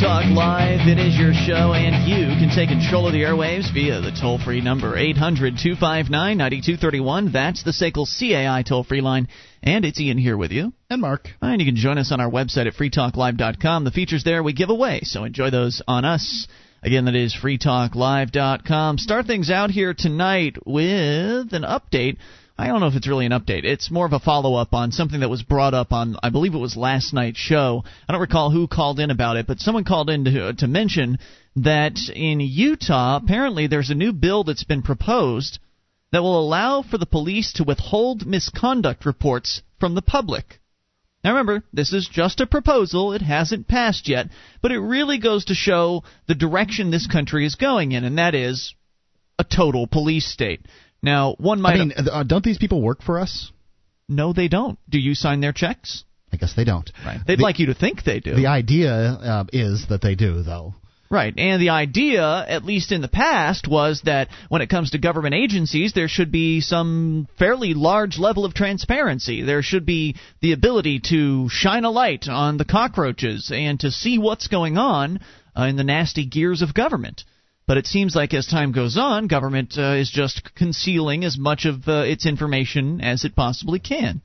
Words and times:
Talk 0.00 0.26
Live. 0.30 0.86
It 0.86 1.00
is 1.00 1.18
your 1.18 1.32
show, 1.34 1.74
and 1.74 2.08
you 2.08 2.26
can 2.38 2.54
take 2.54 2.68
control 2.68 3.08
of 3.08 3.12
the 3.12 3.22
airwaves 3.22 3.74
via 3.74 4.00
the 4.00 4.12
toll 4.12 4.38
free 4.38 4.60
number 4.60 4.96
800 4.96 5.58
259 5.60 6.38
9231. 6.38 7.32
That's 7.32 7.64
the 7.64 7.72
SACL 7.72 8.06
CAI 8.06 8.62
toll 8.62 8.84
free 8.84 9.00
line. 9.00 9.26
And 9.60 9.84
it's 9.84 9.98
Ian 9.98 10.16
here 10.16 10.36
with 10.36 10.52
you. 10.52 10.72
And 10.88 11.00
Mark. 11.00 11.30
And 11.42 11.60
you 11.60 11.66
can 11.66 11.74
join 11.74 11.98
us 11.98 12.12
on 12.12 12.20
our 12.20 12.30
website 12.30 12.68
at 12.68 12.74
freetalklive.com. 12.74 13.82
The 13.82 13.90
features 13.90 14.22
there 14.22 14.40
we 14.40 14.52
give 14.52 14.70
away, 14.70 15.00
so 15.02 15.24
enjoy 15.24 15.50
those 15.50 15.82
on 15.88 16.04
us. 16.04 16.46
Again, 16.80 17.06
that 17.06 17.16
is 17.16 17.34
freetalklive.com. 17.34 18.98
Start 18.98 19.26
things 19.26 19.50
out 19.50 19.72
here 19.72 19.94
tonight 19.98 20.58
with 20.64 21.52
an 21.52 21.64
update 21.64 22.18
I 22.60 22.66
don't 22.66 22.80
know 22.80 22.88
if 22.88 22.96
it's 22.96 23.06
really 23.06 23.26
an 23.26 23.32
update. 23.32 23.64
It's 23.64 23.88
more 23.88 24.04
of 24.04 24.12
a 24.12 24.18
follow 24.18 24.56
up 24.56 24.74
on 24.74 24.90
something 24.90 25.20
that 25.20 25.30
was 25.30 25.44
brought 25.44 25.74
up 25.74 25.92
on, 25.92 26.16
I 26.24 26.30
believe 26.30 26.54
it 26.54 26.58
was 26.58 26.76
last 26.76 27.14
night's 27.14 27.38
show. 27.38 27.84
I 28.08 28.12
don't 28.12 28.20
recall 28.20 28.50
who 28.50 28.66
called 28.66 28.98
in 28.98 29.12
about 29.12 29.36
it, 29.36 29.46
but 29.46 29.60
someone 29.60 29.84
called 29.84 30.10
in 30.10 30.24
to, 30.24 30.52
to 30.54 30.66
mention 30.66 31.20
that 31.54 31.96
in 32.12 32.40
Utah, 32.40 33.20
apparently 33.22 33.68
there's 33.68 33.90
a 33.90 33.94
new 33.94 34.12
bill 34.12 34.42
that's 34.42 34.64
been 34.64 34.82
proposed 34.82 35.60
that 36.10 36.22
will 36.22 36.40
allow 36.40 36.82
for 36.82 36.98
the 36.98 37.06
police 37.06 37.52
to 37.54 37.64
withhold 37.64 38.26
misconduct 38.26 39.06
reports 39.06 39.62
from 39.78 39.94
the 39.94 40.02
public. 40.02 40.58
Now 41.22 41.30
remember, 41.30 41.62
this 41.72 41.92
is 41.92 42.08
just 42.10 42.40
a 42.40 42.46
proposal, 42.46 43.12
it 43.12 43.22
hasn't 43.22 43.68
passed 43.68 44.08
yet, 44.08 44.30
but 44.62 44.72
it 44.72 44.80
really 44.80 45.18
goes 45.18 45.44
to 45.44 45.54
show 45.54 46.02
the 46.26 46.34
direction 46.34 46.90
this 46.90 47.06
country 47.06 47.46
is 47.46 47.54
going 47.54 47.92
in, 47.92 48.02
and 48.02 48.18
that 48.18 48.34
is 48.34 48.74
a 49.38 49.44
total 49.44 49.86
police 49.86 50.26
state. 50.26 50.60
Now, 51.02 51.34
one 51.38 51.60
might. 51.60 51.74
I 51.74 51.78
mean, 51.78 51.92
uh, 51.96 52.22
don't 52.24 52.44
these 52.44 52.58
people 52.58 52.82
work 52.82 53.02
for 53.02 53.18
us? 53.18 53.52
No, 54.08 54.32
they 54.32 54.48
don't. 54.48 54.78
Do 54.88 54.98
you 54.98 55.14
sign 55.14 55.40
their 55.40 55.52
checks? 55.52 56.04
I 56.32 56.36
guess 56.36 56.54
they 56.54 56.64
don't. 56.64 56.90
Right. 57.04 57.20
They'd 57.26 57.38
the, 57.38 57.42
like 57.42 57.58
you 57.58 57.66
to 57.66 57.74
think 57.74 58.04
they 58.04 58.20
do. 58.20 58.34
The 58.34 58.46
idea 58.46 58.92
uh, 58.92 59.44
is 59.52 59.86
that 59.88 60.02
they 60.02 60.14
do, 60.14 60.42
though. 60.42 60.74
Right. 61.10 61.32
And 61.38 61.60
the 61.60 61.70
idea, 61.70 62.22
at 62.22 62.66
least 62.66 62.92
in 62.92 63.00
the 63.00 63.08
past, 63.08 63.66
was 63.66 64.02
that 64.04 64.28
when 64.50 64.60
it 64.60 64.68
comes 64.68 64.90
to 64.90 64.98
government 64.98 65.34
agencies, 65.34 65.94
there 65.94 66.08
should 66.08 66.30
be 66.30 66.60
some 66.60 67.28
fairly 67.38 67.72
large 67.72 68.18
level 68.18 68.44
of 68.44 68.52
transparency. 68.52 69.42
There 69.42 69.62
should 69.62 69.86
be 69.86 70.16
the 70.42 70.52
ability 70.52 71.00
to 71.08 71.48
shine 71.48 71.84
a 71.84 71.90
light 71.90 72.28
on 72.28 72.58
the 72.58 72.66
cockroaches 72.66 73.50
and 73.54 73.80
to 73.80 73.90
see 73.90 74.18
what's 74.18 74.48
going 74.48 74.76
on 74.76 75.20
uh, 75.58 75.62
in 75.62 75.76
the 75.76 75.84
nasty 75.84 76.26
gears 76.26 76.60
of 76.60 76.74
government. 76.74 77.24
But 77.68 77.76
it 77.76 77.86
seems 77.86 78.16
like 78.16 78.32
as 78.32 78.46
time 78.46 78.72
goes 78.72 78.96
on, 78.96 79.26
government 79.26 79.74
uh, 79.76 79.92
is 79.92 80.10
just 80.10 80.54
concealing 80.54 81.22
as 81.22 81.36
much 81.36 81.66
of 81.66 81.86
uh, 81.86 82.04
its 82.06 82.24
information 82.24 83.02
as 83.02 83.26
it 83.26 83.36
possibly 83.36 83.78
can. 83.78 84.22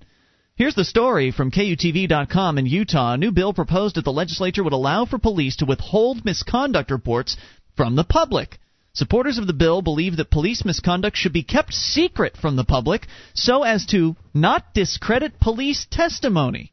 Here's 0.55 0.75
the 0.75 0.85
story 0.85 1.31
from 1.31 1.51
KUTV.com 1.51 2.57
in 2.57 2.65
Utah. 2.65 3.15
A 3.15 3.17
new 3.17 3.33
bill 3.33 3.53
proposed 3.53 3.97
at 3.97 4.05
the 4.05 4.13
legislature 4.13 4.63
would 4.63 4.71
allow 4.71 5.03
for 5.03 5.19
police 5.19 5.57
to 5.57 5.65
withhold 5.65 6.23
misconduct 6.23 6.89
reports 6.89 7.35
from 7.75 7.97
the 7.97 8.05
public. 8.05 8.59
Supporters 8.93 9.37
of 9.37 9.45
the 9.45 9.51
bill 9.51 9.81
believe 9.81 10.15
that 10.15 10.31
police 10.31 10.63
misconduct 10.63 11.17
should 11.17 11.33
be 11.33 11.43
kept 11.43 11.73
secret 11.73 12.37
from 12.37 12.55
the 12.55 12.63
public 12.63 13.07
so 13.33 13.63
as 13.63 13.85
to 13.87 14.15
not 14.33 14.73
discredit 14.73 15.41
police 15.41 15.85
testimony. 15.91 16.71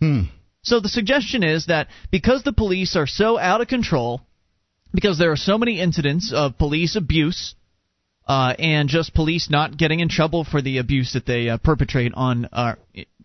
Hmm. 0.00 0.24
So 0.62 0.80
the 0.80 0.90
suggestion 0.90 1.42
is 1.42 1.66
that 1.66 1.88
because 2.10 2.42
the 2.42 2.52
police 2.52 2.94
are 2.94 3.06
so 3.06 3.38
out 3.38 3.62
of 3.62 3.68
control, 3.68 4.20
because 4.92 5.18
there 5.18 5.32
are 5.32 5.36
so 5.36 5.58
many 5.58 5.80
incidents 5.80 6.32
of 6.34 6.58
police 6.58 6.96
abuse 6.96 7.54
uh, 8.26 8.54
and 8.58 8.88
just 8.88 9.14
police 9.14 9.50
not 9.50 9.76
getting 9.76 10.00
in 10.00 10.08
trouble 10.08 10.44
for 10.44 10.62
the 10.62 10.78
abuse 10.78 11.14
that 11.14 11.26
they 11.26 11.48
uh, 11.48 11.58
perpetrate 11.58 12.12
on 12.14 12.48
uh, 12.52 12.74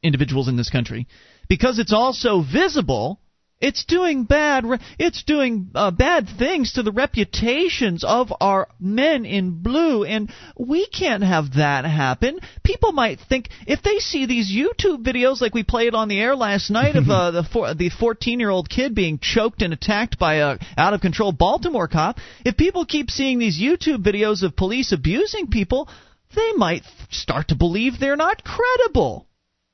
individuals 0.02 0.48
in 0.48 0.58
this 0.58 0.70
country. 0.70 1.08
Because 1.48 1.80
it's 1.80 1.94
all 1.94 2.14
so 2.14 2.42
visible, 2.42 3.20
it's 3.62 3.86
doing 3.86 4.26
bad. 4.26 4.66
It's 5.00 5.24
doing 5.24 5.72
uh, 5.74 5.92
bad 5.92 6.28
things 6.38 6.74
to 6.74 6.84
the 6.84 6.92
reputations 6.92 8.04
of 8.04 8.34
our 8.42 8.68
men 8.80 9.26
in 9.26 9.64
blue, 9.64 10.04
and 10.04 10.30
we 10.58 10.88
can't 10.88 11.24
have 11.24 11.54
that 11.54 11.86
happen. 11.86 12.40
People 12.64 12.92
might 12.92 13.20
think 13.22 13.50
if 13.66 13.82
they 13.82 14.00
see 14.00 14.26
these 14.26 14.52
YouTube 14.52 15.06
videos, 15.06 15.40
like 15.40 15.54
we 15.54 15.64
played 15.64 15.96
on 15.96 16.10
the 16.10 16.20
air 16.20 16.36
last 16.36 16.70
night, 16.70 16.98
of 16.98 17.10
uh, 17.10 17.32
the 17.32 17.76
the 17.78 17.90
14 17.90 18.40
year 18.40 18.50
old 18.50 18.70
kid 18.70 18.94
being 18.94 19.20
choked 19.20 19.62
and 19.62 19.74
attacked 19.74 20.20
by 20.20 20.36
a 20.36 20.58
out 20.78 20.94
of 20.94 21.02
control 21.02 21.32
Baltimore 21.32 21.88
cop. 21.88 22.20
If 22.46 22.58
people 22.58 22.86
keep 22.86 23.10
seeing 23.10 23.40
these 23.40 23.60
YouTube 23.60 24.04
videos 24.04 24.44
of 24.44 24.58
police 24.58 24.92
abusing 24.92 25.48
people, 25.48 25.88
they 26.36 26.52
might 26.58 26.84
start 27.10 27.48
to 27.48 27.56
believe 27.56 28.00
they're 28.00 28.18
not 28.18 28.44
credible, 28.44 29.28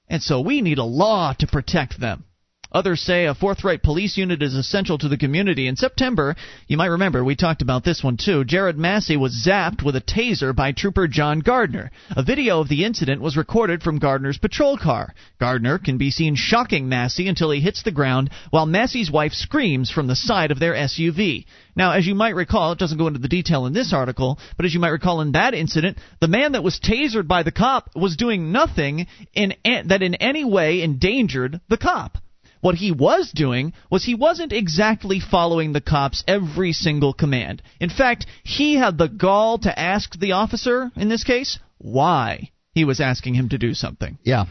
and 0.08 0.22
so 0.22 0.40
we 0.42 0.62
need 0.62 0.78
a 0.78 0.84
law 0.84 1.34
to 1.40 1.48
protect 1.48 2.00
them. 2.00 2.26
Others 2.74 3.02
say 3.02 3.26
a 3.26 3.36
forthright 3.36 3.84
police 3.84 4.16
unit 4.18 4.42
is 4.42 4.56
essential 4.56 4.98
to 4.98 5.10
the 5.10 5.18
community. 5.18 5.68
In 5.68 5.76
September, 5.76 6.36
you 6.68 6.78
might 6.78 6.86
remember 6.86 7.22
we 7.22 7.36
talked 7.36 7.62
about 7.62 7.84
this 7.84 8.02
one 8.02 8.16
too. 8.16 8.46
Jared 8.46 8.78
Massey 8.78 9.18
was 9.18 9.46
zapped 9.46 9.84
with 9.84 9.96
a 9.98 10.02
taser 10.02 10.56
by 10.56 10.72
Trooper 10.72 11.08
John 11.10 11.40
Gardner. 11.40 11.92
A 12.12 12.24
video 12.24 12.62
of 12.62 12.70
the 12.70 12.86
incident 12.86 13.22
was 13.22 13.36
recorded 13.36 13.84
from 13.84 14.00
Gardner's 14.00 14.38
patrol 14.38 14.78
car. 14.78 15.14
Gardner 15.38 15.80
can 15.80 15.98
be 15.98 16.12
seen 16.12 16.36
shocking 16.36 16.88
Massey 16.88 17.28
until 17.28 17.52
he 17.52 17.60
hits 17.60 17.84
the 17.84 17.92
ground, 17.92 18.30
while 18.52 18.66
Massey's 18.66 19.12
wife 19.12 19.34
screams 19.34 19.92
from 19.92 20.08
the 20.08 20.16
side 20.16 20.52
of 20.52 20.60
their 20.60 20.74
SUV. 20.74 21.46
Now, 21.76 21.92
as 21.92 22.08
you 22.08 22.16
might 22.16 22.36
recall, 22.36 22.72
it 22.72 22.80
doesn't 22.80 22.98
go 22.98 23.08
into 23.08 23.20
the 23.20 23.28
detail 23.28 23.66
in 23.66 23.74
this 23.74 23.92
article, 23.92 24.40
but 24.56 24.66
as 24.66 24.74
you 24.74 24.80
might 24.80 24.90
recall 24.90 25.20
in 25.20 25.34
that 25.34 25.54
incident, 25.54 25.98
the 26.22 26.28
man 26.30 26.54
that 26.54 26.64
was 26.64 26.80
tasered 26.80 27.28
by 27.28 27.44
the 27.44 27.52
cop 27.52 27.90
was 27.96 28.16
doing 28.16 28.54
nothing 28.54 29.08
in, 29.34 29.54
that 29.66 30.02
in 30.02 30.16
any 30.16 30.46
way 30.46 30.82
endangered 30.82 31.60
the 31.68 31.78
cop. 31.78 32.18
What 32.62 32.76
he 32.76 32.92
was 32.92 33.32
doing 33.32 33.74
was 33.90 34.04
he 34.04 34.16
wasn't 34.16 34.54
exactly 34.54 35.20
following 35.20 35.74
the 35.74 35.82
cops 35.82 36.24
every 36.28 36.74
single 36.74 37.12
command. 37.12 37.62
In 37.80 37.90
fact, 37.90 38.28
he 38.44 38.76
had 38.76 38.98
the 38.98 39.10
gall 39.10 39.58
to 39.60 39.80
ask 39.80 40.18
the 40.18 40.34
officer, 40.34 40.92
in 40.96 41.10
this 41.10 41.24
case, 41.24 41.60
why 41.80 42.52
he 42.74 42.86
was 42.86 43.02
asking 43.02 43.34
him 43.34 43.50
to 43.50 43.58
do 43.58 43.74
something. 43.74 44.18
Yeah. 44.24 44.46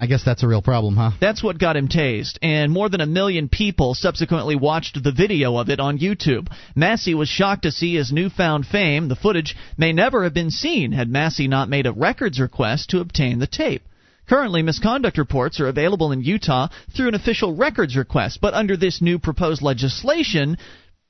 I 0.00 0.06
guess 0.06 0.24
that's 0.24 0.42
a 0.42 0.48
real 0.48 0.62
problem, 0.62 0.96
huh? 0.96 1.10
That's 1.20 1.42
what 1.42 1.58
got 1.58 1.76
him 1.76 1.88
tased, 1.88 2.38
and 2.42 2.72
more 2.72 2.88
than 2.88 3.00
a 3.00 3.06
million 3.06 3.48
people 3.48 3.94
subsequently 3.94 4.54
watched 4.54 5.02
the 5.02 5.12
video 5.12 5.56
of 5.56 5.68
it 5.68 5.80
on 5.80 5.98
YouTube. 5.98 6.48
Massey 6.74 7.12
was 7.12 7.28
shocked 7.28 7.64
to 7.64 7.72
see 7.72 7.96
his 7.96 8.12
newfound 8.12 8.66
fame. 8.66 9.08
The 9.08 9.16
footage 9.16 9.56
may 9.76 9.92
never 9.92 10.22
have 10.24 10.32
been 10.32 10.50
seen 10.50 10.92
had 10.92 11.10
Massey 11.10 11.48
not 11.48 11.68
made 11.68 11.86
a 11.86 11.92
records 11.92 12.40
request 12.40 12.90
to 12.90 13.00
obtain 13.00 13.40
the 13.40 13.46
tape. 13.46 13.82
Currently, 14.30 14.62
misconduct 14.62 15.18
reports 15.18 15.58
are 15.58 15.66
available 15.66 16.12
in 16.12 16.22
Utah 16.22 16.68
through 16.96 17.08
an 17.08 17.16
official 17.16 17.56
records 17.56 17.96
request, 17.96 18.38
but 18.40 18.54
under 18.54 18.76
this 18.76 19.02
new 19.02 19.18
proposed 19.18 19.60
legislation, 19.60 20.56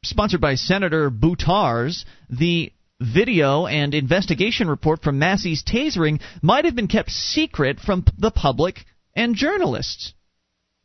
sponsored 0.03 0.41
by 0.41 0.54
Senator 0.54 1.10
Buttars, 1.10 2.06
the 2.31 2.72
video 2.98 3.66
and 3.66 3.94
investigation 3.94 4.69
report 4.69 5.03
from 5.03 5.19
Massey's 5.19 5.62
tasering 5.62 6.22
might 6.41 6.64
have 6.64 6.75
been 6.75 6.88
kept 6.88 7.10
secret 7.10 7.78
from 7.78 8.06
the 8.16 8.31
public 8.31 8.86
and 9.14 9.34
journalists. 9.34 10.14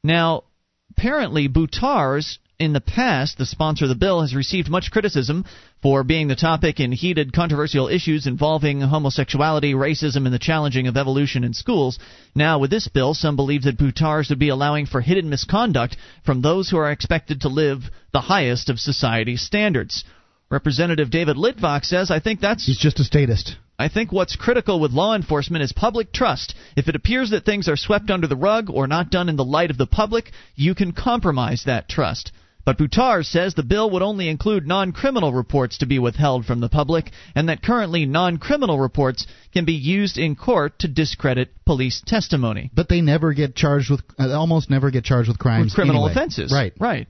Now, 0.03 0.43
apparently, 0.91 1.47
Buttars 1.47 2.39
in 2.57 2.71
the 2.71 2.81
past, 2.81 3.37
the 3.37 3.45
sponsor 3.45 3.85
of 3.85 3.89
the 3.89 3.95
bill 3.95 4.21
has 4.21 4.33
received 4.33 4.69
much 4.69 4.89
criticism 4.89 5.45
for 5.81 6.03
being 6.03 6.27
the 6.27 6.35
topic 6.35 6.79
in 6.79 6.91
heated, 6.91 7.33
controversial 7.33 7.89
issues 7.89 8.27
involving 8.27 8.79
homosexuality, 8.79 9.73
racism, 9.73 10.25
and 10.25 10.33
the 10.33 10.39
challenging 10.39 10.87
of 10.87 10.95
evolution 10.95 11.43
in 11.43 11.53
schools. 11.53 11.99
Now, 12.33 12.59
with 12.59 12.71
this 12.71 12.87
bill, 12.87 13.13
some 13.13 13.35
believe 13.35 13.63
that 13.63 13.77
Buttars 13.77 14.29
would 14.29 14.39
be 14.39 14.49
allowing 14.49 14.85
for 14.85 15.01
hidden 15.01 15.29
misconduct 15.29 15.97
from 16.25 16.41
those 16.41 16.69
who 16.69 16.77
are 16.77 16.91
expected 16.91 17.41
to 17.41 17.49
live 17.49 17.89
the 18.13 18.21
highest 18.21 18.69
of 18.69 18.79
society's 18.79 19.41
standards. 19.41 20.05
Representative 20.49 21.09
David 21.09 21.35
Litvack 21.35 21.83
says, 21.83 22.09
I 22.09 22.19
think 22.19 22.39
that's. 22.39 22.65
He's 22.65 22.77
just 22.77 22.99
a 23.01 23.03
statist. 23.03 23.57
I 23.77 23.89
think 23.89 24.13
what's 24.13 24.37
critical 24.37 24.79
with 24.79 24.93
law 24.93 25.13
enforcement 25.13 25.63
is 25.63 25.73
public 25.73 26.13
trust. 26.13 26.55
If 26.77 26.87
it 26.87 26.95
appears 26.95 27.31
that 27.31 27.43
things 27.43 27.67
are 27.67 27.75
swept 27.75 28.09
under 28.09 28.27
the 28.27 28.37
rug 28.37 28.69
or 28.69 28.87
not 28.87 29.09
done 29.09 29.27
in 29.27 29.35
the 29.35 29.43
light 29.43 29.71
of 29.71 29.77
the 29.77 29.85
public, 29.85 30.31
you 30.55 30.73
can 30.73 30.93
compromise 30.93 31.63
that 31.65 31.89
trust. 31.89 32.31
But 32.65 32.79
Buttars 32.79 33.27
says 33.27 33.53
the 33.53 33.63
bill 33.63 33.91
would 33.91 34.01
only 34.01 34.27
include 34.27 34.67
non 34.67 34.91
criminal 34.91 35.31
reports 35.31 35.77
to 35.77 35.85
be 35.85 35.99
withheld 35.99 36.45
from 36.45 36.59
the 36.59 36.69
public, 36.69 37.11
and 37.35 37.49
that 37.49 37.61
currently 37.61 38.05
non 38.07 38.37
criminal 38.37 38.79
reports 38.79 39.27
can 39.53 39.65
be 39.65 39.73
used 39.73 40.17
in 40.17 40.35
court 40.35 40.79
to 40.79 40.87
discredit 40.87 41.51
police 41.65 42.01
testimony. 42.05 42.71
But 42.73 42.89
they 42.89 43.01
never 43.01 43.33
get 43.33 43.55
charged 43.55 43.91
with, 43.91 44.01
uh, 44.19 44.31
almost 44.31 44.69
never 44.69 44.89
get 44.89 45.03
charged 45.03 45.27
with 45.27 45.37
crimes. 45.37 45.65
With 45.65 45.75
criminal 45.75 46.05
anyway. 46.05 46.11
offenses. 46.11 46.51
Right. 46.51 46.73
Right. 46.79 47.07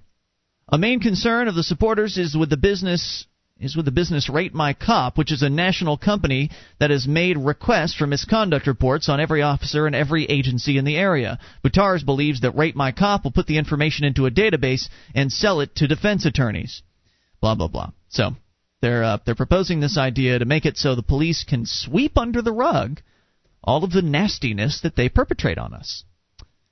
A 0.68 0.78
main 0.78 1.00
concern 1.00 1.48
of 1.48 1.56
the 1.56 1.63
supporters 1.63 2.18
is 2.18 2.36
with 2.36 2.50
the 2.50 2.58
business 2.58 3.25
is 3.60 3.75
with 3.75 3.86
the 3.86 3.92
business 3.92 4.30
Rate 4.30 4.54
My 4.54 4.74
Cop, 4.74 5.18
which 5.18 5.31
is 5.31 5.42
a 5.42 5.50
national 5.50 5.98
company 5.98 6.52
that 6.80 6.90
has 6.90 7.07
made 7.07 7.38
requests 7.38 7.96
for 7.96 8.06
misconduct 8.06 8.68
reports 8.68 9.07
on 9.07 9.22
every 9.22 9.42
officer 9.42 9.88
and 9.88 9.96
every 9.96 10.25
agency 10.25 10.78
in 10.78 10.84
the 10.84 10.98
area. 10.98 11.40
Buttars 11.63 12.04
believes 12.04 12.42
that 12.42 12.57
Rate 12.57 12.75
My 12.75 12.92
Cop 12.92 13.24
will 13.24 13.31
put 13.31 13.48
the 13.48 13.57
information 13.57 14.06
into 14.06 14.25
a 14.25 14.31
database 14.31 14.90
and 15.13 15.31
sell 15.31 15.62
it 15.62 15.74
to 15.75 15.88
defense 15.88 16.25
attorneys. 16.25 16.81
Blah 17.40 17.56
blah 17.56 17.69
blah. 17.69 17.92
So 18.10 18.31
they're 18.81 19.04
uh, 19.04 19.18
they're 19.25 19.36
proposing 19.36 19.80
this 19.80 19.98
idea 19.98 20.38
to 20.38 20.46
make 20.46 20.66
it 20.66 20.78
so 20.78 20.94
the 20.94 21.01
police 21.01 21.46
can 21.46 21.66
sweep 21.66 22.18
under 22.18 22.42
the 22.42 22.54
rug 22.54 23.01
all 23.63 23.86
of 23.86 23.92
the 23.92 24.01
nastiness 24.01 24.81
that 24.81 24.98
they 24.98 25.08
perpetrate 25.08 25.58
on 25.58 25.74
us. 25.74 26.04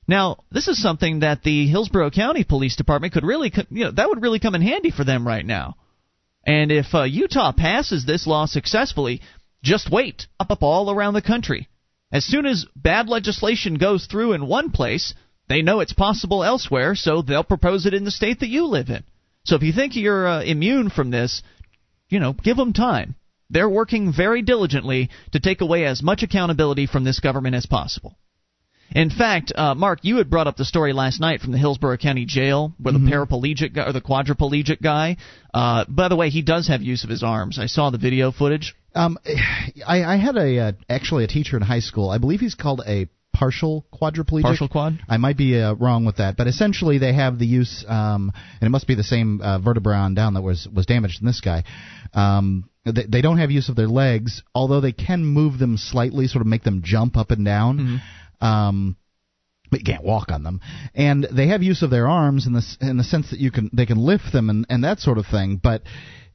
Now, 0.05 0.43
this 0.51 0.67
is 0.67 0.81
something 0.81 1.21
that 1.21 1.43
the 1.43 1.65
Hillsborough 1.67 2.11
County 2.11 2.43
Police 2.43 2.75
Department 2.75 3.13
could 3.13 3.23
really, 3.23 3.53
you 3.69 3.85
know, 3.85 3.91
that 3.91 4.09
would 4.09 4.21
really 4.21 4.39
come 4.39 4.53
in 4.53 4.61
handy 4.61 4.91
for 4.91 5.05
them 5.05 5.25
right 5.25 5.45
now. 5.45 5.77
And 6.45 6.71
if 6.71 6.93
uh, 6.93 7.03
Utah 7.03 7.51
passes 7.53 8.05
this 8.05 8.27
law 8.27 8.45
successfully, 8.45 9.21
just 9.63 9.89
wait, 9.89 10.27
up 10.39 10.51
up 10.51 10.61
all 10.61 10.91
around 10.91 11.13
the 11.13 11.21
country. 11.21 11.69
As 12.11 12.25
soon 12.25 12.45
as 12.45 12.65
bad 12.75 13.07
legislation 13.07 13.75
goes 13.75 14.05
through 14.05 14.33
in 14.33 14.47
one 14.47 14.71
place, 14.71 15.13
they 15.47 15.61
know 15.61 15.79
it's 15.79 15.93
possible 15.93 16.43
elsewhere, 16.43 16.95
so 16.95 17.21
they'll 17.21 17.43
propose 17.43 17.85
it 17.85 17.93
in 17.93 18.03
the 18.03 18.11
state 18.11 18.41
that 18.41 18.49
you 18.49 18.65
live 18.65 18.89
in. 18.89 19.03
So 19.45 19.55
if 19.55 19.63
you 19.63 19.73
think 19.73 19.95
you're 19.95 20.27
uh, 20.27 20.43
immune 20.43 20.89
from 20.89 21.11
this, 21.11 21.41
you 22.09 22.19
know, 22.19 22.33
give 22.33 22.57
them 22.57 22.73
time. 22.73 23.15
They're 23.49 23.69
working 23.69 24.13
very 24.13 24.41
diligently 24.41 25.09
to 25.31 25.39
take 25.39 25.61
away 25.61 25.85
as 25.85 26.01
much 26.01 26.23
accountability 26.23 26.87
from 26.87 27.03
this 27.03 27.19
government 27.19 27.55
as 27.55 27.65
possible. 27.65 28.17
In 28.93 29.09
fact, 29.09 29.51
uh, 29.55 29.73
Mark, 29.73 29.99
you 30.03 30.17
had 30.17 30.29
brought 30.29 30.47
up 30.47 30.55
the 30.55 30.65
story 30.65 30.93
last 30.93 31.19
night 31.19 31.41
from 31.41 31.51
the 31.51 31.57
Hillsborough 31.57 31.97
County 31.97 32.25
Jail, 32.25 32.73
where 32.79 32.93
the 32.93 32.99
mm-hmm. 32.99 33.09
paraplegic 33.09 33.73
guy, 33.73 33.87
or 33.87 33.91
the 33.91 34.01
quadriplegic 34.01 34.81
guy. 34.81 35.17
Uh, 35.53 35.85
by 35.89 36.07
the 36.07 36.15
way, 36.15 36.29
he 36.29 36.43
does 36.43 36.67
have 36.67 36.81
use 36.81 37.03
of 37.03 37.09
his 37.09 37.23
arms. 37.23 37.57
I 37.59 37.65
saw 37.65 37.89
the 37.89 37.97
video 37.97 38.31
footage. 38.31 38.75
Um, 38.93 39.17
I, 39.85 40.03
I 40.03 40.17
had 40.17 40.37
a 40.37 40.59
uh, 40.59 40.71
actually 40.87 41.23
a 41.23 41.27
teacher 41.27 41.57
in 41.57 41.63
high 41.63 41.79
school. 41.79 42.09
I 42.09 42.19
believe 42.19 42.39
he's 42.39 42.55
called 42.55 42.81
a 42.85 43.07
partial 43.33 43.83
quadriplegic. 43.91 44.43
Partial 44.43 44.69
quad. 44.69 44.99
I 45.09 45.17
might 45.17 45.37
be 45.37 45.59
uh, 45.59 45.73
wrong 45.73 46.05
with 46.05 46.17
that, 46.17 46.37
but 46.37 46.45
essentially 46.47 46.99
they 46.99 47.13
have 47.13 47.39
the 47.39 47.47
use, 47.47 47.83
um, 47.87 48.31
and 48.61 48.67
it 48.67 48.69
must 48.69 48.87
be 48.87 48.93
the 48.93 49.03
same 49.03 49.41
uh, 49.41 49.57
vertebra 49.57 49.95
on 49.95 50.13
down 50.13 50.35
that 50.35 50.43
was 50.43 50.67
was 50.73 50.85
damaged 50.85 51.19
in 51.21 51.25
this 51.25 51.41
guy. 51.41 51.63
Um, 52.13 52.69
they, 52.85 53.05
they 53.09 53.21
don't 53.21 53.39
have 53.39 53.49
use 53.49 53.69
of 53.69 53.75
their 53.75 53.87
legs, 53.87 54.43
although 54.53 54.81
they 54.81 54.91
can 54.91 55.25
move 55.25 55.57
them 55.57 55.77
slightly, 55.77 56.27
sort 56.27 56.41
of 56.41 56.47
make 56.47 56.63
them 56.63 56.81
jump 56.83 57.17
up 57.17 57.31
and 57.31 57.43
down. 57.43 57.79
Mm-hmm. 57.79 57.95
Um, 58.43 58.97
but 59.71 59.79
you 59.79 59.85
can't 59.85 60.03
walk 60.03 60.31
on 60.31 60.43
them. 60.43 60.61
And 60.93 61.27
they 61.31 61.47
have 61.47 61.63
use 61.63 61.81
of 61.81 61.89
their 61.89 62.07
arms 62.07 62.45
in 62.45 62.53
the 62.53 62.63
in 62.79 62.97
the 62.97 63.03
sense 63.03 63.31
that 63.31 63.39
you 63.39 63.49
can 63.49 63.71
they 63.73 63.87
can 63.87 63.97
lift 63.97 64.31
them 64.31 64.51
and 64.51 64.67
and 64.69 64.83
that 64.83 64.99
sort 64.99 65.17
of 65.17 65.25
thing. 65.25 65.59
But 65.61 65.81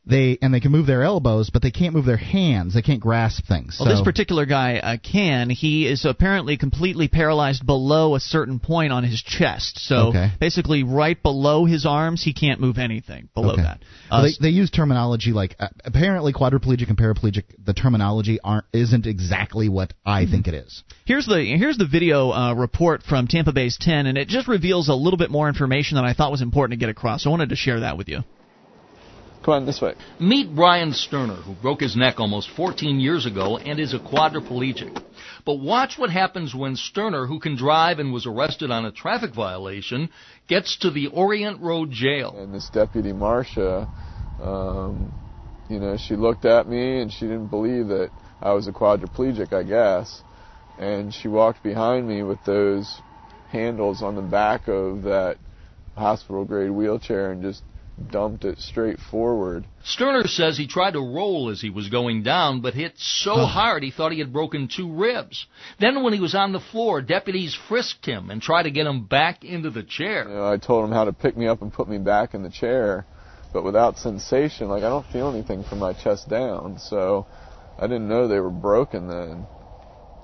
they 0.08 0.38
and 0.40 0.52
they 0.52 0.60
can 0.60 0.72
move 0.72 0.87
their 0.87 1.02
elbows, 1.02 1.50
but 1.50 1.62
they 1.62 1.70
can't 1.70 1.94
move 1.94 2.06
their 2.06 2.16
hands. 2.16 2.75
They 2.75 2.82
can't 2.82 3.00
grasp 3.00 3.44
things. 3.46 3.76
Well, 3.78 3.88
this 3.88 4.00
particular 4.02 4.46
guy 4.46 4.78
uh, 4.78 4.96
can. 4.96 5.50
He 5.50 5.87
is 5.87 6.05
apparently 6.05 6.56
completely 6.56 7.08
paralyzed 7.08 7.66
below 7.66 8.14
a 8.14 8.20
certain 8.20 8.58
point 8.58 8.93
on 8.93 9.05
his 9.05 9.22
chest. 9.22 9.78
So 9.78 10.08
okay. 10.08 10.31
basically, 10.40 10.82
right 10.82 11.20
below 11.22 11.66
his 11.66 11.84
arms, 11.84 12.22
he 12.22 12.32
can't 12.32 12.60
move 12.60 12.78
anything 12.78 13.28
below 13.34 13.52
okay. 13.52 13.62
that. 13.62 13.82
Uh, 14.10 14.22
well, 14.22 14.22
they, 14.22 14.49
they 14.49 14.49
use 14.49 14.70
terminology 14.70 15.32
like 15.32 15.56
uh, 15.58 15.69
apparently 15.84 16.32
quadriplegic 16.32 16.88
and 16.88 16.96
paraplegic. 16.96 17.44
The 17.62 17.75
terminology 17.75 18.38
aren't 18.43 18.64
isn't 18.72 19.06
exactly 19.06 19.69
what 19.69 19.93
I 20.06 20.22
mm-hmm. 20.22 20.32
think 20.32 20.49
it 20.49 20.55
is. 20.55 20.82
Here's 21.05 21.26
the 21.26 21.44
here's 21.58 21.76
the 21.76 21.87
video 21.87 22.31
uh, 22.31 22.55
report 22.55 23.02
from 23.02 23.26
Tampa 23.26 23.52
Bay's 23.52 23.76
10, 23.78 24.06
and 24.06 24.16
it 24.16 24.28
just 24.28 24.49
reveals 24.49 24.88
a 24.88 24.94
little 24.94 25.19
bit 25.19 25.31
more 25.31 25.49
information 25.49 25.96
that 25.96 26.05
I 26.05 26.14
thought 26.14 26.31
was 26.31 26.43
important 26.43 26.78
to 26.78 26.82
get 26.82 26.90
across. 26.90 27.25
So 27.25 27.31
I 27.31 27.32
wanted 27.32 27.50
to 27.50 27.56
share 27.56 27.81
that 27.81 27.99
with 27.99 28.08
you. 28.08 28.20
Come 29.44 29.55
on, 29.55 29.67
this 29.67 29.81
way. 29.81 29.94
Meet 30.19 30.55
Brian 30.55 30.93
Sterner, 30.93 31.37
who 31.37 31.55
broke 31.55 31.81
his 31.81 31.96
neck 31.96 32.19
almost 32.19 32.50
14 32.50 33.00
years 33.00 33.25
ago 33.25 33.56
and 33.56 33.79
is 33.79 33.94
a 33.94 33.99
quadriplegic. 33.99 35.00
But 35.44 35.61
watch 35.61 35.96
what 35.96 36.11
happens 36.11 36.55
when 36.55 36.76
Sterner, 36.76 37.26
who 37.26 37.38
can 37.38 37.56
drive 37.56 37.99
and 37.99 38.12
was 38.12 38.26
arrested 38.26 38.70
on 38.70 38.85
a 38.85 38.93
traffic 38.93 39.35
violation, 39.35 40.11
gets 40.49 40.76
to 40.79 40.90
the 40.90 41.06
Orient 41.08 41.61
Road 41.61 41.90
jail. 41.90 42.35
And 42.37 42.52
this 42.52 42.69
deputy 42.69 43.12
Marcia, 43.12 43.88
um, 44.43 45.12
you 45.69 45.79
know, 45.79 45.96
she 45.96 46.17
looked 46.17 46.44
at 46.44 46.69
me 46.69 47.00
and 47.00 47.12
she 47.12 47.20
didn't 47.20 47.49
believe 47.49 47.88
that 47.88 48.11
I 48.43 48.52
was 48.52 48.69
a 48.69 48.73
quadriplegic, 48.73 49.52
I 49.52 49.62
guess. 49.62 50.23
And 50.79 51.12
she 51.14 51.29
walked 51.29 51.62
behind 51.62 52.06
me 52.06 52.23
with 52.23 52.44
those 52.44 53.00
handles 53.50 54.02
on 54.02 54.14
the 54.14 54.23
back 54.23 54.69
of 54.69 55.02
that 55.02 55.38
hospital 55.96 56.44
grade 56.44 56.70
wheelchair 56.70 57.32
and 57.32 57.43
just 57.43 57.62
dumped 58.11 58.45
it 58.45 58.59
straight 58.59 58.99
forward. 58.99 59.67
Sterner 59.85 60.27
says 60.27 60.56
he 60.56 60.67
tried 60.67 60.93
to 60.93 61.00
roll 61.00 61.50
as 61.50 61.61
he 61.61 61.71
was 61.71 61.89
going 61.89 62.23
down, 62.23 62.61
but 62.61 62.75
hit 62.75 62.95
so 62.97 63.47
hard 63.47 63.83
he 63.83 63.91
thought 63.91 64.12
he 64.12 64.19
had 64.19 64.33
broken 64.33 64.69
two 64.69 64.93
ribs. 64.93 65.47
Then 65.79 66.03
when 66.03 66.12
he 66.12 66.21
was 66.21 66.35
on 66.35 66.53
the 66.53 66.61
floor, 66.61 67.03
deputies 67.03 67.59
frisked 67.69 68.06
him 68.06 68.31
and 68.31 68.41
tried 68.41 68.65
to 68.65 68.71
get 68.71 68.87
him 68.87 69.05
back 69.05 69.45
into 69.45 69.71
the 69.71 69.83
chair. 69.83 70.29
You 70.29 70.35
know, 70.35 70.53
I 70.53 70.56
told 70.56 70.85
him 70.85 70.93
how 70.93 71.05
to 71.05 71.12
pick 71.12 71.37
me 71.37 71.47
up 71.47 71.62
and 71.62 71.73
put 71.73 71.89
me 71.89 71.99
back 71.99 72.35
in 72.35 72.43
the 72.43 72.50
chair, 72.50 73.06
but 73.53 73.65
without 73.65 73.99
sensation. 73.99 74.69
Like 74.69 74.83
I 74.83 74.89
don't 74.89 75.06
feel 75.06 75.31
anything 75.31 75.65
from 75.65 75.79
my 75.79 75.93
chest 75.93 76.29
down, 76.29 76.79
so 76.79 77.27
I 77.79 77.83
didn't 77.83 78.09
know 78.09 78.29
they 78.29 78.41
were 78.41 78.51
broken 78.51 79.09
then. 79.09 79.47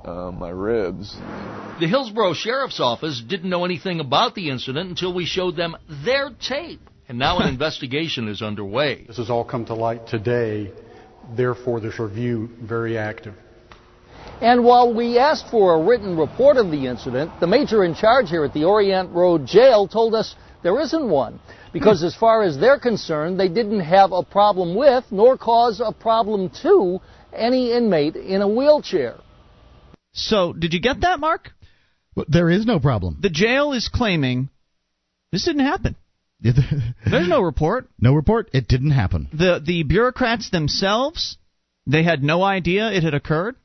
Uh, 0.05 0.31
my 0.31 0.51
ribs. 0.51 1.17
The 1.81 1.87
Hillsborough 1.89 2.35
Sheriff's 2.35 2.79
Office 2.79 3.23
didn't 3.27 3.49
know 3.49 3.65
anything 3.65 4.01
about 4.01 4.35
the 4.35 4.51
incident 4.51 4.91
until 4.91 5.15
we 5.15 5.25
showed 5.25 5.57
them 5.57 5.79
their 5.89 6.29
tape 6.29 6.91
and 7.09 7.19
now 7.19 7.39
an 7.39 7.49
investigation 7.53 8.29
is 8.29 8.43
underway. 8.43 9.05
This 9.07 9.17
has 9.19 9.31
all 9.31 9.45
come 9.45 9.65
to 9.67 9.75
light 9.75 10.07
today, 10.07 10.73
therefore, 11.37 11.81
this 11.81 11.99
review 11.99 12.51
very 12.61 12.99
active. 12.99 13.35
And 14.41 14.65
while 14.65 14.93
we 14.93 15.19
asked 15.19 15.49
for 15.51 15.75
a 15.75 15.85
written 15.85 16.17
report 16.17 16.57
of 16.57 16.71
the 16.71 16.87
incident, 16.87 17.31
the 17.41 17.47
major 17.47 17.85
in 17.85 17.95
charge 17.95 18.29
here 18.29 18.45
at 18.45 18.53
the 18.53 18.65
Orient 18.65 19.11
Road 19.13 19.47
Jail 19.47 19.87
told 19.87 20.15
us 20.15 20.35
there 20.63 20.81
isn't 20.81 21.09
one. 21.09 21.39
Because 21.73 22.01
hmm. 22.01 22.07
as 22.07 22.17
far 22.17 22.43
as 22.43 22.59
they're 22.59 22.81
concerned, 22.81 23.39
they 23.39 23.49
didn't 23.49 23.81
have 23.81 24.13
a 24.13 24.23
problem 24.23 24.75
with, 24.75 25.05
nor 25.11 25.37
cause 25.37 25.81
a 25.85 25.93
problem 25.93 26.51
to, 26.63 27.01
any 27.33 27.73
inmate 27.73 28.17
in 28.17 28.43
a 28.43 28.49
wheelchair. 28.49 29.17
So, 30.13 30.53
did 30.53 30.73
you 30.73 30.81
get 30.81 31.01
that, 31.01 31.21
Mark? 31.21 31.51
Well, 32.15 32.27
there 32.29 32.49
is 32.49 32.65
no 32.65 32.79
problem. 32.79 33.19
The 33.21 33.31
jail 33.31 33.73
is 33.73 33.89
claiming 33.89 34.49
this 35.33 35.45
didn't 35.45 35.67
happen. 35.67 35.97
There's 36.41 37.29
no 37.29 37.41
report. 37.41 37.89
No 37.99 38.15
report. 38.15 38.51
It 38.53 38.69
didn't 38.69 38.91
happen. 38.91 39.29
The 39.33 39.63
the 39.65 39.83
bureaucrats 39.83 40.51
themselves, 40.51 41.39
they 41.87 42.03
had 42.03 42.23
no 42.23 42.43
idea 42.43 42.93
it 42.93 43.03
had 43.03 43.15
occurred. 43.15 43.57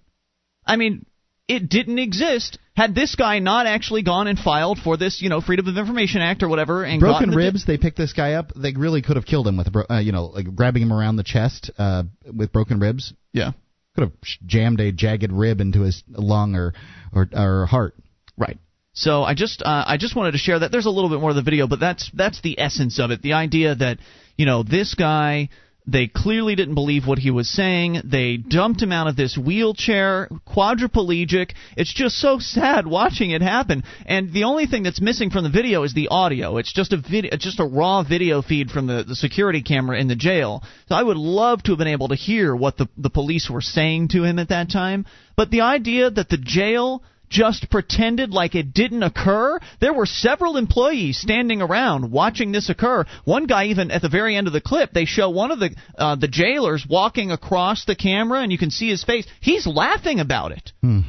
I 0.66 0.76
mean, 0.76 1.06
it 1.48 1.68
didn't 1.68 2.00
exist. 2.00 2.60
Had 2.76 2.96
this 2.96 3.16
guy 3.16 3.40
not 3.40 3.66
actually 3.66 4.04
gone 4.04 4.28
and 4.28 4.40
filed 4.40 4.80
for 4.80 4.96
this, 4.96 5.22
you 5.22 5.28
know, 5.30 5.42
Freedom 5.42 5.68
of 5.68 5.78
Information 5.78 6.22
Act 6.22 6.44
or 6.44 6.48
whatever, 6.48 6.84
and 6.86 7.00
broken 7.02 7.32
ribs, 7.32 7.66
di- 7.66 7.74
they 7.74 7.78
picked 7.78 7.98
this 7.98 8.14
guy 8.14 8.34
up. 8.34 8.54
They 8.56 8.72
really 8.72 9.02
could 9.02 9.18
have 9.18 9.26
killed 9.26 9.48
him 9.48 9.58
with, 9.58 9.68
a 9.68 9.72
bro- 9.72 9.86
uh, 9.90 10.00
you 10.00 10.14
know, 10.14 10.28
like 10.28 10.56
grabbing 10.56 10.84
him 10.84 10.94
around 10.94 11.18
the 11.18 11.24
chest 11.24 11.72
uh, 11.78 12.04
with 12.34 12.54
broken 12.54 12.80
ribs. 12.80 13.14
Yeah, 13.34 13.52
could 13.96 14.04
have 14.04 14.14
jammed 14.46 14.80
a 14.80 14.94
jagged 14.94 15.34
rib 15.34 15.60
into 15.60 15.82
his 15.82 16.04
lung 16.08 16.56
or 16.56 16.74
or, 17.12 17.28
or 17.34 17.66
heart. 17.66 17.96
Right. 18.38 18.60
So 19.00 19.24
I 19.24 19.34
just 19.34 19.62
uh, 19.62 19.86
I 19.88 19.96
just 19.96 20.14
wanted 20.14 20.34
to 20.34 20.38
share 20.38 20.60
that. 20.60 20.74
There's 20.74 20.86
a 20.86 20.90
little 20.90 21.10
bit 21.10 21.22
more 21.22 21.30
of 21.30 21.38
the 21.38 21.42
video, 21.42 21.68
but 21.68 21.80
that's 21.80 22.12
that's 22.14 22.42
the 22.42 22.60
essence 22.60 23.00
of 23.00 23.12
it. 23.12 23.22
The 23.22 23.34
idea 23.34 23.74
that 23.76 24.00
you 24.36 24.46
know 24.46 24.62
this 24.62 24.94
guy 24.94 25.48
they 25.88 26.08
clearly 26.08 26.56
didn't 26.56 26.76
believe 26.76 27.08
what 27.08 27.18
he 27.18 27.32
was 27.32 27.50
saying. 27.50 28.02
They 28.04 28.36
dumped 28.38 28.82
him 28.82 28.92
out 28.92 29.08
of 29.08 29.16
this 29.16 29.38
wheelchair, 29.38 30.28
quadriplegic. 30.46 31.54
It's 31.78 31.94
just 31.94 32.18
so 32.18 32.40
sad 32.40 32.86
watching 32.86 33.32
it 33.32 33.42
happen. 33.42 33.84
And 34.06 34.32
the 34.34 34.44
only 34.44 34.68
thing 34.68 34.84
that's 34.84 35.02
missing 35.02 35.30
from 35.30 35.46
the 35.46 35.50
video 35.50 35.84
is 35.84 35.94
the 35.94 36.10
audio. 36.10 36.58
It's 36.58 36.74
just 36.74 36.92
a 36.92 36.98
video, 36.98 37.32
just 37.38 37.62
a 37.62 37.66
raw 37.66 38.04
video 38.04 38.42
feed 38.42 38.70
from 38.70 38.86
the, 38.86 39.04
the 39.08 39.16
security 39.16 39.64
camera 39.64 39.98
in 39.98 40.10
the 40.10 40.16
jail. 40.16 40.62
So 40.90 40.96
I 40.96 41.02
would 41.02 41.18
love 41.18 41.64
to 41.64 41.72
have 41.72 41.80
been 41.80 41.88
able 41.88 42.10
to 42.10 42.16
hear 42.16 42.54
what 42.54 42.78
the 42.78 42.88
the 42.98 43.10
police 43.10 43.50
were 43.50 43.62
saying 43.62 44.10
to 44.10 44.24
him 44.26 44.40
at 44.40 44.50
that 44.50 44.70
time. 44.70 45.06
But 45.38 45.52
the 45.52 45.62
idea 45.62 46.12
that 46.12 46.28
the 46.28 46.38
jail 46.38 47.02
just 47.30 47.70
pretended 47.70 48.32
like 48.32 48.56
it 48.56 48.74
didn't 48.74 49.04
occur. 49.04 49.60
There 49.80 49.94
were 49.94 50.06
several 50.06 50.58
employees 50.58 51.20
standing 51.20 51.62
around 51.62 52.12
watching 52.12 52.52
this 52.52 52.70
occur. 52.70 53.06
One 53.26 53.46
guy 53.46 53.66
even 53.66 53.92
at 53.92 54.02
the 54.02 54.10
very 54.10 54.36
end 54.36 54.48
of 54.48 54.54
the 54.54 54.62
clip, 54.62 54.92
they 54.92 55.06
show 55.06 55.30
one 55.30 55.52
of 55.52 55.60
the 55.60 55.76
uh, 55.98 56.16
the 56.16 56.28
jailers 56.28 56.86
walking 56.90 57.32
across 57.32 57.86
the 57.86 57.96
camera, 57.96 58.42
and 58.42 58.52
you 58.52 58.58
can 58.58 58.72
see 58.72 58.90
his 58.90 59.04
face. 59.04 59.26
He's 59.42 59.68
laughing 59.68 60.20
about 60.20 60.52
it. 60.52 60.72
Hmm. 60.82 61.02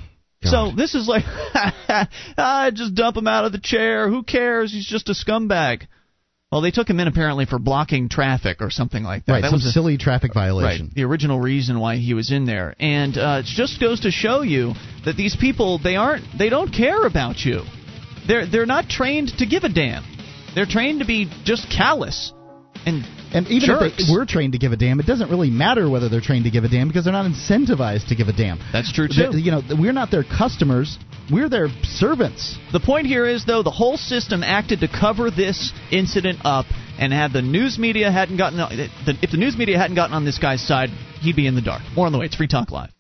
So 0.43 0.73
this 0.75 0.95
is 0.95 1.07
like, 1.07 1.25
I 1.27 2.71
just 2.75 2.95
dump 2.95 3.17
him 3.17 3.27
out 3.27 3.45
of 3.45 3.53
the 3.53 3.61
chair. 3.61 4.09
Who 4.09 4.23
cares? 4.23 4.73
He's 4.73 4.87
just 4.87 5.11
a 5.11 5.13
scumbag. 5.13 5.87
Well, 6.51 6.63
they 6.63 6.73
took 6.73 6.91
him 6.91 6.99
in 6.99 7.07
apparently 7.07 7.47
for 7.47 7.61
blocking 7.61 8.09
traffic 8.09 8.61
or 8.61 8.71
something 8.71 9.05
like 9.05 9.25
that. 9.27 9.33
Right, 9.33 9.43
that 9.43 9.51
some 9.51 9.59
was 9.59 9.67
a 9.67 9.71
silly 9.71 9.97
traffic 9.97 10.35
violation. 10.35 10.87
Right, 10.87 10.95
the 10.95 11.05
original 11.05 11.39
reason 11.39 11.79
why 11.79 11.97
he 11.97 12.13
was 12.13 12.33
in 12.33 12.45
there, 12.45 12.75
and 12.81 13.17
uh, 13.17 13.43
it 13.45 13.47
just 13.47 13.81
goes 13.81 14.01
to 14.01 14.11
show 14.11 14.43
you 14.43 14.75
that 15.05 15.17
these 15.17 15.37
people 15.37 15.79
they 15.79 15.95
aren't 15.95 16.25
they 16.37 16.49
don't 16.49 16.73
care 16.73 17.07
about 17.07 17.39
you. 17.39 17.61
They're 18.27 18.47
they're 18.47 18.67
not 18.67 18.89
trained 18.89 19.33
to 19.39 19.47
give 19.47 19.63
a 19.63 19.69
damn. 19.69 20.03
They're 20.55 20.67
trained 20.67 20.99
to 21.01 21.07
be 21.07 21.31
just 21.45 21.71
callous 21.71 22.33
and 22.87 23.05
and 23.33 23.47
even 23.49 23.69
jerks. 23.69 23.95
if 23.99 24.09
they 24.09 24.13
were 24.13 24.27
trained 24.27 24.53
to 24.53 24.59
give 24.59 24.73
a 24.73 24.77
damn, 24.77 24.99
it 25.01 25.07
doesn't 25.07 25.31
really 25.31 25.51
matter 25.51 25.89
whether 25.89 26.09
they're 26.09 26.21
trained 26.21 26.45
to 26.45 26.51
give 26.51 26.65
a 26.65 26.69
damn 26.69 26.89
because 26.89 27.05
they're 27.05 27.13
not 27.13 27.31
incentivized 27.31 28.09
to 28.09 28.15
give 28.15 28.29
a 28.29 28.33
damn. 28.33 28.59
That's 28.73 28.93
true 28.93 29.09
too. 29.09 29.39
you 29.39 29.51
know, 29.51 29.63
we're 29.79 29.93
not 29.93 30.11
their 30.11 30.25
customers. 30.25 30.99
We're 31.31 31.49
their 31.49 31.69
servants. 31.83 32.59
The 32.73 32.81
point 32.81 33.07
here 33.07 33.27
is 33.27 33.45
though 33.45 33.63
the 33.63 33.71
whole 33.71 33.97
system 33.97 34.43
acted 34.43 34.81
to 34.81 34.89
cover 34.89 35.31
this 35.31 35.73
incident 35.93 36.41
up, 36.45 36.67
and 36.99 37.13
had 37.13 37.33
the 37.33 37.43
news 37.43 37.79
media 37.79 38.11
hadn't 38.11 38.37
gotten 38.37 38.61
uh, 38.61 38.69
if 38.71 39.31
the 39.31 39.39
news 39.39 39.57
media 39.57 39.79
hadn't 39.79 39.97
gotten 39.97 40.15
on 40.15 40.25
this 40.25 40.39
guy's 40.39 40.67
side, 40.67 40.91
he'd 41.21 41.37
be 41.37 41.47
in 41.47 41.55
the 41.55 41.63
dark. 41.63 41.83
More 41.97 42.07
on 42.07 42.13
the 42.13 42.19
way. 42.19 42.27
It's 42.27 42.37
Free 42.37 42.49
Talk 42.49 42.71
Live. 42.71 43.00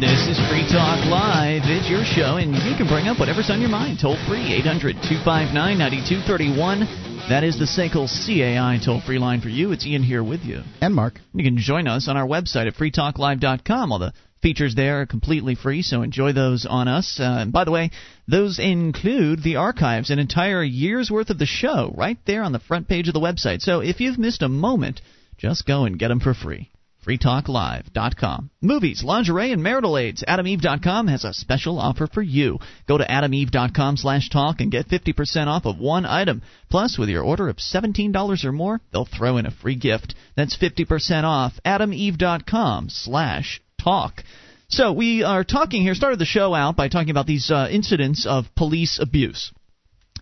This 0.00 0.28
is 0.28 0.40
Free 0.48 0.66
Talk 0.66 1.04
Live. 1.10 1.60
It's 1.66 1.90
your 1.90 2.04
show, 2.04 2.38
and 2.38 2.56
you 2.64 2.74
can 2.74 2.88
bring 2.88 3.06
up 3.06 3.20
whatever's 3.20 3.50
on 3.50 3.60
your 3.60 3.68
mind. 3.68 3.98
Toll 4.00 4.16
free, 4.26 4.50
800 4.54 4.96
259 4.96 5.52
9231. 5.52 7.28
That 7.28 7.44
is 7.44 7.58
the 7.58 7.66
SACL 7.66 8.08
CAI 8.08 8.80
toll 8.82 9.02
free 9.02 9.18
line 9.18 9.42
for 9.42 9.50
you. 9.50 9.72
It's 9.72 9.84
Ian 9.84 10.02
here 10.02 10.24
with 10.24 10.40
you. 10.40 10.62
And 10.80 10.94
Mark. 10.94 11.20
You 11.34 11.44
can 11.44 11.58
join 11.58 11.86
us 11.86 12.08
on 12.08 12.16
our 12.16 12.26
website 12.26 12.66
at 12.66 12.76
freetalklive.com. 12.76 13.92
All 13.92 13.98
the 13.98 14.14
features 14.40 14.74
there 14.74 15.02
are 15.02 15.06
completely 15.06 15.54
free, 15.54 15.82
so 15.82 16.00
enjoy 16.00 16.32
those 16.32 16.64
on 16.64 16.88
us. 16.88 17.20
Uh, 17.20 17.36
and 17.40 17.52
by 17.52 17.64
the 17.64 17.70
way, 17.70 17.90
those 18.26 18.58
include 18.58 19.42
the 19.42 19.56
archives, 19.56 20.08
an 20.08 20.18
entire 20.18 20.64
year's 20.64 21.10
worth 21.10 21.28
of 21.28 21.38
the 21.38 21.44
show, 21.44 21.92
right 21.94 22.16
there 22.26 22.42
on 22.42 22.52
the 22.52 22.58
front 22.58 22.88
page 22.88 23.08
of 23.08 23.12
the 23.12 23.20
website. 23.20 23.60
So 23.60 23.80
if 23.80 24.00
you've 24.00 24.18
missed 24.18 24.40
a 24.40 24.48
moment, 24.48 25.02
just 25.36 25.66
go 25.66 25.84
and 25.84 25.98
get 25.98 26.08
them 26.08 26.20
for 26.20 26.32
free 26.32 26.69
freetalklive.com. 27.06 28.50
Movies, 28.60 29.02
lingerie, 29.04 29.52
and 29.52 29.62
marital 29.62 29.96
aids. 29.96 30.24
AdamEve.com 30.26 31.08
has 31.08 31.24
a 31.24 31.32
special 31.32 31.78
offer 31.78 32.06
for 32.06 32.22
you. 32.22 32.58
Go 32.86 32.98
to 32.98 33.04
AdamEve.com 33.04 33.96
slash 33.96 34.28
talk 34.28 34.60
and 34.60 34.70
get 34.70 34.88
50% 34.88 35.46
off 35.46 35.66
of 35.66 35.78
one 35.78 36.06
item. 36.06 36.42
Plus, 36.70 36.98
with 36.98 37.08
your 37.08 37.24
order 37.24 37.48
of 37.48 37.56
$17 37.56 38.44
or 38.44 38.52
more, 38.52 38.80
they'll 38.92 39.04
throw 39.06 39.36
in 39.36 39.46
a 39.46 39.50
free 39.50 39.76
gift. 39.76 40.14
That's 40.36 40.56
50% 40.56 41.24
off. 41.24 41.58
AdamEve.com 41.64 42.88
slash 42.90 43.60
talk. 43.82 44.22
So 44.68 44.92
we 44.92 45.24
are 45.24 45.42
talking 45.42 45.82
here, 45.82 45.94
started 45.94 46.18
the 46.20 46.24
show 46.24 46.54
out 46.54 46.76
by 46.76 46.88
talking 46.88 47.10
about 47.10 47.26
these 47.26 47.50
uh, 47.50 47.68
incidents 47.70 48.26
of 48.26 48.54
police 48.54 49.00
abuse 49.00 49.52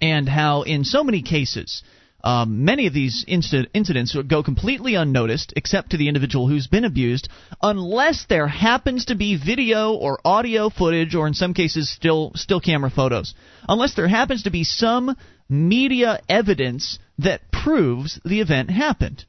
and 0.00 0.28
how 0.28 0.62
in 0.62 0.85
so 0.85 1.04
many 1.04 1.23
cases– 1.23 1.82
um, 2.25 2.64
many 2.64 2.87
of 2.87 2.94
these 2.94 3.25
incident, 3.28 3.68
incidents 3.75 4.16
go 4.26 4.42
completely 4.42 4.96
unnoticed, 4.96 5.52
except 5.56 5.90
to 5.90 5.96
the 5.96 6.08
individual 6.08 6.48
who's 6.48 6.66
been 6.66 6.84
abused, 6.84 7.28
unless 7.62 8.26
there 8.28 8.48
happens 8.48 9.04
to 9.06 9.14
be 9.14 9.37
video 9.37 9.92
or 9.92 10.20
audio 10.25 10.68
footage, 10.68 11.14
or 11.14 11.28
in 11.28 11.34
some 11.34 11.54
cases, 11.54 11.88
still 11.88 12.32
still 12.34 12.60
camera 12.60 12.90
photos. 12.90 13.34
Unless 13.68 13.94
there 13.94 14.08
happens 14.08 14.42
to 14.42 14.50
be 14.50 14.64
some 14.64 15.16
media 15.48 16.20
evidence 16.28 16.98
that 17.18 17.52
proves 17.52 18.20
the 18.25 18.40
event 18.40 18.70
happened. 18.70 19.25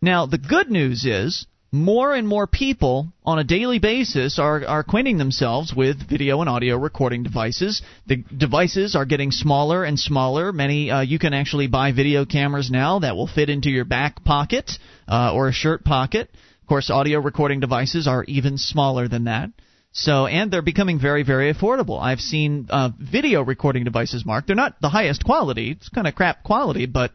Now, 0.00 0.26
the 0.26 0.38
good 0.38 0.70
news 0.70 1.04
is 1.04 1.46
more 1.76 2.14
and 2.14 2.26
more 2.26 2.46
people 2.46 3.12
on 3.24 3.38
a 3.38 3.44
daily 3.44 3.78
basis 3.78 4.38
are, 4.38 4.64
are 4.66 4.80
acquainting 4.80 5.18
themselves 5.18 5.74
with 5.74 6.08
video 6.08 6.40
and 6.40 6.50
audio 6.50 6.76
recording 6.76 7.22
devices. 7.22 7.82
The 8.06 8.16
devices 8.36 8.96
are 8.96 9.04
getting 9.04 9.30
smaller 9.30 9.84
and 9.84 9.98
smaller. 9.98 10.52
Many 10.52 10.90
uh, 10.90 11.00
you 11.00 11.18
can 11.18 11.34
actually 11.34 11.66
buy 11.66 11.92
video 11.92 12.24
cameras 12.24 12.70
now 12.70 13.00
that 13.00 13.16
will 13.16 13.26
fit 13.26 13.50
into 13.50 13.70
your 13.70 13.84
back 13.84 14.24
pocket 14.24 14.72
uh, 15.08 15.32
or 15.34 15.48
a 15.48 15.52
shirt 15.52 15.84
pocket. 15.84 16.30
Of 16.62 16.68
course, 16.68 16.90
audio 16.90 17.20
recording 17.20 17.60
devices 17.60 18.08
are 18.08 18.24
even 18.24 18.58
smaller 18.58 19.08
than 19.08 19.24
that. 19.24 19.50
So, 19.92 20.26
and 20.26 20.50
they're 20.50 20.62
becoming 20.62 21.00
very, 21.00 21.22
very 21.22 21.52
affordable. 21.52 21.98
I've 22.00 22.20
seen 22.20 22.66
uh, 22.68 22.90
video 23.00 23.42
recording 23.42 23.84
devices, 23.84 24.26
Mark. 24.26 24.46
They're 24.46 24.54
not 24.54 24.78
the 24.80 24.90
highest 24.90 25.24
quality. 25.24 25.70
It's 25.70 25.88
kind 25.88 26.06
of 26.06 26.14
crap 26.14 26.42
quality, 26.42 26.84
but 26.84 27.12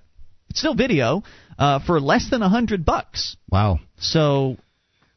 it's 0.51 0.59
still 0.59 0.75
video 0.75 1.23
uh, 1.57 1.79
for 1.79 1.99
less 1.99 2.29
than 2.29 2.41
a 2.41 2.49
hundred 2.49 2.85
bucks. 2.85 3.37
Wow. 3.49 3.79
So. 3.97 4.57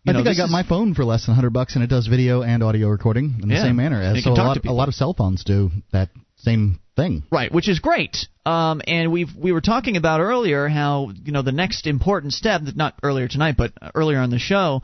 I 0.07 0.13
know, 0.13 0.19
think 0.19 0.29
I 0.29 0.37
got 0.37 0.45
is, 0.47 0.53
my 0.53 0.63
phone 0.63 0.93
for 0.95 1.03
less 1.03 1.25
than 1.25 1.33
100 1.33 1.49
bucks, 1.55 1.77
and 1.77 1.83
it 1.83 1.87
does 1.87 2.07
video 2.09 2.43
and 2.43 2.63
audio 2.63 2.89
recording 2.89 3.37
in 3.43 3.49
the 3.49 3.55
Yeah. 3.55 3.63
same 3.63 3.77
manner. 3.77 4.15
You 4.15 4.21
so 4.21 4.33
a 4.33 4.35
lot, 4.35 4.63
a 4.67 4.73
lot 4.73 4.89
of 4.89 4.95
cell 4.95 5.15
phones 5.15 5.45
do 5.45 5.71
that 5.93 6.11
same 6.37 6.79
thing. 6.95 7.23
Right, 7.33 7.51
which 7.51 7.71
is 7.71 7.79
great. 7.79 8.29
Um, 8.45 8.83
and 8.87 9.11
we've 9.11 9.35
we 9.35 9.53
were 9.53 9.63
talking 9.63 9.97
about 9.97 10.21
earlier 10.21 10.69
how 10.69 11.11
you 11.25 11.33
know 11.33 11.41
the 11.41 11.53
next 11.53 11.87
important 11.87 12.35
step, 12.35 12.61
not 12.75 12.95
earlier 13.03 13.29
tonight, 13.29 13.57
but 13.57 13.73
earlier 13.95 14.19
on 14.19 14.29
the 14.29 14.39
show, 14.39 14.83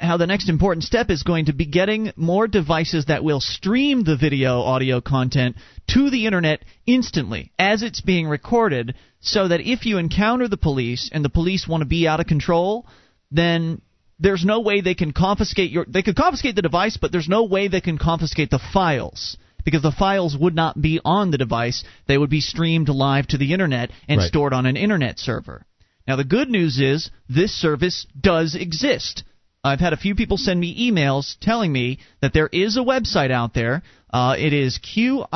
how 0.00 0.16
the 0.16 0.26
next 0.26 0.48
important 0.48 0.84
step 0.84 1.10
is 1.10 1.22
going 1.22 1.46
to 1.46 1.52
be 1.52 1.66
getting 1.66 2.12
more 2.16 2.46
devices 2.48 3.06
that 3.06 3.24
will 3.24 3.40
stream 3.40 4.04
the 4.04 4.16
video 4.16 4.60
audio 4.60 5.00
content 5.00 5.56
to 5.88 6.10
the 6.10 6.26
internet 6.26 6.64
instantly 6.86 7.52
as 7.58 7.82
it's 7.82 8.00
being 8.00 8.26
recorded, 8.26 8.94
so 9.20 9.48
that 9.48 9.60
if 9.60 9.86
you 9.86 9.98
encounter 9.98 10.48
the 10.48 10.56
police 10.56 11.10
and 11.12 11.24
the 11.24 11.28
police 11.28 11.68
want 11.68 11.82
to 11.82 11.86
be 11.86 12.08
out 12.08 12.20
of 12.20 12.26
control, 12.26 12.86
then 13.30 13.80
there's 14.18 14.44
no 14.44 14.60
way 14.60 14.80
they 14.80 14.94
can 14.94 15.12
confiscate 15.12 15.70
your 15.70 15.86
they 15.88 16.02
could 16.02 16.16
confiscate 16.16 16.54
the 16.54 16.62
device 16.62 16.98
but 17.00 17.10
there's 17.10 17.28
no 17.28 17.44
way 17.44 17.68
they 17.68 17.80
can 17.80 17.96
confiscate 17.96 18.50
the 18.50 18.60
files 18.72 19.38
because 19.64 19.82
the 19.82 19.92
files 19.92 20.36
would 20.36 20.54
not 20.54 20.80
be 20.80 21.00
on 21.04 21.30
the 21.30 21.38
device. 21.38 21.84
They 22.06 22.18
would 22.18 22.30
be 22.30 22.40
streamed 22.40 22.88
live 22.88 23.26
to 23.28 23.38
the 23.38 23.52
internet 23.52 23.90
and 24.08 24.18
Right. 24.18 24.28
stored 24.28 24.52
on 24.52 24.66
an 24.66 24.76
internet 24.76 25.18
server. 25.18 25.66
Now 26.08 26.16
the 26.16 26.24
good 26.24 26.48
news 26.50 26.80
is 26.80 27.10
this 27.28 27.52
service 27.52 28.06
does 28.18 28.54
exist 28.54 29.22
I've 29.62 29.80
had 29.80 29.92
a 29.92 29.98
few 29.98 30.14
people 30.14 30.38
send 30.38 30.58
me 30.58 30.90
emails 30.90 31.36
telling 31.38 31.70
me 31.70 31.98
that 32.22 32.32
there 32.32 32.48
is 32.50 32.78
a 32.78 32.80
website 32.80 33.30
out 33.30 33.52
there. 33.52 33.82
Uh, 34.10 34.34
it 34.38 34.54
is 34.54 34.78
QIK.com. 34.78 35.28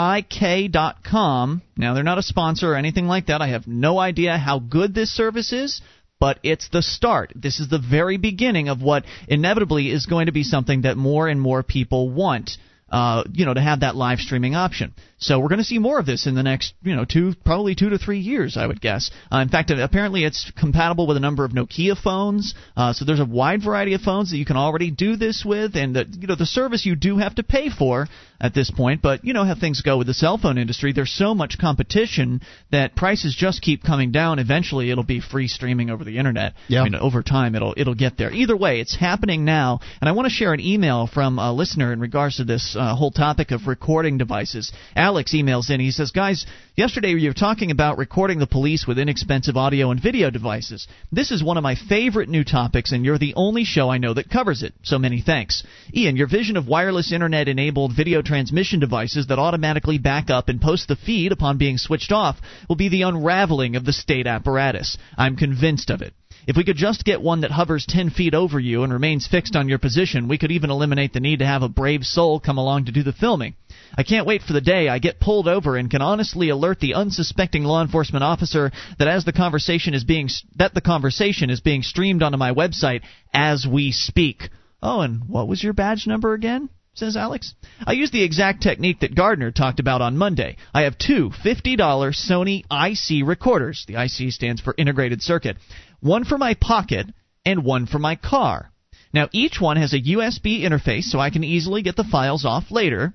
Now, 1.76 1.92
they're 1.92 2.02
not 2.02 2.16
a 2.16 2.22
sponsor 2.22 2.72
or 2.72 2.76
anything 2.76 3.06
like 3.06 3.26
that. 3.26 3.42
I 3.42 3.48
have 3.48 3.66
no 3.66 3.98
idea 3.98 4.38
how 4.38 4.60
good 4.60 4.94
this 4.94 5.12
service 5.14 5.52
is, 5.52 5.82
but 6.18 6.38
it's 6.42 6.70
the 6.70 6.80
start. 6.80 7.34
This 7.34 7.60
is 7.60 7.68
the 7.68 7.78
very 7.78 8.16
beginning 8.16 8.68
of 8.68 8.80
what 8.80 9.04
inevitably 9.28 9.90
is 9.90 10.06
going 10.06 10.24
to 10.26 10.32
be 10.32 10.42
something 10.42 10.82
that 10.82 10.96
more 10.96 11.28
and 11.28 11.38
more 11.38 11.62
people 11.62 12.08
want. 12.08 12.56
Uh, 12.94 13.24
you 13.32 13.44
know, 13.44 13.54
to 13.54 13.60
have 13.60 13.80
that 13.80 13.96
live 13.96 14.20
streaming 14.20 14.54
option. 14.54 14.94
So 15.18 15.40
we're 15.40 15.48
going 15.48 15.58
to 15.58 15.64
see 15.64 15.80
more 15.80 15.98
of 15.98 16.06
this 16.06 16.28
in 16.28 16.36
the 16.36 16.44
next, 16.44 16.74
you 16.80 16.94
know, 16.94 17.04
two, 17.04 17.34
probably 17.44 17.74
two 17.74 17.90
to 17.90 17.98
three 17.98 18.20
years, 18.20 18.56
I 18.56 18.68
would 18.68 18.80
guess. 18.80 19.10
Uh, 19.32 19.38
in 19.38 19.48
fact, 19.48 19.72
apparently 19.72 20.22
it's 20.22 20.52
compatible 20.56 21.08
with 21.08 21.16
a 21.16 21.20
number 21.20 21.44
of 21.44 21.50
Nokia 21.50 21.96
phones. 22.00 22.54
Uh, 22.76 22.92
so 22.92 23.04
there's 23.04 23.18
a 23.18 23.24
wide 23.24 23.64
variety 23.64 23.94
of 23.94 24.00
phones 24.00 24.30
that 24.30 24.36
you 24.36 24.44
can 24.44 24.56
already 24.56 24.92
do 24.92 25.16
this 25.16 25.44
with, 25.44 25.74
and 25.74 25.96
the, 25.96 26.06
you 26.20 26.28
know, 26.28 26.36
the 26.36 26.46
service 26.46 26.86
you 26.86 26.94
do 26.94 27.18
have 27.18 27.34
to 27.34 27.42
pay 27.42 27.68
for 27.68 28.06
at 28.40 28.54
this 28.54 28.70
point. 28.70 29.02
But 29.02 29.24
you 29.24 29.32
know 29.32 29.44
how 29.44 29.54
things 29.54 29.82
go 29.82 29.98
with 29.98 30.06
the 30.06 30.14
cell 30.14 30.38
phone 30.38 30.58
industry. 30.58 30.92
There's 30.92 31.12
so 31.12 31.34
much 31.34 31.58
competition 31.58 32.40
that 32.70 32.96
prices 32.96 33.34
just 33.36 33.62
keep 33.62 33.82
coming 33.82 34.12
down. 34.12 34.38
Eventually, 34.38 34.90
it'll 34.90 35.04
be 35.04 35.20
free 35.20 35.48
streaming 35.48 35.90
over 35.90 36.04
the 36.04 36.18
internet. 36.18 36.54
Yeah. 36.68 36.80
I 36.80 36.84
mean, 36.84 36.94
over 36.94 37.22
time, 37.22 37.54
it'll 37.54 37.74
it'll 37.76 37.94
get 37.94 38.16
there. 38.16 38.32
Either 38.32 38.56
way, 38.56 38.80
it's 38.80 38.96
happening 38.96 39.44
now. 39.44 39.80
And 40.00 40.08
I 40.08 40.12
want 40.12 40.26
to 40.26 40.30
share 40.30 40.52
an 40.52 40.60
email 40.60 41.06
from 41.06 41.38
a 41.38 41.52
listener 41.52 41.92
in 41.92 42.00
regards 42.00 42.36
to 42.36 42.44
this 42.44 42.76
uh, 42.78 42.94
whole 42.94 43.10
topic 43.10 43.50
of 43.50 43.66
recording 43.66 44.18
devices. 44.18 44.72
Alex 44.96 45.32
emails 45.32 45.70
in. 45.70 45.80
He 45.80 45.90
says, 45.90 46.10
"Guys, 46.10 46.46
yesterday 46.76 47.10
you 47.10 47.28
were 47.28 47.34
talking 47.34 47.70
about 47.70 47.98
recording 47.98 48.38
the 48.38 48.46
police 48.46 48.86
with 48.86 48.98
inexpensive 48.98 49.56
audio 49.56 49.90
and 49.90 50.02
video 50.02 50.30
devices. 50.30 50.86
This 51.12 51.30
is 51.30 51.42
one 51.42 51.56
of 51.56 51.62
my 51.62 51.76
favorite 51.76 52.28
new 52.28 52.44
topics, 52.44 52.92
and 52.92 53.04
you're 53.04 53.18
the 53.18 53.34
only 53.36 53.64
show 53.64 53.88
I 53.90 53.98
know 53.98 54.14
that 54.14 54.30
covers 54.30 54.62
it. 54.62 54.74
So 54.82 54.98
many 54.98 55.20
thanks, 55.20 55.62
Ian. 55.94 56.16
Your 56.16 56.28
vision 56.28 56.56
of 56.56 56.66
wireless 56.66 57.12
internet-enabled 57.12 57.92
video 57.96 58.22
transmission 58.34 58.80
devices 58.80 59.28
that 59.28 59.38
automatically 59.38 59.96
back 59.96 60.28
up 60.28 60.48
and 60.48 60.60
post 60.60 60.88
the 60.88 60.96
feed 60.96 61.30
upon 61.30 61.56
being 61.56 61.78
switched 61.78 62.10
off 62.10 62.36
will 62.68 62.74
be 62.74 62.88
the 62.88 63.02
unraveling 63.02 63.76
of 63.76 63.84
the 63.84 63.92
state 63.92 64.26
apparatus. 64.26 64.98
I'm 65.16 65.36
convinced 65.36 65.88
of 65.88 66.02
it." 66.02 66.14
If 66.48 66.56
we 66.56 66.64
could 66.64 66.76
just 66.76 67.04
get 67.04 67.22
one 67.22 67.42
that 67.42 67.52
hovers 67.52 67.86
10 67.86 68.10
feet 68.10 68.34
over 68.34 68.58
you 68.58 68.82
and 68.82 68.92
remains 68.92 69.28
fixed 69.28 69.54
on 69.54 69.68
your 69.68 69.78
position, 69.78 70.26
we 70.26 70.36
could 70.36 70.50
even 70.50 70.70
eliminate 70.70 71.12
the 71.12 71.20
need 71.20 71.38
to 71.38 71.46
have 71.46 71.62
a 71.62 71.68
brave 71.68 72.04
soul 72.04 72.40
come 72.40 72.58
along 72.58 72.86
to 72.86 72.92
do 72.92 73.04
the 73.04 73.12
filming. 73.12 73.54
I 73.96 74.02
can't 74.02 74.26
wait 74.26 74.42
for 74.42 74.52
the 74.52 74.60
day 74.60 74.88
I 74.88 74.98
get 74.98 75.20
pulled 75.20 75.46
over 75.46 75.76
and 75.76 75.88
can 75.88 76.02
honestly 76.02 76.48
alert 76.48 76.80
the 76.80 76.94
unsuspecting 76.94 77.62
law 77.62 77.82
enforcement 77.82 78.24
officer 78.24 78.72
that 78.98 79.06
as 79.06 79.24
the 79.24 79.32
conversation 79.32 79.94
is 79.94 80.02
being 80.02 80.28
that 80.56 80.74
the 80.74 80.80
conversation 80.80 81.50
is 81.50 81.60
being 81.60 81.84
streamed 81.84 82.24
onto 82.24 82.36
my 82.36 82.52
website 82.52 83.02
as 83.32 83.64
we 83.64 83.92
speak. 83.92 84.50
Oh, 84.82 85.02
and 85.02 85.28
what 85.28 85.46
was 85.46 85.62
your 85.62 85.72
badge 85.72 86.08
number 86.08 86.34
again? 86.34 86.68
Says 86.94 87.16
Alex. 87.16 87.54
I 87.86 87.92
use 87.92 88.10
the 88.10 88.22
exact 88.22 88.62
technique 88.62 89.00
that 89.00 89.14
Gardner 89.14 89.50
talked 89.50 89.80
about 89.80 90.00
on 90.00 90.16
Monday. 90.16 90.56
I 90.72 90.82
have 90.82 90.96
two 90.96 91.30
$50 91.44 91.76
Sony 91.76 92.64
IC 92.70 93.26
recorders. 93.26 93.84
The 93.86 94.02
IC 94.02 94.32
stands 94.32 94.60
for 94.60 94.74
integrated 94.78 95.22
circuit. 95.22 95.56
One 96.00 96.24
for 96.24 96.38
my 96.38 96.54
pocket 96.54 97.06
and 97.44 97.64
one 97.64 97.86
for 97.86 97.98
my 97.98 98.16
car. 98.16 98.70
Now, 99.12 99.28
each 99.32 99.60
one 99.60 99.76
has 99.76 99.92
a 99.92 100.00
USB 100.00 100.62
interface 100.62 101.04
so 101.04 101.20
I 101.20 101.30
can 101.30 101.44
easily 101.44 101.82
get 101.82 101.96
the 101.96 102.04
files 102.04 102.44
off 102.44 102.70
later 102.70 103.14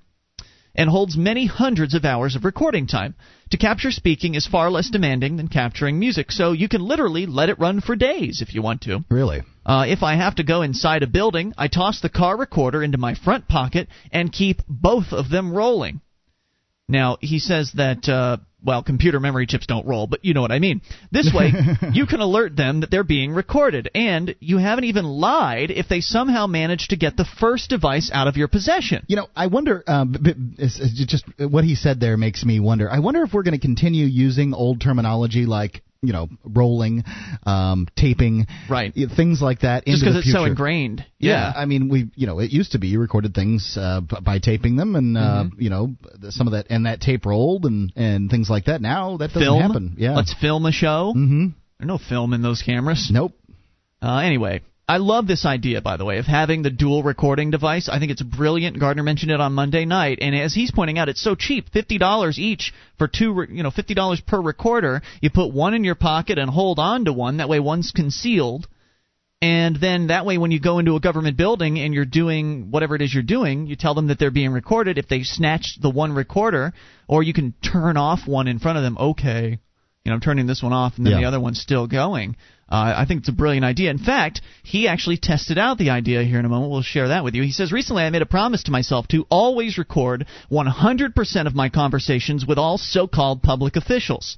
and 0.80 0.90
holds 0.90 1.18
many 1.18 1.46
hundreds 1.46 1.94
of 1.94 2.06
hours 2.06 2.38
of 2.38 2.46
recording 2.46 2.88
time. 2.88 3.14
To 3.50 3.58
capture 3.58 3.92
speaking 3.92 4.36
is 4.36 4.48
far 4.48 4.72
less 4.72 4.90
demanding 4.90 5.36
than 5.36 5.50
capturing 5.50 6.00
music, 6.00 6.32
so 6.32 6.54
you 6.54 6.70
can 6.70 6.82
literally 6.82 7.26
let 7.26 7.50
it 7.50 7.60
run 7.60 7.82
for 7.82 7.98
days 7.98 8.42
if 8.42 8.56
you 8.56 8.62
want 8.62 8.84
to. 8.84 9.04
Really? 9.10 9.42
Uh, 9.66 9.84
if 9.90 10.04
I 10.04 10.16
have 10.16 10.36
to 10.36 10.44
go 10.44 10.62
inside 10.62 11.04
a 11.04 11.08
building, 11.08 11.54
I 11.58 11.68
toss 11.68 12.00
the 12.00 12.08
car 12.08 12.38
recorder 12.38 12.82
into 12.82 12.98
my 12.98 13.14
front 13.14 13.50
pocket 13.50 13.90
and 14.14 14.32
keep 14.32 14.62
both 14.70 15.12
of 15.12 15.30
them 15.30 15.52
rolling. 15.52 16.00
Now, 16.88 17.18
he 17.20 17.40
says 17.40 17.74
that, 17.74 18.08
uh, 18.08 18.38
well, 18.64 18.84
computer 18.84 19.20
memory 19.20 19.46
chips 19.46 19.66
don't 19.66 19.86
roll, 19.86 20.08
but 20.08 20.24
you 20.24 20.34
know 20.34 20.42
what 20.42 20.52
I 20.52 20.60
mean. 20.60 20.82
This 21.12 21.32
way, 21.34 21.52
you 21.94 22.06
can 22.06 22.20
alert 22.20 22.56
them 22.56 22.82
that 22.82 22.92
they're 22.92 23.04
being 23.04 23.32
recorded, 23.32 23.90
and 23.96 24.36
you 24.40 24.58
haven't 24.58 24.86
even 24.86 25.06
lied 25.06 25.72
if 25.72 25.88
they 25.88 26.02
somehow 26.02 26.48
manage 26.48 26.90
to 26.90 26.98
get 26.98 27.16
the 27.16 27.26
first 27.40 27.70
device 27.70 28.12
out 28.14 28.28
of 28.28 28.38
your 28.38 28.48
possession. 28.48 29.06
You 29.08 29.18
know, 29.18 29.28
I 29.36 29.48
wonder. 29.48 29.84
Um, 29.88 30.12
b- 30.12 30.20
b- 30.34 30.56
it's, 30.58 30.80
it's 30.80 31.06
just 31.06 31.26
what 31.38 31.64
he 31.64 31.76
said 31.76 32.00
there 32.00 32.18
makes 32.18 32.44
me 32.44 32.60
wonder. 32.60 32.90
I 32.90 33.00
wonder 33.00 33.24
if 33.24 33.34
we're 33.34 33.44
going 33.44 33.60
to 33.60 33.66
continue 33.66 34.06
using 34.06 34.54
old 34.54 34.82
terminology 34.82 35.46
like 35.46 35.82
you 36.02 36.14
know, 36.14 36.30
rolling, 36.46 37.04
um, 37.46 37.88
taping, 37.98 38.48
Right. 38.70 38.94
things 38.94 39.42
like 39.42 39.62
that. 39.62 39.86
Just 39.86 40.02
because 40.04 40.18
it's 40.18 40.32
so 40.32 40.46
ingrained. 40.46 41.06
Yeah. 41.18 41.52
I 41.56 41.66
mean, 41.66 41.90
we, 41.90 42.10
you 42.16 42.26
know, 42.26 42.40
it 42.40 42.52
used 42.52 42.72
to 42.72 42.80
be 42.80 42.88
you 42.88 43.00
recorded 43.00 43.34
things 43.36 43.76
uh, 43.78 44.02
by 44.02 44.40
taping 44.40 44.76
them, 44.78 44.96
and 44.96 45.18
uh, 45.18 45.22
Mm-hmm. 45.46 45.62
you 45.62 45.70
know, 45.70 45.96
some 46.30 46.48
of 46.48 46.54
that 46.54 46.68
and 46.70 46.86
that 46.86 47.02
tape 47.02 47.26
rolled 47.26 47.66
and 47.66 47.92
and 47.96 48.30
things 48.30 48.50
like 48.50 48.66
that. 48.66 48.82
Now 48.82 49.18
that 49.18 49.28
doesn't 49.30 49.42
film. 49.42 49.62
happen. 49.62 49.96
Yeah. 49.98 50.16
Let's 50.16 50.34
film 50.34 50.66
a 50.66 50.72
show. 50.72 51.14
mm-hmm. 51.16 51.48
There's 51.80 51.88
no 51.88 51.98
film 51.98 52.34
in 52.34 52.42
those 52.42 52.62
cameras. 52.62 53.10
Nope. 53.12 53.34
Uh, 54.02 54.20
anyway, 54.20 54.62
I 54.90 54.98
love 54.98 55.28
this 55.28 55.46
idea, 55.46 55.82
by 55.82 55.98
the 55.98 56.04
way, 56.06 56.18
of 56.18 56.26
having 56.26 56.64
the 56.64 56.72
dual 56.72 57.04
recording 57.04 57.52
device. 57.52 57.88
I 57.88 58.00
think 58.00 58.12
it's 58.12 58.24
brilliant. 58.24 58.80
Gardner 58.80 59.04
mentioned 59.04 59.32
it 59.32 59.40
on 59.40 59.54
Monday 59.54 59.86
night, 59.86 60.18
and 60.20 60.36
as 60.36 60.56
he's 60.56 60.72
pointing 60.72 60.98
out, 60.98 61.10
it's 61.10 61.22
so 61.22 61.36
cheap 61.36 61.70
fifty 61.72 62.00
dollars 62.00 62.40
each 62.40 62.74
for 62.98 63.08
two. 63.08 63.32
re- 63.34 63.48
You 63.52 63.62
know, 63.62 63.70
fifty 63.70 63.94
dollars 63.94 64.20
per 64.20 64.42
recorder. 64.42 65.04
You 65.22 65.30
put 65.30 65.54
one 65.54 65.76
in 65.76 65.84
your 65.84 65.94
pocket 65.94 66.40
and 66.40 66.50
hold 66.50 66.80
on 66.80 67.06
to 67.06 67.14
one. 67.14 67.38
That 67.38 67.50
way, 67.50 67.60
one's 67.60 67.92
concealed. 67.92 68.68
And 69.44 69.76
then 69.76 70.08
that 70.08 70.26
way, 70.26 70.40
when 70.40 70.50
you 70.52 70.60
go 70.60 70.80
into 70.80 70.96
a 70.96 71.00
government 71.00 71.38
building 71.38 71.78
and 71.80 71.94
you're 71.94 72.04
doing 72.04 72.72
whatever 72.72 72.96
it 72.96 73.02
is 73.04 73.14
you're 73.14 73.24
doing, 73.24 73.68
you 73.68 73.76
tell 73.76 73.94
them 73.94 74.08
that 74.08 74.18
they're 74.20 74.32
being 74.32 74.52
recorded. 74.52 74.98
If 74.98 75.08
they 75.08 75.22
snatch 75.24 75.78
the 75.80 75.92
one 75.92 76.14
recorder, 76.14 76.74
or 77.08 77.22
you 77.22 77.34
can 77.34 77.54
turn 77.62 77.96
off 77.96 78.28
one 78.28 78.48
in 78.48 78.58
front 78.58 78.78
of 78.80 78.84
them, 78.84 78.98
okay, 78.98 79.60
you 80.04 80.10
know, 80.10 80.14
I'm 80.16 80.20
turning 80.20 80.48
this 80.48 80.64
one 80.64 80.74
off 80.74 80.98
and 80.98 81.06
then 81.06 81.14
Yeah. 81.14 81.20
the 81.20 81.26
other 81.28 81.40
one's 81.40 81.62
still 81.62 81.86
going. 81.88 82.36
Uh, 82.70 82.94
I 82.98 83.06
think 83.08 83.22
it's 83.22 83.30
a 83.30 83.34
brilliant 83.34 83.66
idea. 83.66 83.90
In 83.90 83.98
fact, 83.98 84.42
he 84.64 84.88
actually 84.88 85.18
tested 85.18 85.58
out 85.58 85.80
the 85.80 85.90
idea 85.90 86.24
here 86.24 86.40
in 86.40 86.46
a 86.46 86.50
moment. 86.50 86.72
We'll 86.72 86.84
share 86.84 87.08
that 87.08 87.24
with 87.24 87.34
you. 87.34 87.42
He 87.42 87.52
says, 87.52 87.72
Recently 87.72 88.04
I 88.04 88.10
made 88.12 88.22
a 88.22 88.28
promise 88.28 88.64
to 88.64 88.72
myself 88.72 89.08
to 89.08 89.26
always 89.30 89.78
record 89.80 90.28
100% 90.52 91.48
of 91.48 91.56
my 91.56 91.70
conversations 91.70 92.46
with 92.46 92.60
all 92.60 92.78
so 92.78 93.08
called 93.08 93.42
public 93.42 93.76
officials. 93.76 94.38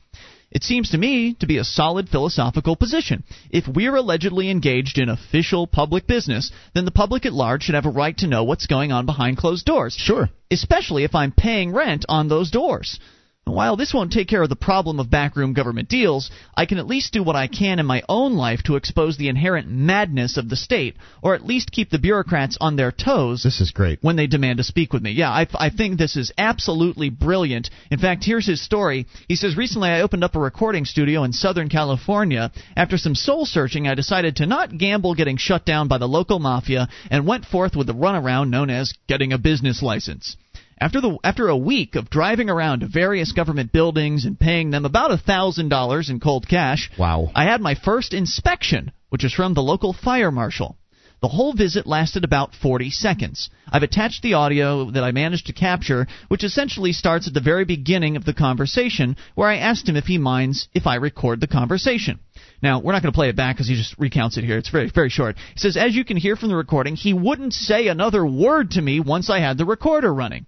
It 0.51 0.63
seems 0.63 0.89
to 0.89 0.97
me 0.97 1.33
to 1.35 1.47
be 1.47 1.57
a 1.57 1.63
solid 1.63 2.09
philosophical 2.09 2.75
position. 2.75 3.23
If 3.51 3.67
we're 3.67 3.95
allegedly 3.95 4.49
engaged 4.49 4.97
in 4.97 5.07
official 5.07 5.65
public 5.65 6.07
business, 6.07 6.51
then 6.73 6.83
the 6.83 6.91
public 6.91 7.25
at 7.25 7.33
large 7.33 7.63
should 7.63 7.75
have 7.75 7.85
a 7.85 7.89
right 7.89 8.17
to 8.17 8.27
know 8.27 8.43
what's 8.43 8.67
going 8.67 8.91
on 8.91 9.05
behind 9.05 9.37
closed 9.37 9.65
doors. 9.65 9.93
Sure. 9.93 10.29
Especially 10.49 11.05
if 11.05 11.15
I'm 11.15 11.31
paying 11.31 11.73
rent 11.73 12.05
on 12.09 12.27
those 12.27 12.51
doors. 12.51 12.99
While 13.45 13.75
this 13.75 13.91
won't 13.91 14.11
take 14.13 14.27
care 14.27 14.43
of 14.43 14.49
the 14.49 14.55
problem 14.55 14.99
of 14.99 15.09
backroom 15.09 15.53
government 15.53 15.89
deals, 15.89 16.29
I 16.55 16.67
can 16.67 16.77
at 16.77 16.85
least 16.85 17.11
do 17.11 17.23
what 17.23 17.35
I 17.35 17.47
can 17.47 17.79
in 17.79 17.87
my 17.87 18.03
own 18.07 18.33
life 18.35 18.61
to 18.63 18.75
expose 18.75 19.17
the 19.17 19.29
inherent 19.29 19.67
madness 19.67 20.37
of 20.37 20.47
the 20.47 20.55
state, 20.55 20.95
or 21.23 21.33
at 21.33 21.43
least 21.45 21.71
keep 21.71 21.89
the 21.89 21.97
bureaucrats 21.97 22.55
on 22.61 22.75
their 22.75 22.91
toes 22.91 23.41
This 23.41 23.59
is 23.59 23.71
great. 23.71 23.97
when 24.03 24.15
they 24.15 24.27
demand 24.27 24.57
to 24.57 24.63
speak 24.63 24.93
with 24.93 25.01
me. 25.01 25.11
Yeah, 25.11 25.31
I, 25.31 25.47
I 25.55 25.69
think 25.71 25.97
this 25.97 26.15
is 26.15 26.31
absolutely 26.37 27.09
brilliant. 27.09 27.71
In 27.89 27.97
fact, 27.97 28.23
here's 28.23 28.45
his 28.45 28.61
story. 28.63 29.07
He 29.27 29.35
says, 29.35 29.57
Recently 29.57 29.89
I 29.89 30.01
opened 30.01 30.23
up 30.23 30.35
a 30.35 30.39
recording 30.39 30.85
studio 30.85 31.23
in 31.23 31.33
Southern 31.33 31.67
California. 31.67 32.51
After 32.77 32.97
some 32.99 33.15
soul 33.15 33.47
searching, 33.47 33.87
I 33.87 33.95
decided 33.95 34.35
to 34.35 34.45
not 34.45 34.77
gamble 34.77 35.15
getting 35.15 35.37
shut 35.37 35.65
down 35.65 35.87
by 35.87 35.97
the 35.97 36.07
local 36.07 36.37
mafia 36.37 36.89
and 37.09 37.25
went 37.25 37.45
forth 37.45 37.75
with 37.75 37.87
the 37.87 37.95
runaround 37.95 38.51
known 38.51 38.69
as 38.69 38.93
getting 39.07 39.33
a 39.33 39.39
business 39.39 39.81
license. 39.81 40.37
After 40.81 40.99
the 40.99 41.15
after 41.23 41.47
a 41.47 41.55
week 41.55 41.95
of 41.95 42.09
driving 42.09 42.49
around 42.49 42.79
to 42.79 42.87
various 42.87 43.33
government 43.33 43.71
buildings 43.71 44.25
and 44.25 44.39
paying 44.39 44.71
them 44.71 44.83
about 44.83 45.11
a 45.11 45.17
thousand 45.17 45.69
dollars 45.69 46.09
in 46.09 46.19
cold 46.19 46.47
cash, 46.47 46.89
Wow. 46.97 47.29
I 47.35 47.43
had 47.43 47.61
my 47.61 47.75
first 47.75 48.15
inspection, 48.15 48.91
which 49.09 49.23
is 49.23 49.31
from 49.31 49.53
the 49.53 49.61
local 49.61 49.93
fire 49.93 50.31
marshal. 50.31 50.79
The 51.21 51.27
whole 51.27 51.53
visit 51.53 51.85
lasted 51.85 52.23
about 52.23 52.55
40 52.55 52.89
seconds. 52.89 53.51
I've 53.71 53.83
attached 53.83 54.23
the 54.23 54.33
audio 54.33 54.89
that 54.89 55.03
I 55.03 55.11
managed 55.11 55.45
to 55.45 55.53
capture, 55.53 56.07
which 56.29 56.43
essentially 56.43 56.93
starts 56.93 57.27
at 57.27 57.35
the 57.35 57.41
very 57.41 57.63
beginning 57.63 58.15
of 58.15 58.25
the 58.25 58.33
conversation, 58.33 59.17
where 59.35 59.47
I 59.47 59.57
asked 59.57 59.87
him 59.87 59.95
if 59.95 60.05
he 60.05 60.17
minds 60.17 60.67
if 60.73 60.87
I 60.87 60.95
record 60.95 61.39
the 61.39 61.45
conversation. 61.45 62.17
Now, 62.63 62.79
we're 62.79 62.93
not 62.93 63.03
going 63.03 63.13
to 63.13 63.15
play 63.15 63.29
it 63.29 63.35
back 63.35 63.55
because 63.55 63.67
he 63.67 63.75
just 63.75 63.95
recounts 63.99 64.37
it 64.37 64.45
here. 64.45 64.57
It's 64.57 64.69
very, 64.69 64.89
very 64.89 65.09
short. 65.09 65.35
He 65.53 65.59
says, 65.59 65.77
As 65.77 65.95
you 65.95 66.03
can 66.03 66.17
hear 66.17 66.35
from 66.35 66.49
the 66.49 66.55
recording, 66.55 66.95
he 66.95 67.13
wouldn't 67.13 67.53
say 67.53 67.87
another 67.87 68.25
word 68.25 68.71
to 68.71 68.81
me 68.81 68.99
once 68.99 69.29
I 69.29 69.41
had 69.41 69.59
the 69.59 69.65
recorder 69.65 70.11
running. 70.11 70.47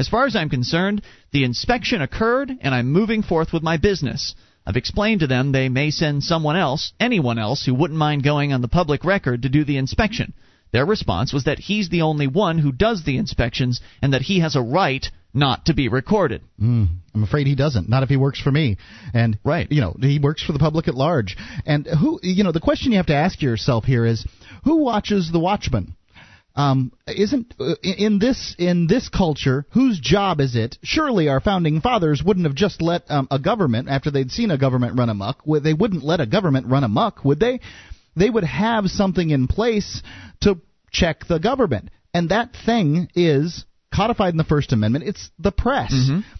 As 0.00 0.08
far 0.08 0.24
as 0.24 0.34
I'm 0.34 0.48
concerned, 0.48 1.02
the 1.30 1.44
inspection 1.44 2.00
occurred 2.00 2.50
and 2.62 2.74
I'm 2.74 2.90
moving 2.90 3.22
forth 3.22 3.52
with 3.52 3.62
my 3.62 3.76
business. 3.76 4.34
I've 4.66 4.78
explained 4.78 5.20
to 5.20 5.26
them 5.26 5.52
they 5.52 5.68
may 5.68 5.90
send 5.90 6.24
someone 6.24 6.56
else, 6.56 6.94
anyone 6.98 7.38
else, 7.38 7.66
who 7.66 7.74
wouldn't 7.74 7.98
mind 7.98 8.22
going 8.22 8.54
on 8.54 8.62
the 8.62 8.66
public 8.68 9.04
record 9.04 9.42
to 9.42 9.50
do 9.50 9.62
the 9.62 9.76
inspection. 9.76 10.32
Their 10.72 10.86
response 10.86 11.34
was 11.34 11.44
that 11.44 11.58
he's 11.58 11.90
the 11.90 12.00
only 12.00 12.26
one 12.26 12.56
who 12.56 12.72
does 12.72 13.04
the 13.04 13.18
inspections 13.18 13.82
and 14.00 14.14
that 14.14 14.22
he 14.22 14.40
has 14.40 14.56
a 14.56 14.62
right 14.62 15.06
not 15.34 15.66
to 15.66 15.74
be 15.74 15.88
recorded. 15.88 16.40
Mm, 16.58 16.88
I'm 17.14 17.22
afraid 17.22 17.46
he 17.46 17.54
doesn't. 17.54 17.90
Not 17.90 18.02
if 18.02 18.08
he 18.08 18.16
works 18.16 18.40
for 18.40 18.50
me. 18.50 18.78
And 19.12 19.38
Right. 19.44 19.70
you 19.70 19.82
know, 19.82 19.94
he 20.00 20.18
works 20.18 20.42
for 20.42 20.54
the 20.54 20.58
public 20.58 20.88
at 20.88 20.94
large. 20.94 21.36
And 21.66 21.86
who, 21.86 22.20
you 22.22 22.42
know, 22.42 22.52
the 22.52 22.60
question 22.60 22.92
you 22.92 22.96
have 22.96 23.06
to 23.06 23.14
ask 23.14 23.42
yourself 23.42 23.84
here 23.84 24.06
is, 24.06 24.24
who 24.64 24.76
watches 24.76 25.30
The 25.30 25.40
Watchmen? 25.40 25.94
Um, 26.56 26.92
isn't 27.06 27.54
uh, 27.60 27.74
in 27.82 28.18
this 28.18 28.54
in 28.58 28.86
this 28.88 29.08
culture 29.08 29.66
whose 29.70 30.00
job 30.00 30.40
is 30.40 30.56
it? 30.56 30.78
Surely 30.82 31.28
our 31.28 31.40
founding 31.40 31.80
fathers 31.80 32.22
wouldn't 32.24 32.46
have 32.46 32.56
just 32.56 32.82
let 32.82 33.08
um, 33.10 33.28
a 33.30 33.38
government 33.38 33.88
after 33.88 34.10
they'd 34.10 34.30
seen 34.32 34.50
a 34.50 34.58
government 34.58 34.98
run 34.98 35.08
amok. 35.10 35.46
would- 35.46 35.62
They 35.62 35.74
wouldn't 35.74 36.02
let 36.02 36.20
a 36.20 36.26
government 36.26 36.66
run 36.66 36.82
amok, 36.84 37.24
would 37.24 37.38
they? 37.40 37.60
They 38.16 38.28
would 38.28 38.44
have 38.44 38.86
something 38.90 39.30
in 39.30 39.46
place 39.46 40.02
to 40.40 40.58
check 40.90 41.26
the 41.28 41.38
government, 41.38 41.90
and 42.12 42.30
that 42.30 42.56
thing 42.66 43.08
is 43.14 43.64
codified 43.94 44.34
in 44.34 44.38
the 44.38 44.44
First 44.44 44.72
Amendment. 44.72 45.04
It's 45.06 45.30
the 45.38 45.52
press. 45.52 45.92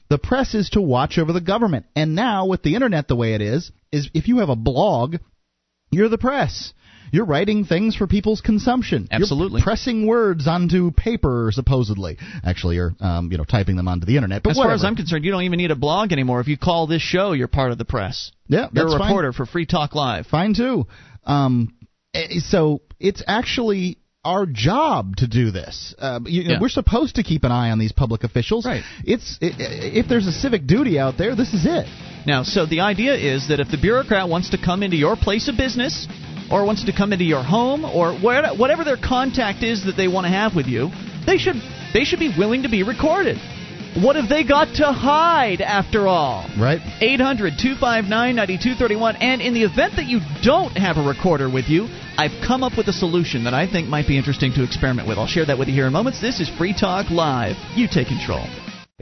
The 0.08 0.18
press 0.18 0.54
is 0.54 0.70
to 0.70 0.80
watch 0.80 1.18
over 1.18 1.32
the 1.32 1.40
government. 1.40 1.86
And 1.94 2.14
now 2.16 2.46
with 2.46 2.62
the 2.62 2.74
internet 2.74 3.06
the 3.08 3.16
way 3.16 3.34
it 3.34 3.40
is, 3.40 3.70
is 3.92 4.10
if 4.14 4.26
you 4.28 4.38
have 4.38 4.48
a 4.48 4.56
blog, 4.56 5.16
you're 5.92 6.08
the 6.08 6.18
press. 6.18 6.72
You're 7.12 7.24
writing 7.24 7.64
things 7.64 7.96
for 7.96 8.06
people's 8.06 8.40
consumption. 8.40 9.08
You're 9.10 9.20
Absolutely. 9.22 9.62
pressing 9.62 10.06
words 10.06 10.46
onto 10.46 10.90
paper, 10.92 11.50
supposedly. 11.52 12.18
Actually, 12.44 12.76
you're 12.76 12.94
um, 13.00 13.30
you 13.32 13.38
know 13.38 13.44
typing 13.44 13.76
them 13.76 13.88
onto 13.88 14.06
the 14.06 14.16
internet. 14.16 14.42
But 14.42 14.50
as 14.50 14.56
far 14.56 14.70
as. 14.72 14.84
I'm 14.84 14.96
concerned, 14.96 15.24
you 15.24 15.30
don't 15.30 15.42
even 15.42 15.58
need 15.58 15.70
a 15.70 15.76
blog 15.76 16.12
anymore. 16.12 16.40
If 16.40 16.48
you 16.48 16.56
call 16.58 16.86
this 16.86 17.02
show, 17.02 17.32
you're 17.32 17.48
part 17.48 17.72
of 17.72 17.78
the 17.78 17.84
press. 17.84 18.32
yeah, 18.48 18.68
You're 18.72 18.84
that's 18.84 18.94
a 18.94 18.98
fine. 18.98 19.08
reporter 19.08 19.32
for 19.32 19.46
Free 19.46 19.66
Talk 19.66 19.94
Live. 19.94 20.26
Fine 20.26 20.54
too. 20.54 20.86
Um, 21.24 21.74
eh, 22.14 22.38
so 22.40 22.80
it's 22.98 23.22
actually 23.26 23.98
our 24.24 24.44
job 24.44 25.16
to 25.16 25.26
do 25.26 25.50
this. 25.50 25.94
Uh, 25.98 26.20
you 26.26 26.44
know, 26.44 26.50
Yeah. 26.52 26.58
We're 26.60 26.68
supposed 26.68 27.16
to 27.16 27.22
keep 27.22 27.44
an 27.44 27.52
eye 27.52 27.70
on 27.70 27.78
these 27.78 27.92
public 27.92 28.22
officials. 28.22 28.66
Right. 28.66 28.82
It's 29.04 29.38
i- 29.40 29.46
i- 29.46 29.52
if 30.00 30.08
there's 30.08 30.26
a 30.26 30.32
civic 30.32 30.66
duty 30.66 30.98
out 30.98 31.16
there, 31.16 31.34
this 31.34 31.54
is 31.54 31.64
it. 31.64 31.86
Now, 32.26 32.42
so 32.42 32.66
the 32.66 32.80
idea 32.80 33.14
is 33.14 33.48
that 33.48 33.60
if 33.60 33.70
the 33.70 33.78
bureaucrat 33.78 34.28
wants 34.28 34.50
to 34.50 34.58
come 34.58 34.82
into 34.82 34.96
your 34.98 35.16
place 35.16 35.48
of 35.48 35.56
business, 35.56 36.06
or 36.50 36.64
wants 36.64 36.84
to 36.84 36.92
come 36.92 37.12
into 37.12 37.24
your 37.24 37.42
home, 37.42 37.84
or 37.84 38.14
whatever 38.14 38.84
their 38.84 38.96
contact 38.96 39.62
is 39.62 39.84
that 39.84 39.96
they 39.96 40.08
want 40.08 40.24
to 40.24 40.30
have 40.30 40.54
with 40.54 40.66
you, 40.66 40.90
they 41.26 41.38
should 41.38 41.56
they 41.92 42.04
should 42.04 42.20
be 42.20 42.32
willing 42.36 42.62
to 42.62 42.68
be 42.68 42.82
recorded. 42.82 43.38
What 43.96 44.14
have 44.14 44.28
they 44.28 44.44
got 44.44 44.76
to 44.76 44.92
hide 44.92 45.60
after 45.60 46.06
all? 46.06 46.48
Right. 46.56 46.80
800 47.00 47.54
259 47.58 48.08
9231. 48.08 49.16
And 49.16 49.42
in 49.42 49.52
the 49.52 49.64
event 49.64 49.94
that 49.96 50.06
you 50.06 50.20
don't 50.42 50.76
have 50.78 50.96
a 50.96 51.02
recorder 51.02 51.50
with 51.50 51.68
you, 51.68 51.88
I've 52.16 52.44
come 52.46 52.62
up 52.62 52.76
with 52.76 52.86
a 52.86 52.92
solution 52.92 53.44
that 53.44 53.54
I 53.54 53.66
think 53.66 53.88
might 53.88 54.06
be 54.06 54.16
interesting 54.16 54.52
to 54.54 54.62
experiment 54.62 55.08
with. 55.08 55.18
I'll 55.18 55.26
share 55.26 55.46
that 55.46 55.58
with 55.58 55.66
you 55.66 55.74
here 55.74 55.86
in 55.88 55.92
moments. 55.92 56.20
This 56.20 56.38
is 56.38 56.48
Free 56.48 56.72
Talk 56.72 57.10
Live. 57.10 57.56
You 57.74 57.88
take 57.90 58.06
control. 58.06 58.46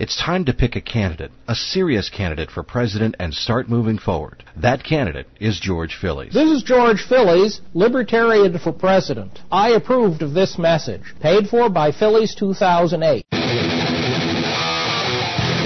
It's 0.00 0.16
time 0.16 0.44
to 0.44 0.54
pick 0.54 0.76
a 0.76 0.80
candidate, 0.80 1.32
a 1.48 1.56
serious 1.56 2.08
candidate 2.08 2.52
for 2.52 2.62
president, 2.62 3.16
and 3.18 3.34
start 3.34 3.68
moving 3.68 3.98
forward. 3.98 4.44
That 4.56 4.84
candidate 4.84 5.26
is 5.40 5.58
George 5.58 5.98
Phillies. 6.00 6.32
This 6.32 6.52
is 6.52 6.62
George 6.62 7.04
Phillies, 7.08 7.60
Libertarian 7.74 8.56
for 8.60 8.72
President. 8.72 9.40
I 9.50 9.70
approved 9.70 10.22
of 10.22 10.34
this 10.34 10.56
message. 10.56 11.02
Paid 11.20 11.48
for 11.48 11.68
by 11.68 11.90
Phillies 11.90 12.36
2008. 12.36 13.26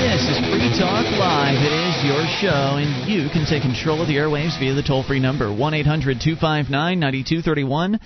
This 0.01 0.23
is 0.25 0.39
Free 0.49 0.73
Talk 0.81 1.05
Live. 1.21 1.61
It 1.61 1.75
is 1.77 2.03
your 2.03 2.25
show, 2.41 2.79
and 2.81 3.07
you 3.07 3.29
can 3.29 3.45
take 3.45 3.61
control 3.61 4.01
of 4.01 4.09
the 4.09 4.17
airwaves 4.17 4.59
via 4.59 4.73
the 4.73 4.83
toll 4.83 5.03
free 5.03 5.21
number 5.21 5.55
1 5.55 5.75
800 5.75 6.23
259 6.23 6.99
9231. 6.99 8.01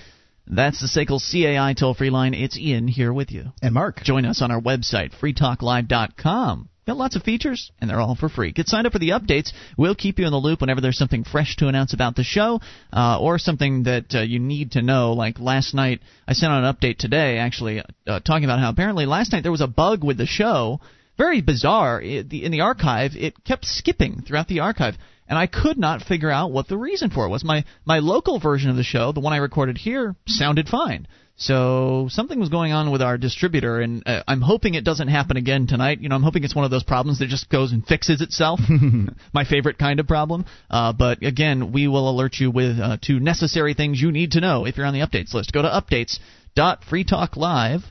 That's 0.49 0.79
the 0.79 0.87
SACL 0.87 1.19
CAI 1.19 1.73
toll 1.73 1.93
free 1.93 2.09
line. 2.09 2.33
It's 2.33 2.57
Ian 2.57 2.87
here 2.87 3.11
with 3.11 3.31
you. 3.31 3.51
And 3.61 3.73
Mark. 3.73 4.01
Join 4.03 4.25
us 4.25 4.41
on 4.41 4.51
our 4.51 4.61
website, 4.61 5.11
freetalklive.com. 5.19 6.69
Got 6.87 6.95
lots 6.95 7.17
of 7.17 7.23
features, 7.23 7.69
and 7.81 7.89
they're 7.89 7.99
all 7.99 8.15
for 8.15 8.29
free. 8.29 8.53
Get 8.53 8.69
signed 8.69 8.87
up 8.87 8.93
for 8.93 8.99
the 8.99 9.09
updates. 9.09 9.51
We'll 9.77 9.93
keep 9.93 10.19
you 10.19 10.25
in 10.25 10.31
the 10.31 10.37
loop 10.37 10.61
whenever 10.61 10.79
there's 10.79 10.97
something 10.97 11.25
fresh 11.25 11.57
to 11.57 11.67
announce 11.67 11.93
about 11.93 12.15
the 12.15 12.23
show, 12.23 12.61
uh, 12.93 13.19
or 13.19 13.39
something 13.39 13.83
that 13.83 14.15
uh, 14.15 14.21
you 14.21 14.39
need 14.39 14.71
to 14.71 14.81
know. 14.81 15.11
Like 15.11 15.37
last 15.37 15.73
night, 15.73 15.99
I 16.25 16.31
sent 16.31 16.53
out 16.53 16.63
an 16.63 16.73
update 16.73 16.97
today, 16.97 17.39
actually, 17.39 17.83
uh, 18.07 18.21
talking 18.21 18.45
about 18.45 18.59
how 18.59 18.69
apparently 18.69 19.05
last 19.05 19.33
night 19.33 19.43
there 19.43 19.51
was 19.51 19.59
a 19.59 19.67
bug 19.67 20.01
with 20.01 20.17
the 20.17 20.25
show. 20.25 20.79
Very 21.17 21.41
bizarre. 21.41 22.01
It, 22.01 22.29
the, 22.29 22.45
in 22.45 22.53
the 22.53 22.61
archive, 22.61 23.11
it 23.17 23.43
kept 23.43 23.65
skipping 23.65 24.21
throughout 24.25 24.47
the 24.47 24.61
archive, 24.61 24.95
and 25.27 25.37
I 25.37 25.47
could 25.47 25.77
not 25.77 26.01
figure 26.01 26.31
out 26.31 26.51
what 26.51 26.67
the 26.67 26.77
reason 26.77 27.09
for 27.09 27.25
it 27.25 27.29
was. 27.29 27.43
My 27.43 27.65
my 27.85 27.99
local 27.99 28.39
version 28.39 28.69
of 28.69 28.75
the 28.75 28.83
show, 28.83 29.11
the 29.11 29.19
one 29.19 29.33
I 29.33 29.37
recorded 29.37 29.77
here, 29.77 30.15
sounded 30.27 30.67
fine. 30.67 31.07
So 31.39 32.07
something 32.09 32.39
was 32.39 32.49
going 32.49 32.71
on 32.71 32.91
with 32.91 33.03
our 33.03 33.19
distributor, 33.19 33.79
and 33.79 34.01
uh, 34.07 34.23
I'm 34.27 34.41
hoping 34.41 34.73
it 34.73 34.83
doesn't 34.83 35.07
happen 35.07 35.37
again 35.37 35.67
tonight. 35.67 36.01
You 36.01 36.09
know, 36.09 36.15
I'm 36.15 36.23
hoping 36.23 36.43
it's 36.43 36.55
one 36.55 36.65
of 36.65 36.71
those 36.71 36.83
problems 36.83 37.19
that 37.19 37.27
just 37.27 37.47
goes 37.47 37.73
and 37.73 37.85
fixes 37.85 38.21
itself. 38.21 38.59
My 39.33 39.45
favorite 39.45 39.77
kind 39.77 39.99
of 39.99 40.07
problem. 40.07 40.45
Uh, 40.67 40.93
but 40.93 41.23
again, 41.23 41.71
we 41.71 41.87
will 41.87 42.09
alert 42.09 42.37
you 42.39 42.49
with 42.49 42.79
uh, 42.79 42.97
two 42.99 43.19
necessary 43.19 43.75
things 43.75 44.01
you 44.01 44.11
need 44.11 44.31
to 44.31 44.41
know 44.41 44.65
if 44.65 44.77
you're 44.77 44.87
on 44.87 44.95
the 44.95 45.01
updates 45.01 45.35
list. 45.35 45.53
Go 45.53 45.61
to 45.61 45.69
updates.freetalklive.com 45.69 47.83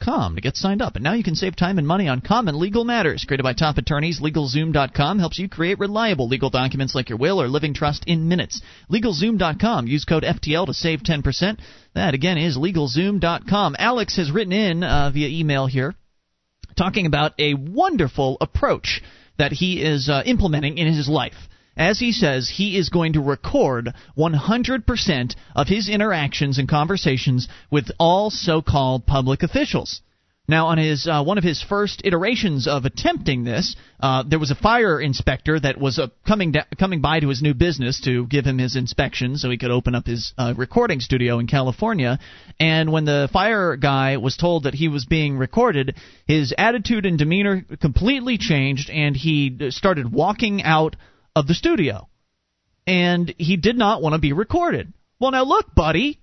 com 0.00 0.34
to 0.34 0.40
get 0.40 0.56
signed 0.56 0.82
up. 0.82 0.96
And 0.96 1.04
now 1.04 1.14
you 1.14 1.22
can 1.22 1.34
save 1.34 1.56
time 1.56 1.78
and 1.78 1.86
money 1.86 2.08
on 2.08 2.20
common 2.20 2.58
legal 2.58 2.84
matters. 2.84 3.24
Created 3.26 3.42
by 3.42 3.52
top 3.52 3.78
attorneys, 3.78 4.20
LegalZoom.com 4.20 5.18
helps 5.18 5.38
you 5.38 5.48
create 5.48 5.78
reliable 5.78 6.28
legal 6.28 6.50
documents 6.50 6.94
like 6.94 7.08
your 7.08 7.18
will 7.18 7.40
or 7.40 7.48
living 7.48 7.74
trust 7.74 8.04
in 8.06 8.28
minutes. 8.28 8.60
LegalZoom.com. 8.90 9.86
Use 9.86 10.04
code 10.04 10.24
FTL 10.24 10.66
to 10.66 10.74
save 10.74 11.00
10%. 11.00 11.58
That, 11.94 12.14
again, 12.14 12.38
is 12.38 12.56
LegalZoom.com. 12.56 13.76
Alex 13.78 14.16
has 14.16 14.30
written 14.30 14.52
in 14.52 14.82
uh, 14.82 15.10
via 15.12 15.28
email 15.28 15.66
here 15.66 15.94
talking 16.76 17.06
about 17.06 17.32
a 17.38 17.54
wonderful 17.54 18.36
approach 18.40 19.02
that 19.38 19.52
he 19.52 19.82
is 19.82 20.08
uh, 20.08 20.22
implementing 20.24 20.78
in 20.78 20.92
his 20.92 21.08
life. 21.08 21.34
As 21.76 21.98
he 21.98 22.12
says, 22.12 22.48
he 22.48 22.76
is 22.76 22.90
going 22.90 23.14
to 23.14 23.20
record 23.20 23.94
100% 24.16 25.34
of 25.56 25.68
his 25.68 25.88
interactions 25.88 26.58
and 26.58 26.68
conversations 26.68 27.48
with 27.70 27.90
all 27.98 28.30
so-called 28.30 29.06
public 29.06 29.42
officials. 29.42 30.02
Now, 30.48 30.66
on 30.66 30.78
his 30.78 31.06
uh, 31.06 31.22
one 31.22 31.38
of 31.38 31.44
his 31.44 31.62
first 31.62 32.02
iterations 32.04 32.66
of 32.66 32.84
attempting 32.84 33.44
this, 33.44 33.76
uh, 34.00 34.24
there 34.26 34.40
was 34.40 34.50
a 34.50 34.56
fire 34.56 35.00
inspector 35.00 35.58
that 35.58 35.78
was 35.78 36.00
uh, 36.00 36.08
coming 36.26 36.50
da- 36.50 36.64
coming 36.76 37.00
by 37.00 37.20
to 37.20 37.28
his 37.28 37.42
new 37.42 37.54
business 37.54 38.00
to 38.00 38.26
give 38.26 38.44
him 38.44 38.58
his 38.58 38.74
inspection, 38.74 39.38
so 39.38 39.50
he 39.50 39.56
could 39.56 39.70
open 39.70 39.94
up 39.94 40.04
his 40.04 40.34
uh, 40.36 40.52
recording 40.56 40.98
studio 40.98 41.38
in 41.38 41.46
California. 41.46 42.18
And 42.58 42.90
when 42.90 43.04
the 43.04 43.30
fire 43.32 43.76
guy 43.76 44.16
was 44.16 44.36
told 44.36 44.64
that 44.64 44.74
he 44.74 44.88
was 44.88 45.04
being 45.04 45.38
recorded, 45.38 45.94
his 46.26 46.52
attitude 46.58 47.06
and 47.06 47.16
demeanor 47.16 47.64
completely 47.80 48.36
changed, 48.36 48.90
and 48.90 49.16
he 49.16 49.70
started 49.70 50.12
walking 50.12 50.64
out 50.64 50.96
of 51.34 51.46
the 51.46 51.54
studio. 51.54 52.08
And 52.86 53.34
he 53.38 53.56
did 53.56 53.76
not 53.76 54.02
want 54.02 54.14
to 54.14 54.20
be 54.20 54.32
recorded. 54.32 54.92
Well, 55.20 55.30
now 55.30 55.44
look, 55.44 55.74
buddy. 55.74 56.18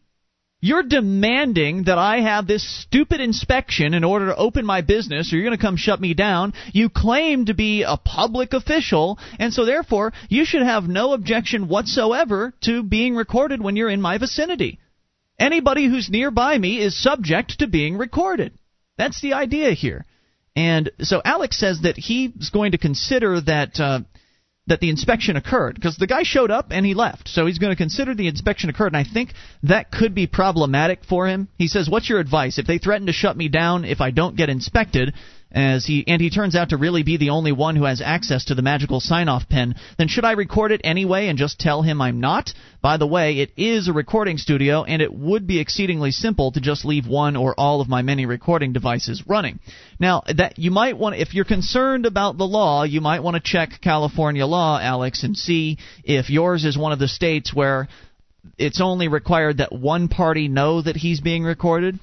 You're 0.62 0.84
demanding 0.84 1.86
that 1.86 1.98
I 1.98 2.20
have 2.20 2.46
this 2.46 2.68
stupid 2.84 3.22
inspection 3.22 3.94
in 3.94 4.04
order 4.04 4.26
to 4.26 4.36
open 4.36 4.66
my 4.66 4.82
business, 4.82 5.32
or 5.32 5.38
you're 5.38 5.46
going 5.46 5.58
to 5.58 5.62
come 5.62 5.78
shut 5.78 6.02
me 6.02 6.14
down. 6.14 6.54
You 6.74 6.90
claim 6.90 7.46
to 7.46 7.54
be 7.54 7.84
a 7.84 7.96
public 7.96 8.52
official, 8.52 9.20
and 9.40 9.54
so 9.54 9.64
therefore 9.64 10.12
you 10.28 10.44
should 10.44 10.64
have 10.64 10.84
no 10.84 11.14
objection 11.14 11.70
whatsoever 11.70 12.54
to 12.64 12.84
being 12.84 13.16
recorded 13.16 13.62
when 13.62 13.78
you're 13.78 13.90
in 13.90 14.02
my 14.02 14.18
vicinity. 14.18 14.80
Anybody 15.40 15.88
who's 15.88 16.10
nearby 16.10 16.58
me 16.58 16.82
is 16.82 17.02
subject 17.02 17.60
to 17.60 17.68
being 17.68 17.98
recorded. 17.98 18.52
That's 18.98 19.22
the 19.22 19.36
idea 19.36 19.72
here. 19.72 20.06
And 20.58 20.92
so 21.00 21.22
Alex 21.24 21.58
says 21.58 21.84
that 21.84 21.96
he's 21.96 22.50
going 22.50 22.74
to 22.74 22.78
consider 22.78 23.40
that. 23.40 23.80
Uh, 23.80 24.02
that 24.70 24.80
the 24.80 24.90
inspection 24.90 25.36
occurred 25.36 25.76
because 25.76 25.98
the 25.98 26.08
guy 26.08 26.24
showed 26.24 26.52
up 26.52 26.68
and 26.72 26.86
he 26.86 26.94
left. 26.94 27.28
So 27.28 27.46
he's 27.46 27.60
going 27.60 27.72
to 27.72 27.78
consider 27.78 28.16
the 28.16 28.28
inspection 28.28 28.70
occurred, 28.70 28.94
and 28.94 28.98
I 28.98 29.04
think 29.04 29.34
that 29.64 29.92
could 29.92 30.16
be 30.16 30.28
problematic 30.28 31.04
for 31.04 31.28
him. 31.28 31.50
He 31.58 31.68
says, 31.68 31.90
"What's 31.90 32.10
your 32.10 32.20
advice? 32.20 32.58
If 32.58 32.68
they 32.68 32.78
threaten 32.78 33.08
to 33.08 33.14
shut 33.14 33.38
me 33.38 33.50
down 33.50 33.86
if 33.86 34.02
I 34.02 34.12
don't 34.12 34.36
get 34.36 34.50
inspected, 34.50 35.14
as 35.52 35.86
he 35.86 36.04
and 36.08 36.22
he 36.22 36.30
turns 36.30 36.56
out 36.56 36.70
to 36.70 36.78
really 36.78 37.04
be 37.04 37.18
the 37.18 37.32
only 37.32 37.52
one 37.52 37.76
who 37.76 37.86
has 37.86 38.02
access 38.02 38.46
to 38.46 38.56
the 38.56 38.62
magical 38.62 39.00
sign-off 39.00 39.50
pen, 39.50 39.76
then 39.98 40.08
should 40.08 40.26
I 40.26 40.34
record 40.34 40.72
it 40.72 40.82
anyway 40.84 41.28
and 41.28 41.40
just 41.40 41.60
tell 41.60 41.82
him 41.82 42.02
I'm 42.02 42.20
not? 42.20 42.54
By 42.82 42.98
the 42.98 43.08
way, 43.08 43.40
it 43.40 43.52
is 43.58 43.88
a 43.88 43.94
recording 43.94 44.38
studio 44.38 44.84
and 44.84 45.02
it 45.02 45.14
would 45.14 45.48
be 45.48 45.60
exceedingly 45.60 46.12
simple 46.12 46.52
to 46.52 46.62
just 46.62 46.86
leave 46.86 47.08
one 47.08 47.36
or 47.36 47.56
all 47.60 47.82
of 47.82 47.90
my 47.90 48.02
many 48.04 48.26
recording 48.26 48.74
devices 48.74 49.24
running. 49.28 49.60
Now, 50.00 50.24
that 50.38 50.60
you 50.60 50.72
might 50.72 50.98
want 50.98 51.16
if 51.16 51.34
you're 51.34 51.46
concerned 51.46 52.06
about 52.06 52.38
the 52.38 52.48
law, 52.48 52.84
you 52.84 53.02
might 53.02 53.24
want 53.24 53.36
to 53.36 53.42
check 53.42 53.82
California 53.82 54.46
law, 54.46 54.80
Alex, 54.80 55.24
and 55.24 55.36
see 55.36 55.78
if 56.04 56.30
yours 56.30 56.64
is 56.64 56.78
one 56.78 56.92
of 56.92 57.00
the 57.00 57.08
states 57.08 57.54
where 57.54 57.88
it's 58.58 58.82
only 58.82 59.08
required 59.08 59.58
that 59.58 59.74
one 59.74 60.08
party 60.08 60.48
know 60.48 60.82
that 60.82 60.96
he's 60.96 61.20
being 61.20 61.44
recorded. 61.44 62.00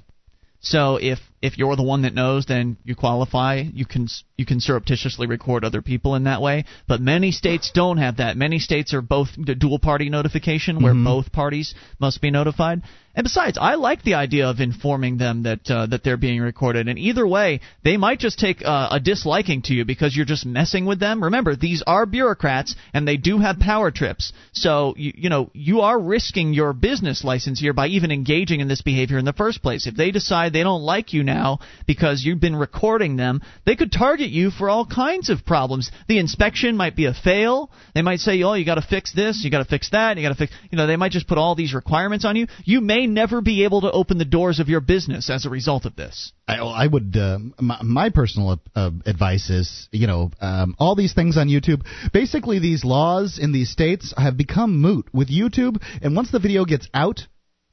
So 0.60 0.96
if 0.96 1.20
if 1.42 1.58
you're 1.58 1.76
the 1.76 1.82
one 1.82 2.02
that 2.02 2.14
knows, 2.14 2.46
then 2.46 2.76
you 2.84 2.94
qualify. 2.94 3.62
You 3.72 3.84
can 3.84 4.08
you 4.36 4.46
can 4.46 4.60
surreptitiously 4.60 5.26
record 5.26 5.64
other 5.64 5.82
people 5.82 6.14
in 6.14 6.24
that 6.24 6.42
way. 6.42 6.64
But 6.86 7.00
many 7.00 7.30
states 7.30 7.70
don't 7.72 7.98
have 7.98 8.18
that. 8.18 8.36
Many 8.36 8.58
states 8.58 8.94
are 8.94 9.02
both 9.02 9.28
dual 9.58 9.78
party 9.78 10.08
notification, 10.08 10.82
where 10.82 10.92
mm-hmm. 10.92 11.04
both 11.04 11.32
parties 11.32 11.74
must 11.98 12.20
be 12.20 12.30
notified. 12.30 12.82
And 13.16 13.24
besides, 13.24 13.56
I 13.58 13.76
like 13.76 14.02
the 14.02 14.14
idea 14.14 14.46
of 14.46 14.60
informing 14.60 15.16
them 15.16 15.44
that 15.44 15.70
uh, 15.70 15.86
that 15.86 16.04
they're 16.04 16.18
being 16.18 16.42
recorded. 16.42 16.86
And 16.86 16.98
either 16.98 17.26
way, 17.26 17.60
they 17.82 17.96
might 17.96 18.18
just 18.18 18.38
take 18.38 18.62
uh, 18.62 18.88
a 18.90 19.00
disliking 19.00 19.62
to 19.62 19.74
you 19.74 19.86
because 19.86 20.14
you're 20.14 20.26
just 20.26 20.44
messing 20.44 20.84
with 20.84 21.00
them. 21.00 21.24
Remember, 21.24 21.56
these 21.56 21.82
are 21.86 22.04
bureaucrats, 22.04 22.76
and 22.92 23.08
they 23.08 23.16
do 23.16 23.38
have 23.38 23.58
power 23.58 23.90
trips. 23.90 24.34
So 24.52 24.94
you, 24.98 25.12
you 25.16 25.30
know 25.30 25.50
you 25.54 25.80
are 25.80 25.98
risking 25.98 26.52
your 26.52 26.74
business 26.74 27.24
license 27.24 27.58
here 27.58 27.72
by 27.72 27.86
even 27.86 28.10
engaging 28.10 28.60
in 28.60 28.68
this 28.68 28.82
behavior 28.82 29.16
in 29.16 29.24
the 29.24 29.32
first 29.32 29.62
place. 29.62 29.86
If 29.86 29.96
they 29.96 30.10
decide 30.10 30.52
they 30.52 30.62
don't 30.62 30.82
like 30.82 31.14
you 31.14 31.24
now 31.26 31.58
because 31.86 32.24
you've 32.24 32.40
been 32.40 32.56
recording 32.56 33.16
them, 33.16 33.42
they 33.66 33.76
could 33.76 33.92
target 33.92 34.30
you 34.30 34.50
for 34.50 34.70
all 34.70 34.86
kinds 34.86 35.28
of 35.28 35.44
problems. 35.44 35.90
The 36.08 36.18
inspection 36.18 36.78
might 36.78 36.96
be 36.96 37.04
a 37.04 37.12
fail. 37.12 37.70
They 37.94 38.00
might 38.00 38.20
say, 38.20 38.42
"Oh, 38.42 38.54
you 38.54 38.64
got 38.64 38.76
to 38.76 38.82
fix 38.82 39.12
this, 39.12 39.44
you 39.44 39.50
got 39.50 39.58
to 39.58 39.68
fix 39.68 39.90
that, 39.90 40.16
you 40.16 40.22
got 40.22 40.30
to 40.30 40.34
fix." 40.34 40.52
You 40.70 40.78
know, 40.78 40.86
they 40.86 40.96
might 40.96 41.12
just 41.12 41.28
put 41.28 41.36
all 41.36 41.54
these 41.54 41.74
requirements 41.74 42.24
on 42.24 42.36
you. 42.36 42.46
You 42.64 42.80
may 42.80 43.06
never 43.06 43.42
be 43.42 43.64
able 43.64 43.82
to 43.82 43.92
open 43.92 44.16
the 44.16 44.24
doors 44.24 44.58
of 44.58 44.70
your 44.70 44.80
business 44.80 45.28
as 45.28 45.44
a 45.44 45.50
result 45.50 45.84
of 45.84 45.96
this. 45.96 46.32
I, 46.48 46.56
I 46.58 46.86
would. 46.86 47.14
Uh, 47.16 47.38
my, 47.60 47.82
my, 47.82 48.10
personal 48.10 48.60
uh, 48.74 48.90
advice 49.04 49.50
is, 49.50 49.88
you 49.90 50.06
know, 50.06 50.30
um, 50.40 50.76
all 50.78 50.94
these 50.94 51.12
things 51.12 51.36
on 51.36 51.48
YouTube. 51.48 51.82
Basically, 52.12 52.60
these 52.60 52.84
laws 52.84 53.38
in 53.38 53.52
these 53.52 53.70
states 53.70 54.14
have 54.16 54.36
become 54.36 54.80
moot 54.80 55.08
with 55.12 55.28
YouTube, 55.28 55.82
and 56.00 56.14
once 56.14 56.30
the 56.30 56.38
video 56.38 56.64
gets 56.64 56.88
out, 56.94 57.26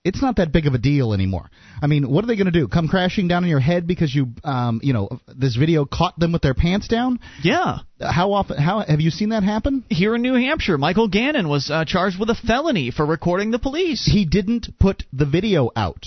it's 0.03 0.21
not 0.21 0.35
that 0.35 0.51
big 0.51 0.67
of 0.67 0.73
a 0.73 0.77
deal 0.77 1.13
anymore. 1.13 1.49
I 1.81 1.87
mean, 1.87 2.09
what 2.09 2.23
are 2.23 2.27
they 2.27 2.35
going 2.35 2.51
to 2.51 2.51
do? 2.51 2.67
Come 2.67 2.87
crashing 2.87 3.27
down 3.27 3.43
on 3.43 3.49
your 3.49 3.59
head 3.59 3.87
because 3.87 4.13
you, 4.13 4.27
um, 4.43 4.81
you 4.83 4.91
know, 4.91 5.09
this 5.27 5.55
video 5.55 5.85
caught 5.85 6.19
them 6.19 6.33
with 6.33 6.41
their 6.41 6.53
pants 6.53 6.87
down? 6.87 7.19
Yeah. 7.41 7.79
How 8.01 8.33
often? 8.33 8.57
How 8.57 8.83
have 8.85 8.99
you 8.99 9.11
seen 9.11 9.29
that 9.29 9.43
happen? 9.43 9.85
Here 9.89 10.13
in 10.15 10.21
New 10.21 10.33
Hampshire, 10.33 10.77
Michael 10.77 11.07
Gannon 11.07 11.47
was 11.47 11.69
uh, 11.71 11.85
charged 11.85 12.19
with 12.19 12.29
a 12.29 12.35
felony 12.35 12.91
for 12.91 13.05
recording 13.05 13.51
the 13.51 13.59
police. 13.59 14.05
He 14.05 14.25
didn't 14.25 14.67
put 14.77 15.03
the 15.13 15.25
video 15.25 15.71
out. 15.75 16.05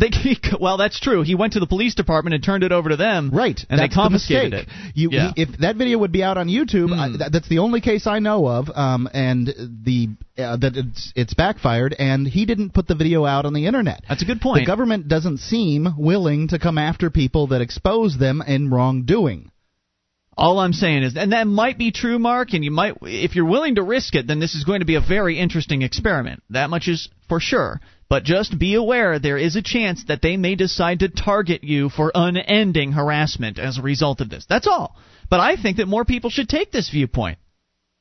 They, 0.00 0.10
well, 0.60 0.78
that's 0.78 0.98
true. 0.98 1.22
He 1.22 1.34
went 1.34 1.52
to 1.52 1.60
the 1.60 1.66
police 1.66 1.94
department 1.94 2.34
and 2.34 2.42
turned 2.42 2.64
it 2.64 2.72
over 2.72 2.88
to 2.88 2.96
them. 2.96 3.30
Right, 3.30 3.60
and 3.68 3.78
that's 3.78 3.94
they 3.94 3.94
confiscated 3.94 4.52
the 4.52 4.58
it. 4.60 4.68
You, 4.94 5.10
yeah. 5.12 5.32
he, 5.34 5.42
if 5.42 5.58
that 5.58 5.76
video 5.76 5.98
would 5.98 6.12
be 6.12 6.22
out 6.22 6.38
on 6.38 6.48
YouTube, 6.48 6.88
mm. 6.88 7.22
I, 7.22 7.28
that's 7.30 7.48
the 7.48 7.58
only 7.58 7.80
case 7.80 8.06
I 8.06 8.18
know 8.18 8.46
of, 8.46 8.70
um, 8.74 9.08
and 9.12 9.46
the 9.46 10.08
uh, 10.38 10.56
that 10.56 10.76
it's 10.76 11.12
it's 11.14 11.34
backfired, 11.34 11.94
and 11.98 12.26
he 12.26 12.46
didn't 12.46 12.72
put 12.72 12.88
the 12.88 12.94
video 12.94 13.26
out 13.26 13.44
on 13.44 13.52
the 13.52 13.66
internet. 13.66 14.02
That's 14.08 14.22
a 14.22 14.26
good 14.26 14.40
point. 14.40 14.62
The 14.62 14.66
government 14.66 15.08
doesn't 15.08 15.38
seem 15.38 15.86
willing 15.98 16.48
to 16.48 16.58
come 16.58 16.78
after 16.78 17.10
people 17.10 17.48
that 17.48 17.60
expose 17.60 18.18
them 18.18 18.42
in 18.46 18.70
wrongdoing. 18.70 19.50
All 20.36 20.58
I'm 20.58 20.72
saying 20.72 21.02
is, 21.02 21.16
and 21.18 21.32
that 21.32 21.46
might 21.46 21.76
be 21.76 21.92
true, 21.92 22.18
Mark, 22.18 22.54
and 22.54 22.64
you 22.64 22.70
might, 22.70 22.94
if 23.02 23.34
you're 23.34 23.44
willing 23.44 23.74
to 23.74 23.82
risk 23.82 24.14
it, 24.14 24.26
then 24.26 24.40
this 24.40 24.54
is 24.54 24.64
going 24.64 24.80
to 24.80 24.86
be 24.86 24.94
a 24.94 25.00
very 25.00 25.38
interesting 25.38 25.82
experiment. 25.82 26.42
That 26.48 26.70
much 26.70 26.88
is 26.88 27.10
for 27.28 27.40
sure. 27.40 27.78
But 28.10 28.24
just 28.24 28.58
be 28.58 28.74
aware 28.74 29.20
there 29.20 29.38
is 29.38 29.54
a 29.54 29.62
chance 29.62 30.04
that 30.08 30.20
they 30.20 30.36
may 30.36 30.56
decide 30.56 30.98
to 30.98 31.08
target 31.08 31.62
you 31.62 31.88
for 31.88 32.10
unending 32.12 32.90
harassment 32.90 33.58
as 33.60 33.78
a 33.78 33.82
result 33.82 34.20
of 34.20 34.28
this. 34.28 34.44
That's 34.48 34.66
all. 34.66 34.96
But 35.30 35.38
I 35.38 35.54
think 35.54 35.76
that 35.76 35.86
more 35.86 36.04
people 36.04 36.28
should 36.28 36.48
take 36.48 36.72
this 36.72 36.90
viewpoint. 36.90 37.38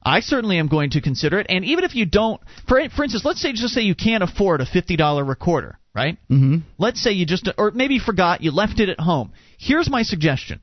I 0.03 0.21
certainly 0.21 0.57
am 0.57 0.67
going 0.67 0.91
to 0.91 1.01
consider 1.01 1.39
it. 1.39 1.45
And 1.49 1.63
even 1.63 1.83
if 1.83 1.93
you 1.93 2.05
don't, 2.07 2.41
for 2.67 2.81
for 2.89 3.03
instance, 3.03 3.23
let's 3.23 3.39
say 3.39 3.53
just 3.53 3.73
say 3.73 3.81
you 3.81 3.93
can't 3.93 4.23
afford 4.23 4.61
a 4.61 4.65
fifty 4.65 4.95
dollar 4.95 5.23
recorder, 5.23 5.77
right? 5.93 6.17
Mm-hmm. 6.31 6.57
Let's 6.79 7.03
say 7.03 7.11
you 7.11 7.27
just 7.27 7.47
or 7.57 7.69
maybe 7.71 7.99
forgot 7.99 8.41
you 8.41 8.51
left 8.51 8.79
it 8.79 8.89
at 8.89 8.99
home. 8.99 9.33
Here's 9.59 9.89
my 9.89 10.01
suggestion. 10.01 10.59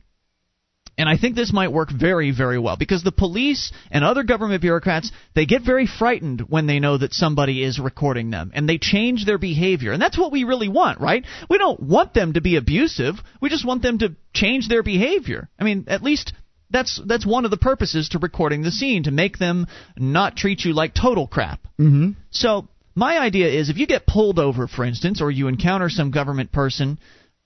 And 0.98 1.08
I 1.08 1.18
think 1.18 1.36
this 1.36 1.52
might 1.52 1.72
work 1.72 1.90
very, 1.90 2.30
very 2.30 2.58
well 2.58 2.76
because 2.76 3.02
the 3.02 3.12
police 3.12 3.70
and 3.90 4.02
other 4.02 4.22
government 4.22 4.62
bureaucrats, 4.62 5.12
they 5.34 5.44
get 5.44 5.62
very 5.62 5.86
frightened 5.86 6.40
when 6.48 6.66
they 6.66 6.80
know 6.80 6.96
that 6.96 7.12
somebody 7.12 7.62
is 7.62 7.78
recording 7.78 8.30
them 8.30 8.50
and 8.54 8.66
they 8.66 8.78
change 8.78 9.26
their 9.26 9.36
behavior. 9.36 9.92
And 9.92 10.00
that's 10.00 10.18
what 10.18 10.32
we 10.32 10.44
really 10.44 10.68
want, 10.68 11.00
right? 11.00 11.24
We 11.50 11.58
don't 11.58 11.80
want 11.80 12.14
them 12.14 12.32
to 12.32 12.40
be 12.40 12.56
abusive. 12.56 13.16
We 13.42 13.50
just 13.50 13.66
want 13.66 13.82
them 13.82 13.98
to 13.98 14.16
change 14.32 14.68
their 14.68 14.82
behavior. 14.82 15.50
I 15.58 15.64
mean, 15.64 15.84
at 15.88 16.02
least 16.02 16.32
that's 16.70 17.00
that's 17.06 17.26
one 17.26 17.44
of 17.44 17.50
the 17.50 17.56
purposes 17.56 18.08
to 18.10 18.18
recording 18.18 18.62
the 18.62 18.72
scene 18.72 19.04
to 19.04 19.10
make 19.10 19.38
them 19.38 19.66
not 19.96 20.36
treat 20.36 20.64
you 20.64 20.72
like 20.72 20.94
total 20.94 21.26
crap. 21.26 21.60
Mm-hmm. 21.78 22.12
So 22.30 22.68
my 22.94 23.18
idea 23.18 23.48
is 23.48 23.68
if 23.68 23.76
you 23.76 23.86
get 23.86 24.06
pulled 24.06 24.38
over, 24.38 24.66
for 24.66 24.84
instance, 24.84 25.20
or 25.20 25.30
you 25.30 25.48
encounter 25.48 25.90
some 25.90 26.10
government 26.10 26.52
person 26.52 26.98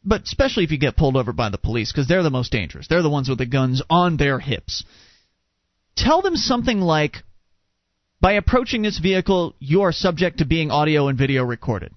but 0.04 0.22
especially 0.22 0.64
if 0.64 0.70
you 0.70 0.78
get 0.78 0.96
pulled 0.96 1.16
over 1.16 1.32
by 1.32 1.50
the 1.50 1.58
police 1.58 1.92
because 1.92 2.08
they're 2.08 2.22
the 2.22 2.30
most 2.30 2.52
dangerous. 2.52 2.86
They're 2.88 3.02
the 3.02 3.10
ones 3.10 3.28
with 3.28 3.38
the 3.38 3.46
guns 3.46 3.82
on 3.90 4.16
their 4.16 4.38
hips. 4.38 4.84
Tell 5.96 6.22
them 6.22 6.36
something 6.36 6.80
like, 6.80 7.16
by 8.20 8.32
approaching 8.32 8.82
this 8.82 8.98
vehicle, 8.98 9.54
you 9.58 9.82
are 9.82 9.92
subject 9.92 10.38
to 10.38 10.44
being 10.44 10.70
audio 10.70 11.08
and 11.08 11.18
video 11.18 11.44
recorded. 11.44 11.92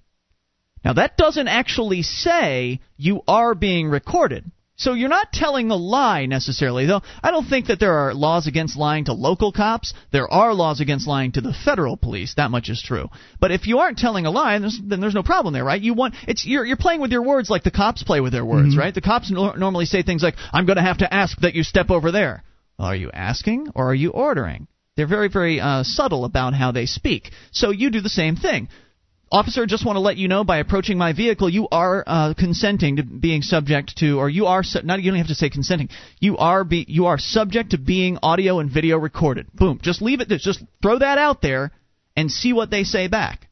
Now, 0.84 0.94
that 0.94 1.16
doesn't 1.16 1.48
actually 1.48 2.02
say 2.02 2.82
you 2.98 3.22
are 3.28 3.56
being 3.56 3.88
recorded. 3.90 4.52
So 4.76 4.94
you're 4.94 5.08
not 5.10 5.32
telling 5.32 5.70
a 5.70 5.76
lie 5.76 6.26
necessarily, 6.26 6.88
though. 6.88 7.02
I 7.22 7.30
don't 7.30 7.48
think 7.48 7.68
that 7.68 7.80
there 7.80 7.94
are 7.94 8.14
laws 8.14 8.48
against 8.48 8.76
lying 8.76 9.06
to 9.06 9.14
local 9.14 9.52
cops. 9.52 9.94
There 10.12 10.28
are 10.28 10.54
laws 10.54 10.80
against 10.82 11.08
lying 11.08 11.32
to 11.34 11.42
the 11.42 11.54
federal 11.54 11.96
police. 11.96 12.34
That 12.36 12.50
much 12.50 12.70
is 12.70 12.82
true. 12.82 13.10
But 13.40 13.52
if 13.52 13.68
you 13.68 13.80
aren't 13.80 14.00
telling 14.00 14.26
a 14.26 14.32
lie, 14.32 14.58
there's, 14.58 14.80
then 14.84 15.00
there's 15.00 15.14
no 15.14 15.22
problem 15.22 15.54
there, 15.54 15.64
right? 15.64 15.80
You 15.80 15.94
want 15.94 16.16
it's 16.28 16.44
you're 16.46 16.66
you're 16.66 16.76
playing 16.78 17.02
with 17.02 17.12
your 17.12 17.22
words 17.22 17.52
like 17.52 17.64
the 17.64 17.72
cops 17.72 18.02
play 18.04 18.20
with 18.20 18.34
their 18.34 18.44
words, 18.46 18.70
Mm-hmm. 18.70 18.80
right? 18.80 18.94
The 18.96 19.02
cops 19.02 19.30
no- 19.30 19.54
normally 19.54 19.86
say 19.86 20.02
things 20.02 20.24
like, 20.24 20.36
"I'm 20.52 20.66
going 20.66 20.78
to 20.78 20.82
have 20.84 20.98
to 21.00 21.14
ask 21.14 21.40
that 21.42 21.54
you 21.54 21.64
step 21.64 21.92
over 21.92 22.12
there." 22.12 22.44
Are 22.80 22.96
you 22.96 23.12
asking 23.14 23.68
or 23.76 23.92
are 23.92 23.96
you 23.96 24.10
ordering? 24.10 24.68
They're 24.98 25.08
very 25.08 25.30
very 25.30 25.60
uh, 25.60 25.84
subtle 25.84 26.26
about 26.26 26.56
how 26.56 26.72
they 26.72 26.88
speak. 26.88 27.32
So 27.52 27.70
you 27.70 27.92
do 27.92 28.02
the 28.02 28.10
same 28.10 28.36
thing. 28.36 28.70
Officer, 29.34 29.66
just 29.66 29.84
want 29.84 29.96
to 29.96 30.00
let 30.00 30.18
you 30.18 30.28
know 30.28 30.44
by 30.44 30.60
approaching 30.60 30.96
my 30.96 31.12
vehicle, 31.14 31.50
you 31.50 31.68
are 31.72 32.04
uh, 32.06 32.34
consenting 32.38 32.98
to 32.98 33.04
being 33.04 33.42
subject 33.42 33.98
to, 33.98 34.20
or 34.20 34.30
you 34.30 34.46
are 34.46 34.62
su- 34.62 34.84
not. 34.84 35.02
You 35.02 35.10
don't 35.10 35.18
have 35.18 35.30
to 35.30 35.36
say 35.36 35.50
consenting. 35.50 35.90
You 36.20 36.38
are 36.38 36.64
be 36.64 36.86
you 36.88 37.08
are 37.08 37.18
subject 37.18 37.72
to 37.72 37.80
being 37.80 38.20
audio 38.22 38.60
and 38.60 38.70
video 38.70 39.00
recorded. 39.00 39.48
Boom. 39.52 39.80
Just 39.82 40.04
leave 40.04 40.22
it. 40.22 40.30
there. 40.30 40.38
Just 40.38 40.64
throw 40.84 41.00
that 41.00 41.18
out 41.18 41.42
there 41.42 41.72
and 42.16 42.30
see 42.30 42.54
what 42.54 42.70
they 42.70 42.84
say 42.84 43.08
back. 43.08 43.50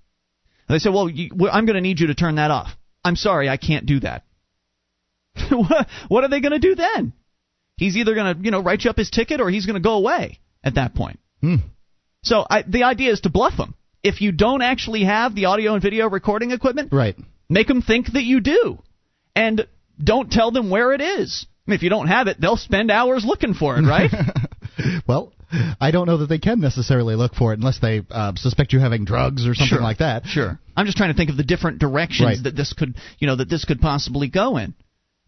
And 0.67 0.75
they 0.75 0.79
say, 0.79 0.91
well, 0.91 1.09
you, 1.09 1.31
well 1.35 1.49
I'm 1.51 1.65
going 1.65 1.77
to 1.77 1.81
need 1.81 1.99
you 1.99 2.07
to 2.07 2.15
turn 2.15 2.35
that 2.35 2.51
off. 2.51 2.69
I'm 3.03 3.15
sorry, 3.15 3.49
I 3.49 3.57
can't 3.57 3.87
do 3.87 4.01
that. 4.01 4.23
what, 5.49 5.87
what 6.09 6.23
are 6.23 6.29
they 6.29 6.41
going 6.41 6.51
to 6.51 6.59
do 6.59 6.75
then? 6.75 7.13
He's 7.77 7.97
either 7.97 8.13
going 8.13 8.35
to 8.37 8.43
you 8.43 8.51
know 8.51 8.61
write 8.61 8.83
you 8.83 8.91
up 8.91 8.97
his 8.97 9.09
ticket 9.09 9.41
or 9.41 9.49
he's 9.49 9.65
going 9.65 9.81
to 9.81 9.81
go 9.81 9.93
away 9.93 10.39
at 10.63 10.75
that 10.75 10.93
point. 10.93 11.19
Hmm. 11.41 11.55
So 12.23 12.45
I, 12.47 12.61
the 12.61 12.83
idea 12.83 13.11
is 13.11 13.21
to 13.21 13.31
bluff 13.31 13.57
them. 13.57 13.73
If 14.03 14.21
you 14.21 14.31
don't 14.31 14.61
actually 14.61 15.03
have 15.03 15.35
the 15.35 15.45
audio 15.45 15.73
and 15.73 15.81
video 15.81 16.09
recording 16.09 16.51
equipment, 16.51 16.89
Right. 16.91 17.15
make 17.49 17.67
them 17.67 17.81
think 17.81 18.13
that 18.13 18.23
you 18.23 18.39
do, 18.39 18.79
and 19.35 19.67
don't 20.03 20.31
tell 20.31 20.51
them 20.51 20.69
where 20.69 20.93
it 20.93 21.01
is. 21.01 21.45
I 21.67 21.71
mean, 21.71 21.75
if 21.75 21.83
you 21.83 21.89
don't 21.89 22.07
have 22.07 22.27
it, 22.27 22.41
they'll 22.41 22.57
spend 22.57 22.89
hours 22.89 23.23
looking 23.23 23.53
for 23.53 23.77
it, 23.77 23.81
right? 23.83 24.11
Well, 25.07 25.33
I 25.81 25.91
don't 25.91 26.07
know 26.07 26.17
that 26.17 26.27
they 26.27 26.39
can 26.39 26.59
necessarily 26.61 27.15
look 27.15 27.35
for 27.35 27.51
it 27.53 27.59
unless 27.59 27.77
they 27.79 28.01
uh, 28.09 28.31
suspect 28.35 28.71
you 28.73 28.79
having 28.79 29.03
drugs 29.05 29.45
or 29.45 29.53
something 29.53 29.77
Sure. 29.77 29.81
like 29.81 29.97
that. 29.97 30.25
Sure. 30.25 30.57
I'm 30.75 30.85
just 30.85 30.97
trying 30.97 31.11
to 31.11 31.17
think 31.17 31.29
of 31.29 31.37
the 31.37 31.43
different 31.43 31.77
directions 31.79 32.25
Right. 32.25 32.43
that 32.43 32.55
this 32.55 32.73
could, 32.73 32.95
you 33.19 33.27
know, 33.27 33.35
that 33.35 33.49
this 33.49 33.65
could 33.65 33.81
possibly 33.81 34.27
go 34.29 34.57
in, 34.57 34.73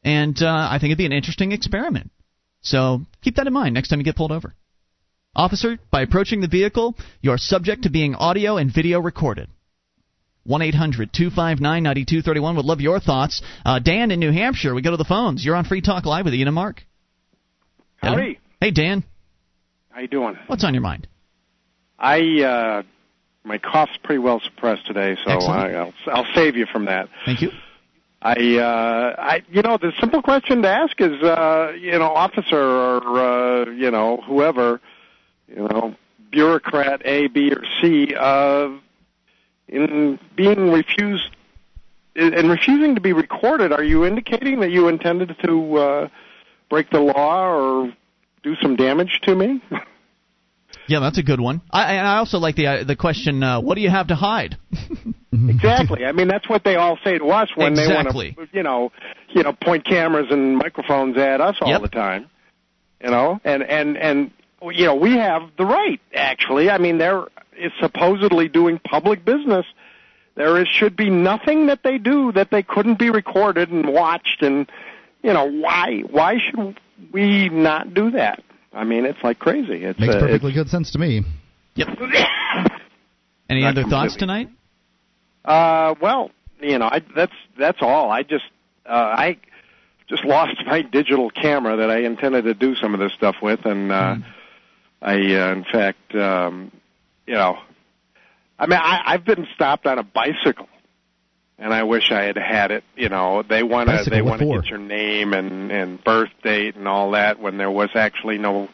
and 0.04 0.42
uh, 0.42 0.68
I 0.72 0.80
think 0.80 0.90
it'd 0.90 0.98
be 0.98 1.06
an 1.06 1.12
interesting 1.12 1.52
experiment. 1.52 2.10
So 2.62 3.02
keep 3.22 3.36
that 3.36 3.46
in 3.48 3.54
mind 3.54 3.74
next 3.76 3.90
time 3.90 4.00
you 4.00 4.06
get 4.06 4.16
pulled 4.16 4.32
over. 4.32 4.56
Officer, 5.36 5.80
by 5.90 6.02
approaching 6.02 6.42
the 6.42 6.48
vehicle, 6.48 6.96
you 7.22 7.32
are 7.32 7.38
subject 7.38 7.84
to 7.84 7.90
being 7.90 8.14
audio 8.14 8.58
and 8.58 8.72
video 8.74 9.00
recorded. 9.00 9.50
1 10.46 10.62
800 10.62 11.12
259 11.12 11.84
9231. 11.84 12.56
Would 12.58 12.66
love 12.66 12.82
your 12.82 13.00
thoughts. 13.00 13.42
Uh, 13.66 13.80
Dan 13.80 14.12
in 14.12 14.20
New 14.20 14.32
Hampshire, 14.32 14.76
we 14.76 14.82
go 14.82 14.92
to 14.92 14.98
the 14.98 15.06
phones. 15.06 15.44
You're 15.44 15.56
on 15.56 15.66
Free 15.66 15.82
Talk 15.82 16.06
Live 16.06 16.26
with 16.26 16.34
Ian 16.34 16.50
and 16.50 16.56
Mark. 16.56 16.84
Hello? 18.02 18.18
Howdy. 18.18 18.40
Hey, 18.60 18.72
Dan. 18.72 19.04
How 19.90 20.02
you 20.02 20.08
doing? 20.08 20.38
What's 20.48 20.64
on 20.64 20.74
your 20.74 20.82
mind? 20.82 21.08
I 21.98 22.42
uh 22.42 22.84
my 23.44 23.58
cough's 23.58 23.98
pretty 24.04 24.20
well 24.20 24.42
suppressed 24.44 24.86
today, 24.86 25.16
so 25.24 25.32
Excellent. 25.32 25.60
I, 25.60 25.74
I'll 25.74 25.94
I'll 26.08 26.34
save 26.36 26.56
you 26.56 26.66
from 26.66 26.86
that. 26.86 27.10
Thank 27.26 27.42
you. 27.42 27.50
I 28.22 28.58
uh 28.58 29.16
I 29.18 29.44
you 29.50 29.62
know 29.62 29.78
the 29.78 29.94
simple 30.00 30.22
question 30.22 30.62
to 30.64 30.68
ask 30.68 31.00
is 31.00 31.22
uh 31.24 31.74
you 31.80 31.92
know 31.92 32.12
officer 32.12 32.58
or 32.58 33.20
uh 33.20 33.70
you 33.72 33.92
know 33.92 34.22
whoever 34.28 34.82
you 35.48 35.68
know 35.68 35.96
bureaucrat 36.32 37.02
A 37.06 37.28
B 37.28 37.52
or 37.52 37.64
C 37.82 38.14
uh 38.16 38.70
in 39.68 40.20
being 40.36 40.72
refused 40.72 41.30
in 42.16 42.50
refusing 42.50 42.96
to 42.96 43.02
be 43.02 43.14
recorded 43.14 43.72
are 43.72 43.84
you 43.84 44.06
indicating 44.06 44.60
that 44.60 44.72
you 44.72 44.88
intended 44.88 45.36
to 45.44 45.76
uh 45.78 46.08
break 46.70 46.90
the 46.90 47.00
law 47.00 47.50
or 47.50 47.94
do 48.44 48.56
some 48.62 48.76
damage 48.76 49.20
to 49.24 49.36
me? 49.36 49.62
Yeah, 50.88 51.00
that's 51.00 51.18
a 51.18 51.24
good 51.24 51.40
one. 51.40 51.62
I, 51.72 51.94
and 51.94 52.06
I 52.06 52.18
also 52.18 52.40
like 52.40 52.56
the 52.58 52.68
uh, 52.68 52.84
the 52.84 52.98
question, 52.98 53.42
uh, 53.42 53.62
what 53.62 53.76
do 53.76 53.82
you 53.82 53.90
have 53.90 54.08
to 54.08 54.16
hide? 54.16 54.58
Exactly. 55.32 56.06
I 56.06 56.12
mean, 56.12 56.28
that's 56.28 56.48
what 56.48 56.64
they 56.64 56.76
all 56.76 57.00
say 57.04 57.18
to 57.18 57.26
us 57.32 57.50
when 57.56 57.74
Exactly. 57.74 58.32
they 58.32 58.36
want 58.38 58.52
to, 58.52 58.58
you 58.58 58.64
know, 58.64 58.92
you 59.30 59.42
know, 59.42 59.52
point 59.54 59.84
cameras 59.84 60.28
and 60.30 60.56
microphones 60.58 61.18
at 61.18 61.42
us 61.42 61.56
all 61.60 61.70
Yep. 61.70 61.82
the 61.82 61.88
time. 61.88 62.30
You 63.04 63.10
know, 63.10 63.40
and 63.44 63.64
and 63.64 63.98
and 63.98 64.32
you 64.72 64.86
know, 64.86 64.96
we 64.96 65.18
have 65.18 65.44
the 65.58 65.66
right. 65.66 66.00
Actually, 66.14 66.70
I 66.70 66.78
mean, 66.78 66.98
they're 66.98 67.26
supposedly 67.80 68.48
doing 68.48 68.80
public 68.80 69.26
business. 69.26 69.66
There 70.36 70.60
is 70.60 70.68
should 70.68 70.96
be 70.96 71.10
nothing 71.10 71.68
that 71.68 71.84
they 71.84 71.98
do 71.98 72.32
that 72.32 72.50
they 72.50 72.64
couldn't 72.64 72.98
be 72.98 73.10
recorded 73.10 73.70
and 73.70 73.88
watched. 73.88 74.42
And 74.42 74.70
you 75.22 75.34
know, 75.34 75.46
why 75.46 76.02
why 76.10 76.38
should 76.40 76.80
we 77.12 77.50
not 77.50 77.94
do 77.94 78.12
that? 78.12 78.44
I 78.74 78.84
mean, 78.84 79.06
it's 79.06 79.20
like 79.24 79.40
crazy. 79.40 79.84
It's 79.84 80.00
Makes 80.00 80.16
uh, 80.16 80.20
perfectly 80.20 80.54
good 80.54 80.70
sense 80.70 80.92
to 80.92 81.00
me. 81.00 81.24
Yep. 81.76 81.88
Any 83.50 83.62
Not 83.62 83.78
other 83.78 83.88
thoughts 83.88 84.16
completely. 84.16 84.46
tonight? 84.46 84.50
Uh, 85.46 85.96
well, 86.02 86.32
you 86.60 86.80
know, 86.80 86.86
I, 86.86 87.02
that's 87.16 87.34
that's 87.60 87.80
all. 87.82 88.10
I 88.10 88.24
just 88.24 88.46
uh, 88.86 88.94
I 88.94 89.38
just 90.10 90.24
lost 90.26 90.56
my 90.66 90.82
digital 90.82 91.30
camera 91.30 91.78
that 91.78 91.92
I 91.92 92.00
intended 92.00 92.46
to 92.46 92.54
do 92.54 92.76
some 92.76 92.94
of 92.94 93.00
this 93.00 93.14
stuff 93.14 93.36
with, 93.42 93.66
and 93.66 93.92
uh, 93.92 94.16
I, 95.04 95.16
uh, 95.16 95.52
in 95.52 95.66
fact, 95.66 96.16
um, 96.16 96.72
you 97.28 97.34
know, 97.34 97.58
I 98.58 98.68
mean, 98.68 98.80
I, 98.82 99.02
I've 99.06 99.26
been 99.26 99.46
stopped 99.54 99.86
on 99.86 100.00
a 100.00 100.04
bicycle, 100.04 100.70
and 101.60 101.74
I 101.74 101.84
wish 101.84 102.10
I 102.12 102.24
had 102.24 102.38
had 102.38 102.72
it. 102.72 102.86
You 102.96 103.10
know, 103.10 103.44
they 103.44 103.64
want 103.64 103.90
to 103.90 104.10
they 104.10 104.22
want 104.22 104.40
to 104.40 104.46
get 104.48 104.70
your 104.70 104.80
name 104.80 105.34
and 105.34 105.72
and 105.72 106.04
birth 106.04 106.32
date 106.42 106.76
and 106.76 106.88
all 106.88 107.12
that 107.12 107.40
when 107.40 107.58
there 107.58 107.72
was 107.72 107.90
actually 107.96 108.38
no 108.38 108.70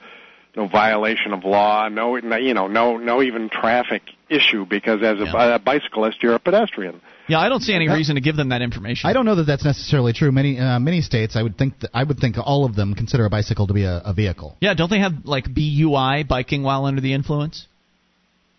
no 0.56 0.68
violation 0.68 1.34
of 1.34 1.44
law, 1.46 1.88
no 1.90 2.16
you 2.16 2.54
know 2.54 2.68
no 2.68 2.98
no 2.98 3.24
even 3.24 3.50
traffic 3.50 4.04
issue 4.30 4.66
because 4.66 5.02
as 5.02 5.20
a, 5.20 5.26
Yeah. 5.26 5.56
a 5.56 5.60
bicyclist 5.60 6.22
you're 6.22 6.36
a 6.36 6.40
pedestrian. 6.40 7.02
Yeah, 7.30 7.40
I 7.40 7.48
don't 7.48 7.62
see 7.62 7.74
any 7.74 7.88
reason 7.88 8.16
to 8.16 8.22
give 8.22 8.36
them 8.36 8.50
that 8.50 8.62
information. 8.62 9.10
I 9.10 9.14
don't 9.14 9.26
know 9.26 9.36
that 9.36 9.44
that's 9.44 9.64
necessarily 9.64 10.14
true. 10.14 10.32
Many 10.32 10.60
uh, 10.60 10.80
many 10.80 11.02
states, 11.02 11.36
I 11.36 11.44
would 11.44 11.58
think 11.58 11.80
that, 11.82 11.92
I 11.94 12.04
would 12.04 12.18
think 12.18 12.38
all 12.44 12.66
of 12.66 12.76
them 12.76 12.96
consider 12.96 13.26
a 13.26 13.30
bicycle 13.30 13.68
to 13.68 13.74
be 13.74 13.84
a, 13.84 14.02
a 14.04 14.14
vehicle. 14.14 14.58
Yeah, 14.62 14.74
don't 14.74 14.90
they 14.90 15.00
have 15.00 15.14
like 15.26 15.46
BUI 15.54 16.24
biking 16.28 16.64
while 16.64 16.86
under 16.86 17.02
the 17.02 17.14
influence? 17.14 17.68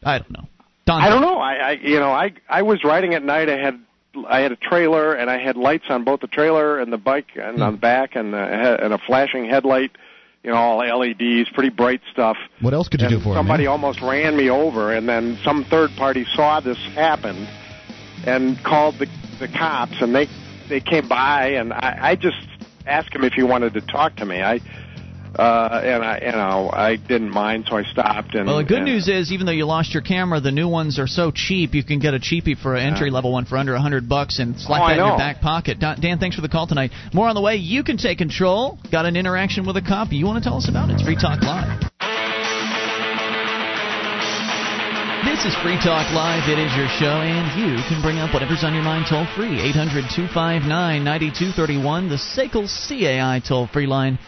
I 0.05 0.19
don't 0.19 0.31
know. 0.31 0.45
Don, 0.87 1.03
I 1.03 1.09
don't 1.09 1.21
know. 1.21 1.39
I, 1.39 1.55
I 1.55 1.71
you 1.73 1.99
know 1.99 2.11
I 2.11 2.33
I 2.49 2.63
was 2.63 2.85
riding 2.85 3.15
at 3.15 3.25
night. 3.25 3.49
I 3.49 3.59
had 3.59 3.81
I 4.29 4.41
had 4.41 4.53
a 4.53 4.57
trailer 4.57 5.15
and 5.15 5.29
I 5.29 5.39
had 5.39 5.57
lights 5.57 5.85
on 5.89 6.05
both 6.05 6.21
the 6.21 6.29
trailer 6.29 6.79
and 6.79 6.93
the 6.93 6.99
bike 6.99 7.29
and 7.35 7.61
on 7.61 7.73
the 7.73 7.79
back 7.79 8.15
and 8.15 8.35
a, 8.35 8.85
and 8.85 8.95
a 8.95 8.99
flashing 8.99 9.49
headlight. 9.49 9.91
You 10.43 10.53
know, 10.53 10.57
all 10.57 10.79
LEDs, 10.79 11.51
pretty 11.51 11.69
bright 11.69 12.01
stuff. 12.13 12.37
What 12.63 12.73
else 12.73 12.89
could 12.89 13.01
you 13.01 13.09
and 13.09 13.19
do 13.19 13.23
for 13.23 13.35
somebody 13.35 13.65
them? 13.65 13.73
almost 13.73 14.01
ran 14.01 14.35
me 14.37 14.49
over, 14.49 14.95
and 14.95 15.07
then 15.07 15.39
some 15.45 15.67
third 15.69 15.91
party 15.99 16.25
saw 16.35 16.61
this 16.61 16.79
happen 16.95 17.47
and 18.27 18.63
called 18.65 18.99
the 18.99 19.07
the 19.39 19.49
cops, 19.49 20.01
and 20.01 20.15
they 20.15 20.29
they 20.69 20.81
came 20.81 21.09
by, 21.09 21.49
and 21.53 21.73
I, 21.73 21.99
I 22.11 22.17
just 22.17 22.37
asked 22.87 23.15
him 23.15 23.25
if 23.25 23.33
he 23.33 23.43
wanted 23.43 23.75
to 23.75 23.81
talk 23.81 24.17
to 24.17 24.25
me. 24.27 24.41
I 24.43 24.61
uh, 25.37 25.81
and 25.85 26.05
I 26.05 26.19
you 26.27 26.33
know 26.33 26.71
I 26.73 26.97
didn't 26.97 27.31
mind, 27.31 27.67
so 27.71 27.77
I 27.77 27.85
stopped. 27.85 28.35
And 28.35 28.47
Well, 28.47 28.59
the 28.59 28.65
good 28.65 28.79
and- 28.79 28.87
news 28.87 29.09
is, 29.09 29.33
even 29.33 29.47
though 29.47 29.53
you 29.53 29.65
lost 29.65 29.95
your 29.95 30.03
camera, 30.03 30.41
the 30.41 30.51
new 30.51 30.69
ones 30.69 30.99
are 30.99 31.07
so 31.07 31.31
cheap 31.31 31.73
you 31.75 31.85
can 31.85 32.01
get 32.01 32.15
a 32.15 32.19
cheapie 32.19 32.59
for 32.59 32.75
an 32.75 32.93
entry 32.93 33.11
level 33.11 33.33
one 33.33 33.45
for 33.47 33.57
under 33.57 33.75
a 33.75 33.81
hundred 33.81 34.09
bucks 34.09 34.39
and 34.41 34.59
slap 34.59 34.83
Oh, 34.83 34.87
that 34.89 34.99
in 34.99 35.07
your 35.07 35.17
back 35.17 35.41
pocket. 35.41 35.79
Dan, 35.79 36.01
Dan, 36.01 36.19
thanks 36.19 36.37
for 36.37 36.43
the 36.43 36.49
call 36.49 36.67
tonight. 36.67 36.91
More 37.15 37.29
on 37.29 37.35
the 37.35 37.41
way. 37.43 37.57
You 37.57 37.85
can 37.85 37.97
take 37.97 38.19
control. 38.19 38.79
Got 38.91 39.07
an 39.07 39.17
interaction 39.17 39.65
with 39.67 39.77
a 39.77 39.83
cop 39.83 40.13
you 40.13 40.27
want 40.27 40.43
to 40.43 40.49
tell 40.49 40.57
us 40.59 40.69
about? 40.69 40.91
It's 40.91 41.03
Free 41.03 41.17
Talk 41.17 41.43
Live. 41.43 41.91
This 45.25 45.45
is 45.45 45.55
Free 45.63 45.77
Talk 45.77 46.13
Live. 46.15 46.49
It 46.49 46.59
is 46.59 46.75
your 46.75 46.89
show, 46.89 47.21
and 47.21 47.45
you 47.61 47.77
can 47.89 48.01
bring 48.01 48.17
up 48.17 48.33
whatever's 48.33 48.65
on 48.65 48.73
your 48.73 48.83
mind 48.83 49.05
toll 49.07 49.27
free. 49.37 49.61
800 49.61 50.09
259 50.09 50.65
9231, 51.05 52.09
the 52.09 52.17
SACL 52.17 52.65
CAI 52.89 53.41
toll 53.47 53.67
free 53.67 53.87
line. 53.87 54.19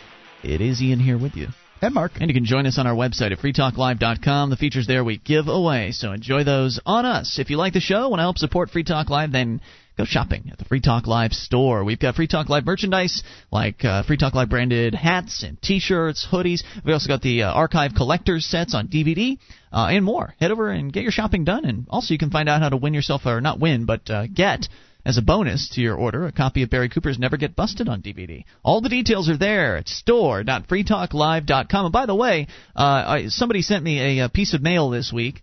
It 0.44 0.60
is 0.60 0.82
Ian 0.82 1.00
here 1.00 1.16
with 1.16 1.34
you. 1.34 1.48
And 1.80 1.94
Mark. 1.94 2.12
And 2.20 2.28
you 2.28 2.34
can 2.34 2.44
join 2.44 2.66
us 2.66 2.78
on 2.78 2.86
our 2.86 2.94
website 2.94 3.32
at 3.32 3.38
freetalklive.com. 3.38 4.50
The 4.50 4.56
features 4.56 4.86
there 4.86 5.02
we 5.02 5.16
give 5.16 5.48
away, 5.48 5.92
so 5.92 6.12
enjoy 6.12 6.44
those 6.44 6.78
on 6.84 7.06
us. 7.06 7.38
If 7.38 7.48
you 7.48 7.56
like 7.56 7.72
the 7.72 7.80
show, 7.80 8.10
want 8.10 8.18
to 8.18 8.24
help 8.24 8.36
support 8.36 8.68
Free 8.68 8.84
Talk 8.84 9.08
Live, 9.08 9.32
then 9.32 9.62
go 9.96 10.04
shopping 10.04 10.50
at 10.52 10.58
the 10.58 10.66
Free 10.66 10.82
Talk 10.82 11.06
Live 11.06 11.32
store. 11.32 11.84
We've 11.84 11.98
got 11.98 12.16
Free 12.16 12.28
Talk 12.28 12.50
Live 12.50 12.66
merchandise 12.66 13.22
like 13.50 13.82
uh, 13.82 14.02
Free 14.02 14.18
Talk 14.18 14.34
Live 14.34 14.50
branded 14.50 14.94
hats 14.94 15.42
and 15.42 15.60
T-shirts, 15.62 16.26
hoodies. 16.30 16.62
We 16.84 16.92
also 16.92 17.08
got 17.08 17.22
the 17.22 17.44
uh, 17.44 17.52
archive 17.52 17.92
collectors 17.96 18.44
sets 18.44 18.74
on 18.74 18.88
DVD 18.88 19.38
uh, 19.72 19.88
and 19.90 20.04
more. 20.04 20.34
Head 20.38 20.50
over 20.50 20.70
and 20.70 20.92
get 20.92 21.02
your 21.02 21.12
shopping 21.12 21.44
done, 21.44 21.64
and 21.64 21.86
also 21.88 22.12
you 22.12 22.18
can 22.18 22.30
find 22.30 22.48
out 22.48 22.62
how 22.62 22.68
to 22.68 22.76
win 22.76 22.94
yourself, 22.94 23.22
or 23.26 23.40
not 23.40 23.60
win, 23.60 23.86
but 23.86 24.08
uh, 24.10 24.26
get 24.26 24.68
as 25.04 25.18
a 25.18 25.22
bonus 25.22 25.70
to 25.70 25.80
your 25.80 25.96
order, 25.96 26.26
a 26.26 26.32
copy 26.32 26.62
of 26.62 26.70
Barry 26.70 26.88
Cooper's 26.88 27.18
Never 27.18 27.36
Get 27.36 27.56
Busted 27.56 27.88
on 27.88 28.02
DVD. 28.02 28.44
All 28.62 28.80
the 28.80 28.88
details 28.88 29.28
are 29.28 29.36
there 29.36 29.76
at 29.76 29.88
store.freetalklive.com. 29.88 31.84
And 31.86 31.92
by 31.92 32.06
the 32.06 32.14
way, 32.14 32.46
uh, 32.76 33.22
somebody 33.26 33.62
sent 33.62 33.82
me 33.82 34.20
a, 34.20 34.26
a 34.26 34.28
piece 34.28 34.54
of 34.54 34.62
mail 34.62 34.90
this 34.90 35.12
week 35.12 35.42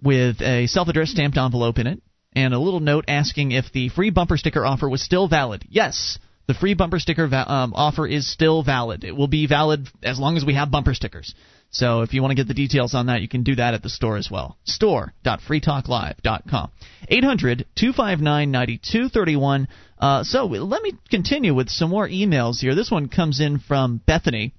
with 0.00 0.40
a 0.40 0.68
self-addressed 0.68 1.12
stamped 1.12 1.36
envelope 1.36 1.78
in 1.78 1.88
it 1.88 2.00
and 2.34 2.54
a 2.54 2.58
little 2.58 2.80
note 2.80 3.04
asking 3.08 3.52
if 3.52 3.72
the 3.72 3.88
free 3.90 4.10
bumper 4.10 4.36
sticker 4.36 4.64
offer 4.64 4.88
was 4.88 5.02
still 5.02 5.28
valid. 5.28 5.64
Yes, 5.68 6.18
the 6.46 6.54
free 6.54 6.74
bumper 6.74 6.98
sticker 6.98 7.26
va- 7.28 7.50
um, 7.50 7.72
offer 7.74 8.06
is 8.06 8.30
still 8.30 8.62
valid. 8.62 9.04
It 9.04 9.16
will 9.16 9.28
be 9.28 9.46
valid 9.46 9.88
as 10.02 10.18
long 10.18 10.36
as 10.36 10.44
we 10.44 10.54
have 10.54 10.70
bumper 10.70 10.94
stickers. 10.94 11.34
So 11.72 12.02
if 12.02 12.12
you 12.12 12.20
want 12.20 12.32
to 12.32 12.36
get 12.36 12.48
the 12.48 12.54
details 12.54 12.94
on 12.94 13.06
that, 13.06 13.22
you 13.22 13.28
can 13.28 13.44
do 13.44 13.54
that 13.54 13.72
at 13.72 13.82
the 13.82 13.88
store 13.88 14.18
as 14.18 14.30
well. 14.30 14.58
Store.freetalklive.com. 14.64 16.70
800 17.08 17.66
259 17.74 18.50
9231. 18.50 19.68
Uh, 19.98 20.22
so 20.22 20.44
let 20.44 20.82
me 20.82 20.92
continue 21.08 21.54
with 21.54 21.70
some 21.70 21.88
more 21.88 22.06
emails 22.06 22.60
here. 22.60 22.74
This 22.74 22.90
one 22.90 23.08
comes 23.08 23.40
in 23.40 23.58
from 23.58 24.02
Bethany. 24.06 24.52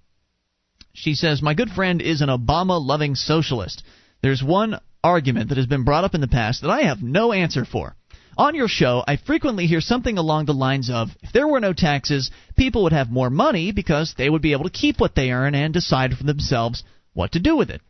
She 0.94 1.14
says, 1.14 1.44
My 1.44 1.54
good 1.54 1.70
friend 1.70 2.02
is 2.02 2.22
an 2.22 2.30
Obama 2.30 2.84
loving 2.84 3.14
socialist. 3.14 3.84
There's 4.24 4.42
one 4.42 4.80
argument 5.04 5.50
that 5.50 5.58
has 5.58 5.68
been 5.68 5.84
brought 5.84 6.06
up 6.06 6.16
in 6.16 6.22
the 6.22 6.28
past 6.28 6.64
that 6.64 6.72
I 6.72 6.84
have 6.84 7.04
no 7.04 7.32
answer 7.32 7.64
for. 7.64 7.96
On 8.40 8.56
your 8.56 8.68
show, 8.68 9.04
I 9.08 9.18
frequently 9.18 9.68
hear 9.68 9.82
something 9.82 10.18
along 10.18 10.46
the 10.46 10.54
lines 10.54 10.90
of 10.90 11.10
if 11.22 11.32
there 11.32 11.48
were 11.48 11.60
no 11.60 11.74
taxes, 11.74 12.32
people 12.56 12.84
would 12.84 12.94
have 12.94 13.12
more 13.12 13.30
money 13.30 13.72
because 13.72 14.16
they 14.18 14.28
would 14.28 14.42
be 14.42 14.54
able 14.54 14.64
to 14.64 14.72
keep 14.72 15.00
what 15.00 15.14
they 15.14 15.30
earn 15.30 15.54
and 15.54 15.72
decide 15.72 16.18
for 16.18 16.24
themselves 16.24 16.84
what 17.14 17.32
to 17.34 17.40
do 17.40 17.56
with 17.56 17.70
it. 17.70 17.82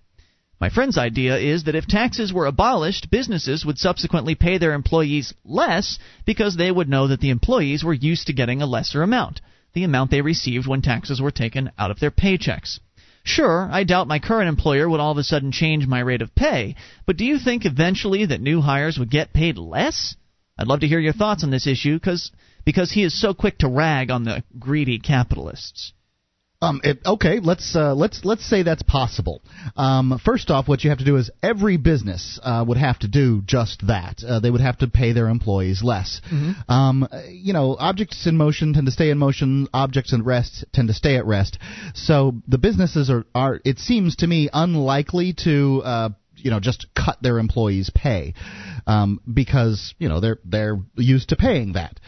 My 0.60 0.70
friend's 0.70 0.98
idea 0.98 1.38
is 1.38 1.66
that 1.66 1.76
if 1.76 1.88
taxes 1.88 2.32
were 2.32 2.46
abolished, 2.46 3.12
businesses 3.12 3.66
would 3.66 3.78
subsequently 3.78 4.36
pay 4.36 4.58
their 4.58 4.74
employees 4.74 5.34
less 5.44 6.00
because 6.26 6.56
they 6.56 6.72
would 6.72 6.88
know 6.88 7.08
that 7.08 7.20
the 7.20 7.32
employees 7.32 7.84
were 7.84 7.94
used 7.94 8.28
to 8.28 8.34
getting 8.34 8.62
a 8.62 8.66
lesser 8.66 9.04
amount, 9.04 9.42
the 9.74 9.84
amount 9.84 10.12
they 10.12 10.22
received 10.22 10.68
when 10.68 10.82
taxes 10.82 11.20
were 11.20 11.32
taken 11.32 11.72
out 11.78 11.92
of 11.92 12.00
their 12.00 12.12
paychecks. 12.12 12.80
Sure, 13.24 13.70
I 13.72 13.84
doubt 13.84 14.08
my 14.08 14.20
current 14.20 14.50
employer 14.50 14.88
would 14.88 15.00
all 15.00 15.12
of 15.12 15.18
a 15.18 15.24
sudden 15.24 15.52
change 15.52 15.88
my 15.88 16.00
rate 16.00 16.22
of 16.22 16.36
pay, 16.36 16.76
but 17.06 17.18
do 17.18 17.26
you 17.26 17.40
think 17.40 17.66
eventually 17.66 18.26
that 18.26 18.42
new 18.42 18.62
hires 18.62 18.98
would 18.98 19.10
get 19.10 19.34
paid 19.34 19.58
less? 19.58 20.16
I'd 20.58 20.68
love 20.68 20.82
to 20.82 20.88
hear 20.88 21.00
your 21.00 21.14
thoughts 21.14 21.44
on 21.44 21.50
this 21.50 21.66
issue 21.66 22.00
cause, 22.00 22.32
because 22.64 22.92
he 22.92 23.04
is 23.04 23.20
so 23.20 23.34
quick 23.34 23.58
to 23.60 23.68
rag 23.68 24.12
on 24.12 24.24
the 24.24 24.44
greedy 24.60 25.00
capitalists. 25.00 25.94
Um, 26.64 26.82
it, 26.84 27.00
okay, 27.06 27.40
let's 27.42 27.76
uh, 27.76 27.94
let's 27.94 28.24
let's 28.24 28.46
say 28.46 28.64
that's 28.64 28.84
possible. 28.84 29.42
Um, 29.76 30.20
first 30.24 30.50
off, 30.50 30.68
what 30.68 30.84
you 30.84 30.92
have 30.92 31.00
to 31.00 31.06
do 31.06 31.18
is 31.18 31.30
every 31.42 31.76
business 31.76 32.40
uh, 32.42 32.64
would 32.66 32.78
have 32.78 33.00
to 33.00 33.10
do 33.10 33.42
just 33.46 33.86
that. 33.88 34.24
Uh, 34.26 34.40
they 34.40 34.50
would 34.50 34.62
have 34.62 34.78
to 34.78 34.88
pay 34.88 35.12
their 35.12 35.28
employees 35.28 35.84
less. 35.84 36.22
Mm-hmm. 36.32 36.72
Um, 36.72 37.08
you 37.30 37.52
know, 37.52 37.76
objects 37.78 38.26
in 38.28 38.38
motion 38.38 38.74
tend 38.74 38.86
to 38.86 38.92
stay 38.92 39.10
in 39.10 39.18
motion. 39.18 39.68
Objects 39.74 40.14
at 40.14 40.24
rest 40.24 40.64
tend 40.74 40.88
to 40.88 40.94
stay 40.94 41.18
at 41.18 41.26
rest. 41.26 41.58
So 41.96 42.36
the 42.48 42.58
businesses 42.58 43.10
are 43.10 43.26
are 43.36 43.60
it 43.66 43.80
seems 43.80 44.16
to 44.18 44.28
me 44.28 44.50
unlikely 44.52 45.36
to. 45.44 45.82
Uh, 45.84 46.10
you 46.36 46.52
know, 46.52 46.60
just 46.60 46.88
cut 46.94 47.18
their 47.22 47.40
employees' 47.40 47.90
pay 47.90 48.34
um, 48.86 49.22
because 49.32 49.94
you 49.98 50.10
know 50.10 50.20
they're 50.20 50.40
they're 50.44 50.78
used 50.98 51.30
to 51.30 51.38
paying 51.38 51.74
that. 51.74 52.00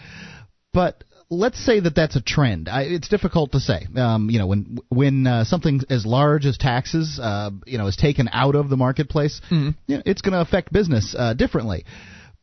But 0.73 1.05
let's 1.35 1.63
say 1.63 1.79
that 1.79 1.95
that's 1.95 2.15
a 2.15 2.21
trend. 2.21 2.69
I, 2.69 2.83
it's 2.83 3.07
difficult 3.07 3.51
to 3.53 3.59
say. 3.59 3.87
Um, 3.95 4.29
you 4.29 4.39
know, 4.39 4.47
when 4.47 4.77
when 4.89 5.27
uh, 5.27 5.43
something 5.43 5.81
as 5.89 6.05
large 6.05 6.45
as 6.45 6.57
taxes, 6.57 7.19
uh, 7.21 7.51
you 7.65 7.77
know, 7.77 7.87
is 7.87 7.95
taken 7.95 8.29
out 8.31 8.55
of 8.55 8.69
the 8.69 8.77
marketplace, 8.77 9.41
mm-hmm. 9.45 9.71
you 9.87 9.97
know, 9.97 10.03
it's 10.05 10.21
going 10.21 10.33
to 10.33 10.41
affect 10.41 10.71
business 10.71 11.15
uh, 11.17 11.33
differently. 11.33 11.85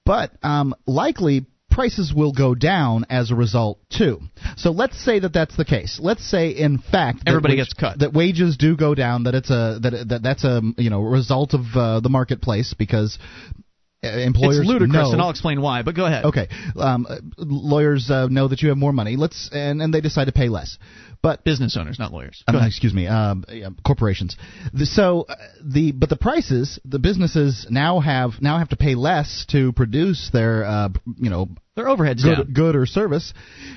But 0.05 0.33
um, 0.42 0.74
likely 0.87 1.46
prices 1.72 2.12
will 2.14 2.33
go 2.33 2.55
down 2.55 3.07
as 3.09 3.31
a 3.31 3.35
result 3.35 3.78
too. 3.90 4.20
So 4.57 4.70
let's 4.70 5.02
say 5.02 5.18
that 5.18 5.33
that's 5.33 5.57
the 5.57 5.64
case. 5.64 5.98
Let's 6.00 6.24
say 6.28 6.50
in 6.50 6.78
fact 6.78 7.22
everybody 7.26 7.55
wage, 7.55 7.68
gets 7.68 7.72
cut. 7.74 7.98
That 8.00 8.12
wages 8.12 8.57
do 8.57 8.76
go 8.76 8.94
down. 8.94 9.24
That 9.24 9.35
it's 9.35 9.50
a 9.50 9.78
that, 9.83 10.07
that 10.09 10.22
that's 10.22 10.44
a 10.44 10.61
you 10.76 10.90
know 10.90 11.00
result 11.00 11.55
of 11.55 11.62
uh, 11.74 12.00
the 12.00 12.11
marketplace 12.11 12.74
because 12.78 13.18
employers 14.02 14.58
it's 14.58 14.68
ludicrous, 14.68 14.92
know, 14.92 15.12
and 15.12 15.22
I'll 15.22 15.30
explain 15.30 15.60
why. 15.60 15.82
But 15.82 15.94
go 15.94 16.06
ahead. 16.06 16.24
Okay, 16.26 16.48
um, 16.76 17.06
lawyers 17.38 18.10
uh, 18.10 18.26
know 18.28 18.48
that 18.48 18.62
you 18.62 18.70
have 18.70 18.78
more 18.78 18.92
money. 18.92 19.16
Let's 19.16 19.48
and 19.52 19.80
and 19.80 19.94
they 19.94 20.00
decide 20.00 20.26
to 20.26 20.32
pay 20.32 20.48
less. 20.48 20.78
But 21.22 21.44
business 21.44 21.76
owners, 21.76 22.00
not 22.00 22.12
lawyers. 22.12 22.42
Um, 22.48 22.56
excuse 22.56 22.92
me, 22.92 23.06
um, 23.06 23.44
yeah, 23.48 23.68
corporations. 23.87 24.37
The, 24.72 24.87
so 24.87 25.26
uh, 25.28 25.37
the 25.64 25.92
but 25.92 26.08
the 26.08 26.16
prices, 26.16 26.80
the 26.85 26.98
businesses 26.98 27.66
now 27.70 28.00
have 28.00 28.32
now 28.40 28.58
have 28.58 28.70
to 28.70 28.76
pay 28.76 28.96
less 28.96 29.46
to 29.50 29.72
produce 29.72 30.30
their 30.32 30.64
uh, 30.64 30.88
you 31.16 31.30
know 31.30 31.48
their 31.76 31.87
overheads 31.87 32.24
good, 32.24 32.35
down. 32.35 32.52
good 32.52 32.74
or 32.74 32.87
service, 32.87 33.32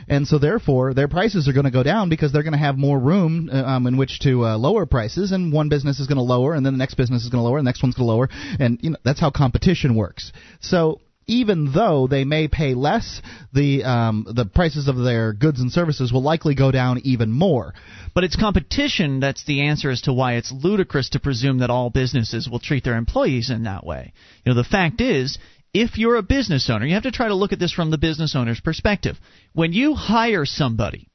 and 0.09 0.27
so 0.27 0.39
therefore 0.39 0.95
their 0.95 1.07
prices 1.07 1.47
are 1.47 1.53
going 1.53 1.65
to 1.65 1.71
go 1.71 1.83
down 1.83 2.09
because 2.09 2.33
they're 2.33 2.43
going 2.43 2.53
to 2.53 2.59
have 2.59 2.77
more 2.77 2.99
room 2.99 3.49
uh, 3.53 3.57
um, 3.63 3.85
in 3.85 3.95
which 3.95 4.19
to 4.21 4.43
uh, 4.43 4.57
lower 4.57 4.87
prices, 4.87 5.31
and 5.31 5.53
one 5.53 5.69
business 5.69 5.99
is 5.99 6.07
going 6.07 6.17
to 6.17 6.23
lower, 6.23 6.55
and 6.55 6.65
then 6.65 6.73
the 6.73 6.79
next 6.79 6.95
business 6.95 7.23
is 7.23 7.29
going 7.29 7.41
to 7.41 7.47
lower, 7.47 7.59
and 7.59 7.67
the 7.67 7.69
next 7.69 7.83
one's 7.83 7.93
going 7.93 8.07
to 8.07 8.11
lower, 8.11 8.29
and 8.59 8.79
you 8.81 8.89
know 8.89 8.97
that's 9.03 9.19
how 9.19 9.29
competition 9.29 9.95
works. 9.95 10.31
So 10.61 10.99
even 11.27 11.71
though 11.73 12.07
they 12.07 12.23
may 12.23 12.47
pay 12.47 12.73
less, 12.73 13.21
the 13.53 13.83
um, 13.83 14.27
the 14.29 14.45
prices 14.45 14.87
of 14.87 14.97
their 14.97 15.33
goods 15.33 15.59
and 15.59 15.71
services 15.71 16.13
will 16.13 16.21
likely 16.21 16.53
go 16.55 16.71
down 16.71 16.99
even 17.03 17.31
more. 17.31 17.73
But 18.13 18.23
it's 18.23 18.35
competition 18.35 19.19
that's 19.19 19.43
the 19.45 19.61
answer 19.61 19.89
as 19.89 20.01
to 20.01 20.13
why 20.13 20.33
it's 20.33 20.51
ludicrous 20.51 21.09
to 21.09 21.19
presume 21.19 21.59
that 21.59 21.69
all 21.69 21.89
businesses 21.89 22.47
will 22.49 22.59
treat 22.59 22.83
their 22.83 22.97
employees 22.97 23.49
in 23.49 23.63
that 23.63 23.85
way. 23.85 24.13
You 24.45 24.53
know, 24.53 24.55
the 24.61 24.67
fact 24.67 25.01
is, 25.01 25.37
if 25.73 25.97
you're 25.97 26.15
a 26.15 26.23
business 26.23 26.69
owner, 26.69 26.85
you 26.85 26.93
have 26.93 27.03
to 27.03 27.11
try 27.11 27.27
to 27.27 27.35
look 27.35 27.53
at 27.53 27.59
this 27.59 27.73
from 27.73 27.91
the 27.91 27.97
business 27.97 28.35
owner's 28.35 28.61
perspective. 28.61 29.17
When 29.53 29.73
you 29.73 29.95
hire 29.95 30.45
somebody, 30.45 31.09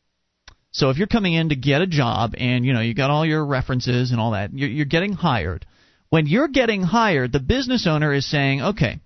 so 0.72 0.90
if 0.90 0.98
you're 0.98 1.06
coming 1.06 1.34
in 1.34 1.50
to 1.50 1.56
get 1.56 1.82
a 1.82 1.86
job 1.86 2.34
and 2.36 2.64
you 2.64 2.72
know 2.72 2.80
you 2.80 2.94
got 2.94 3.10
all 3.10 3.24
your 3.24 3.44
references 3.44 4.10
and 4.10 4.20
all 4.20 4.32
that, 4.32 4.52
you're, 4.52 4.68
you're 4.68 4.86
getting 4.86 5.12
hired. 5.12 5.66
When 6.08 6.26
you're 6.26 6.48
getting 6.48 6.82
hired, 6.82 7.30
the 7.30 7.38
business 7.38 7.86
owner 7.86 8.12
is 8.12 8.28
saying, 8.28 8.60
okay 8.60 8.98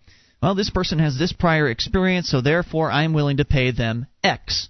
well, 0.44 0.54
this 0.54 0.68
person 0.68 0.98
has 0.98 1.18
this 1.18 1.32
prior 1.32 1.70
experience, 1.70 2.28
so 2.28 2.42
therefore 2.42 2.90
I'm 2.90 3.14
willing 3.14 3.38
to 3.38 3.46
pay 3.46 3.70
them 3.70 4.06
X. 4.22 4.68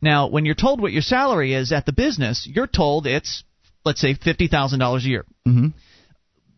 Now, 0.00 0.26
when 0.26 0.44
you're 0.44 0.56
told 0.56 0.80
what 0.80 0.90
your 0.90 1.02
salary 1.02 1.54
is 1.54 1.70
at 1.70 1.86
the 1.86 1.92
business, 1.92 2.44
you're 2.44 2.66
told 2.66 3.06
it's, 3.06 3.44
let's 3.84 4.00
say, 4.00 4.14
$50,000 4.14 4.96
a 4.96 5.08
year. 5.08 5.24
Mm-hmm. 5.46 5.68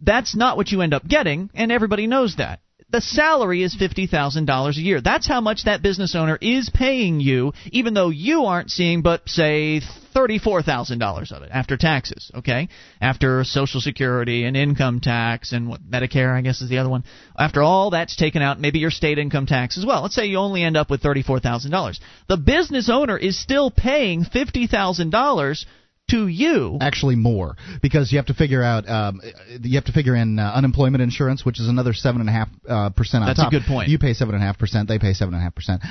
That's 0.00 0.34
not 0.34 0.56
what 0.56 0.72
you 0.72 0.80
end 0.80 0.94
up 0.94 1.06
getting, 1.06 1.50
and 1.54 1.70
everybody 1.70 2.06
knows 2.06 2.36
that. 2.36 2.60
The 2.94 3.00
salary 3.00 3.64
is 3.64 3.74
$50,000 3.74 4.76
a 4.76 4.80
year. 4.80 5.00
That's 5.00 5.26
how 5.26 5.40
much 5.40 5.64
that 5.64 5.82
business 5.82 6.14
owner 6.14 6.38
is 6.40 6.70
paying 6.72 7.18
you, 7.18 7.52
even 7.72 7.92
though 7.92 8.10
you 8.10 8.44
aren't 8.44 8.70
seeing 8.70 9.02
but, 9.02 9.28
say, 9.28 9.80
$34,000 10.14 11.32
of 11.32 11.42
it 11.42 11.50
after 11.52 11.76
taxes, 11.76 12.30
okay? 12.36 12.68
After 13.00 13.42
Social 13.42 13.80
Security 13.80 14.44
and 14.44 14.56
income 14.56 15.00
tax 15.00 15.50
and 15.50 15.68
what, 15.68 15.82
Medicare, 15.82 16.38
I 16.38 16.40
guess 16.42 16.60
is 16.60 16.68
the 16.68 16.78
other 16.78 16.88
one. 16.88 17.02
After 17.36 17.62
all 17.64 17.90
that's 17.90 18.14
taken 18.14 18.42
out, 18.42 18.60
maybe 18.60 18.78
your 18.78 18.92
state 18.92 19.18
income 19.18 19.46
tax 19.46 19.76
as 19.76 19.84
well. 19.84 20.02
Let's 20.02 20.14
say 20.14 20.26
you 20.26 20.36
only 20.36 20.62
end 20.62 20.76
up 20.76 20.88
with 20.88 21.02
$34,000. 21.02 21.98
The 22.28 22.36
business 22.36 22.88
owner 22.88 23.18
is 23.18 23.36
still 23.36 23.72
paying 23.72 24.24
$50,000 24.24 25.64
to 26.10 26.26
you. 26.26 26.78
Actually, 26.80 27.16
more 27.16 27.56
because 27.82 28.12
you 28.12 28.18
have 28.18 28.26
to 28.26 28.34
figure 28.34 28.62
out 28.62 28.88
um, 28.88 29.20
you 29.62 29.76
have 29.76 29.84
to 29.86 29.92
figure 29.92 30.14
in 30.14 30.38
uh, 30.38 30.52
unemployment 30.54 31.02
insurance, 31.02 31.44
which 31.44 31.60
is 31.60 31.68
another 31.68 31.92
seven 31.92 32.20
and 32.20 32.28
a 32.28 32.32
half 32.32 32.48
uh, 32.68 32.90
percent 32.90 33.22
on 33.22 33.28
That's 33.28 33.40
top. 33.40 33.52
a 33.52 33.56
good 33.56 33.66
point. 33.66 33.88
You 33.88 33.98
pay 33.98 34.12
seven 34.14 34.34
and 34.34 34.42
a 34.42 34.46
half 34.46 34.58
percent. 34.58 34.88
They 34.88 34.98
pay 34.98 35.12
seven 35.14 35.34
and 35.34 35.40
a 35.40 35.44
half 35.44 35.54
percent. 35.54 35.82